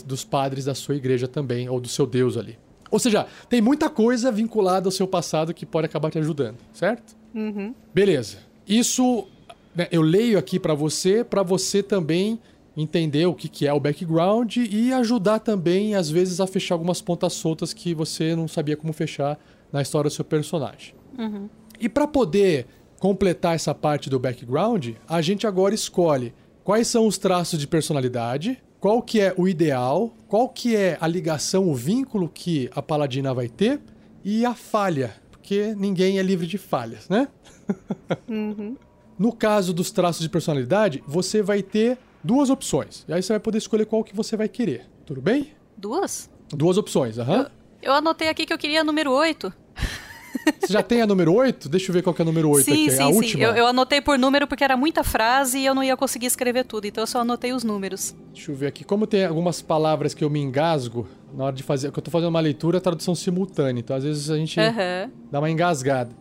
dos 0.06 0.24
padres 0.24 0.66
da 0.66 0.74
sua 0.74 0.96
igreja 0.96 1.28
também 1.28 1.70
ou 1.70 1.80
do 1.80 1.88
seu 1.88 2.08
Deus 2.08 2.38
ali. 2.38 2.58
Ou 2.90 3.00
seja, 3.00 3.28
tem 3.50 3.62
muita 3.62 3.90
coisa 3.90 4.32
vinculada 4.32 4.88
ao 4.88 4.92
seu 4.92 5.08
passado 5.08 5.54
que 5.54 5.66
pode 5.66 5.86
acabar 5.86 6.10
te 6.10 6.18
ajudando, 6.18 6.58
certo? 6.74 7.16
Beleza. 7.94 8.38
Isso 8.68 9.28
né, 9.76 9.88
eu 9.92 10.02
leio 10.02 10.40
aqui 10.40 10.60
pra 10.60 10.74
você, 10.74 11.24
pra 11.24 11.44
você 11.44 11.84
também 11.84 12.40
entender 12.76 13.26
o 13.26 13.34
que, 13.34 13.48
que 13.48 13.68
é 13.68 13.74
o 13.74 13.80
background 13.80 14.58
e 14.58 14.92
ajudar 14.94 15.40
também, 15.40 15.96
às 15.96 16.10
vezes, 16.10 16.40
a 16.40 16.48
fechar 16.48 16.76
algumas 16.76 17.02
pontas 17.02 17.34
soltas 17.34 17.74
que 17.74 17.94
você 17.94 18.36
não 18.36 18.48
sabia 18.48 18.76
como 18.76 18.92
fechar 18.92 19.40
na 19.76 19.82
história 19.82 20.10
do 20.10 20.14
seu 20.14 20.24
personagem. 20.24 20.96
E 21.78 21.90
pra 21.90 22.08
poder 22.08 22.66
completar 22.98 23.56
essa 23.56 23.76
parte 23.76 24.10
do 24.10 24.18
background, 24.18 24.92
a 25.06 25.22
gente 25.22 25.46
agora 25.46 25.76
escolhe 25.76 26.34
quais 26.64 26.88
são 26.88 27.06
os 27.06 27.18
traços 27.18 27.60
de 27.60 27.68
personalidade, 27.68 28.64
qual 28.80 29.02
que 29.02 29.20
é 29.20 29.34
o 29.36 29.50
ideal, 29.50 30.14
qual 30.30 30.48
que 30.48 30.78
é 30.78 30.98
a 31.02 31.08
ligação, 31.08 31.70
o 31.70 31.76
vínculo 31.76 32.30
que 32.30 32.70
a 32.74 32.82
paladina 32.82 33.34
vai 33.34 33.50
ter 33.50 33.82
e 34.24 34.46
a 34.46 34.56
falha, 34.56 35.14
porque 35.30 35.76
ninguém 35.76 36.20
é 36.20 36.24
livre 36.24 36.48
de 36.48 36.58
falhas, 36.58 37.10
né? 37.10 37.28
No 39.18 39.32
caso 39.32 39.74
dos 39.74 39.92
traços 39.92 40.22
de 40.22 40.28
personalidade, 40.28 41.02
você 41.08 41.42
vai 41.42 41.64
ter 41.64 41.98
duas 42.22 42.50
opções. 42.50 43.06
E 43.08 43.14
aí 43.14 43.24
você 43.24 43.32
vai 43.32 43.40
poder 43.40 43.60
escolher 43.60 43.86
qual 43.86 44.04
que 44.04 44.14
você 44.14 44.36
vai 44.36 44.50
querer. 44.50 44.90
Tudo 45.06 45.22
bem? 45.22 45.54
Duas? 45.78 46.30
Duas 46.50 46.78
opções, 46.78 47.18
aham. 47.18 47.50
Eu 47.82 47.94
anotei 47.94 48.28
aqui 48.28 48.46
que 48.46 48.52
eu 48.52 48.58
queria 48.58 48.84
número 48.84 49.14
8. 49.14 49.54
Você 50.68 50.74
já 50.74 50.84
tem 50.84 51.02
a 51.02 51.08
número 51.08 51.34
8? 51.34 51.68
Deixa 51.70 51.90
eu 51.90 51.94
ver 51.94 52.02
qual 52.02 52.14
que 52.14 52.22
é 52.22 52.24
a 52.24 52.26
número 52.26 52.50
8 52.50 52.66
sim, 52.66 52.72
aqui. 52.72 52.92
sim, 52.92 53.04
a 53.04 53.08
sim. 53.08 53.14
última. 53.14 53.44
Eu, 53.44 53.56
eu 53.56 53.68
anotei 53.68 54.02
por 54.02 54.18
número 54.20 54.48
porque 54.48 54.64
era 54.64 54.76
muita 54.78 55.04
frase 55.04 55.60
e 55.60 55.66
eu 55.66 55.74
não 55.76 55.84
ia 55.84 55.96
conseguir 55.98 56.26
escrever 56.26 56.64
tudo, 56.66 56.86
então 56.86 57.02
eu 57.04 57.08
só 57.08 57.20
anotei 57.22 57.54
os 57.54 57.64
números. 57.64 58.16
Deixa 58.34 58.52
eu 58.52 58.56
ver 58.56 58.68
aqui. 58.68 58.84
Como 58.84 59.06
tem 59.08 59.26
algumas 59.26 59.62
palavras 59.62 60.14
que 60.14 60.24
eu 60.24 60.30
me 60.30 60.40
engasgo 60.40 61.08
na 61.34 61.46
hora 61.46 61.56
de 61.56 61.64
fazer. 61.64 61.92
Que 61.92 62.00
eu 62.00 62.04
tô 62.04 62.12
fazendo 62.12 62.30
uma 62.30 62.40
leitura, 62.40 62.80
tradução 62.82 63.14
simultânea. 63.16 63.80
Então, 63.80 63.96
às 63.96 64.04
vezes, 64.04 64.30
a 64.30 64.38
gente 64.38 64.60
Aham. 64.60 65.10
dá 65.32 65.40
uma 65.40 65.50
engasgada. 65.50 66.12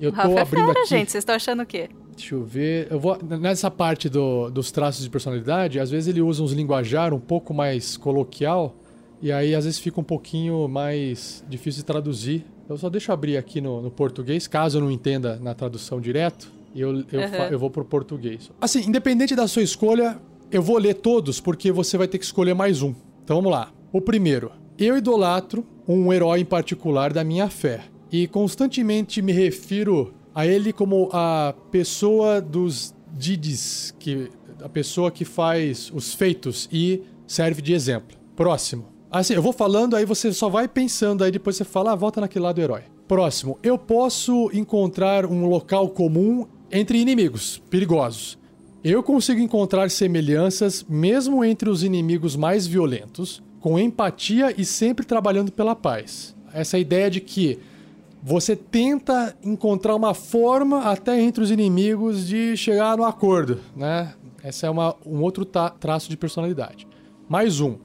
Eu 0.00 0.10
tô 0.10 0.16
Rafa 0.16 0.30
é 0.30 0.40
abrindo 0.40 0.66
fera, 0.66 0.80
aqui. 0.80 0.88
gente. 0.88 1.10
Vocês 1.12 1.22
estão 1.22 1.34
achando 1.34 1.62
o 1.62 1.66
quê? 1.66 1.88
Deixa 2.16 2.34
eu 2.34 2.44
ver. 2.44 2.88
Eu 2.90 3.00
vou 3.00 3.18
nessa 3.40 3.70
parte 3.70 4.08
do- 4.08 4.50
dos 4.50 4.70
traços 4.70 5.02
de 5.02 5.08
personalidade, 5.10 5.80
às 5.80 5.90
vezes 5.90 6.08
ele 6.08 6.20
usa 6.20 6.42
uns 6.42 6.52
linguajar 6.52 7.14
um 7.14 7.18
pouco 7.20 7.54
mais 7.54 7.96
coloquial 7.96 8.76
e 9.20 9.32
aí 9.32 9.54
às 9.54 9.64
vezes 9.64 9.78
fica 9.80 9.98
um 10.00 10.04
pouquinho 10.04 10.68
mais 10.68 11.42
difícil 11.48 11.80
de 11.80 11.86
traduzir. 11.86 12.44
Eu 12.68 12.76
só 12.78 12.88
deixo 12.88 13.12
abrir 13.12 13.36
aqui 13.36 13.60
no, 13.60 13.82
no 13.82 13.90
português, 13.90 14.46
caso 14.46 14.78
eu 14.78 14.82
não 14.82 14.90
entenda 14.90 15.38
na 15.42 15.54
tradução 15.54 16.00
direto, 16.00 16.50
eu, 16.74 17.04
eu, 17.12 17.22
Aham. 17.22 17.48
eu 17.50 17.58
vou 17.58 17.70
pro 17.70 17.84
português. 17.84 18.50
Assim, 18.60 18.80
independente 18.86 19.34
da 19.34 19.46
sua 19.46 19.62
escolha, 19.62 20.18
eu 20.50 20.62
vou 20.62 20.78
ler 20.78 20.94
todos 20.94 21.40
porque 21.40 21.70
você 21.70 21.98
vai 21.98 22.08
ter 22.08 22.18
que 22.18 22.24
escolher 22.24 22.54
mais 22.54 22.82
um. 22.82 22.94
Então 23.24 23.36
vamos 23.36 23.52
lá. 23.52 23.72
O 23.92 24.00
primeiro. 24.00 24.52
Eu 24.78 24.96
idolatro 24.96 25.66
um 25.86 26.12
herói 26.12 26.40
em 26.40 26.44
particular 26.44 27.12
da 27.12 27.22
minha 27.22 27.48
fé 27.48 27.82
e 28.10 28.26
constantemente 28.26 29.20
me 29.20 29.32
refiro 29.32 30.14
a 30.34 30.46
ele 30.46 30.72
como 30.72 31.08
a 31.12 31.54
pessoa 31.70 32.40
dos 32.40 32.94
didis, 33.12 33.94
que 33.98 34.30
a 34.62 34.68
pessoa 34.68 35.10
que 35.10 35.24
faz 35.24 35.90
os 35.94 36.14
feitos 36.14 36.68
e 36.72 37.02
serve 37.26 37.60
de 37.60 37.74
exemplo. 37.74 38.16
Próximo. 38.34 38.91
Assim, 39.12 39.34
eu 39.34 39.42
vou 39.42 39.52
falando, 39.52 39.94
aí 39.94 40.06
você 40.06 40.32
só 40.32 40.48
vai 40.48 40.66
pensando, 40.66 41.22
aí 41.22 41.30
depois 41.30 41.54
você 41.54 41.64
fala, 41.64 41.92
ah, 41.92 41.94
volta 41.94 42.18
naquele 42.18 42.46
lado 42.46 42.54
do 42.54 42.62
herói. 42.62 42.84
Próximo. 43.06 43.58
Eu 43.62 43.76
posso 43.76 44.50
encontrar 44.54 45.26
um 45.26 45.44
local 45.44 45.90
comum 45.90 46.46
entre 46.70 46.98
inimigos 46.98 47.60
perigosos. 47.68 48.38
Eu 48.82 49.02
consigo 49.02 49.38
encontrar 49.38 49.90
semelhanças 49.90 50.82
mesmo 50.88 51.44
entre 51.44 51.68
os 51.68 51.82
inimigos 51.82 52.34
mais 52.34 52.66
violentos, 52.66 53.42
com 53.60 53.78
empatia 53.78 54.54
e 54.56 54.64
sempre 54.64 55.04
trabalhando 55.04 55.52
pela 55.52 55.76
paz. 55.76 56.34
Essa 56.50 56.78
ideia 56.78 57.10
de 57.10 57.20
que 57.20 57.58
você 58.22 58.56
tenta 58.56 59.36
encontrar 59.44 59.94
uma 59.94 60.14
forma 60.14 60.84
até 60.84 61.20
entre 61.20 61.44
os 61.44 61.50
inimigos 61.50 62.26
de 62.26 62.56
chegar 62.56 62.96
no 62.96 63.04
acordo, 63.04 63.60
né? 63.76 64.14
Essa 64.42 64.68
é 64.68 64.70
uma, 64.70 64.96
um 65.04 65.20
outro 65.20 65.44
traço 65.44 66.08
de 66.08 66.16
personalidade. 66.16 66.88
Mais 67.28 67.60
um. 67.60 67.76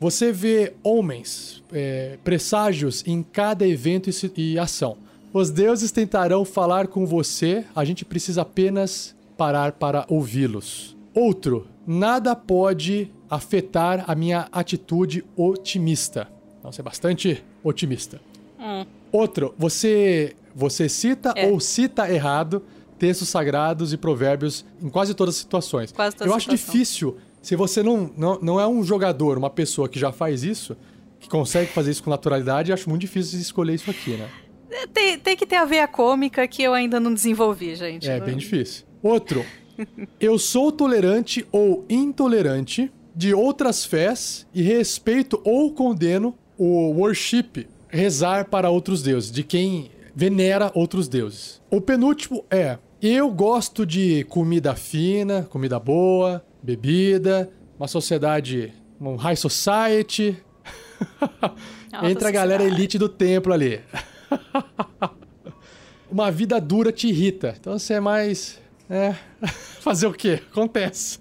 Você 0.00 0.30
vê 0.32 0.74
homens, 0.82 1.62
é, 1.72 2.18
presságios 2.22 3.02
em 3.06 3.22
cada 3.22 3.66
evento 3.66 4.08
e, 4.08 4.52
e 4.52 4.58
ação. 4.58 4.96
Os 5.32 5.50
deuses 5.50 5.90
tentarão 5.90 6.44
falar 6.44 6.86
com 6.86 7.04
você, 7.04 7.64
a 7.74 7.84
gente 7.84 8.04
precisa 8.04 8.42
apenas 8.42 9.14
parar 9.36 9.72
para 9.72 10.04
ouvi-los. 10.08 10.96
Outro, 11.14 11.66
nada 11.86 12.34
pode 12.36 13.10
afetar 13.28 14.04
a 14.06 14.14
minha 14.14 14.48
atitude 14.52 15.24
otimista. 15.36 16.28
Então, 16.58 16.70
você 16.72 16.80
é 16.80 16.84
bastante 16.84 17.44
otimista. 17.62 18.20
Outro, 19.12 19.54
você 19.58 20.34
você 20.54 20.88
cita 20.88 21.32
É. 21.36 21.46
ou 21.46 21.60
cita 21.60 22.10
errado 22.12 22.62
textos 22.98 23.28
sagrados 23.28 23.92
e 23.92 23.96
provérbios 23.96 24.64
em 24.82 24.88
quase 24.88 25.14
todas 25.14 25.36
as 25.36 25.40
situações. 25.40 25.92
Quase 25.92 26.16
toda 26.16 26.28
Eu 26.28 26.34
acho 26.34 26.50
situação. 26.50 26.72
difícil, 26.72 27.16
se 27.42 27.56
você 27.56 27.82
não, 27.82 28.10
não, 28.16 28.38
não 28.40 28.60
é 28.60 28.66
um 28.66 28.82
jogador, 28.82 29.38
uma 29.38 29.50
pessoa 29.50 29.88
que 29.88 29.98
já 29.98 30.12
faz 30.12 30.42
isso, 30.42 30.76
que 31.20 31.28
consegue 31.28 31.70
fazer 31.72 31.90
isso 31.90 32.02
com 32.02 32.10
naturalidade, 32.10 32.72
acho 32.72 32.88
muito 32.88 33.00
difícil 33.02 33.38
escolher 33.40 33.74
isso 33.74 33.90
aqui, 33.90 34.10
né? 34.10 34.28
É, 34.70 34.86
Tem, 34.86 35.18
tem 35.18 35.36
que 35.36 35.46
ter 35.46 35.56
a 35.56 35.64
veia 35.64 35.88
cômica 35.88 36.46
que 36.46 36.62
eu 36.62 36.74
ainda 36.74 37.00
não 37.00 37.12
desenvolvi, 37.14 37.74
gente. 37.74 38.08
É 38.08 38.18
Não- 38.18 38.26
bem 38.26 38.36
difícil. 38.36 38.84
Outro, 39.02 39.44
eu 40.20 40.38
sou 40.38 40.70
tolerante 40.70 41.46
ou 41.50 41.84
intolerante 41.88 42.92
de 43.14 43.32
outras 43.34 43.84
fés 43.84 44.46
e 44.54 44.62
respeito 44.62 45.40
ou 45.44 45.72
condeno 45.72 46.34
o 46.56 46.90
worship, 46.92 47.66
rezar 47.88 48.44
para 48.46 48.68
outros 48.70 49.02
deuses, 49.02 49.30
de 49.30 49.42
quem 49.42 49.90
venera 50.14 50.70
outros 50.74 51.08
deuses. 51.08 51.60
O 51.70 51.80
penúltimo 51.80 52.44
é: 52.50 52.78
eu 53.00 53.30
gosto 53.30 53.86
de 53.86 54.24
comida 54.24 54.74
fina, 54.74 55.46
comida 55.50 55.78
boa, 55.78 56.44
bebida, 56.62 57.50
uma 57.78 57.88
sociedade, 57.88 58.72
um 59.00 59.16
high 59.16 59.36
society. 59.36 60.36
Entra 62.02 62.28
a 62.28 62.32
galera 62.32 62.62
elite 62.62 62.98
do 62.98 63.08
templo 63.08 63.52
ali. 63.52 63.80
Uma 66.10 66.30
vida 66.30 66.58
dura 66.60 66.90
te 66.90 67.08
irrita. 67.08 67.54
Então 67.58 67.78
você 67.78 67.94
é 67.94 68.00
mais. 68.00 68.58
É. 68.88 69.14
Fazer 69.80 70.06
o 70.06 70.12
quê? 70.12 70.40
Acontece. 70.50 71.18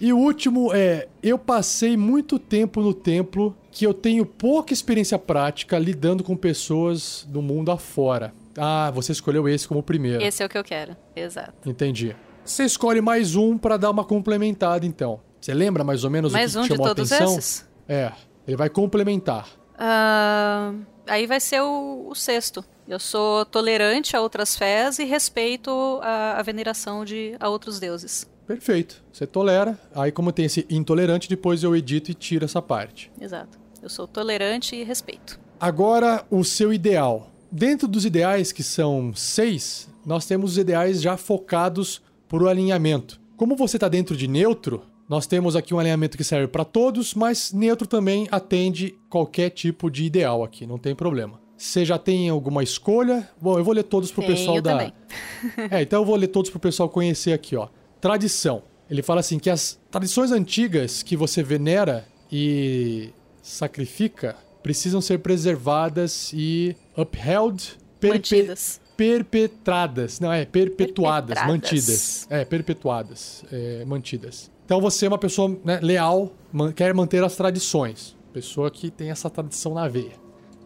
e 0.00 0.12
o 0.12 0.18
último 0.18 0.72
é: 0.72 1.08
eu 1.22 1.38
passei 1.38 1.96
muito 1.96 2.38
tempo 2.38 2.80
no 2.80 2.94
templo 2.94 3.56
que 3.72 3.84
eu 3.84 3.92
tenho 3.92 4.24
pouca 4.24 4.72
experiência 4.72 5.18
prática 5.18 5.78
lidando 5.78 6.22
com 6.22 6.36
pessoas 6.36 7.26
do 7.28 7.42
mundo 7.42 7.70
afora. 7.72 8.32
Ah, 8.56 8.90
você 8.92 9.12
escolheu 9.12 9.48
esse 9.48 9.66
como 9.66 9.82
primeiro. 9.82 10.22
Esse 10.22 10.42
é 10.42 10.46
o 10.46 10.48
que 10.48 10.58
eu 10.58 10.64
quero. 10.64 10.96
Exato. 11.14 11.68
Entendi. 11.68 12.14
Você 12.48 12.64
escolhe 12.64 13.00
mais 13.02 13.36
um 13.36 13.58
pra 13.58 13.76
dar 13.76 13.90
uma 13.90 14.04
complementada, 14.04 14.86
então. 14.86 15.20
Você 15.38 15.52
lembra 15.52 15.84
mais 15.84 16.02
ou 16.02 16.10
menos 16.10 16.32
Mais 16.32 16.56
o 16.56 16.60
um 16.60 16.62
que 16.62 16.68
de 16.68 16.74
chamou 16.74 16.86
a 16.86 16.94
todos 16.94 17.12
atenção? 17.12 17.38
esses? 17.38 17.68
É, 17.86 18.10
ele 18.46 18.56
vai 18.56 18.70
complementar. 18.70 19.46
Ah, 19.78 20.72
aí 21.06 21.26
vai 21.26 21.40
ser 21.40 21.60
o, 21.60 22.08
o 22.08 22.14
sexto. 22.14 22.64
Eu 22.88 22.98
sou 22.98 23.44
tolerante 23.44 24.16
a 24.16 24.20
outras 24.22 24.56
fés 24.56 24.98
e 24.98 25.04
respeito 25.04 26.00
a, 26.02 26.38
a 26.38 26.42
veneração 26.42 27.04
de 27.04 27.36
a 27.38 27.50
outros 27.50 27.78
deuses. 27.78 28.26
Perfeito. 28.46 29.02
Você 29.12 29.26
tolera. 29.26 29.78
Aí, 29.94 30.10
como 30.10 30.32
tem 30.32 30.46
esse 30.46 30.66
intolerante, 30.70 31.28
depois 31.28 31.62
eu 31.62 31.76
edito 31.76 32.10
e 32.10 32.14
tiro 32.14 32.46
essa 32.46 32.62
parte. 32.62 33.12
Exato. 33.20 33.58
Eu 33.82 33.90
sou 33.90 34.08
tolerante 34.08 34.74
e 34.74 34.82
respeito. 34.84 35.38
Agora, 35.60 36.24
o 36.30 36.42
seu 36.42 36.72
ideal. 36.72 37.30
Dentro 37.52 37.86
dos 37.86 38.06
ideais, 38.06 38.52
que 38.52 38.62
são 38.62 39.12
seis, 39.14 39.86
nós 40.04 40.24
temos 40.24 40.52
os 40.52 40.58
ideais 40.58 41.02
já 41.02 41.18
focados 41.18 42.00
por 42.28 42.42
o 42.42 42.48
alinhamento. 42.48 43.20
Como 43.36 43.56
você 43.56 43.76
está 43.76 43.88
dentro 43.88 44.16
de 44.16 44.28
neutro, 44.28 44.82
nós 45.08 45.26
temos 45.26 45.56
aqui 45.56 45.72
um 45.72 45.78
alinhamento 45.78 46.16
que 46.16 46.24
serve 46.24 46.48
para 46.48 46.64
todos, 46.64 47.14
mas 47.14 47.52
neutro 47.52 47.86
também 47.86 48.28
atende 48.30 48.98
qualquer 49.08 49.50
tipo 49.50 49.90
de 49.90 50.04
ideal 50.04 50.44
aqui, 50.44 50.66
não 50.66 50.78
tem 50.78 50.94
problema. 50.94 51.40
Você 51.56 51.84
já 51.84 51.98
tem 51.98 52.28
alguma 52.28 52.62
escolha? 52.62 53.28
Bom, 53.40 53.58
eu 53.58 53.64
vou 53.64 53.74
ler 53.74 53.82
todos 53.82 54.12
pro 54.12 54.22
Tenho 54.22 54.36
pessoal 54.36 54.60
da. 54.60 54.92
É, 55.70 55.82
então 55.82 56.02
eu 56.02 56.06
vou 56.06 56.14
ler 56.14 56.28
todos 56.28 56.50
pro 56.50 56.60
pessoal 56.60 56.88
conhecer 56.88 57.32
aqui, 57.32 57.56
ó. 57.56 57.68
Tradição. 58.00 58.62
Ele 58.88 59.02
fala 59.02 59.20
assim 59.20 59.38
que 59.38 59.50
as 59.50 59.78
tradições 59.90 60.30
antigas 60.30 61.02
que 61.02 61.16
você 61.16 61.42
venera 61.42 62.06
e 62.30 63.10
sacrifica 63.42 64.36
precisam 64.62 65.00
ser 65.00 65.18
preservadas 65.18 66.30
e 66.32 66.76
upheld, 66.96 67.76
Mantidas. 68.02 68.80
Perpetradas. 68.98 70.18
Não, 70.18 70.32
é 70.32 70.44
perpetuadas, 70.44 71.38
Perpetradas. 71.38 71.52
mantidas. 71.52 72.26
É, 72.28 72.44
perpetuadas, 72.44 73.44
é, 73.50 73.84
mantidas. 73.86 74.50
Então 74.66 74.80
você 74.80 75.06
é 75.06 75.08
uma 75.08 75.16
pessoa 75.16 75.56
né, 75.64 75.78
leal, 75.80 76.32
man- 76.52 76.72
quer 76.72 76.92
manter 76.92 77.22
as 77.22 77.36
tradições. 77.36 78.16
Pessoa 78.32 78.70
que 78.70 78.90
tem 78.90 79.10
essa 79.10 79.30
tradição 79.30 79.72
na 79.72 79.86
veia. 79.88 80.12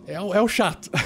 É, 0.06 0.18
o- 0.20 0.34
é 0.34 0.40
o 0.40 0.48
chato. 0.48 0.90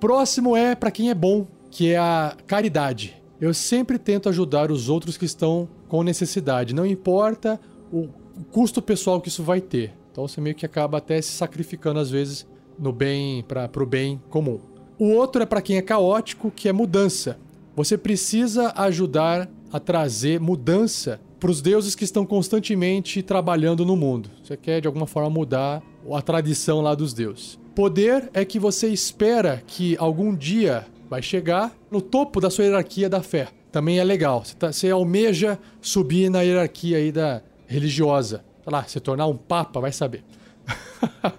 Próximo 0.00 0.56
é 0.56 0.74
para 0.74 0.90
quem 0.90 1.10
é 1.10 1.14
bom, 1.14 1.46
que 1.70 1.92
é 1.92 1.98
a 1.98 2.36
caridade. 2.46 3.22
Eu 3.40 3.54
sempre 3.54 3.98
tento 3.98 4.28
ajudar 4.28 4.70
os 4.70 4.88
outros 4.88 5.16
que 5.16 5.24
estão 5.24 5.68
com 5.86 6.02
necessidade, 6.02 6.74
não 6.74 6.86
importa 6.86 7.60
o 7.92 8.08
o 8.36 8.42
custo 8.42 8.82
pessoal 8.82 9.20
que 9.20 9.28
isso 9.28 9.44
vai 9.44 9.60
ter. 9.60 9.94
Então 10.10 10.26
você 10.26 10.40
meio 10.40 10.56
que 10.56 10.66
acaba 10.66 10.98
até 10.98 11.22
se 11.22 11.30
sacrificando 11.30 12.00
às 12.00 12.10
vezes 12.10 12.44
no 12.76 12.92
bem 12.92 13.44
para 13.44 13.68
pro 13.68 13.86
bem 13.86 14.20
comum. 14.28 14.58
O 14.98 15.10
outro 15.10 15.42
é 15.42 15.46
para 15.46 15.60
quem 15.62 15.76
é 15.76 15.82
caótico, 15.82 16.50
que 16.50 16.68
é 16.68 16.72
mudança. 16.72 17.38
Você 17.76 17.98
precisa 17.98 18.72
ajudar 18.76 19.48
a 19.72 19.80
trazer 19.80 20.38
mudança 20.40 21.20
para 21.40 21.50
os 21.50 21.60
deuses 21.60 21.94
que 21.94 22.04
estão 22.04 22.24
constantemente 22.24 23.22
trabalhando 23.22 23.84
no 23.84 23.96
mundo. 23.96 24.30
Você 24.42 24.56
quer 24.56 24.80
de 24.80 24.86
alguma 24.86 25.06
forma 25.06 25.28
mudar 25.28 25.82
a 26.12 26.22
tradição 26.22 26.80
lá 26.80 26.94
dos 26.94 27.12
deuses. 27.12 27.58
Poder 27.74 28.30
é 28.32 28.44
que 28.44 28.58
você 28.58 28.88
espera 28.88 29.62
que 29.66 29.96
algum 29.98 30.34
dia 30.34 30.86
vai 31.10 31.20
chegar 31.20 31.76
no 31.90 32.00
topo 32.00 32.40
da 32.40 32.48
sua 32.48 32.64
hierarquia 32.64 33.08
da 33.10 33.20
fé. 33.20 33.48
Também 33.72 33.98
é 33.98 34.04
legal. 34.04 34.44
Você, 34.44 34.54
tá- 34.54 34.72
você 34.72 34.90
almeja 34.90 35.58
subir 35.80 36.30
na 36.30 36.42
hierarquia 36.42 36.98
aí 36.98 37.10
da 37.10 37.42
religiosa. 37.66 38.44
Sei 38.62 38.72
lá, 38.72 38.84
se 38.84 39.00
tornar 39.00 39.26
um 39.26 39.36
papa, 39.36 39.80
vai 39.80 39.90
saber. 39.92 40.22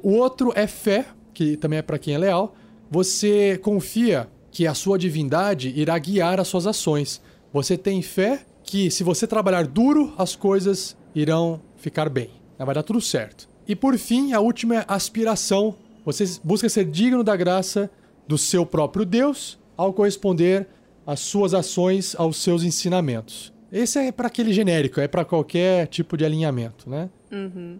O 0.00 0.12
outro 0.12 0.52
é 0.54 0.66
fé, 0.68 1.06
que 1.34 1.56
também 1.56 1.80
é 1.80 1.82
para 1.82 1.98
quem 1.98 2.14
é 2.14 2.18
leal. 2.18 2.54
Você 2.90 3.58
confia 3.58 4.28
que 4.50 4.66
a 4.66 4.74
sua 4.74 4.98
divindade 4.98 5.72
irá 5.76 5.98
guiar 5.98 6.40
as 6.40 6.48
suas 6.48 6.66
ações. 6.66 7.20
Você 7.52 7.76
tem 7.76 8.02
fé 8.02 8.44
que 8.62 8.90
se 8.90 9.04
você 9.04 9.26
trabalhar 9.26 9.66
duro, 9.66 10.12
as 10.16 10.34
coisas 10.34 10.96
irão 11.14 11.60
ficar 11.76 12.08
bem. 12.08 12.30
Vai 12.58 12.74
dar 12.74 12.82
tudo 12.82 13.00
certo. 13.00 13.48
E 13.66 13.76
por 13.76 13.96
fim, 13.98 14.32
a 14.32 14.40
última 14.40 14.76
é 14.76 14.84
aspiração. 14.88 15.76
Você 16.04 16.24
busca 16.42 16.68
ser 16.68 16.86
digno 16.86 17.22
da 17.22 17.36
graça 17.36 17.90
do 18.26 18.36
seu 18.38 18.64
próprio 18.64 19.04
Deus 19.04 19.58
ao 19.76 19.92
corresponder 19.92 20.66
às 21.06 21.20
suas 21.20 21.54
ações 21.54 22.14
aos 22.18 22.38
seus 22.38 22.62
ensinamentos. 22.62 23.52
Esse 23.70 23.98
é 23.98 24.12
para 24.12 24.28
aquele 24.28 24.52
genérico, 24.52 25.00
é 25.00 25.06
para 25.06 25.24
qualquer 25.24 25.86
tipo 25.86 26.16
de 26.16 26.24
alinhamento, 26.24 26.88
né? 26.88 27.10
Uhum. 27.30 27.78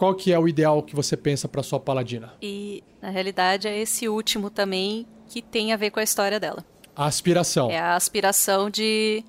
Qual 0.00 0.14
que 0.14 0.32
é 0.32 0.38
o 0.38 0.48
ideal 0.48 0.82
que 0.82 0.96
você 0.96 1.14
pensa 1.14 1.46
para 1.46 1.62
sua 1.62 1.78
paladina? 1.78 2.32
E, 2.40 2.82
na 3.02 3.10
realidade, 3.10 3.68
é 3.68 3.78
esse 3.78 4.08
último 4.08 4.48
também 4.48 5.06
que 5.28 5.42
tem 5.42 5.74
a 5.74 5.76
ver 5.76 5.90
com 5.90 6.00
a 6.00 6.02
história 6.02 6.40
dela. 6.40 6.64
A 6.96 7.04
aspiração. 7.04 7.70
É 7.70 7.78
a 7.78 7.96
aspiração 7.96 8.70
de, 8.70 9.22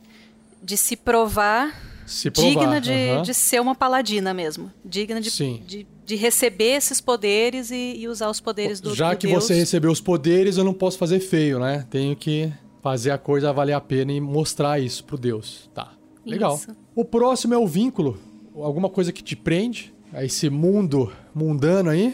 de 0.64 0.77
se 0.77 0.95
provar, 0.95 1.77
Se 2.06 2.31
provar. 2.31 2.49
digna 2.49 2.80
de, 2.80 2.93
aham. 3.10 3.22
de 3.22 3.34
ser 3.34 3.60
uma 3.60 3.76
paladina 3.76 4.34
mesmo. 4.34 4.72
Digna 4.85 5.19
de, 5.19 5.30
Sim. 5.30 5.61
de, 5.68 5.85
de 6.06 6.15
receber 6.15 6.77
esses 6.77 7.02
poderes 7.02 7.69
e, 7.69 7.95
e 7.98 8.07
usar 8.07 8.30
os 8.30 8.39
poderes 8.39 8.80
do 8.80 8.95
Já 8.95 9.11
do 9.14 9.18
que 9.18 9.27
Deus. 9.27 9.43
você 9.43 9.53
recebeu 9.53 9.91
os 9.91 9.99
poderes, 9.99 10.56
eu 10.56 10.64
não 10.64 10.73
posso 10.73 10.98
fazer 10.98 11.19
feio, 11.19 11.60
né? 11.60 11.85
Tenho 11.89 12.15
que 12.15 12.49
fazer 12.81 13.11
a 13.11 13.18
coisa 13.18 13.52
valer 13.52 13.73
a 13.73 13.81
pena 13.81 14.14
e 14.14 14.22
mostrar 14.22 14.80
isso 14.80 15.03
pro 15.03 15.18
Deus. 15.18 15.69
Tá. 15.73 15.91
Legal. 16.26 16.56
Isso. 16.56 16.73
O 16.95 17.03
próximo 17.03 17.53
é 17.53 17.57
o 17.57 17.68
vínculo. 17.68 18.18
Alguma 18.56 18.88
coisa 18.88 19.11
que 19.11 19.22
te 19.22 19.35
prende 19.35 19.93
a 20.14 20.24
esse 20.24 20.50
mundo 20.50 21.12
mundano 21.34 21.90
aí. 21.90 22.14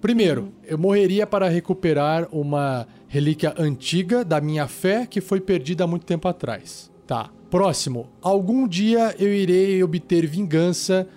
Primeiro, 0.00 0.52
eu 0.64 0.78
morreria 0.78 1.26
para 1.26 1.48
recuperar 1.48 2.28
uma 2.30 2.86
relíquia 3.08 3.54
antiga 3.58 4.24
da 4.24 4.40
minha 4.40 4.66
fé 4.68 5.06
que 5.06 5.20
foi 5.20 5.40
perdida 5.40 5.84
há 5.84 5.86
muito 5.86 6.04
tempo 6.06 6.28
atrás. 6.28 6.90
Tá. 7.06 7.30
Próximo, 7.50 8.08
algum 8.20 8.66
dia 8.68 9.14
eu 9.18 9.32
irei 9.32 9.82
obter 9.82 10.26
vingança 10.26 11.08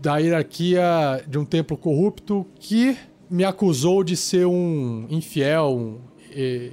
da 0.00 0.16
hierarquia 0.18 1.22
de 1.28 1.38
um 1.38 1.44
templo 1.44 1.76
corrupto 1.76 2.46
que 2.58 2.96
me 3.28 3.44
acusou 3.44 4.02
de 4.04 4.16
ser 4.16 4.46
um 4.46 5.06
infiel, 5.10 5.76
um, 5.76 5.98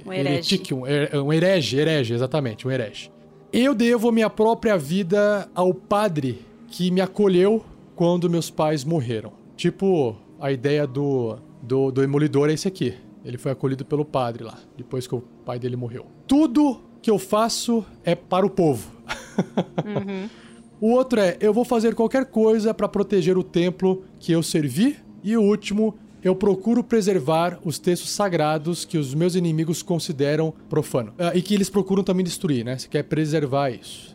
Um 0.06 0.12
herege. 0.12 0.62
um, 0.72 0.86
her- 0.86 1.10
um 1.22 1.32
herege, 1.32 1.76
herege, 1.76 2.14
exatamente, 2.14 2.66
um 2.66 2.70
herege. 2.70 3.10
Eu 3.52 3.74
devo 3.74 4.10
minha 4.12 4.30
própria 4.30 4.76
vida 4.78 5.48
ao 5.54 5.74
padre 5.74 6.40
que 6.68 6.90
me 6.90 7.00
acolheu 7.00 7.64
quando 7.94 8.30
meus 8.30 8.50
pais 8.50 8.84
morreram. 8.84 9.32
Tipo, 9.56 10.16
a 10.40 10.50
ideia 10.50 10.86
do, 10.86 11.38
do, 11.62 11.90
do 11.90 12.02
Emolidor 12.02 12.50
é 12.50 12.52
esse 12.52 12.68
aqui. 12.68 12.94
Ele 13.24 13.38
foi 13.38 13.52
acolhido 13.52 13.84
pelo 13.84 14.04
padre 14.04 14.44
lá, 14.44 14.58
depois 14.76 15.06
que 15.06 15.14
o 15.14 15.20
pai 15.20 15.58
dele 15.58 15.76
morreu. 15.76 16.06
Tudo 16.26 16.80
que 17.00 17.10
eu 17.10 17.18
faço 17.18 17.84
é 18.04 18.14
para 18.14 18.44
o 18.44 18.50
povo. 18.50 18.90
O 20.80 20.90
outro 20.90 21.18
é, 21.18 21.38
eu 21.40 21.50
vou 21.52 21.64
fazer 21.64 21.94
qualquer 21.94 22.26
coisa 22.26 22.74
para 22.74 22.86
proteger 22.86 23.38
o 23.38 23.42
templo 23.42 24.04
que 24.18 24.32
eu 24.32 24.42
servi. 24.42 24.98
E 25.22 25.34
o 25.34 25.42
último, 25.42 25.94
eu 26.22 26.34
procuro 26.34 26.84
preservar 26.84 27.58
os 27.64 27.78
textos 27.78 28.10
sagrados 28.10 28.84
que 28.84 28.98
os 28.98 29.14
meus 29.14 29.34
inimigos 29.34 29.82
consideram 29.82 30.52
profano. 30.68 31.14
Ah, 31.18 31.32
e 31.34 31.40
que 31.40 31.54
eles 31.54 31.70
procuram 31.70 32.02
também 32.02 32.24
destruir, 32.24 32.64
né? 32.64 32.76
Você 32.76 32.88
quer 32.88 33.02
preservar 33.04 33.70
isso. 33.70 34.14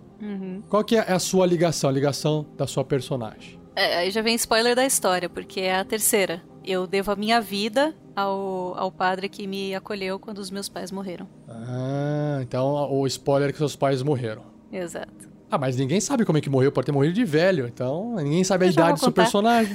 Qual 0.69 0.83
que 0.83 0.95
é 0.95 1.11
a 1.11 1.17
sua 1.17 1.45
ligação, 1.45 1.89
a 1.89 1.93
ligação 1.93 2.45
da 2.57 2.67
sua 2.67 2.83
personagem? 2.83 3.58
É, 3.79 3.99
aí 3.99 4.11
já 4.11 4.21
vem 4.21 4.35
spoiler 4.35 4.75
da 4.75 4.85
história, 4.85 5.29
porque 5.29 5.61
é 5.61 5.73
a 5.73 5.85
terceira. 5.85 6.41
Eu 6.65 6.85
devo 6.85 7.13
a 7.13 7.15
minha 7.15 7.39
vida 7.39 7.95
ao, 8.13 8.77
ao 8.77 8.91
padre 8.91 9.29
que 9.29 9.47
me 9.47 9.73
acolheu 9.73 10.19
quando 10.19 10.39
os 10.39 10.51
meus 10.51 10.67
pais 10.67 10.91
morreram. 10.91 11.25
Ah, 11.47 12.39
então 12.41 12.91
o 12.91 13.07
spoiler 13.07 13.47
é 13.47 13.51
que 13.53 13.57
seus 13.57 13.77
pais 13.77 14.03
morreram. 14.03 14.43
Exato. 14.69 15.29
Ah, 15.49 15.57
mas 15.57 15.77
ninguém 15.77 16.01
sabe 16.01 16.25
como 16.25 16.37
é 16.37 16.41
que 16.41 16.49
morreu, 16.49 16.73
pode 16.73 16.87
ter 16.87 16.91
morrido 16.91 17.13
de 17.13 17.23
velho, 17.23 17.67
então 17.67 18.17
ninguém 18.17 18.43
sabe 18.43 18.65
a 18.65 18.67
Eu 18.67 18.73
idade 18.73 18.93
do 18.95 18.99
seu 18.99 19.13
personagem. 19.13 19.73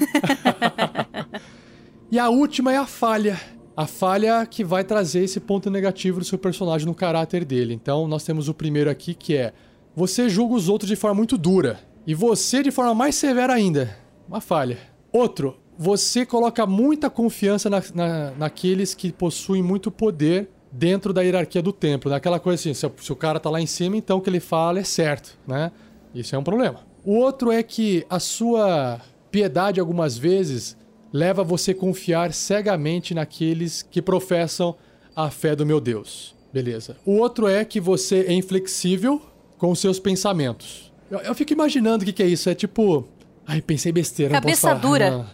e 2.12 2.18
a 2.18 2.28
última 2.28 2.74
é 2.74 2.76
a 2.76 2.86
falha. 2.86 3.40
A 3.74 3.86
falha 3.86 4.44
que 4.44 4.62
vai 4.62 4.84
trazer 4.84 5.24
esse 5.24 5.40
ponto 5.40 5.70
negativo 5.70 6.18
do 6.18 6.26
seu 6.26 6.36
personagem 6.36 6.86
no 6.86 6.94
caráter 6.94 7.42
dele. 7.42 7.72
Então, 7.72 8.06
nós 8.06 8.22
temos 8.22 8.50
o 8.50 8.54
primeiro 8.54 8.90
aqui 8.90 9.14
que 9.14 9.34
é: 9.34 9.54
você 9.96 10.28
julga 10.28 10.54
os 10.54 10.68
outros 10.68 10.90
de 10.90 10.94
forma 10.94 11.14
muito 11.14 11.38
dura. 11.38 11.80
E 12.06 12.14
você 12.14 12.62
de 12.62 12.70
forma 12.70 12.94
mais 12.94 13.14
severa 13.14 13.52
ainda. 13.52 13.96
Uma 14.28 14.40
falha. 14.40 14.78
Outro, 15.12 15.56
você 15.78 16.24
coloca 16.26 16.66
muita 16.66 17.08
confiança 17.10 17.70
na, 17.70 17.82
na- 17.94 18.30
naqueles 18.32 18.94
que 18.94 19.12
possuem 19.12 19.62
muito 19.62 19.90
poder 19.90 20.48
dentro 20.70 21.12
da 21.12 21.22
hierarquia 21.22 21.62
do 21.62 21.72
templo. 21.72 22.10
Naquela 22.10 22.38
coisa 22.40 22.60
assim, 22.60 22.74
se, 22.74 22.90
se 23.02 23.12
o 23.12 23.16
cara 23.16 23.38
tá 23.40 23.48
lá 23.48 23.60
em 23.60 23.66
cima, 23.66 23.96
então 23.96 24.18
o 24.18 24.20
que 24.20 24.28
ele 24.28 24.40
fala 24.40 24.80
é 24.80 24.84
certo, 24.84 25.38
né? 25.46 25.70
Isso 26.14 26.34
é 26.34 26.38
um 26.38 26.42
problema. 26.44 26.80
O 27.04 27.16
outro 27.16 27.50
é 27.52 27.62
que 27.62 28.04
a 28.08 28.18
sua 28.18 29.00
piedade, 29.30 29.80
algumas 29.80 30.16
vezes, 30.16 30.76
leva 31.12 31.42
você 31.44 31.70
a 31.72 31.74
confiar 31.74 32.32
cegamente 32.32 33.14
naqueles 33.14 33.82
que 33.82 34.00
professam 34.02 34.74
a 35.14 35.30
fé 35.30 35.54
do 35.54 35.64
meu 35.66 35.80
Deus. 35.80 36.34
Beleza. 36.52 36.96
O 37.04 37.16
outro 37.18 37.46
é 37.48 37.64
que 37.64 37.80
você 37.80 38.20
é 38.28 38.32
inflexível 38.32 39.20
com 39.58 39.74
seus 39.74 39.98
pensamentos. 39.98 40.92
Eu, 41.14 41.20
eu 41.20 41.34
fico 41.34 41.52
imaginando 41.52 42.02
o 42.02 42.06
que, 42.06 42.12
que 42.12 42.22
é 42.22 42.26
isso. 42.26 42.50
É 42.50 42.54
tipo. 42.54 43.06
Ai, 43.46 43.60
pensei 43.60 43.92
besteira. 43.92 44.32
Cabeça 44.32 44.74
dura. 44.74 45.26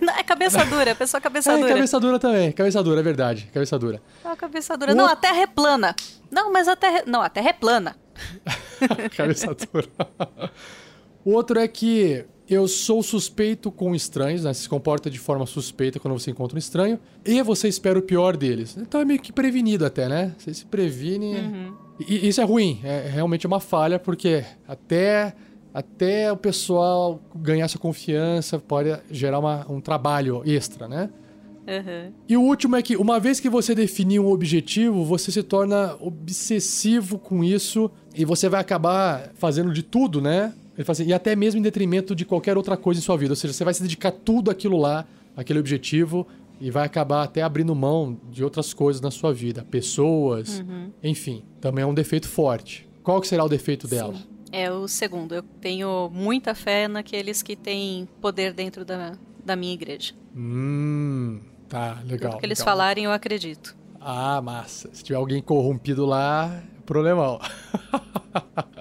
Não, 0.00 0.14
é 0.18 0.22
cabeça 0.24 0.64
dura, 0.64 0.94
pessoa 0.94 1.20
cabeça 1.20 1.52
É, 1.52 1.58
dura. 1.58 1.68
cabeça 1.68 2.00
dura 2.00 2.18
também. 2.18 2.50
Cabeça 2.50 2.82
dura, 2.82 3.00
é 3.00 3.02
verdade. 3.02 3.48
Cabeça 3.52 3.78
dura. 3.78 4.02
Ah, 4.24 4.34
cabeça 4.34 4.76
dura. 4.76 4.94
Não, 4.94 5.06
a 5.06 5.14
terra 5.14 5.42
é 5.42 5.46
plana. 5.46 5.94
Não, 6.30 6.52
mas 6.52 6.66
a 6.66 6.74
terra. 6.74 7.04
Não, 7.06 7.22
a 7.22 7.28
terra 7.28 7.50
é 7.50 7.52
plana. 7.52 7.96
Cabeça 9.16 9.54
dura. 9.54 9.86
O 11.24 11.32
outro 11.32 11.60
é 11.60 11.68
que 11.68 12.24
eu 12.48 12.66
sou 12.66 13.02
suspeito 13.02 13.70
com 13.70 13.94
estranhos, 13.94 14.44
né? 14.44 14.54
Se 14.54 14.68
comporta 14.68 15.10
de 15.10 15.18
forma 15.18 15.46
suspeita 15.46 16.00
quando 16.00 16.18
você 16.18 16.30
encontra 16.30 16.56
um 16.56 16.58
estranho. 16.58 16.98
E 17.24 17.42
você 17.42 17.68
espera 17.68 17.98
o 17.98 18.02
pior 18.02 18.36
deles. 18.36 18.76
Então 18.76 19.00
é 19.00 19.04
meio 19.04 19.20
que 19.20 19.32
prevenido 19.32 19.84
até, 19.84 20.08
né? 20.08 20.34
Você 20.38 20.52
se 20.54 20.64
previne. 20.64 21.34
E 21.36 21.85
e 22.00 22.28
isso 22.28 22.40
é 22.40 22.44
ruim. 22.44 22.80
É 22.82 23.08
realmente 23.12 23.46
uma 23.46 23.60
falha, 23.60 23.98
porque 23.98 24.44
até, 24.66 25.34
até 25.72 26.32
o 26.32 26.36
pessoal 26.36 27.20
ganhar 27.34 27.68
sua 27.68 27.80
confiança 27.80 28.58
pode 28.58 28.96
gerar 29.10 29.38
uma- 29.38 29.66
um 29.70 29.80
trabalho 29.80 30.42
extra, 30.44 30.88
né? 30.88 31.10
Uhum. 31.66 32.12
E 32.28 32.36
o 32.36 32.42
último 32.42 32.76
é 32.76 32.82
que, 32.82 32.96
uma 32.96 33.18
vez 33.18 33.40
que 33.40 33.48
você 33.48 33.74
definir 33.74 34.20
um 34.20 34.28
objetivo, 34.30 35.04
você 35.04 35.32
se 35.32 35.42
torna 35.42 35.96
obsessivo 36.00 37.18
com 37.18 37.42
isso 37.42 37.90
e 38.14 38.24
você 38.24 38.48
vai 38.48 38.60
acabar 38.60 39.32
fazendo 39.34 39.72
de 39.72 39.82
tudo, 39.82 40.20
né? 40.20 40.52
Ele 40.76 40.84
fala 40.84 40.92
assim, 40.92 41.06
e 41.06 41.12
até 41.12 41.34
mesmo 41.34 41.58
em 41.58 41.62
detrimento 41.62 42.14
de 42.14 42.24
qualquer 42.24 42.56
outra 42.56 42.76
coisa 42.76 43.00
em 43.00 43.02
sua 43.02 43.16
vida. 43.16 43.32
Ou 43.32 43.36
seja, 43.36 43.52
você 43.52 43.64
vai 43.64 43.74
se 43.74 43.82
dedicar 43.82 44.12
tudo 44.12 44.50
aquilo 44.50 44.76
lá, 44.76 45.04
aquele 45.36 45.58
objetivo, 45.58 46.26
e 46.60 46.70
vai 46.70 46.84
acabar 46.84 47.22
até 47.22 47.42
abrindo 47.42 47.74
mão 47.74 48.18
de 48.30 48.42
outras 48.42 48.72
coisas 48.72 49.00
na 49.00 49.10
sua 49.10 49.32
vida. 49.32 49.64
Pessoas, 49.70 50.64
enfim. 51.02 51.44
Também 51.60 51.82
é 51.82 51.86
um 51.86 51.94
defeito 51.94 52.28
forte. 52.28 52.88
Qual 53.02 53.20
que 53.20 53.28
será 53.28 53.44
o 53.44 53.48
defeito 53.48 53.86
dela? 53.86 54.14
É 54.50 54.70
o 54.70 54.88
segundo. 54.88 55.34
Eu 55.34 55.42
tenho 55.42 56.10
muita 56.12 56.54
fé 56.54 56.88
naqueles 56.88 57.42
que 57.42 57.56
têm 57.56 58.08
poder 58.20 58.52
dentro 58.52 58.84
da, 58.84 59.12
da 59.44 59.54
minha 59.56 59.74
igreja. 59.74 60.14
Hum, 60.34 61.40
tá, 61.68 62.00
legal. 62.04 62.32
Tudo 62.32 62.40
que 62.40 62.46
eles 62.46 62.58
legal. 62.58 62.72
falarem, 62.72 63.04
eu 63.04 63.12
acredito. 63.12 63.76
Ah, 64.00 64.40
massa. 64.40 64.88
Se 64.92 65.02
tiver 65.02 65.18
alguém 65.18 65.42
corrompido 65.42 66.06
lá, 66.06 66.54
é 66.54 66.80
problemão. 66.82 67.40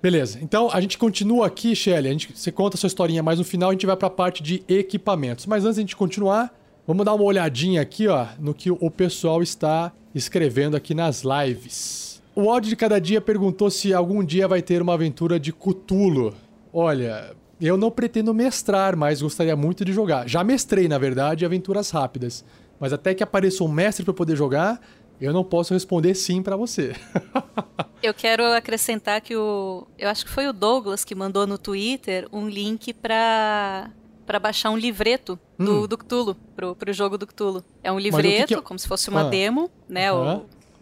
Beleza, 0.00 0.38
então 0.40 0.70
a 0.72 0.80
gente 0.80 0.96
continua 0.96 1.46
aqui, 1.48 1.74
Shelly. 1.74 2.08
A 2.08 2.12
gente, 2.12 2.32
você 2.32 2.52
conta 2.52 2.76
a 2.76 2.78
sua 2.78 2.86
historinha, 2.86 3.22
mas 3.22 3.38
no 3.38 3.44
final 3.44 3.70
a 3.70 3.72
gente 3.72 3.86
vai 3.86 3.96
pra 3.96 4.08
parte 4.08 4.42
de 4.42 4.62
equipamentos. 4.68 5.44
Mas 5.44 5.64
antes 5.64 5.74
de 5.74 5.80
a 5.80 5.82
gente 5.82 5.96
continuar, 5.96 6.54
vamos 6.86 7.04
dar 7.04 7.14
uma 7.14 7.24
olhadinha 7.24 7.82
aqui, 7.82 8.06
ó, 8.06 8.26
no 8.38 8.54
que 8.54 8.70
o 8.70 8.90
pessoal 8.90 9.42
está 9.42 9.92
escrevendo 10.14 10.76
aqui 10.76 10.94
nas 10.94 11.24
lives. 11.24 12.22
O 12.32 12.48
áudio 12.48 12.70
de 12.70 12.76
cada 12.76 13.00
dia 13.00 13.20
perguntou 13.20 13.68
se 13.68 13.92
algum 13.92 14.24
dia 14.24 14.46
vai 14.46 14.62
ter 14.62 14.80
uma 14.80 14.94
aventura 14.94 15.40
de 15.40 15.52
Cthulhu. 15.52 16.32
Olha, 16.72 17.34
eu 17.60 17.76
não 17.76 17.90
pretendo 17.90 18.32
mestrar, 18.32 18.94
mas 18.94 19.20
gostaria 19.20 19.56
muito 19.56 19.84
de 19.84 19.92
jogar. 19.92 20.28
Já 20.28 20.44
mestrei, 20.44 20.86
na 20.86 20.98
verdade, 20.98 21.44
aventuras 21.44 21.90
rápidas. 21.90 22.44
Mas 22.78 22.92
até 22.92 23.12
que 23.12 23.24
apareça 23.24 23.64
um 23.64 23.68
mestre 23.68 24.04
para 24.04 24.14
poder 24.14 24.36
jogar, 24.36 24.80
eu 25.20 25.32
não 25.32 25.42
posso 25.44 25.74
responder 25.74 26.14
sim 26.14 26.42
pra 26.42 26.56
você. 26.56 26.94
Eu 28.00 28.14
quero 28.14 28.44
acrescentar 28.52 29.20
que 29.20 29.34
o. 29.34 29.84
Eu 29.98 30.08
acho 30.08 30.24
que 30.24 30.30
foi 30.30 30.46
o 30.46 30.52
Douglas 30.52 31.04
que 31.04 31.16
mandou 31.16 31.46
no 31.48 31.58
Twitter 31.58 32.28
um 32.32 32.48
link 32.48 32.92
pra. 32.94 33.90
Pra 34.24 34.38
baixar 34.38 34.70
um 34.70 34.76
livreto 34.76 35.38
do, 35.58 35.88
do 35.88 35.96
Cthulhu, 35.98 36.36
pro, 36.54 36.76
pro 36.76 36.92
jogo 36.92 37.16
do 37.18 37.26
Cthulhu. 37.26 37.64
É 37.82 37.90
um 37.90 37.94
Hum. 37.94 37.96
o 37.96 38.00
que 38.02 38.04
livreto, 38.10 38.46
que 38.48 38.54
é- 38.54 38.60
como 38.60 38.78
se 38.78 38.86
fosse 38.86 39.08
uma 39.08 39.22
Ah. 39.22 39.28
demo, 39.30 39.70
né? 39.88 40.12
O, 40.12 40.18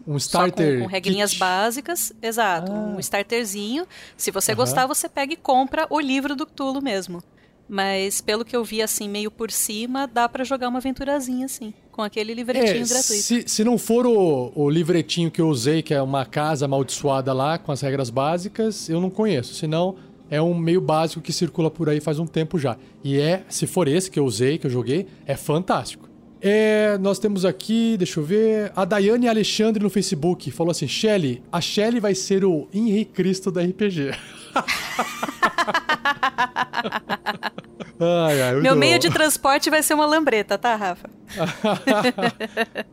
Um 0.05 0.19
só 0.19 0.39
com, 0.39 0.47
starter. 0.47 0.81
com 0.81 0.85
regrinhas 0.85 1.31
kit. 1.31 1.39
básicas. 1.39 2.13
Exato, 2.21 2.71
Ah. 2.71 2.75
um 2.75 2.99
starterzinho. 2.99 3.87
Se 4.17 4.29
você 4.31 4.53
gostar, 4.53 4.85
você 4.85 5.07
pega 5.09 5.33
e 5.33 5.37
compra 5.37 5.87
o 5.89 5.99
livro 5.99 6.35
do 6.35 6.45
Cthulhu 6.45 6.81
mesmo. 6.81 7.23
Mas 7.69 8.21
pelo 8.21 8.45
que 8.45 8.55
eu 8.55 8.63
vi 8.63 8.81
assim, 8.81 9.09
meio 9.09 9.29
por 9.29 9.51
cima, 9.51 10.07
dá 10.07 10.27
pra 10.29 10.43
jogar 10.43 10.69
uma 10.69 10.79
aventurazinha 10.79 11.45
assim, 11.45 11.73
com 11.91 12.01
aquele 12.01 12.33
livretinho 12.33 12.85
É, 12.85 12.87
gratuito. 12.87 13.23
se, 13.23 13.43
se 13.45 13.63
não 13.63 13.77
for 13.77 14.05
o, 14.05 14.51
o 14.55 14.69
livretinho 14.69 15.29
que 15.29 15.41
eu 15.41 15.49
usei, 15.49 15.81
que 15.81 15.93
é 15.93 16.01
uma 16.01 16.25
casa 16.25 16.65
amaldiçoada 16.65 17.33
lá, 17.33 17.57
com 17.57 17.71
as 17.71 17.81
regras 17.81 18.09
básicas, 18.09 18.89
eu 18.89 19.01
não 19.01 19.09
conheço. 19.09 19.53
Senão, 19.53 19.95
é 20.29 20.41
um 20.41 20.57
meio 20.57 20.79
básico 20.79 21.21
que 21.21 21.33
circula 21.33 21.69
por 21.69 21.89
aí 21.89 21.99
faz 21.99 22.19
um 22.19 22.25
tempo 22.25 22.57
já. 22.57 22.77
E 23.03 23.19
é, 23.19 23.43
se 23.49 23.67
for 23.67 23.87
esse 23.87 24.09
que 24.09 24.19
eu 24.19 24.25
usei, 24.25 24.57
que 24.57 24.65
eu 24.67 24.71
joguei, 24.71 25.07
é 25.25 25.35
fantástico. 25.35 26.07
É, 26.39 26.97
nós 26.99 27.17
temos 27.19 27.43
aqui, 27.45 27.95
deixa 27.97 28.19
eu 28.19 28.23
ver, 28.23 28.71
a 28.75 28.85
Daiane 28.85 29.27
Alexandre 29.27 29.81
no 29.83 29.89
Facebook 29.89 30.51
falou 30.51 30.69
assim: 30.71 30.87
Shelly, 30.87 31.41
a 31.51 31.59
Shelly 31.59 31.99
vai 31.99 32.13
ser 32.13 32.45
o 32.45 32.67
Henrique 32.71 33.11
Cristo 33.11 33.51
da 33.51 33.61
RPG. 33.63 34.11
ai, 37.99 38.41
ai, 38.41 38.61
Meu 38.61 38.75
meio 38.75 38.99
de 38.99 39.09
transporte 39.09 39.69
vai 39.69 39.83
ser 39.83 39.93
uma 39.93 40.05
lambreta, 40.05 40.57
tá, 40.57 40.75
Rafa? 40.75 41.09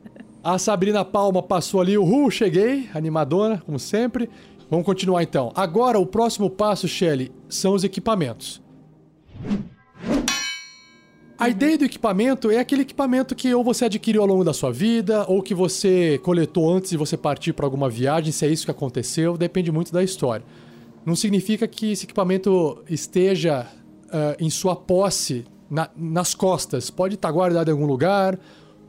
a 0.42 0.58
Sabrina 0.58 1.04
Palma 1.04 1.42
passou 1.42 1.80
ali, 1.80 1.96
uhul, 1.96 2.30
cheguei, 2.30 2.88
animadona, 2.94 3.62
como 3.64 3.78
sempre. 3.78 4.28
Vamos 4.70 4.86
continuar 4.86 5.22
então. 5.22 5.52
Agora, 5.54 5.98
o 5.98 6.06
próximo 6.06 6.50
passo, 6.50 6.88
Shelly, 6.88 7.32
são 7.48 7.74
os 7.74 7.84
equipamentos. 7.84 8.62
A 11.36 11.48
ideia 11.48 11.76
do 11.76 11.84
equipamento 11.84 12.50
é 12.50 12.58
aquele 12.58 12.82
equipamento 12.82 13.34
que 13.34 13.52
ou 13.52 13.62
você 13.62 13.86
adquiriu 13.86 14.22
ao 14.22 14.28
longo 14.28 14.44
da 14.44 14.52
sua 14.52 14.72
vida, 14.72 15.24
ou 15.28 15.42
que 15.42 15.54
você 15.54 16.18
coletou 16.22 16.72
antes 16.72 16.90
de 16.90 16.96
você 16.96 17.16
partir 17.16 17.52
para 17.52 17.66
alguma 17.66 17.90
viagem, 17.90 18.32
se 18.32 18.46
é 18.46 18.48
isso 18.48 18.64
que 18.64 18.70
aconteceu, 18.70 19.36
depende 19.36 19.70
muito 19.70 19.92
da 19.92 20.02
história. 20.02 20.44
Não 21.04 21.14
significa 21.14 21.68
que 21.68 21.92
esse 21.92 22.04
equipamento 22.04 22.82
esteja 22.88 23.66
uh, 24.06 24.36
em 24.38 24.50
sua 24.50 24.76
posse 24.76 25.44
na, 25.70 25.90
nas 25.96 26.34
costas. 26.34 26.90
Pode 26.90 27.14
estar 27.14 27.30
guardado 27.30 27.68
em 27.68 27.72
algum 27.72 27.86
lugar, 27.86 28.38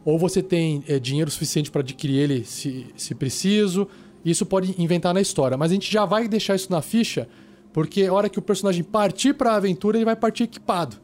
ou 0.04 0.20
você 0.20 0.42
tem 0.42 0.84
é, 0.88 1.00
dinheiro 1.00 1.32
suficiente 1.32 1.72
para 1.72 1.82
adquirir 1.82 2.18
ele 2.18 2.46
se, 2.46 2.88
se 2.96 3.16
preciso. 3.16 3.88
Isso 4.24 4.46
pode 4.46 4.76
inventar 4.82 5.14
na 5.14 5.22
história, 5.22 5.58
mas 5.58 5.72
a 5.72 5.74
gente 5.74 5.92
já 5.92 6.06
vai 6.06 6.28
deixar 6.28 6.56
isso 6.56 6.72
na 6.72 6.82
ficha, 6.82 7.28
porque 7.72 8.04
a 8.04 8.14
hora 8.14 8.30
que 8.30 8.40
o 8.40 8.42
personagem 8.42 8.84
partir 8.84 9.34
para 9.34 9.52
a 9.52 9.56
aventura, 9.56 9.98
ele 9.98 10.06
vai 10.06 10.16
partir 10.16 10.44
equipado. 10.44 10.98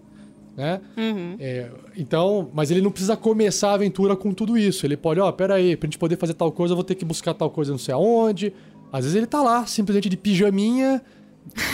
Né? 0.55 0.81
Uhum. 0.97 1.37
É, 1.39 1.69
então, 1.95 2.49
mas 2.53 2.71
ele 2.71 2.81
não 2.81 2.91
precisa 2.91 3.15
começar 3.15 3.71
a 3.71 3.73
aventura 3.75 4.15
com 4.15 4.33
tudo 4.33 4.57
isso. 4.57 4.85
Ele 4.85 4.97
pode, 4.97 5.19
ó, 5.19 5.29
oh, 5.29 5.33
pera 5.33 5.55
aí, 5.55 5.77
pra 5.77 5.87
gente 5.87 5.97
poder 5.97 6.17
fazer 6.17 6.33
tal 6.33 6.51
coisa, 6.51 6.73
eu 6.73 6.75
vou 6.75 6.83
ter 6.83 6.95
que 6.95 7.05
buscar 7.05 7.33
tal 7.33 7.49
coisa 7.49 7.71
não 7.71 7.79
sei 7.79 7.93
aonde. 7.93 8.53
Às 8.91 9.05
vezes 9.05 9.15
ele 9.15 9.27
tá 9.27 9.41
lá, 9.41 9.65
simplesmente 9.65 10.09
de 10.09 10.17
pijaminha, 10.17 11.01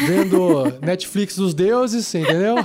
vendo 0.05 0.79
Netflix 0.81 1.35
dos 1.35 1.53
deuses, 1.53 2.13
entendeu? 2.13 2.55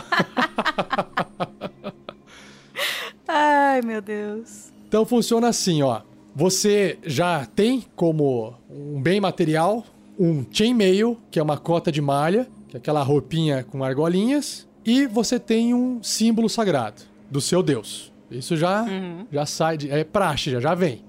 Ai, 3.27 3.81
meu 3.83 4.01
Deus. 4.03 4.73
Então 4.89 5.05
funciona 5.07 5.49
assim, 5.49 5.83
ó. 5.83 6.03
Você 6.35 6.99
já 7.05 7.47
tem 7.47 7.85
como 7.95 8.55
um 8.71 9.01
bem 9.01 9.21
material 9.21 9.85
um 10.19 10.45
chainmail, 10.51 11.19
que 11.31 11.39
é 11.39 11.43
uma 11.43 11.59
cota 11.59 11.91
de 11.91 12.01
malha, 12.01 12.47
que 12.69 12.77
é 12.77 12.79
aquela 12.79 13.03
roupinha 13.03 13.65
com 13.65 13.83
argolinhas, 13.83 14.69
e 14.85 15.07
você 15.07 15.39
tem 15.39 15.75
um 15.75 16.03
símbolo 16.03 16.49
sagrado 16.49 17.03
do 17.31 17.41
seu 17.41 17.63
deus. 17.63 18.13
Isso 18.31 18.57
já 18.57 18.83
uhum. 18.83 19.27
já 19.31 19.45
sai, 19.47 19.77
de, 19.77 19.91
é 19.91 20.05
praxe, 20.05 20.51
já, 20.51 20.61
já 20.61 20.75
vem. 20.75 21.03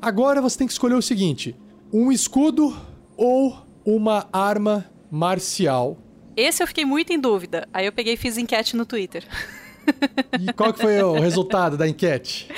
Agora 0.00 0.40
você 0.40 0.58
tem 0.58 0.66
que 0.66 0.72
escolher 0.72 0.94
o 0.94 1.02
seguinte: 1.02 1.54
um 1.92 2.10
escudo 2.10 2.76
ou 3.16 3.56
uma 3.84 4.26
arma 4.32 4.86
marcial. 5.10 5.96
Esse 6.36 6.62
eu 6.62 6.66
fiquei 6.66 6.84
muito 6.84 7.12
em 7.12 7.18
dúvida. 7.18 7.66
Aí 7.72 7.86
eu 7.86 7.92
peguei 7.92 8.14
e 8.14 8.16
fiz 8.16 8.36
enquete 8.36 8.76
no 8.76 8.84
Twitter. 8.84 9.24
E 10.38 10.52
qual 10.52 10.72
que 10.72 10.80
foi 10.80 11.02
o 11.02 11.14
resultado 11.20 11.76
da 11.76 11.88
enquete? 11.88 12.48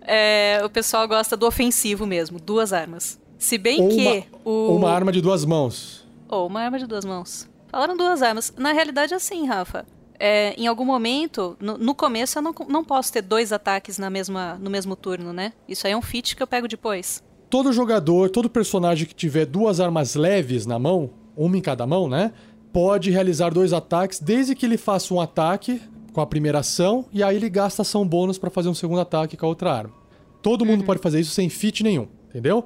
É, 0.00 0.60
o 0.64 0.70
pessoal 0.70 1.06
gosta 1.06 1.36
do 1.36 1.46
ofensivo 1.46 2.06
mesmo, 2.06 2.40
duas 2.40 2.72
armas. 2.72 3.20
Se 3.38 3.58
bem 3.58 3.82
ou 3.82 3.88
que 3.88 4.06
uma, 4.06 4.24
o... 4.44 4.50
Ou 4.50 4.76
uma 4.76 4.90
arma 4.90 5.12
de 5.12 5.20
duas 5.20 5.44
mãos. 5.44 6.06
Ou 6.28 6.46
uma 6.46 6.62
arma 6.62 6.78
de 6.78 6.86
duas 6.86 7.04
mãos. 7.04 7.48
Falaram 7.68 7.96
duas 7.96 8.22
armas. 8.22 8.52
Na 8.56 8.72
realidade, 8.72 9.14
assim, 9.14 9.46
Rafa. 9.46 9.86
É, 10.18 10.54
em 10.58 10.66
algum 10.66 10.84
momento, 10.84 11.56
no, 11.60 11.78
no, 11.78 11.94
começo 11.94 12.38
eu 12.38 12.42
não, 12.42 12.54
não 12.68 12.82
posso 12.82 13.12
ter 13.12 13.22
dois 13.22 13.52
ataques 13.52 13.98
na 13.98 14.10
mesma, 14.10 14.58
no 14.60 14.68
mesmo 14.68 14.96
turno, 14.96 15.32
né? 15.32 15.52
Isso 15.68 15.86
aí 15.86 15.92
é 15.92 15.96
um 15.96 16.02
feat 16.02 16.34
que 16.34 16.42
eu 16.42 16.46
pego 16.46 16.66
depois. 16.66 17.22
Todo 17.48 17.72
jogador, 17.72 18.28
todo 18.28 18.50
personagem 18.50 19.06
que 19.06 19.14
tiver 19.14 19.46
duas 19.46 19.78
armas 19.78 20.16
leves 20.16 20.66
na 20.66 20.78
mão, 20.78 21.10
uma 21.38 21.56
em 21.56 21.60
cada 21.60 21.86
mão, 21.86 22.08
né? 22.08 22.32
Pode 22.72 23.10
realizar 23.10 23.50
dois 23.50 23.72
ataques 23.72 24.18
desde 24.20 24.54
que 24.54 24.66
ele 24.66 24.76
faça 24.76 25.14
um 25.14 25.20
ataque 25.20 25.80
com 26.12 26.20
a 26.20 26.26
primeira 26.26 26.58
ação 26.58 27.06
e 27.12 27.22
aí 27.22 27.36
ele 27.36 27.48
gasta 27.48 27.82
ação 27.82 28.06
bônus 28.06 28.36
para 28.36 28.50
fazer 28.50 28.68
um 28.68 28.74
segundo 28.74 29.00
ataque 29.00 29.36
com 29.36 29.46
a 29.46 29.48
outra 29.48 29.72
arma. 29.72 29.94
Todo 30.42 30.66
mundo 30.66 30.80
uhum. 30.80 30.86
pode 30.86 31.00
fazer 31.00 31.20
isso 31.20 31.30
sem 31.30 31.48
fit 31.48 31.82
nenhum, 31.82 32.08
entendeu? 32.28 32.64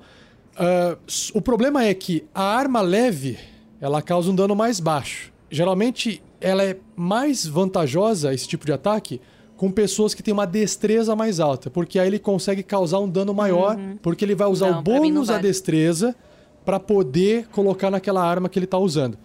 Uh, 0.55 0.99
o 1.35 1.41
problema 1.41 1.85
é 1.85 1.95
que 1.95 2.25
a 2.35 2.43
arma 2.43 2.81
leve 2.81 3.39
ela 3.81 4.01
causa 4.03 4.31
um 4.31 4.35
dano 4.35 4.57
mais 4.57 4.81
baixo. 4.81 5.33
Geralmente 5.51 6.23
ela 6.41 6.65
é 6.65 6.77
mais 6.97 7.47
vantajosa 7.47 8.33
esse 8.35 8.49
tipo 8.49 8.67
de 8.67 8.73
ataque 8.73 9.21
com 9.57 9.71
pessoas 9.71 10.13
que 10.13 10.23
têm 10.23 10.35
uma 10.35 10.47
destreza 10.47 11.15
mais 11.15 11.39
alta, 11.39 11.71
porque 11.71 11.99
aí 11.99 12.09
ele 12.09 12.19
consegue 12.19 12.63
causar 12.63 12.99
um 12.99 13.09
dano 13.09 13.33
maior, 13.33 13.77
uhum. 13.77 13.97
porque 14.03 14.25
ele 14.25 14.35
vai 14.35 14.49
usar 14.49 14.71
não, 14.73 14.81
o 14.81 14.83
bônus 14.83 15.29
da 15.29 15.39
destreza 15.39 16.17
para 16.65 16.79
poder 16.79 17.49
colocar 17.49 17.91
naquela 17.91 18.25
arma 18.25 18.49
que 18.49 18.59
ele 18.59 18.67
está 18.67 18.79
usando. 18.79 19.19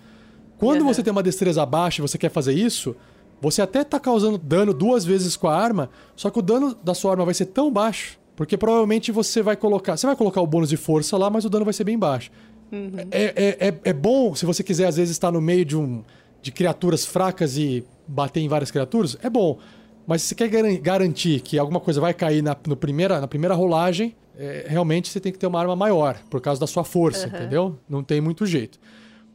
Quando 0.58 0.82
uhum. 0.82 0.88
você 0.88 1.04
tem 1.04 1.12
uma 1.12 1.24
destreza 1.24 1.66
baixa 1.66 2.02
e 2.02 2.08
você 2.08 2.18
quer 2.18 2.30
fazer 2.30 2.54
isso, 2.54 2.96
você 3.40 3.62
até 3.62 3.82
está 3.82 4.00
causando 4.00 4.38
dano 4.38 4.74
duas 4.74 5.06
vezes 5.06 5.36
com 5.36 5.48
a 5.48 5.56
arma, 5.56 5.90
só 6.16 6.30
que 6.30 6.40
o 6.40 6.42
dano 6.42 6.76
da 6.84 6.94
sua 6.94 7.12
arma 7.12 7.26
vai 7.26 7.34
ser 7.34 7.46
tão 7.48 7.72
baixo, 7.72 8.18
porque 8.36 8.58
provavelmente 8.58 9.12
você 9.12 9.42
vai 9.42 9.56
colocar. 9.56 9.96
Você 9.96 10.08
vai 10.08 10.16
colocar 10.16 10.42
o 10.42 10.48
bônus 10.48 10.70
de 10.70 10.78
força 10.78 11.18
lá, 11.18 11.30
mas 11.30 11.46
o 11.46 11.50
dano 11.50 11.66
vai 11.66 11.74
ser 11.74 11.84
bem 11.84 11.98
baixo. 11.98 12.32
Uhum. 12.72 12.92
É, 13.12 13.24
é, 13.24 13.68
é, 13.68 13.74
é, 13.84 13.94
bom 13.94 14.36
se 14.36 14.46
você 14.46 14.64
quiser, 14.64 14.88
às 14.88 14.98
vezes, 14.98 15.12
estar 15.12 15.32
no 15.32 15.40
meio 15.40 15.64
de 15.64 15.78
um. 15.78 16.04
de 16.42 16.52
criaturas 16.52 17.06
fracas 17.06 17.58
e 17.58 17.86
bater 18.08 18.40
em 18.40 18.48
várias 18.48 18.72
criaturas, 18.72 19.18
é 19.22 19.30
bom. 19.30 19.60
Mas 20.06 20.22
se 20.22 20.30
você 20.30 20.36
quer 20.36 20.78
garantir 20.80 21.42
que 21.42 21.60
alguma 21.60 21.80
coisa 21.80 22.00
vai 22.00 22.14
cair 22.14 22.42
na, 22.42 22.56
no 22.66 22.78
primeira, 22.78 23.20
na 23.20 23.28
primeira 23.28 23.54
rolagem, 23.54 24.16
é, 24.38 24.66
realmente 24.68 25.10
você 25.10 25.20
tem 25.20 25.32
que 25.32 25.40
ter 25.40 25.48
uma 25.48 25.60
arma 25.60 25.76
maior, 25.76 26.20
por 26.30 26.40
causa 26.40 26.60
da 26.60 26.68
sua 26.68 26.84
força, 26.84 27.28
uhum. 27.28 27.36
entendeu? 27.36 27.80
Não 27.90 28.04
tem 28.04 28.22
muito 28.22 28.46
jeito. 28.46 28.80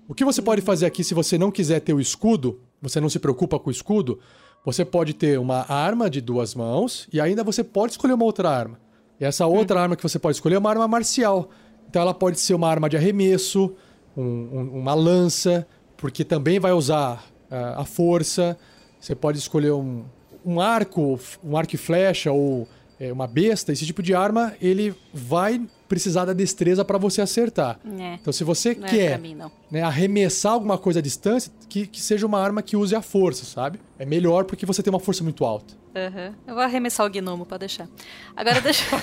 O 0.08 0.14
que 0.14 0.24
você 0.24 0.40
pode 0.40 0.60
fazer 0.60 0.86
aqui 0.86 1.02
se 1.02 1.14
você 1.14 1.36
não 1.36 1.50
quiser 1.50 1.80
ter 1.80 1.92
o 1.92 2.00
escudo, 2.00 2.60
você 2.80 3.00
não 3.00 3.08
se 3.08 3.18
preocupa 3.18 3.58
com 3.58 3.68
o 3.68 3.72
escudo, 3.72 4.20
você 4.64 4.84
pode 4.84 5.14
ter 5.14 5.38
uma 5.38 5.64
arma 5.68 6.08
de 6.08 6.20
duas 6.20 6.54
mãos 6.54 7.08
e 7.12 7.20
ainda 7.20 7.42
você 7.42 7.64
pode 7.64 7.92
escolher 7.92 8.12
uma 8.12 8.24
outra 8.24 8.48
arma. 8.48 8.78
E 9.18 9.24
essa 9.24 9.46
outra 9.46 9.76
uhum. 9.76 9.82
arma 9.82 9.96
que 9.96 10.02
você 10.02 10.18
pode 10.18 10.36
escolher 10.36 10.54
é 10.54 10.58
uma 10.58 10.70
arma 10.70 10.86
marcial. 10.86 11.50
Então 11.88 12.00
ela 12.00 12.14
pode 12.14 12.38
ser 12.38 12.54
uma 12.54 12.68
arma 12.68 12.88
de 12.88 12.96
arremesso, 12.96 13.74
um, 14.16 14.22
um, 14.22 14.80
uma 14.80 14.94
lança, 14.94 15.66
porque 15.96 16.24
também 16.24 16.60
vai 16.60 16.72
usar 16.72 17.24
uh, 17.50 17.80
a 17.80 17.84
força. 17.84 18.56
Você 19.00 19.14
pode 19.14 19.38
escolher 19.38 19.72
um, 19.72 20.04
um 20.44 20.60
arco, 20.60 21.18
um 21.42 21.56
arco 21.56 21.74
e 21.74 21.78
flecha 21.78 22.30
ou 22.30 22.68
é, 23.02 23.12
uma 23.12 23.26
besta, 23.26 23.72
esse 23.72 23.84
tipo 23.84 24.00
de 24.00 24.14
arma, 24.14 24.54
ele 24.60 24.94
vai 25.12 25.60
precisar 25.88 26.24
da 26.24 26.32
destreza 26.32 26.84
para 26.84 26.96
você 26.98 27.20
acertar. 27.20 27.80
É. 27.98 28.14
Então, 28.14 28.32
se 28.32 28.44
você 28.44 28.76
não 28.76 28.86
é 28.86 28.90
quer 28.90 29.12
é 29.12 29.18
mim, 29.18 29.36
né, 29.68 29.82
arremessar 29.82 30.52
alguma 30.52 30.78
coisa 30.78 31.00
à 31.00 31.02
distância, 31.02 31.52
que, 31.68 31.88
que 31.88 32.00
seja 32.00 32.24
uma 32.24 32.40
arma 32.40 32.62
que 32.62 32.76
use 32.76 32.94
a 32.94 33.02
força, 33.02 33.44
sabe? 33.44 33.80
É 33.98 34.06
melhor 34.06 34.44
porque 34.44 34.64
você 34.64 34.84
tem 34.84 34.92
uma 34.92 35.00
força 35.00 35.24
muito 35.24 35.44
alta. 35.44 35.74
Uhum. 35.96 36.34
Eu 36.46 36.54
vou 36.54 36.62
arremessar 36.62 37.04
o 37.04 37.10
gnomo 37.10 37.44
para 37.44 37.58
deixar. 37.58 37.88
Agora 38.36 38.60
deixa. 38.60 38.84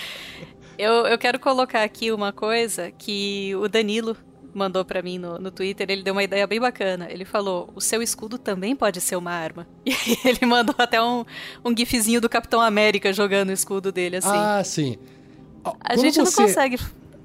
eu, 0.78 1.06
eu 1.06 1.18
quero 1.18 1.38
colocar 1.38 1.82
aqui 1.82 2.10
uma 2.10 2.32
coisa 2.32 2.90
que 2.90 3.54
o 3.56 3.68
Danilo 3.68 4.16
mandou 4.54 4.84
para 4.84 5.02
mim 5.02 5.18
no, 5.18 5.38
no 5.38 5.50
Twitter, 5.50 5.86
ele 5.90 6.02
deu 6.02 6.12
uma 6.12 6.22
ideia 6.22 6.46
bem 6.46 6.60
bacana. 6.60 7.06
Ele 7.10 7.24
falou: 7.24 7.70
o 7.74 7.80
seu 7.80 8.02
escudo 8.02 8.38
também 8.38 8.74
pode 8.74 9.00
ser 9.00 9.16
uma 9.16 9.30
arma. 9.30 9.66
E 9.86 10.28
ele 10.28 10.46
mandou 10.46 10.74
até 10.78 11.02
um, 11.02 11.24
um 11.64 11.76
gifzinho 11.76 12.20
do 12.20 12.28
Capitão 12.28 12.60
América 12.60 13.12
jogando 13.12 13.50
o 13.50 13.52
escudo 13.52 13.92
dele, 13.92 14.16
assim. 14.16 14.28
Ah, 14.30 14.62
sim. 14.64 14.96
A 15.64 15.70
Quando 15.70 16.00
gente 16.00 16.14
você... 16.18 16.40
não 16.40 16.48
consegue 16.48 16.78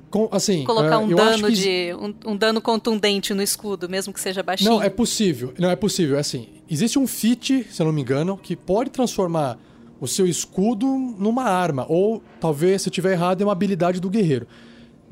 com, 0.10 0.30
assim, 0.32 0.64
colocar 0.64 1.00
um 1.00 1.08
dano 1.08 1.48
que... 1.48 1.54
de 1.54 1.94
um, 1.96 2.32
um, 2.32 2.38
dano 2.38 2.62
contundente 2.62 3.34
no 3.34 3.42
escudo, 3.42 3.90
mesmo 3.90 4.14
que 4.14 4.20
seja 4.20 4.44
baixinho. 4.44 4.72
Não, 4.72 4.82
é 4.82 4.90
possível. 4.90 5.54
Não 5.58 5.70
é 5.70 5.76
possível. 5.76 6.18
É 6.18 6.20
assim, 6.20 6.50
existe 6.70 7.00
um 7.00 7.08
feat, 7.08 7.66
se 7.70 7.82
eu 7.82 7.86
não 7.86 7.94
me 7.94 8.02
engano, 8.02 8.38
que 8.38 8.56
pode 8.56 8.90
transformar 8.90 9.58
o 10.00 10.08
seu 10.08 10.28
escudo 10.28 10.86
numa 11.18 11.46
arma 11.46 11.86
ou 11.88 12.22
talvez 12.40 12.82
se 12.82 12.90
eu 12.90 12.94
tiver 12.94 13.14
errado 13.14 13.42
é 13.42 13.46
uma 13.46 13.54
habilidade 13.54 14.00
do 14.00 14.10
guerreiro. 14.10 14.46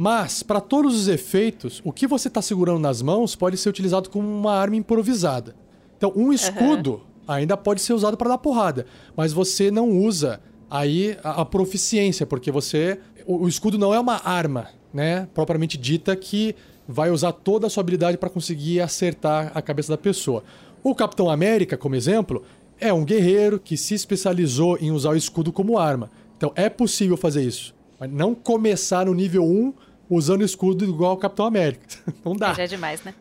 Mas, 0.03 0.41
para 0.41 0.60
todos 0.60 0.95
os 0.95 1.07
efeitos, 1.07 1.80
o 1.86 1.91
que 1.91 2.07
você 2.07 2.28
está 2.28 2.41
segurando 2.41 2.80
nas 2.80 3.03
mãos 3.03 3.36
pode 3.36 3.56
ser 3.56 3.69
utilizado 3.69 4.10
como 4.10 4.28
uma 4.28 4.52
arma 4.52 4.76
improvisada. 4.76 5.56
Então, 5.95 6.11
um 6.15 6.34
escudo 6.34 6.94
uhum. 6.94 7.02
ainda 7.28 7.56
pode 7.56 7.82
ser 7.82 7.94
usado 7.94 8.18
para 8.18 8.30
dar 8.30 8.40
porrada, 8.40 8.88
mas 9.15 9.32
você 9.32 9.69
não 9.69 9.91
usa 9.91 10.41
aí 10.72 11.15
a, 11.23 11.41
a 11.41 11.45
proficiência, 11.45 12.26
porque 12.26 12.49
você. 12.49 12.99
O, 13.28 13.44
o, 13.44 13.48
escudo 13.48 13.78
não 13.78 13.94
é 13.94 13.99
uma 13.99 14.28
arma, 14.28 14.69
né? 14.91 15.28
Propriamente 15.36 15.78
dita, 15.78 16.15
que 16.15 16.56
vai 16.88 17.11
usar 17.11 17.34
toda 17.34 17.68
a 17.68 17.69
sua 17.69 17.82
habilidade 17.82 18.18
para 18.18 18.28
conseguir 18.28 18.82
acertar 18.82 19.52
a 19.53 19.61
cabeça 19.61 19.91
da 19.91 19.99
pessoa. 19.99 20.44
O 20.84 20.95
Capitão 20.95 21.30
América, 21.30 21.78
como 21.78 21.94
exemplo, 21.94 22.41
é 22.80 22.91
um 22.91 23.06
guerreiro 23.06 23.60
que 23.60 23.78
se 23.78 23.94
especializou 23.94 24.80
em 24.82 24.90
usar 24.90 25.11
o 25.11 25.15
escudo 25.15 25.53
como 25.53 25.78
arma. 25.78 26.10
Então 26.38 26.52
é 26.56 26.69
possível 26.69 27.15
fazer 27.15 27.44
isso. 27.44 27.76
Mas 27.99 28.11
não 28.11 28.34
começar 28.34 29.06
no 29.06 29.14
nível 29.14 29.45
1 29.45 29.90
usando 30.11 30.41
o 30.41 30.45
escudo 30.45 30.83
igual 30.85 31.13
o 31.13 31.17
Capitão 31.17 31.45
América. 31.45 31.81
Não 32.23 32.35
dá. 32.35 32.53
Já 32.53 32.63
é 32.63 32.67
demais, 32.67 33.01
né? 33.03 33.13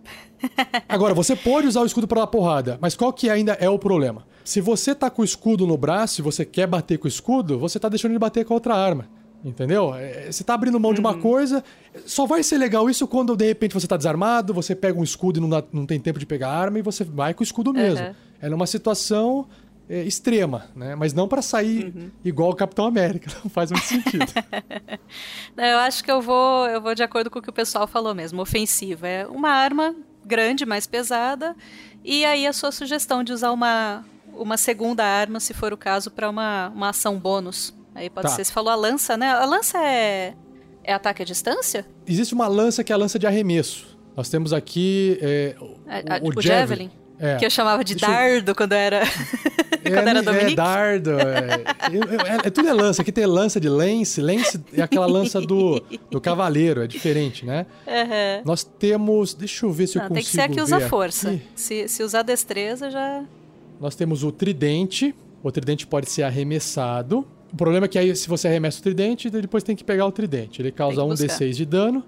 Agora, 0.89 1.15
você 1.15 1.37
pode 1.37 1.67
usar 1.67 1.81
o 1.83 1.87
escudo 1.87 2.07
para 2.09 2.21
dar 2.23 2.27
porrada, 2.27 2.79
mas 2.81 2.95
qual 2.95 3.13
que 3.13 3.31
ainda 3.31 3.53
é 3.55 3.69
o 3.71 3.79
problema? 3.79 4.27
Se 4.45 4.61
você 4.61 4.95
tá 4.95 5.09
com 5.11 5.23
o 5.23 5.25
escudo 5.25 5.67
no 5.67 5.77
braço 5.77 6.21
e 6.21 6.25
você 6.25 6.45
quer 6.45 6.67
bater 6.67 6.99
com 6.99 7.05
o 7.05 7.09
escudo, 7.09 7.59
você 7.59 7.79
tá 7.79 7.89
deixando 7.89 8.13
de 8.13 8.19
bater 8.19 8.45
com 8.45 8.53
a 8.53 8.57
outra 8.57 8.75
arma. 8.75 9.07
Entendeu? 9.43 9.95
É, 9.95 10.31
Você 10.31 10.45
tá 10.45 10.53
abrindo 10.53 10.79
mão 10.79 10.93
de 10.93 11.01
uma 11.01 11.15
coisa. 11.15 11.65
Só 12.05 12.27
vai 12.27 12.43
ser 12.43 12.59
legal 12.59 12.91
isso 12.91 13.07
quando 13.09 13.35
de 13.35 13.47
repente 13.47 13.73
você 13.73 13.87
tá 13.87 13.97
desarmado, 13.97 14.53
você 14.53 14.75
pega 14.75 14.99
um 14.99 15.03
escudo 15.03 15.39
e 15.39 15.41
não, 15.41 15.49
dá- 15.49 15.65
não 15.73 15.87
tem 15.87 15.99
tempo 15.99 16.19
de 16.19 16.27
pegar 16.27 16.49
a 16.51 16.59
arma 16.59 16.79
e 16.79 16.83
você 16.83 17.05
vai 17.05 17.33
com 17.33 17.41
o 17.41 17.45
escudo 17.45 17.73
mesmo. 17.73 18.05
Uhum. 18.07 18.15
É 18.43 18.49
numa 18.51 18.67
situação 18.67 19.47
é, 19.93 20.03
extrema, 20.05 20.67
né? 20.77 20.95
Mas 20.95 21.13
não 21.13 21.27
pra 21.27 21.43
sair 21.43 22.13
igual 22.25 22.51
o 22.51 22.55
Capitão 22.55 22.87
América. 22.87 23.29
Não 23.43 23.51
faz 23.51 23.71
muito 23.73 23.85
sentido. 23.87 24.25
Não, 25.57 25.65
Eu 25.65 25.79
acho 25.79 26.05
que 26.05 26.11
eu 26.11 26.23
vou, 26.23 26.67
eu 26.69 26.81
vou 26.81 26.95
de 26.95 27.03
acordo 27.03 27.29
com 27.31 27.39
o 27.39 27.43
que 27.43 27.51
o 27.51 27.53
pessoal 27.53 27.87
falou 27.87 28.15
mesmo. 28.15 28.41
Ofensiva 28.41 29.09
é 29.09 29.27
uma 29.27 29.51
arma 29.51 29.95
grande, 30.25 30.65
mais 30.65 30.87
pesada. 30.87 31.57
E 32.05 32.25
aí 32.25 32.47
a 32.47 32.53
sua 32.53 32.71
sugestão 32.73 33.25
de 33.25 33.33
usar 33.33 33.51
uma, 33.51 34.05
uma 34.33 34.57
segunda 34.57 35.05
arma, 35.05 35.41
se 35.41 35.53
for 35.53 35.73
o 35.73 35.77
caso, 35.77 36.11
para 36.11 36.31
uma, 36.31 36.69
uma 36.69 36.91
ação 36.91 37.19
bônus. 37.19 37.75
Aí 37.95 38.09
pode 38.09 38.29
Tá. 38.29 38.35
ser, 38.37 38.45
você 38.45 38.53
falou 38.53 38.71
a 38.71 38.77
lança, 38.77 39.17
né? 39.17 39.31
A 39.33 39.45
lança 39.45 39.77
é, 39.79 40.35
é 40.85 40.93
ataque 40.95 41.23
à 41.23 41.25
distância? 41.25 41.85
Existe 42.07 42.33
uma 42.33 42.47
lança 42.47 42.85
que 42.85 42.93
é 42.93 42.95
a 42.95 42.99
lança 42.99 43.19
de 43.19 43.27
arremesso. 43.27 43.99
Nós 44.17 44.29
temos 44.29 44.53
aqui 44.53 45.19
é, 45.21 45.57
o, 45.61 45.77
A- 45.89 46.15
a- 46.15 46.19
o 46.23 46.29
tipo 46.31 46.41
Javelin. 46.43 46.85
Javelin? 46.85 46.91
É. 47.23 47.37
Que 47.37 47.45
eu 47.45 47.51
chamava 47.51 47.85
de 47.85 47.95
Deixa 47.95 48.07
eu- 48.07 48.11
dardo 48.41 48.55
quando 48.55 48.73
era, 48.73 49.03
É, 49.03 49.05
quando 49.91 50.09
era 50.09 50.19
é, 50.21 50.23
Dominique. 50.23 50.57
dardo. 50.57 51.11
É, 51.21 51.63
eu- 51.93 52.03
eu- 52.05 52.21
é- 52.21 52.47
é 52.47 52.51
tudo 52.51 52.67
é 52.69 52.73
lança. 52.73 53.03
Aqui 53.03 53.13
tem 53.13 53.27
lança 53.27 53.61
de 53.61 53.69
lance. 53.69 54.23
Lance 54.23 54.59
é 54.75 54.81
aquela 54.81 55.05
lança 55.07 55.39
do, 55.41 55.83
do 56.11 56.19
cavaleiro. 56.21 56.83
É 56.83 56.87
diferente, 56.87 57.45
né? 57.45 57.67
Aham. 57.87 58.43
Nós 58.47 58.65
temos... 58.65 59.35
Deixa 59.35 59.67
eu 59.67 59.71
ver 59.73 59.87
se 59.87 59.99
eu 59.99 60.03
Não, 60.03 60.09
consigo 60.09 60.25
tem 60.25 60.31
que 60.31 60.37
ser 60.37 60.41
a 60.41 60.49
que 60.49 60.61
usa 60.63 60.89
força. 60.89 61.29
aqui. 61.31 61.43
Se, 61.55 61.89
se 61.89 62.03
usar 62.03 62.23
destreza, 62.23 62.91
já. 62.91 63.23
Nós 63.79 63.95
temos 63.95 64.25
o 64.25 64.33
tridente. 64.33 65.15
O 65.43 65.53
tridente 65.53 65.87
pode 65.87 66.09
ser 66.11 66.23
arremessado. 66.23 67.27
O 67.53 67.57
problema 67.57 67.85
é 67.87 67.89
que 67.89 67.99
aí, 67.99 68.15
se 68.17 68.29
você 68.29 68.49
arremessa 68.49 68.79
o 68.81 68.83
tridente, 68.83 69.29
depois 69.29 69.63
tem 69.63 69.77
que 69.77 69.85
pegar 69.85 70.07
o 70.07 70.13
tridente. 70.13 70.63
Ele 70.63 70.71
causa 70.73 71.03
um 71.05 71.09
buscar. 71.09 71.27
D6 71.27 71.53
de 71.53 71.67
dano. 71.67 72.03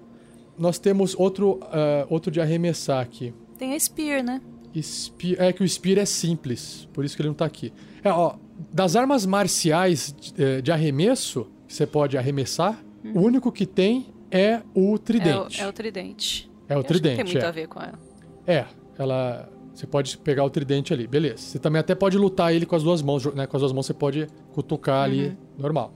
Nós 0.57 0.79
temos 0.79 1.15
outro, 1.17 1.59
ah, 1.63 2.05
outro 2.09 2.31
de 2.31 2.39
arremessar 2.41 2.99
aqui. 3.01 3.33
Tem 3.57 3.75
a 3.75 3.79
Spear, 3.79 4.23
né? 4.23 4.41
Spear, 4.81 5.41
é 5.41 5.53
que 5.53 5.63
o 5.63 5.67
Spear 5.69 5.99
é 5.99 6.05
simples, 6.05 6.87
por 6.93 7.03
isso 7.05 7.15
que 7.15 7.21
ele 7.21 7.29
não 7.29 7.35
tá 7.35 7.45
aqui. 7.45 7.71
É, 8.03 8.09
ó, 8.11 8.35
das 8.71 8.95
armas 8.95 9.25
marciais 9.25 10.15
de, 10.19 10.33
eh, 10.43 10.61
de 10.61 10.71
arremesso, 10.71 11.47
que 11.67 11.73
você 11.73 11.85
pode 11.85 12.17
arremessar, 12.17 12.83
o 13.13 13.19
único 13.21 13.51
que 13.51 13.65
tem 13.65 14.07
é 14.31 14.61
o 14.73 14.79
Uhum. 14.81 14.91
É 14.91 14.95
o, 14.95 14.97
tridente. 14.99 15.61
é 15.61 15.67
o 15.67 15.73
tridente. 15.73 16.51
É 16.69 16.75
o 16.75 16.79
Eu 16.79 16.83
tridente, 16.83 17.15
tem 17.17 17.25
muito 17.25 17.37
é. 17.45 17.47
a 17.47 17.51
ver 17.51 17.67
com 17.67 17.79
ela. 17.81 17.99
É, 18.47 18.65
ela. 18.97 19.49
Você 19.73 19.87
pode 19.87 20.17
pegar 20.19 20.43
o 20.43 20.49
tridente 20.49 20.93
ali, 20.93 21.07
beleza. 21.07 21.37
Você 21.37 21.59
também 21.59 21.79
até 21.79 21.95
pode 21.95 22.15
lutar 22.17 22.53
ele 22.53 22.65
com 22.65 22.75
as 22.75 22.83
duas 22.83 23.01
mãos, 23.01 23.25
né? 23.33 23.47
Com 23.47 23.57
as 23.57 23.61
duas 23.61 23.73
mãos 23.73 23.85
você 23.87 23.93
pode 23.93 24.27
cutucar 24.53 25.03
ali, 25.03 25.27
Uhum. 25.27 25.35
normal. 25.57 25.93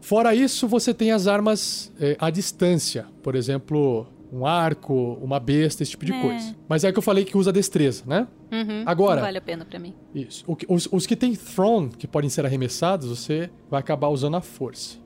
Fora 0.00 0.34
isso, 0.34 0.66
você 0.66 0.92
tem 0.94 1.12
as 1.12 1.26
armas 1.26 1.92
eh, 2.00 2.16
à 2.18 2.28
distância. 2.30 3.06
Por 3.22 3.34
exemplo, 3.36 4.06
um 4.32 4.46
arco, 4.46 5.18
uma 5.22 5.40
besta, 5.40 5.82
esse 5.82 5.90
tipo 5.92 6.04
de 6.04 6.12
É. 6.12 6.20
coisa. 6.22 6.54
Mas 6.68 6.84
é 6.84 6.92
que 6.92 6.98
eu 6.98 7.02
falei 7.02 7.24
que 7.24 7.36
usa 7.36 7.52
destreza, 7.52 8.04
né? 8.06 8.26
Uhum, 8.52 8.82
Agora- 8.86 9.16
Não 9.16 9.22
vale 9.26 9.38
a 9.38 9.42
pena 9.42 9.64
pra 9.64 9.78
mim. 9.78 9.94
Isso. 10.14 10.44
Os, 10.68 10.88
os 10.90 11.06
que 11.06 11.16
tem 11.16 11.34
Throne, 11.34 11.88
que 11.90 12.06
podem 12.06 12.30
ser 12.30 12.44
arremessados, 12.46 13.08
você 13.08 13.50
vai 13.70 13.80
acabar 13.80 14.08
usando 14.08 14.36
a 14.36 14.40
força. 14.40 14.98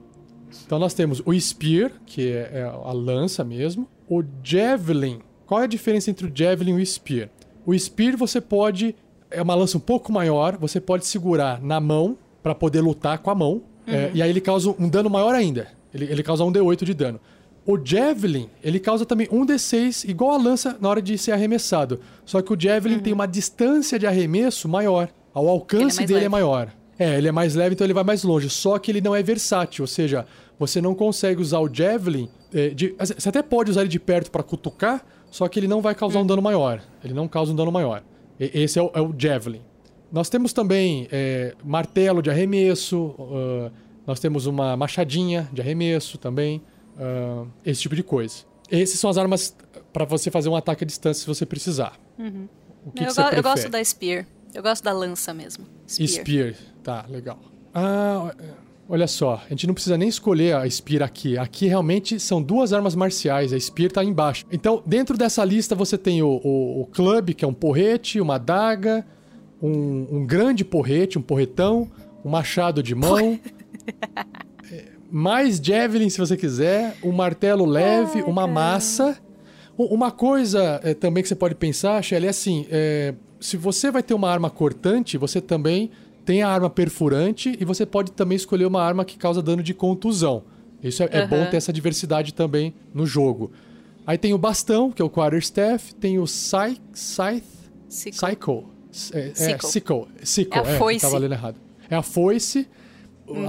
Então 0.66 0.78
nós 0.78 0.94
temos 0.94 1.20
o 1.24 1.32
Spear, 1.38 1.90
que 2.06 2.28
é, 2.30 2.50
é 2.52 2.62
a 2.62 2.92
lança 2.92 3.42
mesmo. 3.42 3.88
O 4.08 4.22
Javelin. 4.42 5.20
Qual 5.46 5.60
é 5.60 5.64
a 5.64 5.66
diferença 5.68 6.10
entre 6.10 6.26
o 6.26 6.32
Javelin 6.34 6.78
e 6.78 6.82
o 6.82 6.86
Spear? 6.86 7.28
O 7.66 7.76
Spear 7.78 8.16
você 8.16 8.40
pode. 8.40 8.94
É 9.30 9.42
uma 9.42 9.54
lança 9.54 9.76
um 9.76 9.80
pouco 9.80 10.12
maior, 10.12 10.56
você 10.56 10.80
pode 10.80 11.06
segurar 11.06 11.60
na 11.60 11.80
mão 11.80 12.16
para 12.42 12.54
poder 12.54 12.80
lutar 12.82 13.18
com 13.18 13.30
a 13.30 13.34
mão. 13.34 13.62
é, 13.86 14.10
e 14.14 14.22
aí 14.22 14.30
ele 14.30 14.40
causa 14.40 14.74
um 14.78 14.88
dano 14.88 15.10
maior 15.10 15.34
ainda. 15.34 15.68
Ele, 15.92 16.04
ele 16.06 16.22
causa 16.22 16.42
um 16.44 16.50
D8 16.52 16.84
de 16.84 16.94
dano. 16.94 17.20
O 17.66 17.78
Javelin, 17.82 18.48
ele 18.62 18.78
causa 18.78 19.06
também 19.06 19.26
um 19.32 19.44
D6, 19.46 20.08
igual 20.08 20.32
a 20.32 20.36
lança 20.36 20.76
na 20.80 20.88
hora 20.88 21.00
de 21.00 21.16
ser 21.16 21.32
arremessado. 21.32 21.98
Só 22.24 22.42
que 22.42 22.52
o 22.52 22.60
Javelin 22.60 22.98
tem 22.98 23.12
uma 23.12 23.26
distância 23.26 23.98
de 23.98 24.06
arremesso 24.06 24.68
maior. 24.68 25.08
O 25.34 25.48
alcance 25.48 25.82
mais 25.96 25.96
dele 25.96 26.12
leve. 26.14 26.26
é 26.26 26.28
maior. 26.28 26.68
É, 26.98 27.16
ele 27.18 27.26
é 27.28 27.32
mais 27.32 27.54
leve, 27.54 27.74
então 27.74 27.84
ele 27.86 27.94
vai 27.94 28.04
mais 28.04 28.22
longe. 28.22 28.48
Só 28.50 28.78
que 28.78 28.90
ele 28.90 29.00
não 29.00 29.16
é 29.16 29.22
versátil, 29.22 29.82
ou 29.82 29.86
seja, 29.88 30.26
você 30.58 30.80
não 30.80 30.94
consegue 30.94 31.40
usar 31.40 31.58
o 31.60 31.68
Javelin. 31.72 32.28
é, 32.52 32.68
de- 32.68 32.94
você 32.98 33.28
até 33.28 33.42
pode 33.42 33.70
usar 33.70 33.80
ele 33.80 33.88
de 33.90 33.98
perto 33.98 34.30
para 34.30 34.42
cutucar, 34.42 35.04
só 35.30 35.48
que 35.48 35.58
ele 35.58 35.66
não 35.66 35.80
vai 35.82 35.92
causar 35.94 36.20
um 36.20 36.26
dano 36.26 36.40
maior. 36.42 36.80
Ele 37.02 37.12
não 37.14 37.26
causa 37.26 37.50
um 37.52 37.56
dano 37.56 37.72
maior. 37.72 38.04
E- 38.38 38.50
esse 38.62 38.78
é 38.78 38.82
o, 38.82 38.90
é 38.94 39.00
o 39.00 39.12
Javelin. 39.18 39.60
Nós 40.12 40.28
temos 40.28 40.52
também 40.52 41.08
é, 41.10 41.54
martelo 41.64 42.22
de 42.22 42.30
arremesso, 42.30 43.14
ah, 43.18 43.70
nós 44.06 44.20
temos 44.20 44.46
uma 44.46 44.76
machadinha 44.76 45.48
de 45.52 45.60
arremesso 45.60 46.16
também, 46.18 46.62
ah, 46.98 47.44
esse 47.64 47.82
tipo 47.82 47.94
de 47.96 48.02
coisa. 48.02 48.36
Essas 48.70 48.98
são 48.98 49.10
as 49.10 49.18
armas 49.18 49.56
para 49.92 50.04
você 50.04 50.30
fazer 50.30 50.48
um 50.48 50.56
ataque 50.56 50.84
à 50.84 50.86
distância 50.86 51.20
se 51.20 51.26
você 51.26 51.44
precisar. 51.46 51.98
O 52.86 52.90
que, 52.90 53.04
eu, 53.04 53.08
que 53.08 53.12
você 53.14 53.20
go- 53.20 53.26
eu 53.28 53.32
prefere? 53.32 53.42
gosto 53.42 53.68
da 53.68 53.84
Spear. 53.84 54.26
Eu 54.54 54.62
gosto 54.62 54.82
da 54.84 54.92
lança 54.92 55.34
mesmo. 55.34 55.66
Spear. 55.86 56.08
Spear. 56.08 56.54
Tá, 56.82 57.04
legal. 57.08 57.38
Ah, 57.74 58.34
olha 58.88 59.06
só, 59.06 59.42
a 59.44 59.48
gente 59.50 59.66
não 59.66 59.74
precisa 59.74 59.98
nem 59.98 60.08
escolher 60.08 60.54
a 60.56 60.68
Spear 60.70 61.02
aqui. 61.02 61.36
Aqui 61.36 61.66
realmente 61.66 62.18
são 62.20 62.40
duas 62.42 62.72
armas 62.72 62.94
marciais, 62.94 63.52
a 63.52 63.58
Spear 63.60 63.90
tá 63.92 64.04
embaixo. 64.04 64.46
Então, 64.50 64.82
dentro 64.86 65.16
dessa 65.18 65.44
lista 65.44 65.74
você 65.74 65.98
tem 65.98 66.22
o, 66.22 66.40
o, 66.42 66.82
o 66.82 66.86
Club, 66.86 67.30
que 67.30 67.44
é 67.44 67.48
um 67.48 67.54
porrete, 67.54 68.20
uma 68.20 68.36
adaga, 68.36 69.04
um, 69.60 70.18
um 70.18 70.26
grande 70.26 70.64
porrete, 70.64 71.18
um 71.18 71.22
porretão, 71.22 71.90
um 72.24 72.30
machado 72.30 72.82
de 72.82 72.94
mão. 72.94 73.38
é, 75.14 75.16
mais 75.16 75.58
Javelin, 75.62 76.10
se 76.10 76.18
você 76.18 76.36
quiser, 76.36 76.96
um 77.02 77.12
martelo 77.12 77.64
leve, 77.64 78.22
uma 78.22 78.46
massa. 78.46 79.16
U- 79.76 79.94
Uma 79.94 80.10
coisa 80.10 80.80
é, 80.82 80.94
também 80.94 81.22
que 81.22 81.28
você 81.28 81.34
pode 81.34 81.54
pensar, 81.54 82.02
Shelly, 82.02 82.26
é 82.26 82.30
assim: 82.30 82.66
é, 82.70 83.14
se 83.40 83.56
você 83.56 83.90
vai 83.90 84.02
ter 84.02 84.14
uma 84.14 84.30
arma 84.30 84.50
cortante, 84.50 85.16
você 85.18 85.40
também 85.40 85.90
tem 86.24 86.42
a 86.42 86.48
arma 86.48 86.70
perfurante 86.70 87.56
e 87.60 87.64
você 87.64 87.84
pode 87.84 88.12
também 88.12 88.36
escolher 88.36 88.66
uma 88.66 88.82
arma 88.82 89.04
que 89.04 89.16
causa 89.18 89.42
dano 89.42 89.62
de 89.62 89.74
contusão. 89.74 90.42
Isso 90.82 91.02
é, 91.02 91.08
é 91.12 91.18
Aham. 91.20 91.28
bom 91.28 91.46
ter 91.50 91.56
essa 91.58 91.72
diversidade 91.72 92.32
também 92.34 92.74
no 92.94 93.04
jogo. 93.06 93.50
Aí 94.06 94.16
tem 94.18 94.32
o 94.34 94.38
bastão, 94.38 94.90
que 94.90 95.00
é 95.00 95.04
o 95.04 95.08
Quarterstaff, 95.10 95.94
tem 95.94 96.18
o 96.18 96.26
Scythe, 96.26 96.80
Scythe 96.94 97.46
Sickle. 97.88 98.64
É, 99.12 99.28
é, 99.28 99.34
Sickle. 99.34 99.70
sickle. 99.70 100.04
Sickle, 100.22 100.60
É 100.60 100.66
a 100.66 100.70
é, 100.70 100.78
foice. 100.78 101.00
tava 101.00 101.18
lendo 101.18 101.32
errado. 101.32 101.56
É 101.90 101.96
a 101.96 102.02
foice, 102.02 102.68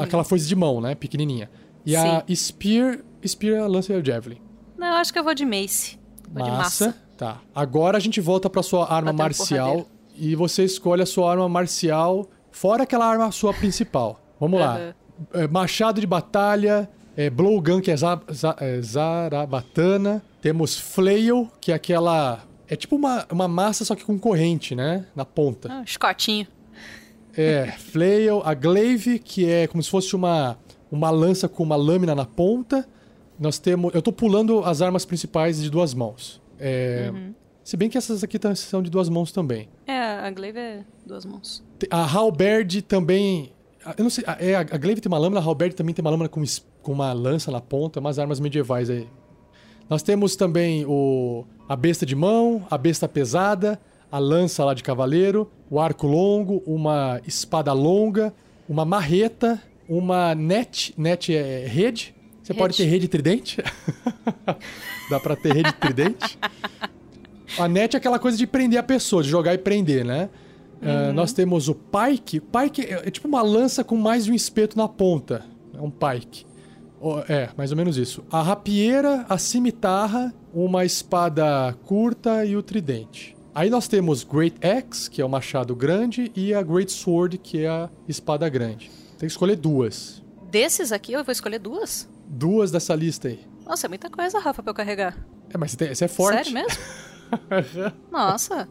aquela 0.01 0.23
foice 0.23 0.47
de 0.47 0.55
mão, 0.55 0.79
né? 0.81 0.95
Pequenininha. 0.95 1.49
E 1.85 1.95
a 1.95 2.23
Spear, 2.33 2.99
Spear 3.25 3.57
é 3.57 3.93
e 3.93 3.99
o 3.99 4.05
Javelin. 4.05 4.41
Não, 4.77 4.87
eu 4.87 4.93
acho 4.95 5.13
que 5.13 5.19
eu 5.19 5.23
vou 5.23 5.33
de 5.35 5.45
Mace. 5.45 5.97
Vou 6.31 6.43
de 6.43 6.49
Massa. 6.51 6.87
massa. 6.87 6.97
Tá. 7.17 7.41
Agora 7.53 7.97
a 7.97 7.99
gente 7.99 8.19
volta 8.19 8.49
pra 8.49 8.61
sua 8.61 8.83
arma 8.91 9.13
Bater 9.13 9.13
um 9.13 9.17
marcial 9.17 9.87
e 10.17 10.35
você 10.35 10.63
escolhe 10.65 11.01
a 11.01 11.05
sua 11.05 11.31
arma 11.31 11.47
marcial 11.47 12.27
fora 12.51 12.83
aquela 12.83 13.05
arma 13.05 13.31
sua 13.31 13.53
principal. 13.53 14.19
Vamos 14.39 14.59
lá. 14.59 14.75
Aham. 14.75 14.93
É, 15.33 15.47
machado 15.47 16.01
de 16.01 16.07
batalha, 16.07 16.89
é, 17.15 17.29
blowgun, 17.29 17.79
que 17.79 17.89
é, 17.89 17.95
za, 17.95 18.19
za- 18.29 18.55
é, 18.59 18.81
zarabatana. 18.81 20.21
Temos 20.41 20.77
flail, 20.79 21.49
que 21.61 21.71
é 21.71 21.75
aquela... 21.75 22.43
É 22.67 22.75
tipo 22.75 22.95
uma, 22.95 23.25
uma 23.31 23.47
massa, 23.47 23.85
só 23.85 23.95
que 23.95 24.03
com 24.03 24.17
corrente, 24.19 24.75
né? 24.75 25.05
Na 25.15 25.23
ponta. 25.23 25.71
Ah, 25.71 25.83
chicotinho. 25.85 26.47
É, 27.37 27.71
flail, 27.71 28.41
a 28.45 28.53
glaive, 28.53 29.19
que 29.19 29.49
é 29.49 29.67
como 29.67 29.81
se 29.83 29.89
fosse 29.89 30.15
uma, 30.15 30.57
uma 30.91 31.09
lança 31.09 31.47
com 31.49 31.63
uma 31.63 31.75
lâmina 31.75 32.15
na 32.15 32.25
ponta. 32.25 32.87
Nós 33.39 33.59
temos. 33.59 33.93
Eu 33.93 34.01
tô 34.01 34.11
pulando 34.13 34.63
as 34.63 34.81
armas 34.81 35.05
principais 35.05 35.61
de 35.61 35.69
duas 35.69 35.93
mãos. 35.93 36.41
É, 36.59 37.11
Se 37.63 37.75
bem 37.75 37.89
que 37.89 37.97
essas 37.97 38.23
aqui 38.23 38.39
tam- 38.39 38.55
são 38.55 38.81
de 38.81 38.89
duas 38.89 39.09
mãos 39.09 39.31
também. 39.31 39.67
É, 39.85 39.99
a 39.99 40.31
glaive 40.31 40.59
é 40.59 40.85
duas 41.05 41.25
mãos. 41.25 41.63
A 41.89 42.05
halberd 42.05 42.81
também. 42.83 43.51
Eu 43.97 44.03
não 44.03 44.09
sei. 44.09 44.23
a- 44.25 44.37
É, 44.39 44.55
a 44.55 44.59
a 44.61 44.77
glaive 44.77 45.01
tem 45.01 45.11
uma 45.11 45.17
lâmina, 45.17 45.41
a 45.41 45.43
halberd 45.43 45.75
também 45.75 45.93
tem 45.93 46.01
uma 46.03 46.11
lâmina 46.11 46.29
com, 46.29 46.41
com 46.81 46.91
uma 46.93 47.11
lança 47.11 47.51
na 47.51 47.59
ponta, 47.59 47.99
umas 47.99 48.17
armas 48.19 48.39
medievais 48.39 48.89
aí. 48.89 49.07
Nós 49.89 50.01
temos 50.01 50.35
também 50.35 50.85
o, 50.87 51.43
a 51.67 51.75
besta 51.75 52.05
de 52.05 52.15
mão, 52.15 52.65
a 52.71 52.77
besta 52.77 53.07
pesada, 53.07 53.79
a 54.15 54.17
lança 54.17 54.63
lá 54.63 54.73
de 54.73 54.81
cavaleiro, 54.81 55.51
o 55.69 55.77
arco 55.77 56.07
longo, 56.07 56.63
uma 56.65 57.19
espada 57.27 57.73
longa, 57.73 58.33
uma 58.67 58.85
marreta, 58.85 59.61
uma 59.89 60.33
net. 60.33 60.93
Net 60.97 61.35
é 61.35 61.67
rede. 61.67 62.15
Você 62.41 62.53
pode 62.53 62.77
ter 62.77 62.83
Rede. 62.83 62.93
rede 62.93 63.07
tridente. 63.09 63.57
Dá 65.11 65.19
pra 65.19 65.35
ter 65.35 65.53
rede 65.53 65.73
tridente. 65.73 66.39
A 67.59 67.67
net 67.67 67.93
é 67.93 67.97
aquela 67.97 68.17
coisa 68.17 68.37
de 68.37 68.47
prender 68.47 68.79
a 68.79 68.83
pessoa, 68.83 69.21
de 69.21 69.29
jogar 69.29 69.53
e 69.53 69.57
prender, 69.57 70.05
né? 70.05 70.29
Ah, 70.81 71.11
nós 71.13 71.31
temos 71.33 71.67
o 71.67 71.75
pike. 71.75 72.39
Pike 72.39 72.81
é, 72.81 73.07
é 73.07 73.11
tipo 73.11 73.27
uma 73.27 73.41
lança 73.41 73.83
com 73.83 73.97
mais 73.97 74.25
de 74.25 74.31
um 74.31 74.33
espeto 74.33 74.77
na 74.77 74.87
ponta. 74.87 75.45
É 75.73 75.81
um 75.81 75.91
pike. 75.91 76.45
É, 77.29 77.49
mais 77.57 77.71
ou 77.71 77.77
menos 77.77 77.97
isso. 77.97 78.23
A 78.31 78.41
rapieira, 78.41 79.25
a 79.29 79.37
cimitarra, 79.37 80.33
uma 80.53 80.83
espada 80.85 81.75
curta 81.85 82.45
e 82.45 82.57
o 82.57 82.63
tridente. 82.63 83.34
Aí 83.55 83.69
nós 83.69 83.87
temos 83.87 84.23
Great 84.23 84.57
Axe, 84.67 85.09
que 85.09 85.21
é 85.21 85.25
o 85.25 85.29
machado 85.29 85.73
grande, 85.75 86.29
e 86.35 86.53
a 86.53 86.61
Great 86.61 86.91
Sword, 86.91 87.37
que 87.37 87.63
é 87.63 87.69
a 87.69 87.89
espada 88.07 88.47
grande. 88.49 88.91
Tem 89.17 89.19
que 89.19 89.25
escolher 89.27 89.55
duas. 89.55 90.21
Desses 90.51 90.91
aqui 90.91 91.13
eu 91.13 91.23
vou 91.23 91.31
escolher 91.31 91.59
duas? 91.59 92.07
Duas 92.27 92.69
dessa 92.69 92.93
lista 92.93 93.29
aí. 93.29 93.39
Nossa, 93.65 93.87
é 93.87 93.89
muita 93.89 94.09
coisa, 94.09 94.39
Rafa, 94.39 94.61
pra 94.61 94.71
eu 94.71 94.75
carregar. 94.75 95.17
É, 95.49 95.57
mas 95.57 95.71
você, 95.71 95.77
tem- 95.77 95.95
você 95.95 96.03
é 96.05 96.07
forte. 96.09 96.35
Sério 96.35 96.53
mesmo? 96.53 96.77
Nossa. 98.11 98.67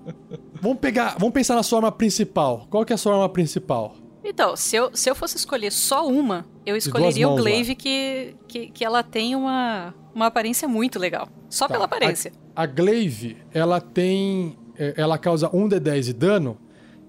vamos 0.60 0.78
pegar, 0.78 1.16
vamos 1.18 1.32
pensar 1.34 1.54
na 1.54 1.62
sua 1.62 1.78
arma 1.78 1.92
principal. 1.92 2.66
Qual 2.70 2.84
que 2.84 2.92
é 2.92 2.94
a 2.94 2.98
sua 2.98 3.14
arma 3.14 3.28
principal? 3.28 3.96
Então, 4.22 4.56
se 4.56 4.76
eu, 4.76 4.90
se 4.94 5.10
eu 5.10 5.14
fosse 5.14 5.36
escolher 5.36 5.70
só 5.72 6.06
uma, 6.06 6.46
eu 6.64 6.76
escolheria 6.76 7.28
o. 7.28 7.36
Glaive 7.36 7.74
que, 7.74 8.34
que, 8.48 8.68
que 8.68 8.84
ela 8.84 9.02
tem 9.02 9.34
uma, 9.36 9.94
uma 10.14 10.26
aparência 10.26 10.66
muito 10.68 10.98
legal. 10.98 11.28
Só 11.50 11.66
Tá. 11.68 11.74
pela 11.74 11.84
aparência. 11.84 12.32
A, 12.56 12.62
a 12.62 12.66
Glaive, 12.66 13.36
ela 13.52 13.80
tem. 13.80 14.56
É, 14.78 14.94
Ela 14.96 15.18
causa 15.18 15.48
1 15.54 15.68
de 15.68 15.80
10 15.80 16.06
de 16.06 16.12
dano 16.12 16.58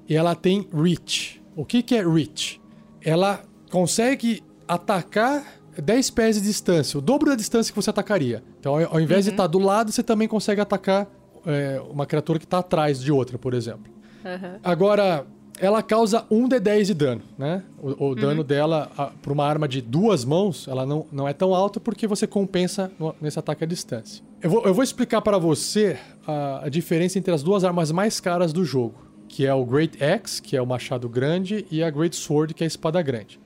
e 0.07 0.15
ela 0.15 0.35
tem 0.35 0.67
Reach. 0.73 1.41
O 1.55 1.65
que, 1.65 1.81
que 1.81 1.95
é 1.95 2.05
Reach? 2.05 2.61
Ela 3.01 3.43
consegue 3.71 4.43
atacar 4.67 5.43
10 5.81 6.09
pés 6.11 6.35
de 6.35 6.41
distância, 6.41 6.97
o 6.97 7.01
dobro 7.01 7.29
da 7.29 7.35
distância 7.35 7.71
que 7.71 7.75
você 7.75 7.89
atacaria. 7.89 8.43
Então, 8.59 8.75
ao, 8.75 8.99
invés 8.99 9.25
de 9.25 9.31
estar 9.31 9.47
do 9.47 9.59
lado, 9.59 9.91
você 9.91 10.03
também 10.03 10.27
consegue 10.27 10.61
atacar 10.61 11.07
é, 11.45 11.81
uma 11.89 12.05
criatura 12.05 12.39
que 12.39 12.45
está 12.45 12.59
atrás 12.59 12.99
de 13.01 13.11
outra, 13.11 13.37
por 13.37 13.53
exemplo. 13.53 13.91
Aham. 14.23 14.59
Agora, 14.63 15.25
ela 15.59 15.81
causa 15.81 16.25
1 16.29 16.47
de 16.49 16.59
10 16.59 16.87
de 16.87 16.93
dano, 16.93 17.21
né? 17.37 17.63
O, 17.81 18.09
o 18.09 18.15
dano 18.15 18.43
dela, 18.43 18.91
para 19.21 19.31
uma 19.31 19.45
arma 19.45 19.67
de 19.67 19.81
duas 19.81 20.25
mãos, 20.25 20.67
ela 20.67 20.85
não, 20.85 21.05
não 21.11 21.27
é 21.27 21.33
tão 21.33 21.55
alta 21.55 21.79
porque 21.79 22.05
você 22.07 22.27
compensa 22.27 22.91
no- 22.99 23.15
nesse 23.21 23.39
ataque 23.39 23.63
à 23.63 23.67
distância. 23.67 24.23
Eu 24.41 24.49
vou, 24.49 24.63
eu 24.65 24.73
vou 24.73 24.83
explicar 24.83 25.21
para 25.21 25.37
você 25.37 25.97
a, 26.27 26.65
a 26.65 26.69
diferença 26.69 27.17
entre 27.17 27.33
as 27.33 27.41
duas 27.41 27.63
armas 27.63 27.91
mais 27.91 28.19
caras 28.19 28.51
do 28.51 28.65
jogo, 28.65 28.95
que 29.29 29.45
é 29.45 29.53
o 29.53 29.65
Great 29.65 30.03
Axe, 30.03 30.41
que 30.41 30.57
é 30.57 30.61
o 30.61 30.65
machado 30.67 31.07
grande, 31.07 31.65
e 31.71 31.81
a 31.81 31.89
Great 31.89 32.15
Sword, 32.15 32.53
que 32.53 32.63
é 32.63 32.65
a 32.65 32.67
espada 32.67 33.01
grande. 33.01 33.39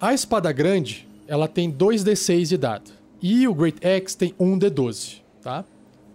A 0.00 0.14
espada 0.14 0.50
grande, 0.52 1.06
ela 1.28 1.46
tem 1.46 1.70
2d6 1.70 2.48
de 2.48 2.56
dado. 2.56 2.90
E 3.20 3.46
o 3.46 3.54
Great 3.54 3.78
Axe 3.86 4.16
tem 4.16 4.32
1d12, 4.40 5.20
tá? 5.42 5.64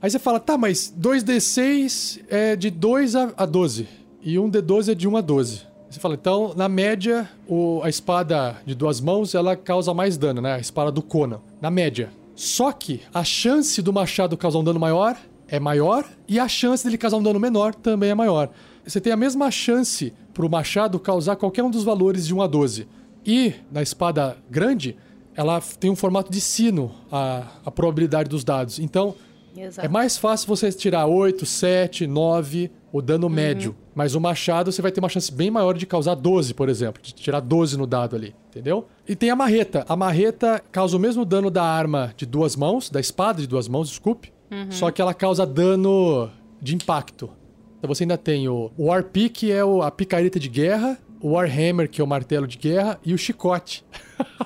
Aí 0.01 0.09
você 0.09 0.19
fala, 0.19 0.39
tá, 0.39 0.57
mas 0.57 0.93
2d6 0.99 2.21
é 2.29 2.55
de 2.55 2.69
2 2.69 3.15
a, 3.15 3.33
a 3.37 3.45
12. 3.45 3.87
E 4.21 4.35
1d12 4.35 4.91
é 4.91 4.95
de 4.95 5.07
1 5.07 5.17
a 5.17 5.21
12. 5.21 5.61
Você 5.89 5.99
fala, 5.99 6.15
então, 6.15 6.53
na 6.55 6.67
média, 6.67 7.29
o- 7.47 7.79
a 7.83 7.89
espada 7.89 8.57
de 8.65 8.75
duas 8.75 8.99
mãos, 8.99 9.33
ela 9.33 9.55
causa 9.55 9.93
mais 9.93 10.17
dano, 10.17 10.41
né? 10.41 10.55
A 10.55 10.59
espada 10.59 10.91
do 10.91 11.01
Conan. 11.01 11.39
Na 11.61 11.71
média. 11.71 12.09
Só 12.35 12.71
que 12.71 13.01
a 13.13 13.23
chance 13.23 13.81
do 13.81 13.93
machado 13.93 14.35
causar 14.37 14.59
um 14.59 14.63
dano 14.63 14.79
maior 14.79 15.17
é 15.47 15.59
maior 15.59 16.03
e 16.27 16.39
a 16.39 16.47
chance 16.47 16.83
dele 16.83 16.97
causar 16.97 17.17
um 17.17 17.23
dano 17.23 17.39
menor 17.39 17.73
também 17.73 18.09
é 18.09 18.15
maior. 18.15 18.49
Você 18.85 18.99
tem 18.99 19.13
a 19.13 19.17
mesma 19.17 19.49
chance 19.49 20.13
pro 20.33 20.49
machado 20.49 20.99
causar 20.99 21.35
qualquer 21.35 21.63
um 21.63 21.71
dos 21.71 21.83
valores 21.83 22.27
de 22.27 22.33
1 22.35 22.41
a 22.41 22.47
12. 22.47 22.87
E 23.25 23.53
na 23.71 23.81
espada 23.81 24.37
grande, 24.51 24.95
ela 25.35 25.59
tem 25.79 25.89
um 25.89 25.95
formato 25.95 26.31
de 26.31 26.39
sino, 26.41 26.91
a, 27.11 27.43
a 27.65 27.71
probabilidade 27.71 28.29
dos 28.29 28.43
dados. 28.43 28.77
Então, 28.77 29.15
Exato. 29.55 29.85
é 29.85 29.89
mais 29.89 30.17
fácil 30.17 30.47
você 30.47 30.71
tirar 30.71 31.05
8, 31.07 31.45
7, 31.45 32.05
9, 32.05 32.69
o 32.91 33.01
dano 33.01 33.29
médio. 33.29 33.75
Mas 33.93 34.15
o 34.15 34.21
machado 34.21 34.71
você 34.71 34.81
vai 34.81 34.91
ter 34.91 34.99
uma 34.99 35.09
chance 35.09 35.31
bem 35.31 35.49
maior 35.51 35.77
de 35.77 35.85
causar 35.85 36.15
12, 36.15 36.53
por 36.53 36.69
exemplo. 36.69 37.01
De 37.01 37.13
tirar 37.13 37.39
12 37.39 37.77
no 37.77 37.87
dado 37.87 38.15
ali, 38.15 38.35
entendeu? 38.49 38.87
E 39.07 39.15
tem 39.15 39.29
a 39.29 39.35
marreta. 39.35 39.85
A 39.87 39.95
marreta 39.95 40.61
causa 40.71 40.95
o 40.95 40.99
mesmo 40.99 41.25
dano 41.25 41.49
da 41.49 41.63
arma 41.63 42.13
de 42.15 42.25
duas 42.25 42.55
mãos, 42.55 42.89
da 42.89 42.99
espada 42.99 43.41
de 43.41 43.47
duas 43.47 43.67
mãos, 43.67 43.89
desculpe. 43.89 44.31
Só 44.69 44.91
que 44.91 45.01
ela 45.01 45.13
causa 45.13 45.45
dano 45.45 46.29
de 46.61 46.73
impacto. 46.75 47.29
Então 47.77 47.93
você 47.93 48.03
ainda 48.03 48.17
tem 48.17 48.47
o 48.47 48.71
War 48.77 49.03
Pick, 49.03 49.33
que 49.33 49.51
é 49.51 49.59
a 49.83 49.91
picareta 49.91 50.39
de 50.39 50.49
guerra, 50.49 50.97
o 51.21 51.31
Warhammer, 51.31 51.89
que 51.89 52.01
é 52.01 52.03
o 52.03 52.07
martelo 52.07 52.47
de 52.47 52.57
guerra, 52.57 52.99
e 53.03 53.13
o 53.13 53.17
chicote. 53.17 53.85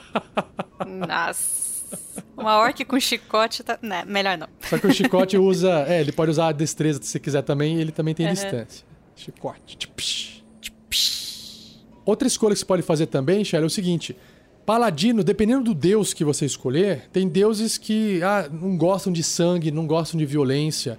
Nossa. 0.86 1.61
Uma 2.38 2.58
orc 2.58 2.84
com 2.86 3.00
chicote 3.00 3.64
tá. 3.64 3.78
Não, 3.82 4.06
melhor 4.06 4.38
não. 4.38 4.48
Só 4.62 4.78
que 4.78 4.88
o 4.88 4.94
chicote 4.94 5.38
usa. 5.38 5.86
É, 5.88 6.02
ele 6.02 6.12
pode 6.12 6.32
usar 6.32 6.48
a 6.48 6.52
destreza 6.52 7.00
se 7.04 7.20
quiser 7.20 7.44
também, 7.44 7.78
e 7.78 7.82
ele 7.82 7.92
também 7.92 8.14
tem 8.14 8.26
Aham. 8.26 8.34
distância. 8.34 8.86
Chicote. 9.16 9.78
Tchupsh. 9.78 10.42
Outra 12.06 12.28
escolha 12.28 12.54
que 12.54 12.60
você 12.60 12.66
pode 12.66 12.82
fazer 12.82 13.06
também, 13.06 13.44
Shelly, 13.44 13.64
é 13.64 13.68
o 13.68 13.70
seguinte: 13.70 14.16
Paladino, 14.66 15.24
dependendo 15.24 15.64
do 15.66 15.74
deus 15.74 16.14
que 16.14 16.24
você 16.24 16.46
escolher, 16.46 17.10
tem 17.12 17.28
deuses 17.28 17.78
que 17.78 18.22
ah, 18.24 18.50
não 18.52 18.76
gostam 18.78 19.14
de 19.14 19.24
sangue, 19.24 19.72
não 19.72 19.86
gostam 19.86 20.18
de 20.18 20.26
violência. 20.26 20.98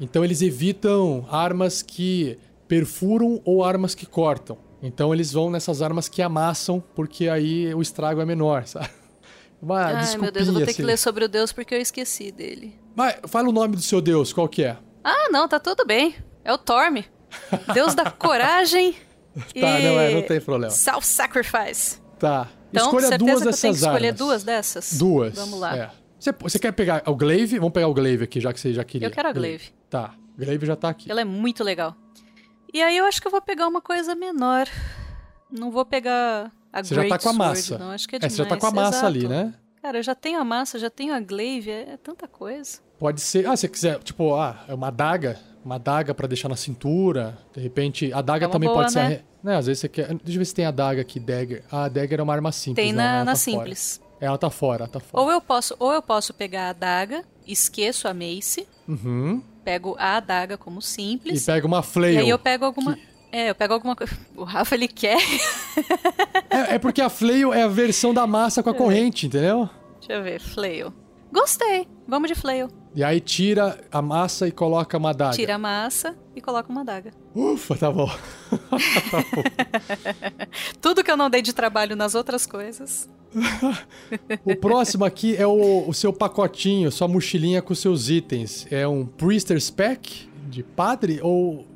Então 0.00 0.24
eles 0.24 0.42
evitam 0.42 1.26
armas 1.30 1.82
que 1.82 2.38
perfuram 2.68 3.40
ou 3.44 3.64
armas 3.64 3.94
que 3.94 4.06
cortam. 4.06 4.58
Então 4.82 5.12
eles 5.12 5.32
vão 5.32 5.50
nessas 5.50 5.82
armas 5.82 6.08
que 6.08 6.20
amassam, 6.22 6.82
porque 6.94 7.28
aí 7.28 7.74
o 7.74 7.80
estrago 7.80 8.20
é 8.20 8.24
menor, 8.24 8.66
sabe? 8.68 8.90
Uma 9.66 9.84
Ai, 9.86 9.92
meu 9.92 10.00
Deus, 10.00 10.16
eu 10.16 10.22
vou 10.22 10.32
ter 10.32 10.38
desculpinha, 10.38 10.64
que 10.66 10.70
assim. 10.70 10.82
ler 10.84 10.96
sobre 10.96 11.24
o 11.24 11.28
Deus 11.28 11.52
porque 11.52 11.74
eu 11.74 11.80
esqueci 11.80 12.30
dele. 12.30 12.78
Mas 12.94 13.16
fala 13.26 13.48
o 13.48 13.52
nome 13.52 13.74
do 13.74 13.82
seu 13.82 14.00
deus, 14.00 14.32
qual 14.32 14.48
que 14.48 14.62
é? 14.62 14.76
Ah, 15.02 15.28
não, 15.30 15.48
tá 15.48 15.58
tudo 15.58 15.84
bem. 15.84 16.14
É 16.44 16.52
o 16.52 16.58
Torme. 16.58 17.04
Deus 17.74 17.92
da 17.92 18.08
coragem. 18.12 18.92
Tá, 19.60 19.80
e 19.80 19.82
não, 19.82 20.00
é, 20.00 20.14
não 20.14 20.22
tem 20.22 20.40
problema. 20.40 20.70
Self-sacrifice. 20.72 22.00
Tá. 22.16 22.48
Então, 22.70 22.84
Escolha 22.86 23.08
certeza 23.08 23.18
duas 23.18 23.34
que 23.38 23.42
eu 23.42 23.46
dessas 23.50 23.60
tenho 23.60 23.74
que 23.74 23.80
escolher 23.80 24.06
armas. 24.06 24.18
duas 24.18 24.44
dessas? 24.44 24.92
Duas. 24.98 25.34
Vamos 25.34 25.58
lá. 25.58 25.76
É. 25.76 25.90
Você, 26.18 26.32
você 26.32 26.58
quer 26.60 26.72
pegar 26.72 27.02
o 27.04 27.16
Glaive? 27.16 27.58
Vamos 27.58 27.72
pegar 27.72 27.88
o 27.88 27.94
Glaive 27.94 28.22
aqui, 28.24 28.40
já 28.40 28.52
que 28.52 28.60
você 28.60 28.72
já 28.72 28.84
queria. 28.84 29.08
Eu 29.08 29.10
quero 29.12 29.28
a 29.28 29.32
Glaive. 29.32 29.70
Tá. 29.90 30.14
Glaive 30.38 30.64
já 30.64 30.76
tá 30.76 30.88
aqui. 30.90 31.10
Ela 31.10 31.22
é 31.22 31.24
muito 31.24 31.64
legal. 31.64 31.94
E 32.72 32.80
aí 32.80 32.96
eu 32.96 33.04
acho 33.04 33.20
que 33.20 33.26
eu 33.26 33.32
vou 33.32 33.42
pegar 33.42 33.66
uma 33.66 33.80
coisa 33.82 34.14
menor. 34.14 34.68
Não 35.50 35.70
vou 35.70 35.84
pegar 35.84 36.52
a 36.80 36.82
Você 36.84 36.94
já 36.94 37.02
tá 37.02 37.06
Great 37.08 37.22
com 37.24 37.28
a 37.30 37.32
Sword, 37.32 37.48
massa. 37.48 37.78
não. 37.78 37.90
Acho 37.90 38.08
que 38.08 38.16
é 38.16 38.18
É, 38.22 38.28
você 38.28 38.36
já 38.36 38.46
tá 38.46 38.56
com 38.56 38.66
a 38.66 38.70
massa 38.70 38.88
Exato. 38.98 39.06
ali, 39.06 39.28
né? 39.28 39.54
Cara, 39.82 39.98
eu 39.98 40.02
já 40.02 40.14
tenho 40.14 40.40
a 40.40 40.44
massa, 40.44 40.78
já 40.78 40.90
tenho 40.90 41.14
a 41.14 41.20
Glaive, 41.20 41.70
é, 41.70 41.92
é 41.92 41.96
tanta 41.96 42.26
coisa. 42.26 42.78
Pode 42.98 43.20
ser. 43.20 43.46
Ah, 43.46 43.56
se 43.56 43.62
você 43.62 43.68
quiser, 43.68 43.98
tipo, 44.02 44.34
ah, 44.34 44.64
é 44.68 44.74
uma 44.74 44.88
adaga. 44.88 45.38
Uma 45.64 45.76
adaga 45.76 46.14
pra 46.14 46.26
deixar 46.26 46.48
na 46.48 46.56
cintura. 46.56 47.36
De 47.54 47.60
repente, 47.60 48.12
a 48.12 48.18
adaga 48.18 48.46
É 48.46 48.48
também 48.48 48.68
boa, 48.68 48.80
pode 48.82 48.92
ser. 48.92 49.02
né? 49.08 49.20
Né, 49.42 49.56
às 49.56 49.66
vezes 49.66 49.80
você 49.80 49.88
quer. 49.88 50.06
Deixa 50.08 50.20
eu 50.32 50.38
ver 50.38 50.44
se 50.44 50.54
tem 50.54 50.64
a 50.64 50.68
adaga 50.68 51.00
aqui, 51.00 51.20
dagger. 51.20 51.62
Ah, 51.70 51.84
a 51.84 51.88
dagger 51.88 52.18
é 52.18 52.22
uma 52.22 52.32
arma 52.32 52.50
simples. 52.52 52.84
Tem 52.84 52.92
na, 52.92 53.02
ela 53.16 53.24
na 53.24 53.32
tá 53.32 53.38
fora. 53.38 53.38
simples. 53.38 54.00
Ela 54.20 54.38
tá 54.38 54.50
fora, 54.50 54.84
ela 54.84 54.88
tá 54.88 54.98
fora. 55.00 55.22
Ou 55.22 55.30
eu 55.30 55.40
posso, 55.40 55.76
ou 55.78 55.92
eu 55.92 56.00
posso 56.02 56.32
pegar 56.34 56.66
a 56.66 56.70
adaga, 56.70 57.22
esqueço 57.46 58.08
a 58.08 58.14
mace, 58.14 58.66
Uhum. 58.88 59.42
pego 59.64 59.94
a 59.98 60.16
adaga 60.16 60.56
como 60.56 60.78
E 60.80 60.82
simples. 60.82 61.44
pega 61.44 61.66
uma 61.66 61.82
flail. 61.82 62.14
E 62.14 62.18
aí 62.18 62.28
eu 62.28 62.38
pego 62.38 62.64
alguma. 62.64 62.98
É, 63.32 63.50
eu 63.50 63.54
pego 63.54 63.74
alguma 63.74 63.96
coisa. 63.96 64.16
O 64.36 64.44
Rafa 64.44 64.74
ele 64.74 64.88
quer. 64.88 65.18
É, 66.50 66.74
é 66.74 66.78
porque 66.78 67.00
a 67.00 67.08
flail 67.08 67.52
é 67.52 67.62
a 67.62 67.68
versão 67.68 68.12
da 68.12 68.26
massa 68.26 68.62
com 68.62 68.70
a 68.70 68.74
corrente, 68.74 69.26
entendeu? 69.26 69.68
Deixa 69.98 70.12
eu 70.12 70.22
ver, 70.22 70.40
flail. 70.40 70.92
Gostei. 71.32 71.88
Vamos 72.06 72.28
de 72.28 72.34
flail. 72.34 72.68
E 72.94 73.04
aí 73.04 73.20
tira 73.20 73.78
a 73.92 74.00
massa 74.00 74.48
e 74.48 74.52
coloca 74.52 74.96
uma 74.96 75.10
adaga. 75.10 75.36
Tira 75.36 75.56
a 75.56 75.58
massa 75.58 76.16
e 76.34 76.40
coloca 76.40 76.70
uma 76.70 76.80
adaga. 76.80 77.12
Ufa, 77.34 77.76
tá 77.76 77.90
bom. 77.90 78.10
Tudo 80.80 81.04
que 81.04 81.10
eu 81.10 81.16
não 81.16 81.28
dei 81.28 81.42
de 81.42 81.52
trabalho 81.52 81.94
nas 81.96 82.14
outras 82.14 82.46
coisas. 82.46 83.08
O 84.44 84.56
próximo 84.56 85.04
aqui 85.04 85.36
é 85.36 85.46
o, 85.46 85.88
o 85.88 85.92
seu 85.92 86.12
pacotinho, 86.12 86.90
sua 86.90 87.06
mochilinha 87.06 87.60
com 87.60 87.74
seus 87.74 88.08
itens. 88.08 88.66
É 88.70 88.88
um 88.88 89.04
Priester's 89.04 89.68
Pack 89.68 90.28
de 90.48 90.62
padre 90.62 91.20
ou 91.22 91.66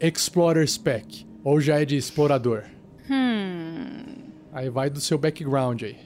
é 0.00 0.08
Explorer's 0.08 0.76
Pack? 0.76 1.26
Ou 1.44 1.60
já 1.60 1.80
é 1.80 1.84
de 1.84 1.96
explorador? 1.96 2.64
Hum. 3.10 4.04
Aí 4.52 4.68
vai 4.70 4.90
do 4.90 5.00
seu 5.00 5.18
background 5.18 5.82
aí. 5.82 5.96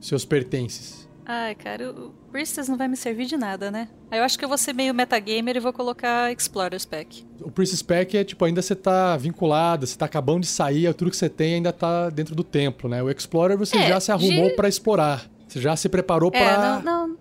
Seus 0.00 0.24
pertences. 0.24 1.06
Ai, 1.28 1.56
cara, 1.56 1.90
o 1.90 2.14
Priestess 2.30 2.68
não 2.68 2.76
vai 2.76 2.86
me 2.86 2.96
servir 2.96 3.26
de 3.26 3.36
nada, 3.36 3.68
né? 3.68 3.88
Aí 4.10 4.20
eu 4.20 4.24
acho 4.24 4.38
que 4.38 4.44
eu 4.44 4.48
vou 4.48 4.56
ser 4.56 4.72
meio 4.72 4.94
metagamer 4.94 5.56
e 5.56 5.60
vou 5.60 5.72
colocar 5.72 6.30
Explorer's 6.32 6.84
Pack. 6.84 7.26
O 7.40 7.50
Priestess 7.50 7.82
Pack 7.82 8.16
é 8.16 8.22
tipo, 8.22 8.44
ainda 8.44 8.62
você 8.62 8.76
tá 8.76 9.16
vinculado, 9.16 9.84
você 9.86 9.98
tá 9.98 10.04
acabando 10.06 10.42
de 10.42 10.46
sair, 10.46 10.92
tudo 10.94 11.10
que 11.10 11.16
você 11.16 11.28
tem 11.28 11.54
ainda 11.54 11.72
tá 11.72 12.10
dentro 12.10 12.34
do 12.36 12.44
templo, 12.44 12.88
né? 12.88 13.02
O 13.02 13.10
Explorer 13.10 13.58
você 13.58 13.76
É, 13.76 13.88
já 13.88 13.98
se 13.98 14.12
arrumou 14.12 14.50
de- 14.50 14.54
pra 14.54 14.68
explorar. 14.68 15.28
Você 15.48 15.60
já 15.60 15.74
se 15.74 15.88
preparou 15.88 16.30
É, 16.32 16.38
pra, 16.38 16.80
não, 16.84 17.08
não, 17.08 17.16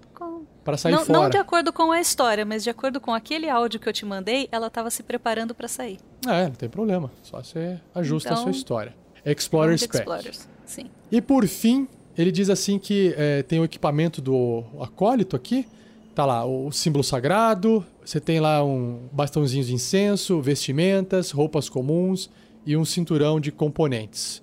pra 0.65 0.75
sair 0.75 0.91
não, 0.91 1.05
fora. 1.05 1.19
não 1.19 1.29
de 1.29 1.37
acordo 1.37 1.71
com 1.71 1.91
a 1.91 2.01
história, 2.01 2.43
mas 2.43 2.63
de 2.63 2.69
acordo 2.69 2.99
com 2.99 3.13
aquele 3.13 3.47
áudio 3.47 3.79
que 3.79 3.87
eu 3.87 3.93
te 3.93 4.03
mandei, 4.05 4.49
ela 4.51 4.69
tava 4.69 4.89
se 4.89 5.03
preparando 5.03 5.53
pra 5.53 5.67
sair. 5.67 5.99
É, 6.27 6.45
não 6.45 6.55
tem 6.55 6.67
problema. 6.67 7.11
Só 7.21 7.41
você 7.41 7.79
ajusta 7.93 8.29
a 8.29 8.33
Então, 8.33 8.43
sua 8.43 8.51
história. 8.51 8.93
Vamos 9.23 9.39
Explorer's 9.39 9.87
Pack. 9.87 9.97
Explorers. 9.97 10.49
Sim. 10.65 10.85
E 11.11 11.21
por 11.21 11.47
fim, 11.47 11.87
ele 12.17 12.31
diz 12.31 12.49
assim 12.49 12.79
que 12.79 13.13
é, 13.15 13.43
tem 13.43 13.59
o 13.59 13.63
equipamento 13.63 14.21
do 14.21 14.63
acólito 14.81 15.35
aqui. 15.35 15.67
Tá 16.15 16.25
lá 16.25 16.45
o 16.45 16.71
símbolo 16.71 17.03
sagrado, 17.03 17.85
você 18.03 18.21
tem 18.21 18.39
lá 18.39 18.63
um 18.63 19.09
bastãozinho 19.11 19.63
de 19.65 19.73
incenso, 19.73 20.41
vestimentas, 20.41 21.29
roupas 21.31 21.67
comuns 21.67 22.29
e 22.65 22.75
um 22.77 22.85
cinturão 22.85 23.37
de 23.39 23.51
componentes. 23.51 24.41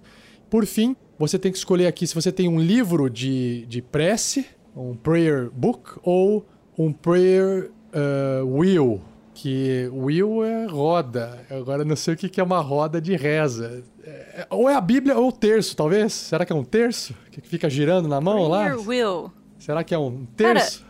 Por 0.50 0.66
fim, 0.66 0.94
você 1.18 1.38
tem 1.38 1.50
que 1.50 1.56
escolher 1.56 1.86
aqui 1.86 2.06
se 2.06 2.14
você 2.14 2.30
tem 2.30 2.46
um 2.46 2.60
livro 2.60 3.08
de, 3.08 3.64
de 3.66 3.80
prece, 3.80 4.44
um 4.76 4.94
prayer 4.94 5.50
book, 5.50 5.98
ou 6.02 6.46
um 6.78 6.92
prayer 6.92 7.70
uh, 7.92 8.46
wheel, 8.46 9.00
que 9.34 9.88
wheel 9.92 10.44
é 10.44 10.66
roda. 10.66 11.44
Agora 11.50 11.82
eu 11.82 11.86
não 11.86 11.96
sei 11.96 12.14
o 12.14 12.16
que 12.16 12.40
é 12.40 12.44
uma 12.44 12.60
roda 12.60 13.00
de 13.00 13.16
reza. 13.16 13.84
É, 14.04 14.46
ou 14.50 14.68
é 14.68 14.74
a 14.74 14.80
Bíblia 14.80 15.16
ou 15.16 15.28
o 15.28 15.32
terço, 15.32 15.76
talvez. 15.76 16.12
Será 16.12 16.44
que 16.44 16.52
é 16.52 16.56
um 16.56 16.64
terço? 16.64 17.14
Que 17.30 17.40
fica 17.40 17.68
girando 17.70 18.08
na 18.08 18.20
mão 18.20 18.48
prayer 18.48 18.76
lá? 18.76 18.82
Wheel. 18.82 19.32
Será 19.58 19.84
que 19.84 19.94
é 19.94 19.98
um 19.98 20.26
terço? 20.36 20.84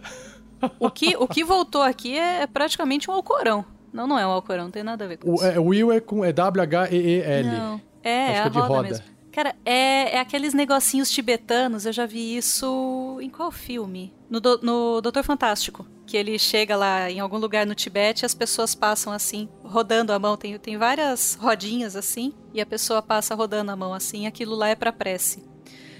Cara, 0.60 0.72
o, 0.78 0.90
que, 0.90 1.16
o 1.16 1.26
que 1.26 1.44
voltou 1.44 1.82
aqui 1.82 2.16
é 2.18 2.46
praticamente 2.46 3.10
um 3.10 3.14
Alcorão. 3.14 3.64
Não, 3.92 4.06
não 4.06 4.18
é 4.18 4.26
um 4.26 4.30
Alcorão, 4.30 4.64
não 4.64 4.70
tem 4.70 4.82
nada 4.82 5.04
a 5.04 5.08
ver 5.08 5.18
com 5.18 5.30
o, 5.30 5.34
isso. 5.34 5.44
É, 5.44 5.58
wheel 5.58 5.92
é, 5.92 6.00
com, 6.00 6.24
é 6.24 6.32
W-H-E-E-L. 6.32 7.48
Não. 7.48 7.80
É, 8.02 8.28
Acho 8.28 8.32
é 8.32 8.42
a 8.42 8.46
é 8.46 8.48
de 8.48 8.58
roda, 8.58 8.68
roda. 8.68 8.88
mesmo. 8.88 9.04
Cara, 9.32 9.56
é, 9.64 10.16
é 10.16 10.20
aqueles 10.20 10.52
negocinhos 10.52 11.10
tibetanos, 11.10 11.86
eu 11.86 11.92
já 11.92 12.04
vi 12.04 12.36
isso 12.36 13.18
em 13.20 13.30
qual 13.30 13.50
filme? 13.50 14.12
No, 14.28 14.38
do, 14.40 14.60
no 14.62 15.00
Doutor 15.00 15.24
Fantástico. 15.24 15.86
Que 16.06 16.18
ele 16.18 16.38
chega 16.38 16.76
lá 16.76 17.10
em 17.10 17.20
algum 17.20 17.38
lugar 17.38 17.64
no 17.64 17.74
Tibete 17.74 18.22
e 18.22 18.26
as 18.26 18.34
pessoas 18.34 18.74
passam 18.74 19.10
assim, 19.10 19.48
rodando 19.62 20.12
a 20.12 20.18
mão. 20.18 20.36
Tem, 20.36 20.58
tem 20.58 20.76
várias 20.76 21.38
rodinhas 21.40 21.96
assim, 21.96 22.34
e 22.52 22.60
a 22.60 22.66
pessoa 22.66 23.00
passa 23.00 23.34
rodando 23.34 23.70
a 23.70 23.76
mão 23.76 23.94
assim, 23.94 24.26
aquilo 24.26 24.54
lá 24.54 24.68
é 24.68 24.74
pra 24.74 24.92
prece. 24.92 25.42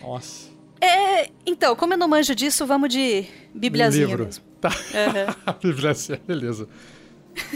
Nossa. 0.03 0.51
É, 0.79 1.31
então, 1.47 1.75
como 1.75 1.95
eu 1.95 1.99
não 1.99 2.09
manjo 2.09 2.35
disso, 2.35 2.67
vamos 2.67 2.91
de 2.91 3.25
bibliazinha 3.55 4.07
Livro. 4.07 4.27
mesmo. 4.27 4.45
Tá. 4.61 4.69
Uhum. 4.69 5.55
Bibliazinha, 5.73 6.21
beleza. 6.27 6.69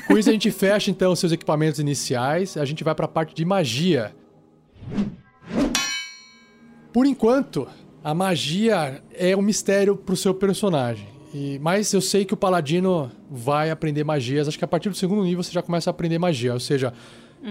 Com 0.07 0.17
isso 0.17 0.31
a 0.31 0.33
gente 0.33 0.51
fecha 0.51 0.91
então 0.91 1.13
os 1.13 1.19
seus 1.19 1.33
equipamentos 1.33 1.79
iniciais, 1.79 2.57
a 2.57 2.65
gente 2.65 2.83
vai 2.83 2.95
pra 2.95 3.07
parte 3.07 3.35
de 3.35 3.45
magia. 3.45 4.15
Por 6.97 7.05
enquanto, 7.05 7.69
a 8.03 8.15
magia 8.15 9.03
é 9.13 9.37
um 9.37 9.43
mistério 9.43 9.95
pro 9.95 10.17
seu 10.17 10.33
personagem. 10.33 11.07
E, 11.35 11.59
mas 11.59 11.93
eu 11.93 12.01
sei 12.01 12.25
que 12.25 12.33
o 12.33 12.37
paladino 12.39 13.13
vai 13.31 13.71
aprender 13.71 14.03
magias. 14.03 14.49
Acho 14.49 14.59
que 14.59 14.65
a 14.65 14.69
partir 14.69 14.89
do 14.89 14.97
segundo 14.97 15.23
nível 15.23 15.43
você 15.43 15.53
já 15.53 15.61
começa 15.61 15.91
a 15.91 15.93
aprender 15.93 16.19
magia. 16.19 16.55
Ou 16.55 16.59
seja, 16.59 16.95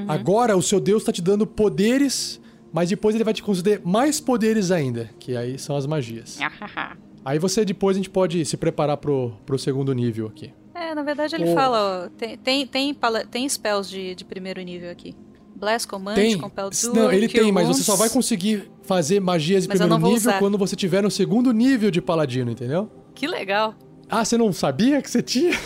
agora 0.07 0.57
o 0.57 0.63
seu 0.63 0.79
deus 0.79 1.03
está 1.03 1.11
te 1.11 1.21
dando 1.21 1.45
poderes, 1.45 2.41
mas 2.73 2.89
depois 2.89 3.13
ele 3.13 3.23
vai 3.23 3.35
te 3.35 3.43
conceder 3.43 3.81
mais 3.85 4.19
poderes 4.19 4.71
ainda, 4.71 5.11
que 5.19 5.37
aí 5.37 5.59
são 5.59 5.75
as 5.75 5.85
magias. 5.85 6.39
Aí 7.23 7.39
você 7.39 7.65
depois 7.65 7.97
a 7.97 7.99
gente 7.99 8.09
pode 8.09 8.43
se 8.45 8.55
preparar 8.55 8.97
pro, 8.97 9.31
pro 9.45 9.57
segundo 9.59 9.93
nível 9.93 10.27
aqui. 10.27 10.53
É, 10.75 10.93
na 10.93 11.01
verdade 11.01 11.35
ele 11.35 11.53
fala, 11.53 12.05
ó, 12.05 12.09
tem, 12.09 12.37
tem, 12.37 12.67
tem, 12.67 12.97
tem 13.29 13.49
spells 13.49 13.89
de, 13.89 14.13
de 14.13 14.23
primeiro 14.23 14.61
nível 14.61 14.91
aqui. 14.91 15.15
Blast, 15.55 15.87
Command, 15.87 16.15
Tem. 16.15 16.37
Compel 16.37 16.69
Duel, 16.69 16.93
Não, 16.93 17.11
ele 17.11 17.29
tem, 17.29 17.51
mas 17.51 17.67
você 17.67 17.83
só 17.83 17.95
vai 17.95 18.09
conseguir 18.09 18.69
fazer 18.83 19.21
magias 19.21 19.63
de 19.63 19.69
Mas 19.69 19.79
primeiro 19.79 20.01
não 20.01 20.09
nível 20.09 20.29
usar. 20.31 20.39
quando 20.39 20.57
você 20.57 20.75
tiver 20.75 21.01
no 21.01 21.09
segundo 21.09 21.51
nível 21.53 21.89
de 21.89 22.01
paladino, 22.01 22.51
entendeu? 22.51 22.91
Que 23.13 23.25
legal. 23.25 23.73
Ah, 24.09 24.25
você 24.25 24.37
não 24.37 24.51
sabia 24.51 25.01
que 25.01 25.09
você 25.09 25.21
tinha? 25.21 25.57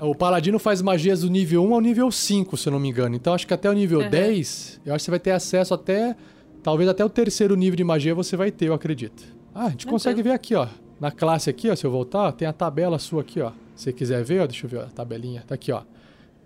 o 0.00 0.14
paladino 0.14 0.58
faz 0.58 0.80
magias 0.80 1.22
do 1.22 1.30
nível 1.30 1.64
1 1.64 1.74
ao 1.74 1.80
nível 1.80 2.10
5, 2.10 2.56
se 2.56 2.68
eu 2.68 2.72
não 2.72 2.80
me 2.80 2.88
engano. 2.88 3.16
Então 3.16 3.34
acho 3.34 3.46
que 3.46 3.54
até 3.54 3.68
o 3.68 3.72
nível 3.72 4.00
Uhum. 4.00 4.10
10, 4.10 4.80
eu 4.86 4.94
acho 4.94 5.02
que 5.02 5.04
você 5.06 5.10
vai 5.10 5.20
ter 5.20 5.30
acesso 5.32 5.74
até. 5.74 6.16
Talvez 6.62 6.88
até 6.88 7.04
o 7.04 7.08
terceiro 7.08 7.56
nível 7.56 7.76
de 7.76 7.84
magia 7.84 8.14
você 8.14 8.36
vai 8.36 8.50
ter, 8.50 8.68
eu 8.68 8.74
acredito. 8.74 9.22
Ah, 9.54 9.66
a 9.66 9.70
gente 9.70 9.86
consegue 9.86 10.22
ver 10.22 10.32
aqui, 10.32 10.54
ó. 10.54 10.66
Na 11.00 11.10
classe 11.10 11.48
aqui, 11.48 11.70
ó, 11.70 11.76
se 11.76 11.84
eu 11.84 11.90
voltar, 11.90 12.32
tem 12.32 12.46
a 12.46 12.52
tabela 12.52 12.98
sua 12.98 13.22
aqui, 13.22 13.40
ó. 13.40 13.50
Se 13.74 13.84
você 13.84 13.92
quiser 13.92 14.22
ver, 14.24 14.40
ó, 14.42 14.46
deixa 14.46 14.66
eu 14.66 14.70
ver 14.70 14.78
ó, 14.78 14.82
a 14.82 14.86
tabelinha. 14.86 15.42
Tá 15.46 15.54
aqui, 15.54 15.72
ó. 15.72 15.82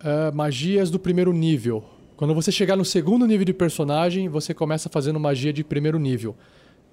Ah, 0.02 0.30
magias 0.34 0.90
do 0.90 0.98
primeiro 0.98 1.32
nível. 1.32 1.84
Quando 2.16 2.34
você 2.34 2.52
chegar 2.52 2.76
no 2.76 2.84
segundo 2.84 3.26
nível 3.26 3.44
de 3.44 3.52
personagem, 3.54 4.28
você 4.28 4.52
começa 4.54 4.88
fazendo 4.88 5.18
magia 5.18 5.52
de 5.52 5.64
primeiro 5.64 5.98
nível. 5.98 6.36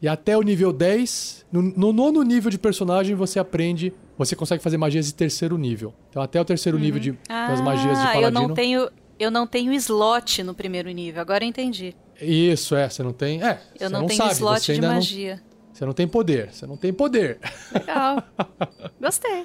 E 0.01 0.07
até 0.07 0.37
o 0.37 0.41
nível 0.41 0.71
10, 0.71 1.45
no, 1.51 1.61
no 1.61 1.91
nono 1.93 2.23
nível 2.23 2.49
de 2.49 2.57
personagem, 2.57 3.15
você 3.15 3.37
aprende. 3.37 3.93
Você 4.17 4.35
consegue 4.35 4.63
fazer 4.63 4.77
magias 4.77 5.07
de 5.07 5.13
terceiro 5.13 5.57
nível. 5.57 5.93
Então, 6.09 6.21
até 6.21 6.39
o 6.39 6.45
terceiro 6.45 6.79
nível 6.79 6.99
de, 6.99 7.11
das 7.27 7.59
magias 7.61 7.97
de 7.97 8.03
Ah, 8.05 8.13
paladino. 8.13 8.25
eu 8.43 8.47
não 8.47 8.53
tenho, 8.55 8.89
eu 9.19 9.29
não 9.31 9.45
tenho 9.45 9.73
slot 9.73 10.41
no 10.41 10.53
primeiro 10.53 10.89
nível. 10.89 11.21
Agora 11.21 11.43
eu 11.43 11.49
entendi. 11.49 11.93
Isso, 12.21 12.75
é, 12.75 12.89
você 12.89 13.03
não 13.03 13.11
tem. 13.13 13.43
É, 13.43 13.61
você 13.77 13.85
Eu 13.85 13.89
não, 13.89 13.99
não 14.01 14.07
tenho 14.07 14.17
sabe, 14.17 14.33
slot 14.33 14.65
de 14.65 14.71
ainda 14.71 14.87
não, 14.87 14.95
magia. 14.95 15.41
você 15.73 15.85
não 15.85 15.93
tem 15.93 16.07
poder. 16.07 16.49
Você 16.51 16.65
não 16.65 16.77
tem 16.77 16.93
poder. 16.93 17.37
Legal. 17.73 18.23
Gostei. 19.01 19.43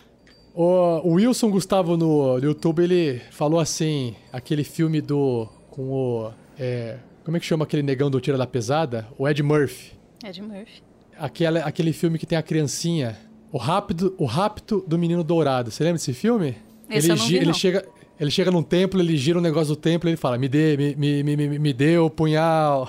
O, 0.54 1.14
Wilson 1.14 1.50
Gustavo 1.50 1.96
no, 1.96 2.38
YouTube, 2.38 2.82
ele 2.82 3.20
falou 3.30 3.58
assim: 3.58 4.14
aquele 4.32 4.62
filme 4.62 5.00
do. 5.00 5.48
com 5.70 5.90
o. 5.90 6.32
é, 6.58 6.98
como 7.24 7.36
é 7.36 7.40
que 7.40 7.46
chama 7.46 7.64
aquele 7.64 7.82
negão 7.82 8.08
do 8.08 8.20
Tira 8.20 8.38
da 8.38 8.46
Pesada? 8.46 9.08
O 9.18 9.28
Ed 9.28 9.42
Murphy. 9.42 9.92
Ed 10.24 10.40
Murphy. 10.40 10.82
Aquela, 11.18 11.60
aquele 11.60 11.92
filme 11.92 12.18
que 12.18 12.26
tem 12.26 12.38
a 12.38 12.42
criancinha. 12.42 13.18
O 13.50 13.58
Rápido, 13.58 14.14
o 14.18 14.24
Rapto 14.24 14.84
do 14.86 14.98
Menino 14.98 15.24
Dourado. 15.24 15.70
Você 15.70 15.82
lembra 15.82 15.98
desse 15.98 16.12
filme? 16.12 16.56
Esse 16.90 17.06
ele, 17.06 17.12
eu 17.12 17.16
não 17.16 17.26
vi, 17.26 17.36
ele 17.36 17.46
não. 17.46 17.54
chega. 17.54 17.84
Ele 18.18 18.30
chega 18.30 18.48
num 18.48 18.62
templo, 18.62 19.00
ele 19.00 19.16
gira 19.16 19.40
um 19.40 19.42
negócio 19.42 19.74
do 19.74 19.76
templo 19.76 20.08
e 20.08 20.12
ele 20.12 20.16
fala: 20.16 20.38
Me 20.38 20.48
dê, 20.48 20.76
me, 20.76 20.94
me, 20.94 21.22
me, 21.24 21.36
me, 21.36 21.58
me 21.58 21.72
dê 21.72 21.98
o 21.98 22.08
punhal. 22.08 22.88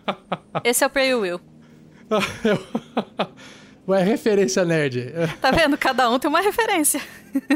Esse 0.64 0.84
é 0.84 0.86
o 0.86 0.90
Pray 0.90 1.14
Will. 1.14 1.38
Ué, 3.86 4.02
referência 4.02 4.64
nerd. 4.64 5.12
Tá 5.40 5.50
vendo? 5.50 5.76
Cada 5.76 6.10
um 6.10 6.18
tem 6.18 6.28
uma 6.28 6.40
referência. 6.40 7.00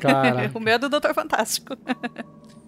Cara. 0.01 0.51
o 0.55 0.61
meu 0.61 0.75
é 0.75 0.79
do 0.79 0.89
Doutor 0.89 1.15
Fantástico. 1.15 1.77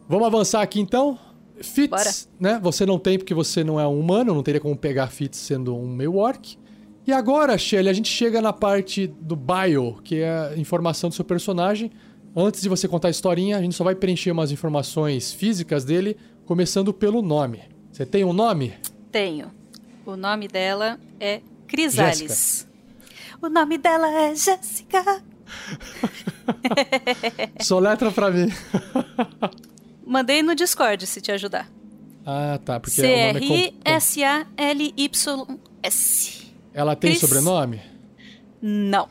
Vamos 0.09 0.27
avançar 0.27 0.63
aqui 0.63 0.81
então. 0.81 1.19
Fits, 1.63 1.91
Bora. 1.91 2.11
né? 2.55 2.61
Você 2.63 2.87
não 2.87 2.99
tem 2.99 3.19
porque 3.19 3.35
você 3.35 3.63
não 3.63 3.79
é 3.79 3.87
um 3.87 4.01
humano, 4.01 4.35
não 4.35 4.43
teria 4.43 4.61
como 4.61 4.75
pegar 4.75 5.09
Fits 5.09 5.39
sendo 5.39 5.77
um 5.77 5.87
meio 5.87 6.17
orc. 6.17 6.59
E 7.07 7.13
agora, 7.13 7.59
Shelly, 7.59 7.89
a 7.89 7.93
gente 7.93 8.09
chega 8.09 8.41
na 8.41 8.53
parte 8.53 9.07
do 9.07 9.37
bio, 9.37 10.01
que 10.03 10.21
é 10.21 10.53
a 10.53 10.57
informação 10.57 11.11
do 11.11 11.15
seu 11.15 11.25
personagem. 11.25 11.91
Antes 12.35 12.63
de 12.63 12.69
você 12.69 12.87
contar 12.87 13.09
a 13.09 13.11
historinha, 13.11 13.59
a 13.59 13.61
gente 13.61 13.75
só 13.75 13.85
vai 13.85 13.95
preencher 13.95 14.31
umas 14.31 14.53
informações 14.53 15.33
físicas 15.33 15.85
dele, 15.85 16.17
começando 16.47 16.95
pelo 16.95 17.21
nome. 17.21 17.61
Você 17.91 18.07
tem 18.07 18.25
um 18.25 18.33
nome? 18.33 18.73
Tenho. 19.11 19.51
O 20.07 20.17
nome 20.17 20.47
dela 20.47 20.99
é 21.19 21.41
Crisales. 21.67 22.70
O 23.43 23.49
nome 23.49 23.79
dela 23.79 24.09
é 24.11 24.35
Jéssica. 24.35 25.03
Soletra 27.61 28.11
pra 28.13 28.31
mim. 28.31 28.49
Mandei 30.07 30.43
no 30.43 30.55
Discord 30.55 31.07
se 31.07 31.21
te 31.21 31.31
ajudar. 31.33 31.69
ah, 32.27 32.59
tá, 32.65 32.79
porque 32.81 33.01
é 33.01 33.33
C-R-I-S-A-L-Y-S. 35.11 36.53
Ela 36.75 36.95
tem 36.97 37.11
Cris. 37.13 37.21
sobrenome? 37.21 37.81
Não. 38.61 39.09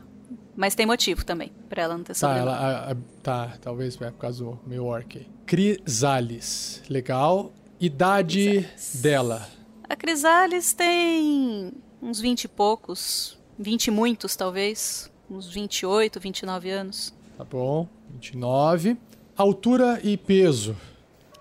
Mas 0.56 0.76
tem 0.76 0.86
motivo 0.86 1.24
também 1.26 1.52
pra 1.70 1.82
ela 1.84 1.96
não 1.98 2.04
ter 2.04 2.14
Tá, 2.14 2.20
sobrenome. 2.20 2.52
ela, 2.52 2.58
a- 2.58 2.92
a- 2.92 2.96
tá, 3.24 3.54
talvez 3.62 3.96
é 4.02 4.12
por 4.12 4.18
causa 4.20 4.44
do 4.44 4.60
meu 4.68 4.86
orc. 4.86 5.26
Crisales, 5.46 6.82
legal. 6.90 7.54
Idade 7.80 8.68
dela. 8.96 9.48
A 9.88 9.96
Crisales 9.96 10.74
tem 10.74 11.72
uns 12.02 12.20
20 12.20 12.44
e 12.44 12.48
poucos. 12.50 13.39
20 13.60 13.88
e 13.88 13.92
muitos, 13.92 14.36
talvez. 14.36 15.12
Uns 15.30 15.48
28, 15.48 16.20
29 16.20 16.70
anos. 16.70 17.14
Tá 17.38 17.44
bom. 17.44 17.88
29. 18.14 18.98
Altura 19.38 20.00
e 20.02 20.18
peso. 20.18 20.76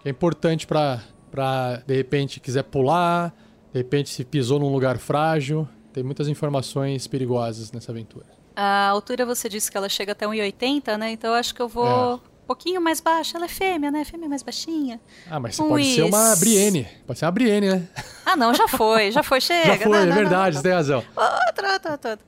Que 0.02 0.08
é 0.08 0.10
importante 0.10 0.66
pra, 0.66 1.02
pra, 1.30 1.76
de 1.86 1.94
repente, 1.94 2.40
quiser 2.40 2.64
pular. 2.64 3.32
De 3.72 3.78
repente, 3.78 4.10
se 4.10 4.24
pisou 4.24 4.58
num 4.58 4.72
lugar 4.72 4.98
frágil. 4.98 5.66
Tem 5.92 6.02
muitas 6.02 6.28
informações 6.28 7.06
perigosas 7.06 7.72
nessa 7.72 7.92
aventura. 7.92 8.26
A 8.54 8.88
altura 8.88 9.24
você 9.24 9.48
disse 9.48 9.70
que 9.70 9.76
ela 9.76 9.88
chega 9.88 10.12
até 10.12 10.26
1,80, 10.26 10.96
né? 10.96 11.12
Então 11.12 11.30
eu 11.30 11.36
acho 11.36 11.54
que 11.54 11.62
eu 11.62 11.68
vou 11.68 12.16
É. 12.16 12.37
um 12.48 12.54
pouquinho 12.56 12.80
mais 12.80 12.98
baixa. 12.98 13.36
Ela 13.36 13.44
é 13.44 13.48
fêmea, 13.48 13.90
né? 13.90 14.04
Fêmea 14.06 14.26
mais 14.26 14.42
baixinha. 14.42 14.98
Ah, 15.30 15.38
mas 15.38 15.54
você 15.56 15.62
Ui, 15.62 15.68
pode 15.68 15.94
ser 15.94 16.02
uma 16.02 16.36
Brienne. 16.36 16.88
Pode 17.06 17.18
ser 17.18 17.26
uma 17.26 17.30
Brienne, 17.30 17.68
né? 17.68 17.88
Ah, 18.24 18.34
não, 18.36 18.54
já 18.54 18.66
foi, 18.66 19.12
já 19.12 19.22
foi, 19.22 19.38
chega. 19.42 19.66
Já 19.68 19.76
foi, 19.78 19.88
não, 19.88 19.98
é 19.98 20.06
não, 20.06 20.14
verdade, 20.14 20.54
não, 20.56 20.62
você 20.62 20.68
tem 20.68 20.72
razão. 20.76 21.04
Outra, 21.14 21.72
outra, 21.74 21.92
outra. 21.92 22.18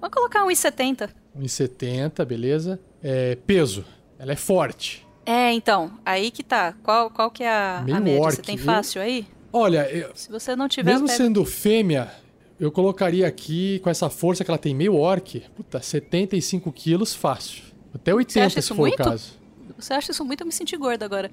Vamos 0.00 0.14
colocar 0.14 0.44
1,70. 0.44 1.10
1,70, 1.38 2.24
beleza. 2.24 2.80
É, 3.02 3.36
peso. 3.46 3.84
Ela 4.18 4.32
é 4.32 4.36
forte. 4.36 5.06
É, 5.24 5.52
então, 5.52 5.92
aí 6.04 6.30
que 6.32 6.42
tá. 6.42 6.74
Qual, 6.82 7.08
qual 7.10 7.30
que 7.30 7.44
é 7.44 7.48
a, 7.50 7.82
Meio 7.84 7.96
a 7.96 8.00
média? 8.00 8.20
orc, 8.20 8.34
Você 8.36 8.42
tem 8.42 8.58
fácil 8.58 9.00
aí? 9.00 9.24
Olha, 9.52 9.88
eu- 9.88 10.10
Se 10.14 10.30
você 10.30 10.56
não 10.56 10.68
tiver, 10.68 10.92
mesmo 10.92 11.06
eu 11.08 11.16
sendo 11.16 11.44
fêmea, 11.44 12.10
eu 12.58 12.72
colocaria 12.72 13.26
aqui, 13.26 13.78
com 13.80 13.88
essa 13.90 14.10
força 14.10 14.44
que 14.44 14.50
ela 14.50 14.58
tem, 14.58 14.74
meio 14.74 14.96
orc, 14.96 15.40
puta, 15.56 15.80
75 15.80 16.72
quilos 16.72 17.14
fácil. 17.14 17.62
Até 17.94 18.12
80 18.14 18.46
acha 18.46 18.62
se 18.62 18.68
for 18.68 18.76
muito? 18.78 19.00
o 19.00 19.04
caso. 19.04 19.39
Você 19.80 19.92
acha 19.94 20.10
isso 20.12 20.24
muito? 20.24 20.40
Eu 20.42 20.46
me 20.46 20.52
senti 20.52 20.76
gorda 20.76 21.04
agora. 21.04 21.30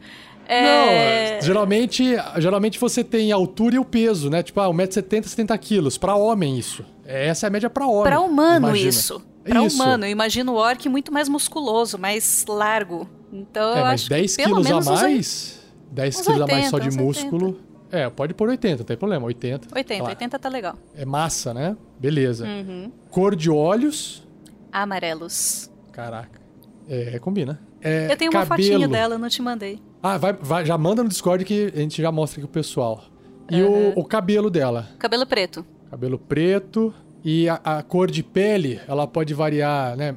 É... 0.48 1.36
Não, 1.36 1.42
geralmente, 1.42 2.04
geralmente 2.38 2.80
você 2.80 3.04
tem 3.04 3.32
a 3.32 3.36
altura 3.36 3.76
e 3.76 3.80
o 3.80 3.86
peso, 3.86 4.30
né? 4.30 4.42
Tipo, 4.44 4.60
ah, 4.62 4.70
1,70m, 4.70 5.24
70 5.28 5.58
quilos. 5.58 5.98
Pra 5.98 6.16
homem, 6.16 6.58
isso. 6.58 6.86
Essa 7.06 7.46
é 7.46 7.48
a 7.48 7.50
média 7.50 7.70
pra 7.70 7.86
homem. 7.88 8.04
Pra 8.04 8.20
humano, 8.22 8.68
imagina. 8.68 8.90
isso. 8.90 9.22
Pra 9.44 9.64
Isso. 9.64 9.76
humano. 9.82 10.06
Eu 10.06 10.10
imagino 10.12 10.52
o 10.52 10.56
orc 10.56 10.90
muito 10.90 11.12
mais 11.14 11.30
musculoso, 11.30 11.98
mais 11.98 12.44
largo. 12.50 13.10
Então 13.32 13.74
É, 13.76 13.80
eu 13.80 13.84
mas 13.84 14.02
acho 14.02 14.10
10 14.10 14.36
que 14.36 14.44
pelo 14.44 14.56
quilos 14.56 14.68
a 14.68 14.70
menos 14.70 14.88
uns 14.88 14.92
oit- 15.02 15.02
mais, 15.04 15.60
10 15.90 16.16
uns 16.18 16.22
quilos 16.26 16.42
a 16.42 16.48
mais 16.48 16.70
só 16.70 16.76
80, 16.76 16.92
de 16.92 16.98
músculo, 17.02 17.60
É, 17.90 18.10
pode 18.10 18.34
pôr 18.34 18.50
80, 18.50 18.80
não 18.80 18.86
tem 18.86 18.98
problema. 18.98 19.26
80. 19.26 19.70
80, 19.74 20.00
Claro. 20.00 20.12
80 20.14 20.38
tá 20.40 20.50
legal. 20.50 20.76
É 20.94 21.06
massa, 21.06 21.54
né? 21.54 21.78
Beleza. 21.98 22.46
Uhum. 22.46 22.92
Cor 23.10 23.34
de 23.38 23.50
olhos. 23.50 24.28
Amarelos. 24.70 25.72
Caraca. 25.94 26.42
É, 26.90 27.18
combina. 27.20 27.60
É, 27.88 28.12
Eu 28.12 28.18
tenho 28.18 28.32
uma 28.32 28.46
cabelo. 28.46 28.70
fotinho 28.70 28.88
dela, 28.90 29.16
eu 29.16 29.20
não 29.20 29.30
te 29.30 29.42
mandei. 29.42 29.80
Ah, 30.02 30.18
vai, 30.18 30.34
vai- 30.34 30.66
já 30.66 30.78
manda 30.78 31.04
no 31.04 31.10
Discord 31.10 31.44
que 31.46 31.72
a 31.76 31.80
gente 31.80 32.02
já 32.02 32.12
mostra 32.12 32.40
aqui 32.40 32.48
pro 32.48 32.54
pessoal. 32.62 33.04
E 33.50 33.62
o, 33.64 33.94
o 33.96 34.04
cabelo 34.04 34.50
dela? 34.50 34.90
Cabelo 35.00 35.26
preto. 35.26 35.66
Cabelo 35.90 36.18
preto. 36.20 36.94
E 37.24 37.48
a, 37.50 37.56
a 37.64 37.84
cor 37.84 38.10
de 38.12 38.22
pele, 38.24 38.80
ela 38.88 39.08
pode 39.08 39.34
variar, 39.34 39.96
né? 39.96 40.16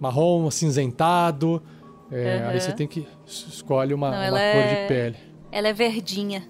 Marrom, 0.00 0.46
acinzentado. 0.46 1.62
É, 2.10 2.38
Aham. 2.38 2.48
Aí 2.50 2.60
você 2.60 2.72
tem 2.72 2.86
que 2.86 3.06
es- 3.26 3.46
escolhe 3.48 3.92
uma, 3.94 4.10
Não, 4.10 4.18
uma 4.18 4.30
cor 4.30 4.38
é- 4.38 4.82
de 4.82 4.88
pele. 4.88 5.16
Ela 5.50 5.68
é 5.68 5.72
verdinha. 5.72 6.42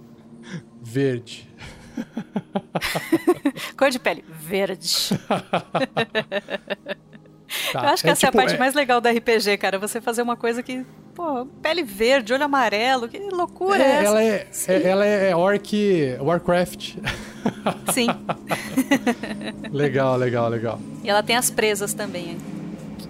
Verde. 0.83 1.49
Cor 3.77 3.91
de 3.91 3.99
pele, 3.99 4.25
verde. 4.29 5.09
Tá, 7.73 7.83
Eu 7.83 7.89
acho 7.89 8.03
que 8.03 8.11
essa 8.11 8.27
é 8.27 8.29
a 8.29 8.31
tipo, 8.31 8.43
parte 8.43 8.59
mais 8.59 8.75
legal 8.75 9.01
do 9.01 9.09
RPG, 9.09 9.57
cara. 9.57 9.79
Você 9.79 10.01
fazer 10.01 10.23
uma 10.23 10.37
coisa 10.37 10.62
que, 10.62 10.85
pô, 11.15 11.47
pele 11.62 11.83
verde, 11.83 12.33
olho 12.33 12.45
amarelo, 12.45 13.09
que 13.09 13.19
loucura 13.19 13.83
é, 13.83 13.87
É, 13.87 13.93
essa? 13.95 14.07
ela 14.07 14.23
é, 14.23 14.47
é- 14.69 14.83
ela 14.89 15.05
é 15.07 15.37
orc 15.37 16.16
Warcraft. 16.20 16.97
Sim. 17.93 18.09
legal, 19.73 20.16
legal, 20.16 20.49
legal. 20.49 20.81
E 21.03 21.09
ela 21.11 21.23
tem 21.23 21.37
as 21.37 21.51
presas 21.51 21.93
também, 21.95 22.37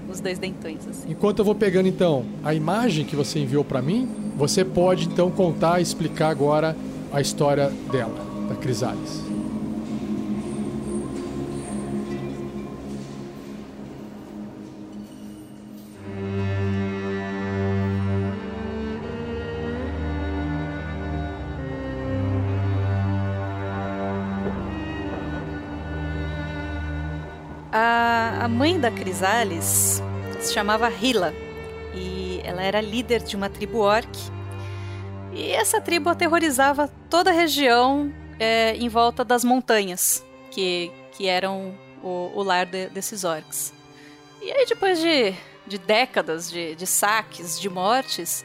os 0.08 0.20
dois 0.20 0.38
dentões, 0.38 0.86
assim. 0.88 1.10
Enquanto 1.10 1.40
eu 1.40 1.44
vou 1.44 1.54
pegando 1.54 1.88
então 1.88 2.24
a 2.44 2.54
imagem 2.54 3.04
que 3.04 3.16
você 3.16 3.38
enviou 3.40 3.64
pra 3.64 3.82
mim, 3.82 4.08
você 4.36 4.64
pode 4.64 5.06
então 5.06 5.30
contar 5.30 5.80
e 5.80 5.82
explicar 5.82 6.28
agora 6.28 6.76
a 7.12 7.20
história 7.20 7.70
dela, 7.90 8.14
da 8.48 8.54
Crisales. 8.54 9.22
Da 28.88 28.90
Crisales 28.90 30.02
se 30.40 30.54
chamava 30.54 30.90
Hila 30.90 31.34
e 31.94 32.40
ela 32.42 32.62
era 32.62 32.80
líder 32.80 33.22
de 33.22 33.36
uma 33.36 33.50
tribo 33.50 33.80
orc. 33.80 34.08
E 35.30 35.50
essa 35.50 35.78
tribo 35.78 36.08
aterrorizava 36.08 36.88
toda 37.10 37.28
a 37.30 37.32
região 37.32 38.10
é, 38.40 38.74
em 38.76 38.88
volta 38.88 39.22
das 39.24 39.44
montanhas, 39.44 40.24
que, 40.50 40.90
que 41.12 41.26
eram 41.26 41.74
o, 42.02 42.32
o 42.34 42.42
lar 42.42 42.64
de- 42.64 42.88
desses 42.88 43.24
orcs. 43.24 43.74
E 44.40 44.50
aí, 44.50 44.64
depois 44.66 44.98
de, 44.98 45.34
de 45.66 45.76
décadas 45.76 46.50
de, 46.50 46.74
de 46.74 46.86
saques, 46.86 47.60
de 47.60 47.68
mortes, 47.68 48.42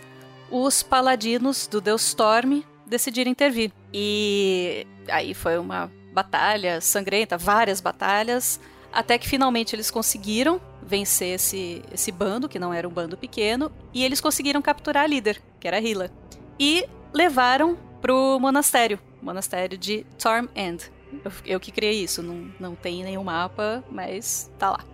os 0.52 0.84
paladinos 0.84 1.68
do 1.68 1.80
deus 1.80 2.02
Storm 2.07 2.64
decidiram 2.86 3.32
intervir. 3.32 3.72
E 3.94 4.86
aí 5.07 5.34
foi 5.34 5.57
uma 5.57 5.90
batalha 6.11 6.82
sangrenta, 6.82 7.38
várias 7.38 7.80
batalhas, 7.80 8.60
até 8.94 9.18
que 9.18 9.28
finalmente 9.28 9.76
eles 9.76 9.90
conseguiram 9.90 10.61
vencer 10.82 11.36
esse, 11.36 11.82
esse 11.91 12.11
bando, 12.11 12.48
que 12.48 12.60
não 12.60 12.74
era 12.74 12.88
um 12.88 12.91
bando 12.91 13.18
pequeno, 13.18 13.72
e 13.94 14.03
eles 14.03 14.22
conseguiram 14.22 14.61
capturar 14.61 15.03
a 15.03 15.07
líder, 15.07 15.41
que 15.60 15.68
era 15.68 15.78
a 15.78 15.82
Hila. 15.82 16.11
E 16.60 16.88
levaram 17.14 17.78
pro 18.02 18.38
monastério, 18.40 18.99
monastério 19.22 19.78
de 19.78 20.06
Torm 20.22 20.48
End. 20.56 20.91
Eu, 21.24 21.32
eu 21.45 21.60
que 21.60 21.72
criei 21.72 22.03
isso, 22.03 22.22
não, 22.22 22.52
não 22.60 22.76
tem 22.76 23.03
nenhum 23.03 23.24
mapa, 23.24 23.84
mas 23.90 24.52
tá 24.60 24.72
lá. 24.72 24.86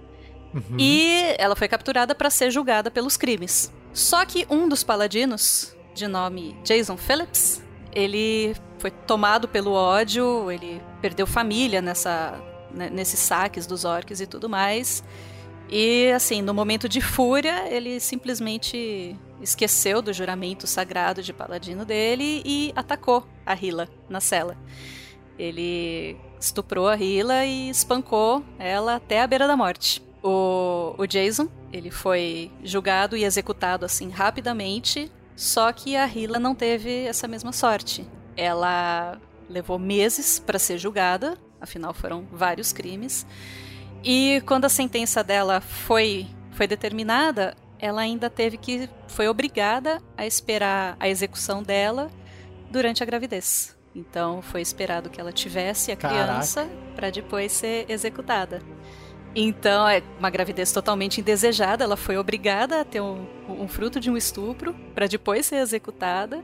Uhum. 0.53 0.77
E 0.77 1.35
ela 1.37 1.55
foi 1.55 1.67
capturada 1.67 2.15
para 2.15 2.29
ser 2.29 2.51
julgada 2.51 2.89
pelos 2.89 3.17
crimes. 3.17 3.71
Só 3.93 4.25
que 4.25 4.45
um 4.49 4.67
dos 4.67 4.83
paladinos, 4.83 5.75
de 5.93 6.07
nome 6.07 6.55
Jason 6.63 6.97
Phillips, 6.97 7.63
ele 7.93 8.55
foi 8.77 8.91
tomado 8.91 9.47
pelo 9.47 9.71
ódio, 9.71 10.51
ele 10.51 10.81
perdeu 11.01 11.27
família 11.27 11.81
nessa, 11.81 12.39
né, 12.79 12.89
nesses 12.89 13.19
saques 13.19 13.67
dos 13.67 13.83
orcs 13.83 14.21
e 14.21 14.25
tudo 14.25 14.47
mais. 14.47 15.03
E 15.69 16.11
assim, 16.15 16.41
no 16.41 16.53
momento 16.53 16.87
de 16.87 17.01
fúria, 17.01 17.67
ele 17.69 17.99
simplesmente 17.99 19.15
esqueceu 19.41 20.01
do 20.01 20.11
juramento 20.13 20.65
sagrado 20.65 21.21
de 21.21 21.33
paladino 21.33 21.85
dele 21.85 22.41
e 22.45 22.71
atacou 22.75 23.27
a 23.45 23.53
Hila 23.53 23.87
na 24.09 24.19
cela. 24.19 24.57
Ele 25.37 26.17
estuprou 26.39 26.87
a 26.87 26.95
Hila 26.95 27.45
e 27.45 27.69
espancou 27.69 28.43
ela 28.57 28.95
até 28.95 29.21
a 29.21 29.27
beira 29.27 29.45
da 29.45 29.55
morte. 29.55 30.01
O, 30.23 30.95
o 30.97 31.05
Jason, 31.05 31.47
ele 31.71 31.91
foi 31.91 32.51
julgado 32.63 33.15
e 33.15 33.23
executado 33.23 33.85
assim 33.85 34.09
rapidamente, 34.09 35.11
só 35.35 35.71
que 35.71 35.95
a 35.95 36.07
Hila 36.07 36.39
não 36.39 36.55
teve 36.55 37.05
essa 37.05 37.27
mesma 37.27 37.53
sorte. 37.53 38.07
Ela 38.35 39.19
levou 39.49 39.77
meses 39.77 40.39
para 40.39 40.59
ser 40.59 40.77
julgada, 40.77 41.37
afinal 41.59 41.93
foram 41.93 42.25
vários 42.31 42.71
crimes. 42.71 43.25
E 44.03 44.41
quando 44.45 44.65
a 44.65 44.69
sentença 44.69 45.23
dela 45.23 45.61
foi 45.61 46.27
foi 46.51 46.67
determinada, 46.67 47.55
ela 47.79 48.01
ainda 48.01 48.29
teve 48.29 48.57
que 48.57 48.89
foi 49.07 49.29
obrigada 49.29 50.01
a 50.17 50.25
esperar 50.25 50.97
a 50.99 51.07
execução 51.07 51.63
dela 51.63 52.11
durante 52.69 53.01
a 53.01 53.05
gravidez. 53.05 53.77
Então 53.95 54.41
foi 54.41 54.61
esperado 54.61 55.09
que 55.09 55.19
ela 55.19 55.31
tivesse 55.31 55.91
a 55.91 55.95
Caraca. 55.95 56.23
criança 56.23 56.69
para 56.95 57.09
depois 57.09 57.51
ser 57.51 57.85
executada. 57.89 58.61
Então 59.35 59.87
é 59.87 60.01
uma 60.17 60.29
gravidez 60.29 60.71
totalmente 60.71 61.21
indesejada. 61.21 61.83
Ela 61.83 61.97
foi 61.97 62.17
obrigada 62.17 62.81
a 62.81 62.85
ter 62.85 63.01
um, 63.01 63.25
um 63.47 63.67
fruto 63.67 63.99
de 63.99 64.09
um 64.09 64.17
estupro 64.17 64.73
para 64.93 65.07
depois 65.07 65.45
ser 65.45 65.57
executada. 65.57 66.43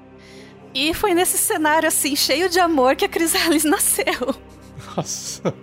E 0.74 0.94
foi 0.94 1.14
nesse 1.14 1.38
cenário 1.38 1.88
assim 1.88 2.16
cheio 2.16 2.50
de 2.50 2.60
amor 2.60 2.96
que 2.96 3.06
a 3.06 3.10
Crisales 3.10 3.64
nasceu. 3.66 4.36
Nossa. 4.96 5.54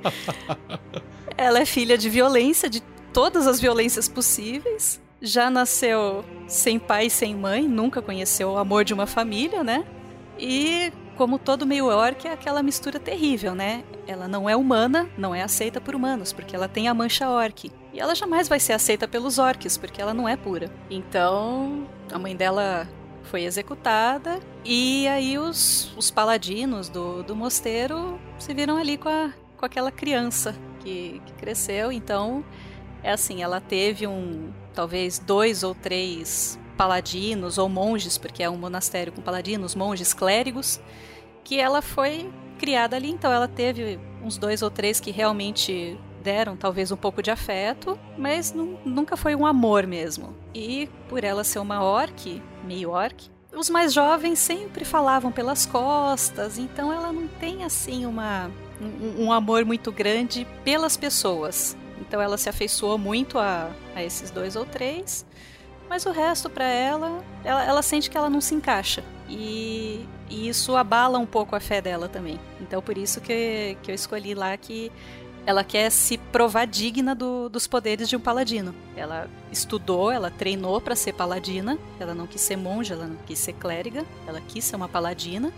Ela 1.36 1.60
é 1.60 1.64
filha 1.64 1.96
de 1.96 2.08
violência, 2.10 2.68
de 2.68 2.80
todas 3.12 3.46
as 3.46 3.60
violências 3.60 4.08
possíveis. 4.08 5.00
Já 5.20 5.48
nasceu 5.50 6.24
sem 6.48 6.78
pai 6.78 7.08
sem 7.08 7.34
mãe, 7.34 7.68
nunca 7.68 8.02
conheceu 8.02 8.50
o 8.50 8.58
amor 8.58 8.84
de 8.84 8.92
uma 8.92 9.06
família, 9.06 9.62
né? 9.62 9.84
E 10.38 10.92
como 11.16 11.38
todo 11.38 11.66
meio 11.66 11.86
orc, 11.86 12.26
é 12.26 12.32
aquela 12.32 12.62
mistura 12.62 12.98
terrível, 12.98 13.54
né? 13.54 13.84
Ela 14.06 14.26
não 14.26 14.48
é 14.48 14.56
humana, 14.56 15.08
não 15.16 15.34
é 15.34 15.42
aceita 15.42 15.80
por 15.80 15.94
humanos, 15.94 16.32
porque 16.32 16.56
ela 16.56 16.66
tem 16.66 16.88
a 16.88 16.94
mancha 16.94 17.28
orc. 17.28 17.70
E 17.92 18.00
ela 18.00 18.14
jamais 18.14 18.48
vai 18.48 18.58
ser 18.58 18.72
aceita 18.72 19.06
pelos 19.06 19.38
orcs, 19.38 19.76
porque 19.76 20.00
ela 20.00 20.12
não 20.14 20.28
é 20.28 20.36
pura. 20.36 20.70
Então, 20.90 21.86
a 22.10 22.18
mãe 22.18 22.34
dela 22.34 22.88
foi 23.32 23.44
executada, 23.44 24.40
e 24.62 25.08
aí 25.08 25.38
os, 25.38 25.90
os 25.96 26.10
paladinos 26.10 26.90
do, 26.90 27.22
do 27.22 27.34
mosteiro 27.34 28.20
se 28.38 28.52
viram 28.52 28.76
ali 28.76 28.98
com, 28.98 29.08
a, 29.08 29.32
com 29.56 29.64
aquela 29.64 29.90
criança 29.90 30.54
que, 30.80 31.22
que 31.24 31.32
cresceu. 31.38 31.90
Então, 31.90 32.44
é 33.02 33.10
assim, 33.10 33.42
ela 33.42 33.58
teve 33.58 34.06
um, 34.06 34.52
talvez 34.74 35.18
dois 35.18 35.62
ou 35.62 35.74
três 35.74 36.60
paladinos 36.76 37.56
ou 37.56 37.70
monges, 37.70 38.18
porque 38.18 38.42
é 38.42 38.50
um 38.50 38.58
monastério 38.58 39.10
com 39.10 39.22
paladinos, 39.22 39.74
monges, 39.74 40.12
clérigos, 40.12 40.78
que 41.42 41.58
ela 41.58 41.80
foi 41.80 42.30
criada 42.58 42.96
ali. 42.96 43.10
Então, 43.10 43.32
ela 43.32 43.48
teve 43.48 43.98
uns 44.22 44.36
dois 44.36 44.60
ou 44.60 44.70
três 44.70 45.00
que 45.00 45.10
realmente 45.10 45.98
deram 46.22 46.54
talvez 46.54 46.92
um 46.92 46.96
pouco 46.98 47.22
de 47.22 47.30
afeto, 47.30 47.98
mas 48.18 48.52
nu- 48.52 48.78
nunca 48.84 49.16
foi 49.16 49.34
um 49.34 49.46
amor 49.46 49.86
mesmo. 49.86 50.36
E 50.54 50.86
por 51.08 51.24
ela 51.24 51.42
ser 51.44 51.60
uma 51.60 51.82
orc, 51.82 52.42
meio 52.64 52.90
orc, 52.90 53.30
os 53.54 53.68
mais 53.68 53.92
jovens 53.92 54.38
sempre 54.38 54.84
falavam 54.84 55.30
pelas 55.30 55.66
costas, 55.66 56.58
então 56.58 56.92
ela 56.92 57.12
não 57.12 57.28
tem 57.28 57.64
assim 57.64 58.06
uma 58.06 58.50
um, 58.80 59.26
um 59.26 59.32
amor 59.32 59.64
muito 59.64 59.92
grande 59.92 60.46
pelas 60.64 60.96
pessoas. 60.96 61.76
Então 62.00 62.20
ela 62.20 62.36
se 62.36 62.48
afeiçoou 62.48 62.98
muito 62.98 63.38
a, 63.38 63.70
a 63.94 64.02
esses 64.02 64.30
dois 64.30 64.56
ou 64.56 64.64
três, 64.64 65.24
mas 65.88 66.06
o 66.06 66.10
resto 66.10 66.48
para 66.48 66.64
ela, 66.64 67.22
ela, 67.44 67.64
ela 67.64 67.82
sente 67.82 68.10
que 68.10 68.16
ela 68.16 68.30
não 68.30 68.40
se 68.40 68.54
encaixa. 68.54 69.04
E, 69.28 70.06
e 70.28 70.48
isso 70.48 70.74
abala 70.74 71.18
um 71.18 71.26
pouco 71.26 71.54
a 71.54 71.60
fé 71.60 71.80
dela 71.80 72.08
também. 72.08 72.40
Então 72.60 72.82
por 72.82 72.96
isso 72.96 73.20
que, 73.20 73.76
que 73.82 73.90
eu 73.90 73.94
escolhi 73.94 74.34
lá 74.34 74.56
que 74.56 74.90
ela 75.44 75.64
quer 75.64 75.90
se 75.90 76.16
provar 76.18 76.66
digna 76.66 77.14
do- 77.14 77.48
dos 77.48 77.66
poderes 77.66 78.08
de 78.08 78.16
um 78.16 78.20
paladino. 78.20 78.74
Ela 78.96 79.28
estudou, 79.50 80.10
ela 80.10 80.30
treinou 80.30 80.80
para 80.80 80.94
ser 80.94 81.12
paladina. 81.14 81.78
Ela 81.98 82.14
não 82.14 82.26
quis 82.26 82.40
ser 82.40 82.56
monja, 82.56 82.94
ela 82.94 83.06
não 83.06 83.16
quis 83.26 83.38
ser 83.38 83.52
clériga. 83.54 84.04
Ela 84.26 84.40
quis 84.40 84.64
ser 84.64 84.76
uma 84.76 84.88
paladina, 84.88 85.52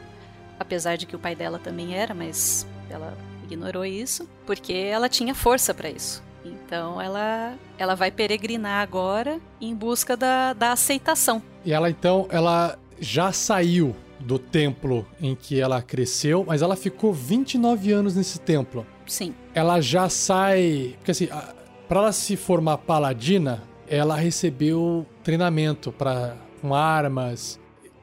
apesar 0.59 0.97
de 0.97 1.05
que 1.07 1.15
o 1.15 1.19
pai 1.19 1.35
dela 1.35 1.59
também 1.59 1.95
era, 1.95 2.15
mas 2.15 2.67
ela 2.89 3.17
ignorou 3.43 3.85
isso 3.85 4.27
porque 4.47 4.73
ela 4.73 5.09
tinha 5.09 5.35
força 5.35 5.75
para 5.75 5.91
isso. 5.91 6.23
Então 6.45 7.01
ela 7.01 7.55
ela 7.79 7.95
vai 7.95 8.11
peregrinar 8.11 8.81
agora 8.83 9.39
em 9.61 9.75
busca 9.75 10.17
da, 10.17 10.53
da 10.55 10.73
aceitação. 10.73 11.43
E 11.65 11.73
ela 11.73 11.91
então, 11.91 12.27
ela 12.31 12.79
já 13.01 13.33
saiu 13.33 13.95
do 14.21 14.39
templo 14.39 15.07
em 15.21 15.35
que 15.35 15.61
ela 15.61 15.83
cresceu, 15.83 16.45
mas 16.47 16.63
ela 16.63 16.77
ficou 16.77 17.13
29 17.13 17.93
anos 17.93 18.15
nesse 18.17 18.39
templo. 18.41 18.87
Sim. 19.07 19.35
Ela 19.55 19.81
já 19.81 20.09
sai. 20.09 20.95
Porque 20.99 21.11
assim, 21.11 21.29
a- 21.31 21.55
pra 21.89 22.01
ela 22.01 22.13
se 22.13 22.37
formar 22.37 22.79
paladina, 22.79 23.63
ela 23.89 24.17
recebeu 24.17 25.07
treinamento 25.23 25.93
para 25.93 26.37
com 26.61 26.75
armas. 26.75 27.61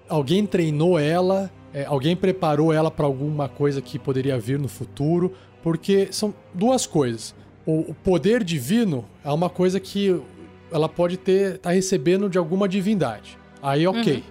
Alguém 0.08 0.46
treinou 0.46 1.00
ela, 1.00 1.50
é, 1.74 1.86
alguém 1.86 2.16
preparou 2.16 2.72
ela 2.74 2.92
pra 2.92 3.06
alguma 3.06 3.48
coisa 3.50 3.82
que 3.82 3.98
poderia 3.98 4.38
vir 4.38 4.60
no 4.60 4.68
futuro, 4.68 5.34
porque 5.64 6.10
são 6.12 6.34
duas 6.54 6.86
coisas. 6.86 7.34
O, 7.66 7.92
o 7.92 7.94
poder 7.94 8.44
divino 8.44 9.06
é 9.24 9.32
uma 9.32 9.50
coisa 9.50 9.80
que 9.80 10.20
ela 10.72 10.88
pode 10.90 11.18
ter 11.18 11.58
tá 11.60 11.72
recebendo 11.72 12.30
de 12.30 12.38
alguma 12.38 12.68
divindade. 12.68 13.38
Aí, 13.62 13.86
ok. 13.88 14.24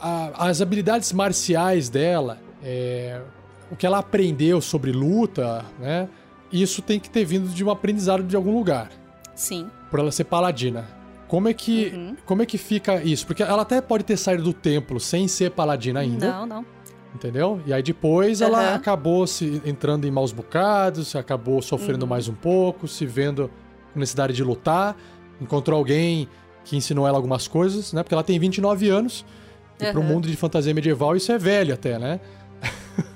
A- 0.00 0.48
as 0.48 0.60
habilidades 0.60 1.12
marciais 1.12 1.88
dela, 1.88 2.38
é, 2.62 3.20
o 3.70 3.76
que 3.76 3.84
ela 3.86 3.98
aprendeu 3.98 4.60
sobre 4.60 4.90
luta, 4.92 5.64
né? 5.78 6.08
Isso 6.52 6.82
tem 6.82 6.98
que 6.98 7.08
ter 7.10 7.24
vindo 7.24 7.48
de 7.48 7.64
um 7.64 7.70
aprendizado 7.70 8.22
de 8.22 8.34
algum 8.36 8.56
lugar 8.56 8.90
Sim. 9.34 9.68
por 9.90 10.00
ela 10.00 10.10
ser 10.10 10.24
paladina. 10.24 10.86
Como 11.28 11.48
é 11.48 11.54
que 11.54 11.92
Uhum. 11.94 12.16
como 12.26 12.42
é 12.42 12.46
que 12.46 12.58
fica 12.58 13.02
isso? 13.04 13.24
Porque 13.26 13.42
ela 13.42 13.62
até 13.62 13.80
pode 13.80 14.02
ter 14.04 14.16
saído 14.16 14.42
do 14.42 14.52
templo 14.52 14.98
sem 14.98 15.28
ser 15.28 15.52
paladina 15.52 16.00
ainda, 16.00 16.26
Não, 16.32 16.46
não. 16.46 16.66
entendeu? 17.14 17.60
E 17.66 17.72
aí 17.72 17.82
depois 17.82 18.40
ela 18.40 18.58
Aham. 18.58 18.74
acabou 18.74 19.26
se 19.28 19.62
entrando 19.64 20.06
em 20.06 20.10
maus 20.10 20.32
bocados, 20.32 21.14
acabou 21.14 21.62
sofrendo 21.62 22.02
Uhum. 22.04 22.08
mais 22.08 22.26
um 22.28 22.34
pouco, 22.34 22.88
se 22.88 23.06
vendo 23.06 23.48
com 23.94 24.00
necessidade 24.00 24.32
de 24.34 24.42
lutar, 24.42 24.96
encontrou 25.40 25.78
alguém 25.78 26.28
que 26.64 26.76
ensinou 26.76 27.06
ela 27.06 27.16
algumas 27.16 27.46
coisas, 27.46 27.92
né? 27.92 28.02
Porque 28.02 28.14
ela 28.14 28.24
tem 28.24 28.38
29 28.38 28.88
anos. 28.88 29.24
E 29.80 29.86
para 29.86 29.98
o 29.98 30.02
Aham. 30.02 30.12
mundo 30.12 30.28
de 30.28 30.36
fantasia 30.36 30.74
medieval 30.74 31.14
isso 31.16 31.30
é 31.32 31.38
velho 31.38 31.72
até, 31.72 31.96
né? 31.98 32.20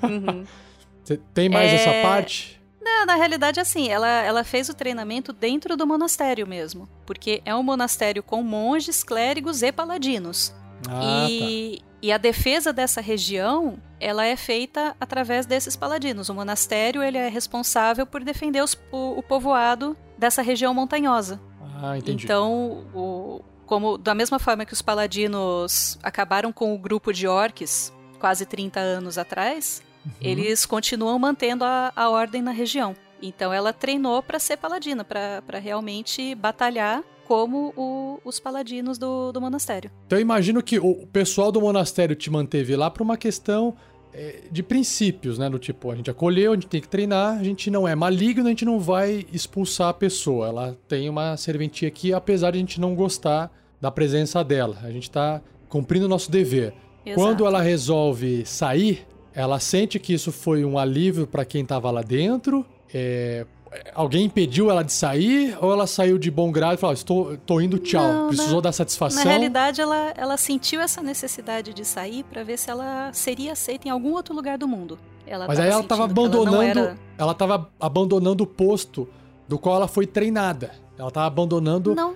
Uhum. 0.02 0.44
Tem 1.34 1.48
mais 1.50 1.70
É, 1.72 1.74
essa 1.74 1.92
parte? 1.94 2.53
Não, 2.84 3.06
na 3.06 3.14
realidade, 3.14 3.58
assim, 3.60 3.88
ela, 3.88 4.06
ela 4.08 4.44
fez 4.44 4.68
o 4.68 4.74
treinamento 4.74 5.32
dentro 5.32 5.76
do 5.76 5.86
monastério 5.86 6.46
mesmo. 6.46 6.86
Porque 7.06 7.40
é 7.44 7.54
um 7.54 7.62
monastério 7.62 8.22
com 8.22 8.42
monges, 8.42 9.02
clérigos 9.02 9.62
e 9.62 9.72
paladinos. 9.72 10.54
Ah, 10.88 11.26
e, 11.30 11.80
e 12.02 12.12
a 12.12 12.18
defesa 12.18 12.72
dessa 12.74 13.00
região, 13.00 13.78
ela 13.98 14.26
é 14.26 14.36
feita 14.36 14.94
através 15.00 15.46
desses 15.46 15.74
paladinos. 15.76 16.28
O 16.28 16.34
monastério, 16.34 17.02
ele 17.02 17.16
é 17.16 17.28
responsável 17.28 18.04
por 18.06 18.22
defender 18.22 18.62
os- 18.62 18.76
o, 18.92 19.18
o 19.18 19.22
povoado 19.22 19.96
dessa 20.18 20.42
região 20.42 20.74
montanhosa. 20.74 21.36
tá. 21.58 21.64
Ah, 21.90 21.98
entendi. 21.98 22.24
Então, 22.24 22.86
o- 22.94 23.40
como 23.66 23.96
da 23.96 24.14
mesma 24.14 24.38
forma 24.38 24.66
que 24.66 24.74
os 24.74 24.82
paladinos 24.82 25.98
acabaram 26.02 26.52
com 26.52 26.74
o 26.74 26.78
grupo 26.78 27.12
de 27.12 27.26
orques 27.26 27.92
quase 28.20 28.44
30 28.46 28.78
anos 28.80 29.16
atrás, 29.18 29.82
Uhum. 30.04 30.12
eles 30.20 30.66
continuam 30.66 31.18
mantendo 31.18 31.64
a, 31.64 31.92
a 31.96 32.10
ordem 32.10 32.42
na 32.42 32.50
região. 32.50 32.94
Então 33.22 33.52
ela 33.52 33.72
treinou 33.72 34.22
para 34.22 34.38
ser 34.38 34.56
paladina, 34.58 35.02
para 35.04 35.58
realmente 35.58 36.34
batalhar 36.34 37.02
como 37.26 37.72
o- 37.74 38.20
os 38.24 38.38
paladinos 38.38 38.98
do, 38.98 39.32
do 39.32 39.40
monastério. 39.40 39.90
Então 40.06 40.18
eu 40.18 40.22
imagino 40.22 40.62
que 40.62 40.78
o 40.78 41.06
pessoal 41.06 41.50
do 41.50 41.60
monastério 41.60 42.14
te 42.14 42.30
manteve 42.30 42.76
lá 42.76 42.90
por 42.90 43.02
uma 43.02 43.16
questão 43.16 43.74
é, 44.12 44.42
de 44.50 44.62
princípios, 44.62 45.38
né? 45.38 45.48
Do 45.50 45.58
tipo, 45.58 45.90
a 45.90 45.96
gente 45.96 46.10
acolheu, 46.10 46.52
a 46.52 46.54
gente 46.54 46.66
tem 46.68 46.80
que 46.80 46.88
treinar, 46.88 47.38
a 47.38 47.42
gente 47.42 47.70
não 47.70 47.88
é 47.88 47.94
maligno, 47.96 48.44
a 48.46 48.50
gente 48.50 48.64
não 48.64 48.78
vai 48.78 49.26
expulsar 49.32 49.88
a 49.88 49.94
pessoa. 49.94 50.46
Ela 50.48 50.76
tem 50.86 51.08
uma 51.08 51.36
serventia 51.36 51.88
aqui, 51.88 52.12
apesar 52.12 52.50
de 52.52 52.58
a 52.58 52.60
gente 52.60 52.78
não 52.80 52.94
gostar 52.94 53.50
da 53.80 53.90
presença 53.90 54.44
dela. 54.44 54.78
A 54.84 54.90
gente 54.92 55.10
tá 55.10 55.40
cumprindo 55.68 56.04
o 56.04 56.08
nosso 56.08 56.30
dever. 56.30 56.74
Exato. 57.04 57.20
Quando 57.20 57.44
ela 57.46 57.60
resolve 57.60 58.44
sair, 58.46 59.04
ela 59.34 59.58
sente 59.58 59.98
que 59.98 60.12
isso 60.14 60.30
foi 60.32 60.64
um 60.64 60.78
alívio 60.78 61.26
pra 61.26 61.44
quem 61.44 61.64
tava 61.64 61.90
lá 61.90 62.02
dentro. 62.02 62.64
É, 62.92 63.46
Alguém 63.92 64.26
impediu 64.26 64.70
ela 64.70 64.84
de 64.84 64.92
sair 64.92 65.58
ou 65.60 65.72
ela 65.72 65.84
saiu 65.84 66.16
de 66.16 66.30
bom 66.30 66.52
grado 66.52 66.74
e 66.74 66.76
falou: 66.76 66.92
"Ah, 66.92 66.94
estou, 66.94 67.36
tô 67.38 67.60
indo, 67.60 67.76
tchau. 67.76 68.00
Não, 68.06 68.28
Precisou 68.28 68.54
na- 68.56 68.60
dar 68.60 68.72
satisfação. 68.72 69.24
Na 69.24 69.28
realidade, 69.30 69.80
ela, 69.80 70.12
ela 70.16 70.36
sentiu 70.36 70.80
essa 70.80 71.02
necessidade 71.02 71.74
de 71.74 71.84
sair 71.84 72.22
para 72.22 72.44
ver 72.44 72.56
se 72.56 72.70
ela 72.70 73.10
seria 73.12 73.50
aceita 73.50 73.88
em 73.88 73.90
algum 73.90 74.12
outro 74.12 74.32
lugar 74.32 74.56
do 74.58 74.68
mundo. 74.68 74.96
Ela 75.26 75.48
Mas 75.48 75.58
aí 75.58 75.70
ela 75.70 75.82
tava 75.82 76.02
sentindo 76.06 76.14
que 76.14 76.20
ela 76.36 76.44
abandonando. 76.44 76.78
era- 76.80 76.98
Ela 77.18 77.34
tava 77.34 77.68
abandonando 77.80 78.44
o 78.44 78.46
posto 78.46 79.08
do 79.48 79.58
qual 79.58 79.74
ela 79.74 79.88
foi 79.88 80.06
treinada. 80.06 80.70
Ela 80.96 81.10
tava 81.10 81.26
abandonando. 81.26 81.96
Não, 81.96 82.14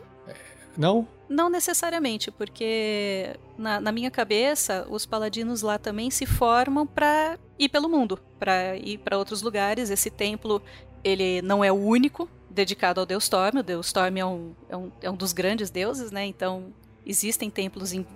Não? 0.77 1.09
Não 1.28 1.50
necessariamente, 1.50 2.30
porque 2.30 3.36
na, 3.59 3.80
na 3.80 3.92
minha 3.92 4.10
cabeça, 4.10 4.86
os 4.88 5.05
paladinos 5.05 5.60
lá 5.62 5.78
também 5.78 6.10
se 6.10 6.24
formam 6.24 6.86
para 6.86 7.38
ir 7.59 7.68
pelo 7.68 7.88
mundo, 7.88 8.18
para 8.38 8.76
ir 8.76 8.98
para 8.98 9.18
outros 9.18 9.42
lugares. 9.42 9.90
Esse 9.90 10.09
templo, 10.10 10.62
ele 11.05 11.42
não 11.42 11.62
é 11.62 11.70
o 11.70 11.74
único 11.76 12.28
dedicado 12.48 13.00
ao 13.00 13.06
deus 13.06 13.24
Storm. 13.24 13.59
O 13.59 13.62
deus 13.62 13.86
Storm 13.86 14.16
é 14.16 14.24
um, 14.24 14.52
é 14.70 14.76
um, 14.76 14.92
é 15.02 15.10
um 15.10 15.16
dos 15.16 15.32
grandes 15.34 15.68
deuses, 15.68 16.10
né? 16.10 16.24
Então, 16.24 16.72
existem 17.05 17.50
templos 17.50 17.92
em- 17.92 18.06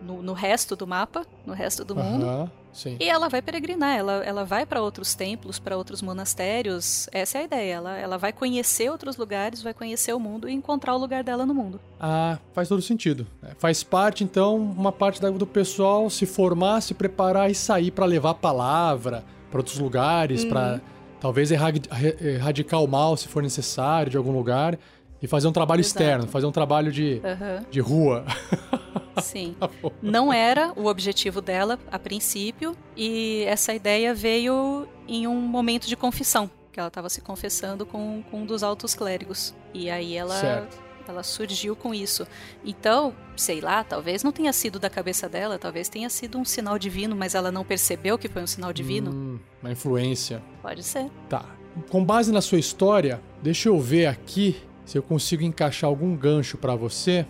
no, 0.00 0.22
no 0.22 0.32
resto 0.32 0.76
do 0.76 0.86
mapa, 0.86 1.26
no 1.44 1.52
resto 1.52 1.84
do 1.84 1.94
mundo. 1.96 2.24
Sim. 2.72 2.96
E 3.00 3.08
ela 3.08 3.28
vai 3.28 3.42
peregrinar, 3.42 3.96
ela, 3.96 4.24
ela 4.24 4.44
vai 4.44 4.64
para 4.64 4.80
outros 4.80 5.14
templos, 5.14 5.58
para 5.58 5.76
outros 5.76 6.00
monastérios. 6.02 7.08
Essa 7.12 7.38
é 7.38 7.40
a 7.40 7.44
ideia. 7.44 7.74
Ela, 7.74 7.98
ela 7.98 8.16
vai 8.18 8.32
conhecer 8.32 8.90
outros 8.90 9.16
lugares, 9.16 9.62
vai 9.62 9.74
conhecer 9.74 10.12
o 10.14 10.20
mundo 10.20 10.48
e 10.48 10.52
encontrar 10.52 10.94
o 10.94 10.98
lugar 10.98 11.24
dela 11.24 11.44
no 11.44 11.54
mundo. 11.54 11.80
Ah, 11.98 12.38
faz 12.52 12.68
todo 12.68 12.80
sentido. 12.80 13.26
É, 13.42 13.54
Faz 13.58 13.82
parte, 13.82 14.22
então, 14.24 14.56
uma 14.56 14.92
parte 14.92 15.20
da- 15.20 15.30
do 15.30 15.46
pessoal 15.46 16.08
se 16.08 16.26
formar, 16.26 16.80
se 16.80 16.94
preparar 16.94 17.50
e 17.50 17.54
sair 17.54 17.90
pra 17.90 18.06
levar 18.06 18.30
a 18.30 18.34
palavra 18.34 19.24
pra 19.50 19.58
outros 19.60 19.78
lugares, 19.78 20.44
pra 20.44 20.74
Uhum. 20.74 20.80
talvez 21.20 21.50
erradicar 21.50 22.82
o 22.82 22.86
mal 22.86 23.16
se 23.16 23.28
for 23.28 23.42
necessário 23.42 24.10
de 24.10 24.16
algum 24.16 24.32
lugar 24.32 24.78
e 25.22 25.26
fazer 25.26 25.48
um 25.48 25.52
trabalho 25.52 25.80
Exato. 25.80 26.02
externo, 26.02 26.26
fazer 26.26 26.46
um 26.46 26.52
trabalho 26.52 26.90
de, 26.90 27.20
Aham. 27.24 27.64
de 27.70 27.80
rua. 27.80 28.24
Sim. 29.22 29.54
Tá. 29.58 29.68
Não 30.00 30.32
era 30.32 30.72
o 30.76 30.86
objetivo 30.86 31.40
dela 31.40 31.78
a 31.90 31.98
princípio, 31.98 32.74
e 32.96 33.44
essa 33.46 33.74
ideia 33.74 34.14
veio 34.14 34.86
em 35.06 35.26
um 35.26 35.34
momento 35.40 35.86
de 35.86 35.96
confissão, 35.96 36.50
que 36.72 36.78
ela 36.80 36.88
estava 36.88 37.08
se 37.08 37.20
confessando 37.20 37.84
com, 37.84 38.22
com 38.30 38.42
um 38.42 38.46
dos 38.46 38.62
altos 38.62 38.94
clérigos. 38.94 39.54
E 39.74 39.90
aí 39.90 40.16
ela, 40.16 40.34
Certo. 40.40 40.78
ela 41.06 41.22
surgiu 41.22 41.76
com 41.76 41.92
isso. 41.92 42.26
Então, 42.64 43.14
sei 43.36 43.60
lá, 43.60 43.84
talvez 43.84 44.22
não 44.22 44.32
tenha 44.32 44.52
sido 44.52 44.78
da 44.78 44.88
cabeça 44.88 45.28
dela, 45.28 45.58
talvez 45.58 45.88
tenha 45.88 46.08
sido 46.08 46.38
um 46.38 46.44
sinal 46.44 46.78
divino, 46.78 47.14
mas 47.14 47.34
ela 47.34 47.52
não 47.52 47.64
percebeu 47.64 48.16
que 48.16 48.28
foi 48.28 48.42
um 48.42 48.46
sinal 48.46 48.72
divino. 48.72 49.10
Hum, 49.10 49.38
uma 49.62 49.72
influência. 49.72 50.42
Pode 50.62 50.82
ser. 50.82 51.10
Tá. 51.28 51.44
Com 51.90 52.04
base 52.04 52.32
na 52.32 52.40
sua 52.40 52.58
história, 52.58 53.20
deixa 53.42 53.68
eu 53.68 53.78
ver 53.78 54.06
aqui 54.06 54.56
se 54.90 54.98
eu 54.98 55.04
consigo 55.04 55.44
encaixar 55.44 55.88
algum 55.88 56.16
gancho 56.16 56.58
pra 56.58 56.74
você 56.74 57.24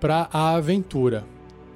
pra 0.00 0.30
a 0.32 0.54
aventura. 0.54 1.26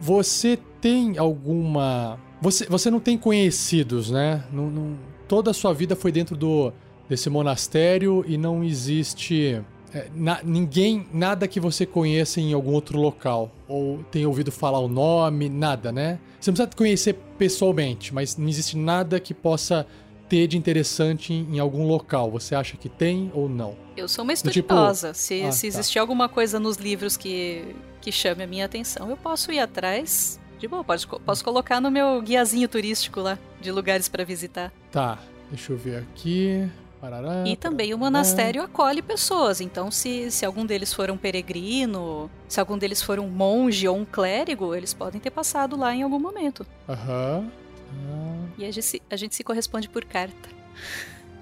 Você 0.00 0.58
tem 0.80 1.18
alguma. 1.18 2.18
Você, 2.40 2.64
você 2.64 2.90
não 2.90 2.98
tem 2.98 3.18
conhecidos, 3.18 4.10
né? 4.10 4.42
Não, 4.50 4.70
não- 4.70 4.96
Toda 5.28 5.50
a 5.50 5.54
sua 5.54 5.74
vida 5.74 5.94
foi 5.94 6.10
dentro 6.10 6.34
do 6.36 6.72
desse 7.06 7.28
monastério 7.28 8.24
e 8.26 8.38
não 8.38 8.64
existe 8.64 9.60
é, 9.92 10.06
na- 10.14 10.40
ninguém, 10.42 11.06
nada 11.12 11.46
que 11.46 11.60
você 11.60 11.84
conheça 11.84 12.40
em 12.40 12.52
algum 12.54 12.72
outro 12.72 12.98
local 12.98 13.50
ou 13.68 13.98
tenha 14.10 14.26
ouvido 14.28 14.50
falar 14.50 14.78
o 14.78 14.88
nome, 14.88 15.48
nada, 15.50 15.92
né? 15.92 16.18
Você 16.40 16.50
não 16.50 16.54
precisa 16.56 16.76
conhecer 16.76 17.14
pessoalmente, 17.36 18.14
mas 18.14 18.36
não 18.38 18.48
existe 18.48 18.76
nada 18.76 19.20
que 19.20 19.34
possa 19.34 19.86
ter 20.28 20.46
de 20.46 20.56
interessante 20.58 21.32
em, 21.32 21.56
em 21.56 21.58
algum 21.58 21.86
local. 21.86 22.30
Você 22.30 22.54
acha 22.54 22.76
que 22.76 22.88
tem 22.88 23.30
ou 23.34 23.48
não? 23.48 23.76
Eu 23.96 24.08
sou 24.08 24.24
uma 24.24 24.34
tipo- 24.34 24.48
estudiosa. 24.50 25.14
se, 25.14 25.42
Ah, 25.42 25.52
se 25.52 25.62
tá. 25.62 25.66
existir 25.68 25.98
alguma 25.98 26.28
coisa 26.28 26.58
nos 26.60 26.76
livros 26.76 27.16
que, 27.16 27.74
que 28.00 28.10
chame 28.12 28.42
a 28.42 28.46
minha 28.46 28.64
atenção, 28.66 29.08
eu 29.10 29.16
posso 29.16 29.50
ir 29.52 29.58
atrás. 29.58 30.38
De 30.58 30.66
boa, 30.66 30.82
pode, 30.82 31.06
posso 31.06 31.44
colocar 31.44 31.80
no 31.80 31.90
meu 31.90 32.20
guiazinho 32.22 32.66
turístico 32.68 33.20
lá, 33.20 33.38
de 33.60 33.70
lugares 33.70 34.08
para 34.08 34.24
visitar. 34.24 34.72
Tá, 34.90 35.18
deixa 35.50 35.72
eu 35.72 35.76
ver 35.76 35.98
aqui. 35.98 36.66
Parará, 36.98 37.44
E 37.46 37.54
também 37.56 37.92
o 37.92 37.98
parará. 37.98 38.10
monastério 38.10 38.62
acolhe 38.62 39.02
pessoas, 39.02 39.60
então 39.60 39.90
se, 39.90 40.30
se 40.30 40.46
algum 40.46 40.64
deles 40.64 40.94
for 40.94 41.10
um 41.10 41.16
peregrino, 41.16 42.30
se 42.48 42.58
algum 42.58 42.78
deles 42.78 43.02
for 43.02 43.20
um 43.20 43.28
monge 43.28 43.86
ou 43.86 43.98
um 43.98 44.04
clérigo, 44.06 44.74
eles 44.74 44.94
podem 44.94 45.20
ter 45.20 45.30
passado 45.30 45.76
lá 45.76 45.94
em 45.94 46.02
algum 46.02 46.18
momento. 46.18 46.66
Aham. 46.88 47.50
Ah, 47.92 48.46
E 48.58 48.64
a 48.64 48.70
gente 48.70 48.84
se, 48.84 49.02
a 49.10 49.16
gente 49.16 49.34
se 49.34 49.42
corresponde 49.44 49.88
por 49.88 50.04
carta. 50.04 50.48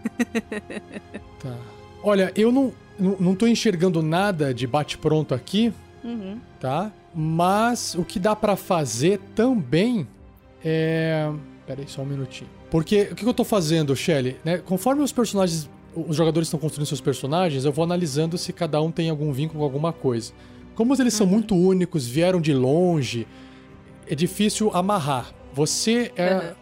tá. 1.41 1.57
Olha, 2.03 2.33
eu 2.37 2.53
não, 2.53 2.73
não, 2.99 3.17
não 3.19 3.35
tô 3.35 3.47
enxergando 3.47 4.03
nada 4.03 4.53
de 4.53 4.67
bate-pronto 4.67 5.35
aqui, 5.35 5.73
Uhum. 6.03 6.39
tá? 6.61 6.93
Mas 7.15 7.95
o 7.95 8.05
que 8.05 8.19
dá 8.19 8.37
pra 8.37 8.57
fazer 8.57 9.19
também 9.35 10.07
é. 10.63 11.31
Pera 11.67 11.81
aí, 11.81 11.89
só 11.89 12.03
um 12.03 12.07
minutinho. 12.07 12.51
Porque 12.71 13.09
o 13.11 13.15
que 13.15 13.25
eu 13.25 13.33
tô 13.33 13.45
fazendo, 13.45 13.95
Shelly? 13.97 14.37
Né? 14.45 14.59
Conforme 14.59 15.03
os 15.03 15.13
personagens. 15.13 15.71
Os 15.97 16.17
jogadores 16.17 16.49
estão 16.49 16.59
construindo 16.59 16.89
seus 16.89 17.01
personagens, 17.01 17.65
eu 17.65 17.71
vou 17.71 17.85
analisando 17.85 18.37
se 18.37 18.53
cada 18.53 18.83
um 18.83 18.91
tem 18.91 19.09
algum 19.11 19.33
vínculo 19.33 19.61
com 19.61 19.65
alguma 19.65 19.93
coisa. 19.93 20.33
Como 20.75 20.93
eles 21.01 21.15
são 21.15 21.25
muito 21.25 21.55
únicos, 21.55 22.05
vieram 22.05 22.41
de 22.41 22.53
longe, 22.53 23.29
é 24.09 24.15
difícil 24.17 24.73
amarrar. 24.75 25.33
Você 25.55 26.13
é. 26.17 26.53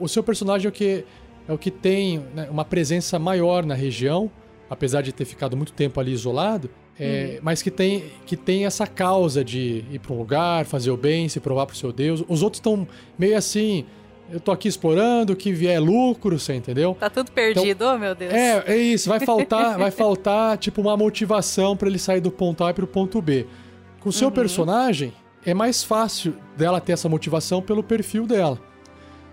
O 0.00 0.08
seu 0.08 0.22
personagem 0.22 0.66
é 0.66 0.68
o 0.68 0.72
que, 0.72 1.04
é 1.48 1.52
o 1.52 1.58
que 1.58 1.70
tem 1.70 2.24
né, 2.34 2.48
uma 2.50 2.64
presença 2.64 3.18
maior 3.18 3.64
na 3.64 3.74
região, 3.74 4.30
apesar 4.70 5.02
de 5.02 5.12
ter 5.12 5.24
ficado 5.24 5.56
muito 5.56 5.72
tempo 5.72 6.00
ali 6.00 6.12
isolado. 6.12 6.70
É, 6.98 7.38
Mas 7.42 7.62
que 7.62 7.70
tem, 7.70 8.04
que 8.26 8.36
tem 8.36 8.66
essa 8.66 8.86
causa 8.86 9.44
de 9.44 9.84
ir 9.90 9.98
para 9.98 10.12
um 10.12 10.18
lugar, 10.18 10.64
fazer 10.64 10.90
o 10.90 10.96
bem, 10.96 11.28
se 11.28 11.40
provar 11.40 11.66
pro 11.66 11.74
seu 11.74 11.92
Deus. 11.92 12.22
Os 12.28 12.42
outros 12.42 12.58
estão 12.58 12.86
meio 13.18 13.36
assim. 13.36 13.84
Eu 14.30 14.40
tô 14.40 14.50
aqui 14.50 14.68
explorando, 14.68 15.32
o 15.32 15.36
que 15.36 15.52
vier 15.52 15.74
é 15.74 15.80
lucro, 15.80 16.38
você 16.38 16.54
entendeu? 16.54 16.96
Tá 16.98 17.10
tudo 17.10 17.32
perdido, 17.32 17.84
oh 17.84 17.98
meu 17.98 18.14
Deus. 18.14 18.32
É, 18.32 18.64
é 18.66 18.76
isso. 18.76 19.08
Vai 19.08 19.20
faltar, 19.20 19.76
vai 19.78 19.90
faltar 19.90 20.56
tipo 20.58 20.80
uma 20.80 20.96
motivação 20.96 21.76
para 21.76 21.88
ele 21.88 21.98
sair 21.98 22.20
do 22.20 22.30
ponto 22.30 22.62
A 22.64 22.70
e 22.70 22.74
pro 22.74 22.86
ponto 22.86 23.20
B. 23.20 23.46
Com 24.00 24.08
o 24.08 24.12
seu 24.12 24.30
personagem, 24.30 25.12
é 25.44 25.54
mais 25.54 25.82
fácil 25.82 26.34
dela 26.56 26.80
ter 26.80 26.92
essa 26.92 27.08
motivação 27.08 27.60
pelo 27.62 27.82
perfil 27.82 28.26
dela. 28.26 28.58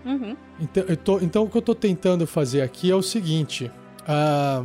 Uhum. 0.04 0.36
Então, 0.60 0.84
tô- 0.96 1.18
então, 1.20 1.42
o 1.44 1.48
que 1.50 1.56
eu 1.58 1.62
tô 1.62 1.74
tentando 1.74 2.26
fazer 2.26 2.62
aqui 2.62 2.90
é 2.90 2.94
o 2.94 3.02
seguinte. 3.02 3.70
ah, 4.08 4.64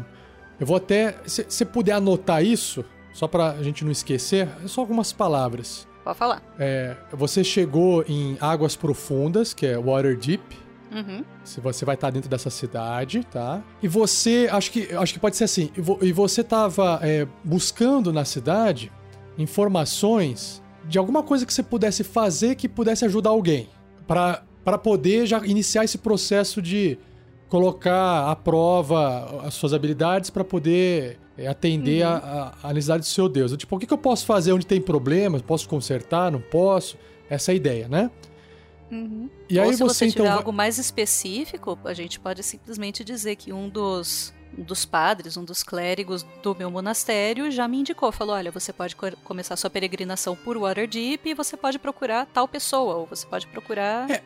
eu 0.59 0.65
vou 0.65 0.77
até. 0.77 1.17
Se 1.25 1.45
você 1.47 1.65
puder 1.65 1.91
anotar 1.93 2.43
isso, 2.43 2.83
só 3.13 3.27
pra 3.27 3.61
gente 3.61 3.83
não 3.83 3.91
esquecer, 3.91 4.47
é 4.63 4.67
só 4.67 4.79
algumas 4.81 5.11
palavras. 5.11 5.85
Pode 6.03 6.17
falar. 6.17 6.41
É, 6.57 6.95
você 7.11 7.43
chegou 7.43 8.03
em 8.07 8.37
Águas 8.39 8.75
Profundas, 8.75 9.53
que 9.53 9.65
é 9.65 9.77
Waterdeep. 9.77 10.41
Uhum. 10.93 11.25
Se 11.43 11.59
você 11.59 11.83
vai 11.83 11.95
estar 11.95 12.09
dentro 12.11 12.29
dessa 12.29 12.49
cidade, 12.49 13.25
tá? 13.29 13.61
E 13.83 13.87
você, 13.87 14.47
acho 14.49 14.71
que, 14.71 14.93
acho 14.95 15.13
que 15.13 15.19
pode 15.19 15.35
ser 15.35 15.43
assim. 15.43 15.69
E, 15.75 15.81
vo- 15.81 15.99
e 16.01 16.13
você 16.13 16.41
tava 16.43 16.99
é, 17.01 17.27
buscando 17.43 18.13
na 18.13 18.23
cidade 18.23 18.89
informações 19.37 20.61
de 20.87 20.97
alguma 20.97 21.23
coisa 21.23 21.45
que 21.45 21.53
você 21.53 21.63
pudesse 21.63 22.03
fazer 22.03 22.55
que 22.55 22.67
pudesse 22.69 23.05
ajudar 23.05 23.29
alguém, 23.31 23.67
Pra 24.07 24.43
para 24.63 24.77
poder 24.79 25.27
já 25.27 25.45
iniciar 25.45 25.83
esse 25.83 25.99
processo 25.99 26.59
de 26.59 26.97
colocar 27.47 28.31
à 28.31 28.35
prova 28.35 29.43
as 29.45 29.53
suas 29.53 29.73
habilidades 29.73 30.31
para 30.31 30.43
poder 30.43 31.19
é, 31.37 31.47
atender 31.47 32.01
a, 32.01 32.15
a- 32.63 32.69
a 32.69 32.73
necessidade 32.73 33.01
do 33.01 33.05
seu 33.05 33.29
Deus. 33.29 33.55
Tipo, 33.55 33.75
o 33.75 33.79
que, 33.79 33.85
que 33.85 33.93
eu 33.93 33.97
posso 33.97 34.25
fazer 34.25 34.53
onde 34.53 34.65
tem 34.65 34.81
problemas? 34.81 35.43
Posso 35.43 35.69
consertar? 35.69 36.31
Não 36.31 36.41
posso? 36.41 36.97
Essa 37.29 37.51
é 37.51 37.53
a 37.53 37.55
ideia, 37.55 37.87
né? 37.87 38.09
Uhum. 38.91 39.29
E 39.49 39.57
Ou 39.59 39.65
aí 39.65 39.73
se 39.73 39.79
você, 39.83 39.93
você 39.93 40.05
então 40.05 40.15
tiver 40.23 40.29
vai- 40.29 40.37
algo 40.37 40.51
mais 40.51 40.77
específico, 40.77 41.77
a 41.85 41.93
gente 41.93 42.19
pode 42.19 42.41
simplesmente 42.43 43.03
dizer 43.03 43.35
que 43.35 43.51
um 43.53 43.69
dos, 43.69 44.33
dos 44.57 44.85
padres, 44.85 45.37
um 45.37 45.43
dos 45.43 45.63
clérigos 45.63 46.25
do 46.41 46.55
meu 46.55 46.69
monastério 46.71 47.51
já 47.51 47.67
me 47.67 47.77
indicou, 47.79 48.11
falou, 48.11 48.35
olha, 48.35 48.51
você 48.51 48.71
pode 48.71 48.95
co- 48.95 49.11
começar 49.23 49.55
sua 49.57 49.69
peregrinação 49.69 50.35
por 50.35 50.57
Waterdeep 50.57 51.27
e 51.29 51.33
você 51.33 51.55
pode 51.57 51.77
procurar 51.79 52.25
tal 52.27 52.47
pessoa, 52.47 52.95
ou 52.95 53.05
você 53.05 53.25
pode 53.27 53.47
procurar... 53.47 54.09
É, 54.09 54.21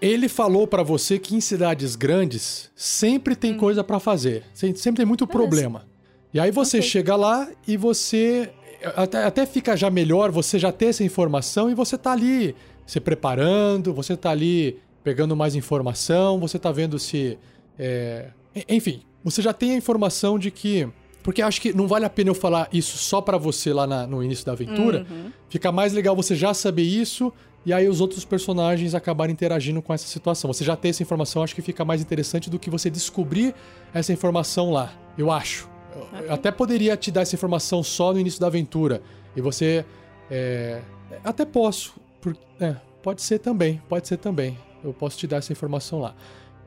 Ele 0.00 0.28
falou 0.28 0.66
pra 0.66 0.82
você 0.82 1.18
que 1.18 1.34
em 1.36 1.40
cidades 1.40 1.94
grandes 1.96 2.70
sempre 2.74 3.36
tem 3.36 3.56
coisa 3.56 3.84
pra 3.84 4.00
fazer. 4.00 4.44
Sem- 4.54 4.74
Sempre 4.74 4.98
tem 4.98 5.06
muito 5.06 5.26
problema. 5.26 5.86
E 6.34 6.40
aí 6.40 6.50
você 6.50 6.78
Ok. 6.78 6.88
chega 6.88 7.14
lá 7.16 7.48
e 7.66 7.76
você. 7.76 8.52
Até, 8.96 9.24
até 9.24 9.46
fica 9.46 9.76
já 9.76 9.90
melhor 9.90 10.30
você 10.30 10.58
já 10.58 10.70
ter 10.70 10.86
essa 10.86 11.02
informação 11.04 11.70
e 11.70 11.74
você 11.74 11.96
tá 11.98 12.12
ali 12.12 12.54
se 12.86 13.00
preparando, 13.00 13.92
você 13.94 14.16
tá 14.16 14.30
ali 14.30 14.78
pegando 15.02 15.34
mais 15.36 15.54
informação, 15.54 16.38
você 16.38 16.58
tá 16.58 16.70
vendo 16.72 16.98
se. 16.98 17.38
é, 17.78 18.30
en- 18.54 18.76
Enfim, 18.76 19.02
você 19.30 19.42
já 19.42 19.52
tem 19.52 19.72
a 19.72 19.76
informação 19.76 20.38
de 20.38 20.50
que. 20.50 20.88
Porque 21.22 21.42
acho 21.42 21.60
que 21.60 21.72
não 21.74 21.86
vale 21.86 22.04
a 22.06 22.10
pena 22.10 22.30
eu 22.30 22.34
falar 22.34 22.68
isso 22.72 22.96
só 22.96 23.20
pra 23.20 23.36
você 23.36 23.72
lá 23.72 23.86
na- 23.86 24.06
no 24.06 24.22
início 24.22 24.46
da 24.46 24.52
aventura. 24.52 25.04
Uhum. 25.10 25.30
Fica 25.50 25.70
mais 25.70 25.92
legal 25.92 26.16
você 26.16 26.34
já 26.34 26.54
saber 26.54 26.82
isso 26.82 27.32
e 27.66 27.72
aí 27.72 27.86
os 27.88 28.00
outros 28.00 28.24
personagens 28.24 28.94
acabarem 28.94 29.32
interagindo 29.32 29.82
com 29.82 29.92
essa 29.92 30.06
situação. 30.06 30.50
Você 30.52 30.64
já 30.64 30.74
ter 30.76 30.88
essa 30.88 31.02
informação, 31.02 31.42
acho 31.42 31.54
que 31.54 31.60
fica 31.60 31.84
mais 31.84 32.00
interessante 32.00 32.48
do 32.48 32.58
que 32.58 32.70
você 32.70 32.88
descobrir 32.88 33.54
essa 33.92 34.12
informação 34.12 34.70
lá. 34.70 34.92
Eu 35.18 35.30
acho. 35.30 35.68
Eu- 35.94 36.26
Eu 36.26 36.32
até 36.32 36.50
poderia 36.50 36.96
te 36.96 37.10
dar 37.10 37.22
essa 37.22 37.34
informação 37.34 37.82
só 37.82 38.12
no 38.12 38.20
início 38.20 38.40
da 38.40 38.46
aventura. 38.46 39.02
E 39.36 39.40
você. 39.40 39.84
é, 40.30 40.80
até 41.24 41.44
posso. 41.44 41.94
por- 42.20 42.36
é, 42.60 42.74
pode 43.02 43.20
ser 43.22 43.38
também. 43.38 43.82
Pode 43.88 44.06
ser 44.08 44.16
também. 44.18 44.56
Eu 44.84 44.92
posso 44.92 45.18
te 45.18 45.26
dar 45.26 45.38
essa 45.38 45.52
informação 45.52 46.00
lá. 46.00 46.14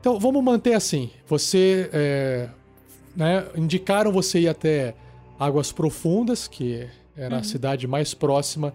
Então 0.02 0.18
vamos 0.18 0.42
manter 0.42 0.74
assim. 0.74 1.10
Você. 1.28 1.88
é, 1.92 2.48
né, 3.14 3.46
indicaram 3.54 4.10
você 4.10 4.40
ir 4.40 4.48
até 4.48 4.94
Águas 5.38 5.70
Profundas, 5.70 6.48
que 6.48 6.88
era 7.16 7.36
a 7.38 7.42
cidade 7.44 7.86
mais 7.86 8.14
próxima 8.14 8.74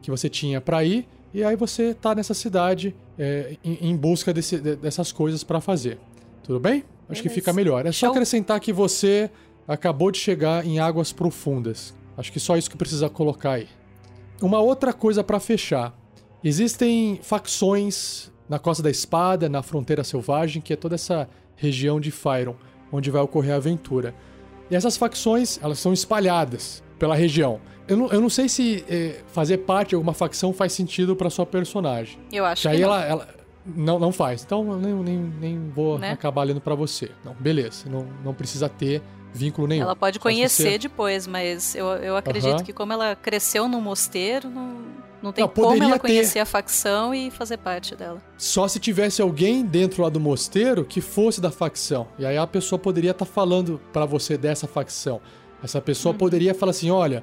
que 0.00 0.08
você 0.10 0.28
tinha 0.28 0.60
pra 0.60 0.84
ir, 0.84 1.08
e 1.34 1.42
aí 1.42 1.56
você 1.56 1.94
tá 1.94 2.14
nessa 2.14 2.32
cidade 2.32 2.94
é, 3.18 3.56
em, 3.64 3.88
em 3.90 3.96
busca 3.96 4.32
desse- 4.32 4.58
de- 4.60 4.76
dessas 4.76 5.10
coisas 5.10 5.42
pra 5.42 5.60
fazer. 5.60 5.98
Tudo 6.44 6.60
bem? 6.60 6.84
Acho 7.08 7.22
que 7.22 7.28
Beleza. 7.28 7.34
fica 7.34 7.52
melhor. 7.52 7.84
É 7.86 7.90
só 7.90 8.06
Show. 8.06 8.10
acrescentar 8.10 8.60
que 8.60 8.72
você 8.72 9.28
acabou 9.66 10.12
de 10.12 10.18
chegar 10.18 10.64
em 10.64 10.78
Águas 10.78 11.10
Profundas. 11.12 11.92
Acho 12.16 12.30
que 12.30 12.38
só 12.38 12.56
isso 12.56 12.70
que 12.70 12.76
precisa 12.76 13.08
colocar 13.08 13.52
aí. 13.52 13.66
Uma 14.40 14.60
outra 14.60 14.92
coisa 14.92 15.24
pra 15.24 15.40
fechar. 15.40 15.98
Existem 16.44 17.18
facções 17.22 18.30
na 18.48 18.58
Costa 18.58 18.82
da 18.82 18.90
Espada, 18.90 19.48
na 19.48 19.62
Fronteira 19.62 20.02
Selvagem, 20.04 20.62
que 20.62 20.72
é 20.72 20.76
toda 20.76 20.94
essa 20.94 21.28
região 21.56 22.00
de 22.00 22.10
Fyron, 22.10 22.54
onde 22.92 23.10
vai 23.10 23.20
ocorrer 23.22 23.52
a 23.52 23.56
aventura. 23.56 24.14
E 24.70 24.76
essas 24.76 24.96
facções, 24.96 25.58
elas 25.62 25.78
são 25.78 25.92
espalhadas 25.92 26.82
pela 26.98 27.14
região. 27.14 27.60
Eu 27.86 27.96
não, 27.96 28.08
eu 28.08 28.20
não 28.20 28.28
sei 28.28 28.48
se 28.48 28.84
eh, 28.88 29.20
fazer 29.28 29.58
parte 29.58 29.90
de 29.90 29.94
alguma 29.94 30.12
facção 30.12 30.52
faz 30.52 30.72
sentido 30.72 31.16
pra 31.16 31.30
sua 31.30 31.46
personagem. 31.46 32.18
Eu 32.30 32.44
acho 32.44 32.62
Que 32.62 32.68
que 32.68 32.74
aí 32.74 32.80
não. 32.82 32.88
ela, 32.88 33.04
ela 33.04 33.28
não, 33.64 33.98
não 33.98 34.12
faz. 34.12 34.42
Então 34.44 34.70
eu 34.72 34.76
nem, 34.78 34.92
nem, 34.94 35.18
nem 35.40 35.70
vou 35.70 35.98
Né? 35.98 36.10
acabar 36.10 36.42
lendo 36.44 36.60
pra 36.60 36.74
você. 36.74 37.10
Não, 37.24 37.34
beleza. 37.34 37.88
Não, 37.88 38.06
não 38.24 38.34
precisa 38.34 38.68
ter 38.68 39.02
vínculo 39.32 39.66
nenhum. 39.66 39.82
Ela 39.82 39.96
pode 39.96 40.18
conhecer 40.18 40.72
você- 40.72 40.78
depois, 40.78 41.26
mas 41.26 41.74
eu, 41.74 41.86
eu 41.86 42.16
acredito 42.16 42.54
Aham. 42.54 42.62
que 42.64 42.72
como 42.72 42.92
ela 42.92 43.14
cresceu 43.16 43.68
no 43.68 43.80
mosteiro, 43.80 44.48
não, 44.48 44.76
não 45.22 45.32
tem 45.32 45.42
Não, 45.42 45.48
como 45.48 45.82
ela 45.82 45.92
ter. 45.94 45.98
conhecer 46.00 46.38
a 46.38 46.44
facção 46.46 47.14
e 47.14 47.30
fazer 47.30 47.58
parte 47.58 47.94
dela. 47.94 48.20
Só 48.36 48.66
se 48.68 48.78
tivesse 48.78 49.20
alguém 49.22 49.64
dentro 49.64 50.02
lá 50.02 50.08
do 50.08 50.18
mosteiro 50.20 50.84
que 50.84 51.00
fosse 51.00 51.40
da 51.40 51.50
facção. 51.50 52.08
E 52.18 52.24
aí 52.26 52.36
a 52.36 52.46
pessoa 52.46 52.78
poderia 52.78 53.10
estar 53.12 53.24
falando 53.26 53.80
pra 53.92 54.04
você 54.04 54.36
dessa 54.38 54.66
facção. 54.66 55.20
Essa 55.62 55.80
pessoa 55.80 56.12
Uhum. 56.12 56.18
poderia 56.18 56.54
falar 56.54 56.70
assim: 56.70 56.90
olha, 56.90 57.22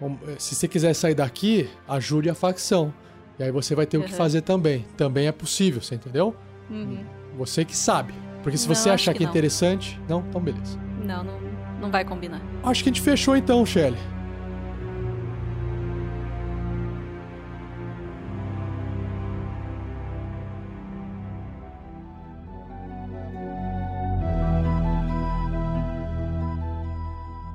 um, 0.00 0.16
se 0.38 0.54
você 0.54 0.66
quiser 0.66 0.94
sair 0.94 1.14
daqui, 1.14 1.68
ajude 1.86 2.28
a 2.30 2.34
facção. 2.34 2.92
E 3.38 3.42
aí 3.42 3.50
você 3.50 3.74
vai 3.74 3.84
ter 3.84 3.98
o 3.98 4.02
que 4.02 4.10
Uhum. 4.12 4.16
fazer 4.16 4.40
também. 4.42 4.84
Também 4.96 5.26
é 5.26 5.32
possível, 5.32 5.82
você 5.82 5.94
entendeu? 5.96 6.34
Uhum. 6.70 7.04
Você 7.36 7.64
que 7.64 7.76
sabe. 7.76 8.14
Porque 8.42 8.56
se 8.56 8.68
Não, 8.68 8.74
você 8.74 8.90
achar 8.90 9.12
que 9.12 9.18
que 9.18 9.24
é 9.24 9.28
interessante, 9.28 9.98
não, 10.08 10.20
então 10.28 10.40
beleza. 10.40 10.78
Não, 11.04 11.24
não, 11.24 11.40
não 11.84 11.90
vai 11.90 12.04
combinar. 12.04 12.40
Acho 12.62 12.82
que 12.82 12.88
a 12.88 12.92
gente 12.92 13.02
fechou 13.02 13.36
então, 13.36 13.64
Shelly. 13.64 13.98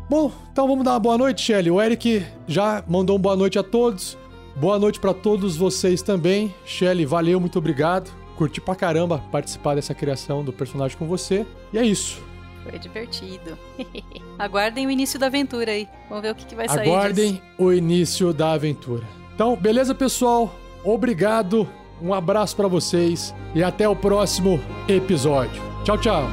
Bom, 0.09 0.31
então 0.51 0.67
vamos 0.67 0.83
dar 0.83 0.91
uma 0.93 0.99
boa 0.99 1.17
noite, 1.17 1.41
Shelly. 1.41 1.69
O 1.69 1.81
Eric 1.81 2.25
já 2.47 2.83
mandou 2.87 3.15
uma 3.15 3.21
boa 3.21 3.35
noite 3.35 3.59
a 3.59 3.63
todos. 3.63 4.17
Boa 4.55 4.77
noite 4.77 4.99
pra 4.99 5.13
todos 5.13 5.55
vocês 5.55 6.01
também. 6.01 6.53
Shelly, 6.65 7.05
valeu, 7.05 7.39
muito 7.39 7.57
obrigado. 7.57 8.11
Curti 8.35 8.59
pra 8.59 8.75
caramba 8.75 9.23
participar 9.31 9.75
dessa 9.75 9.93
criação 9.93 10.43
do 10.43 10.51
personagem 10.51 10.97
com 10.97 11.05
você. 11.05 11.45
E 11.71 11.77
é 11.77 11.85
isso. 11.85 12.28
Foi 12.69 12.79
divertido. 12.79 13.57
Aguardem 14.37 14.87
o 14.87 14.91
início 14.91 15.19
da 15.19 15.27
aventura 15.27 15.71
aí. 15.71 15.87
Vamos 16.07 16.23
ver 16.23 16.31
o 16.31 16.35
que, 16.35 16.45
que 16.45 16.55
vai 16.55 16.67
sair 16.67 16.89
Aguardem 16.89 17.33
disso. 17.33 17.43
o 17.57 17.71
início 17.73 18.33
da 18.33 18.53
aventura. 18.53 19.03
Então, 19.33 19.55
beleza, 19.55 19.95
pessoal? 19.95 20.53
Obrigado. 20.83 21.67
Um 22.01 22.13
abraço 22.13 22.55
pra 22.55 22.67
vocês 22.67 23.33
e 23.53 23.63
até 23.63 23.87
o 23.87 23.95
próximo 23.95 24.59
episódio. 24.87 25.61
Tchau, 25.83 25.97
tchau. 25.97 26.23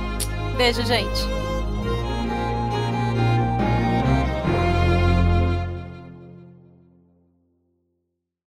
Beijo, 0.56 0.84
gente. 0.84 1.45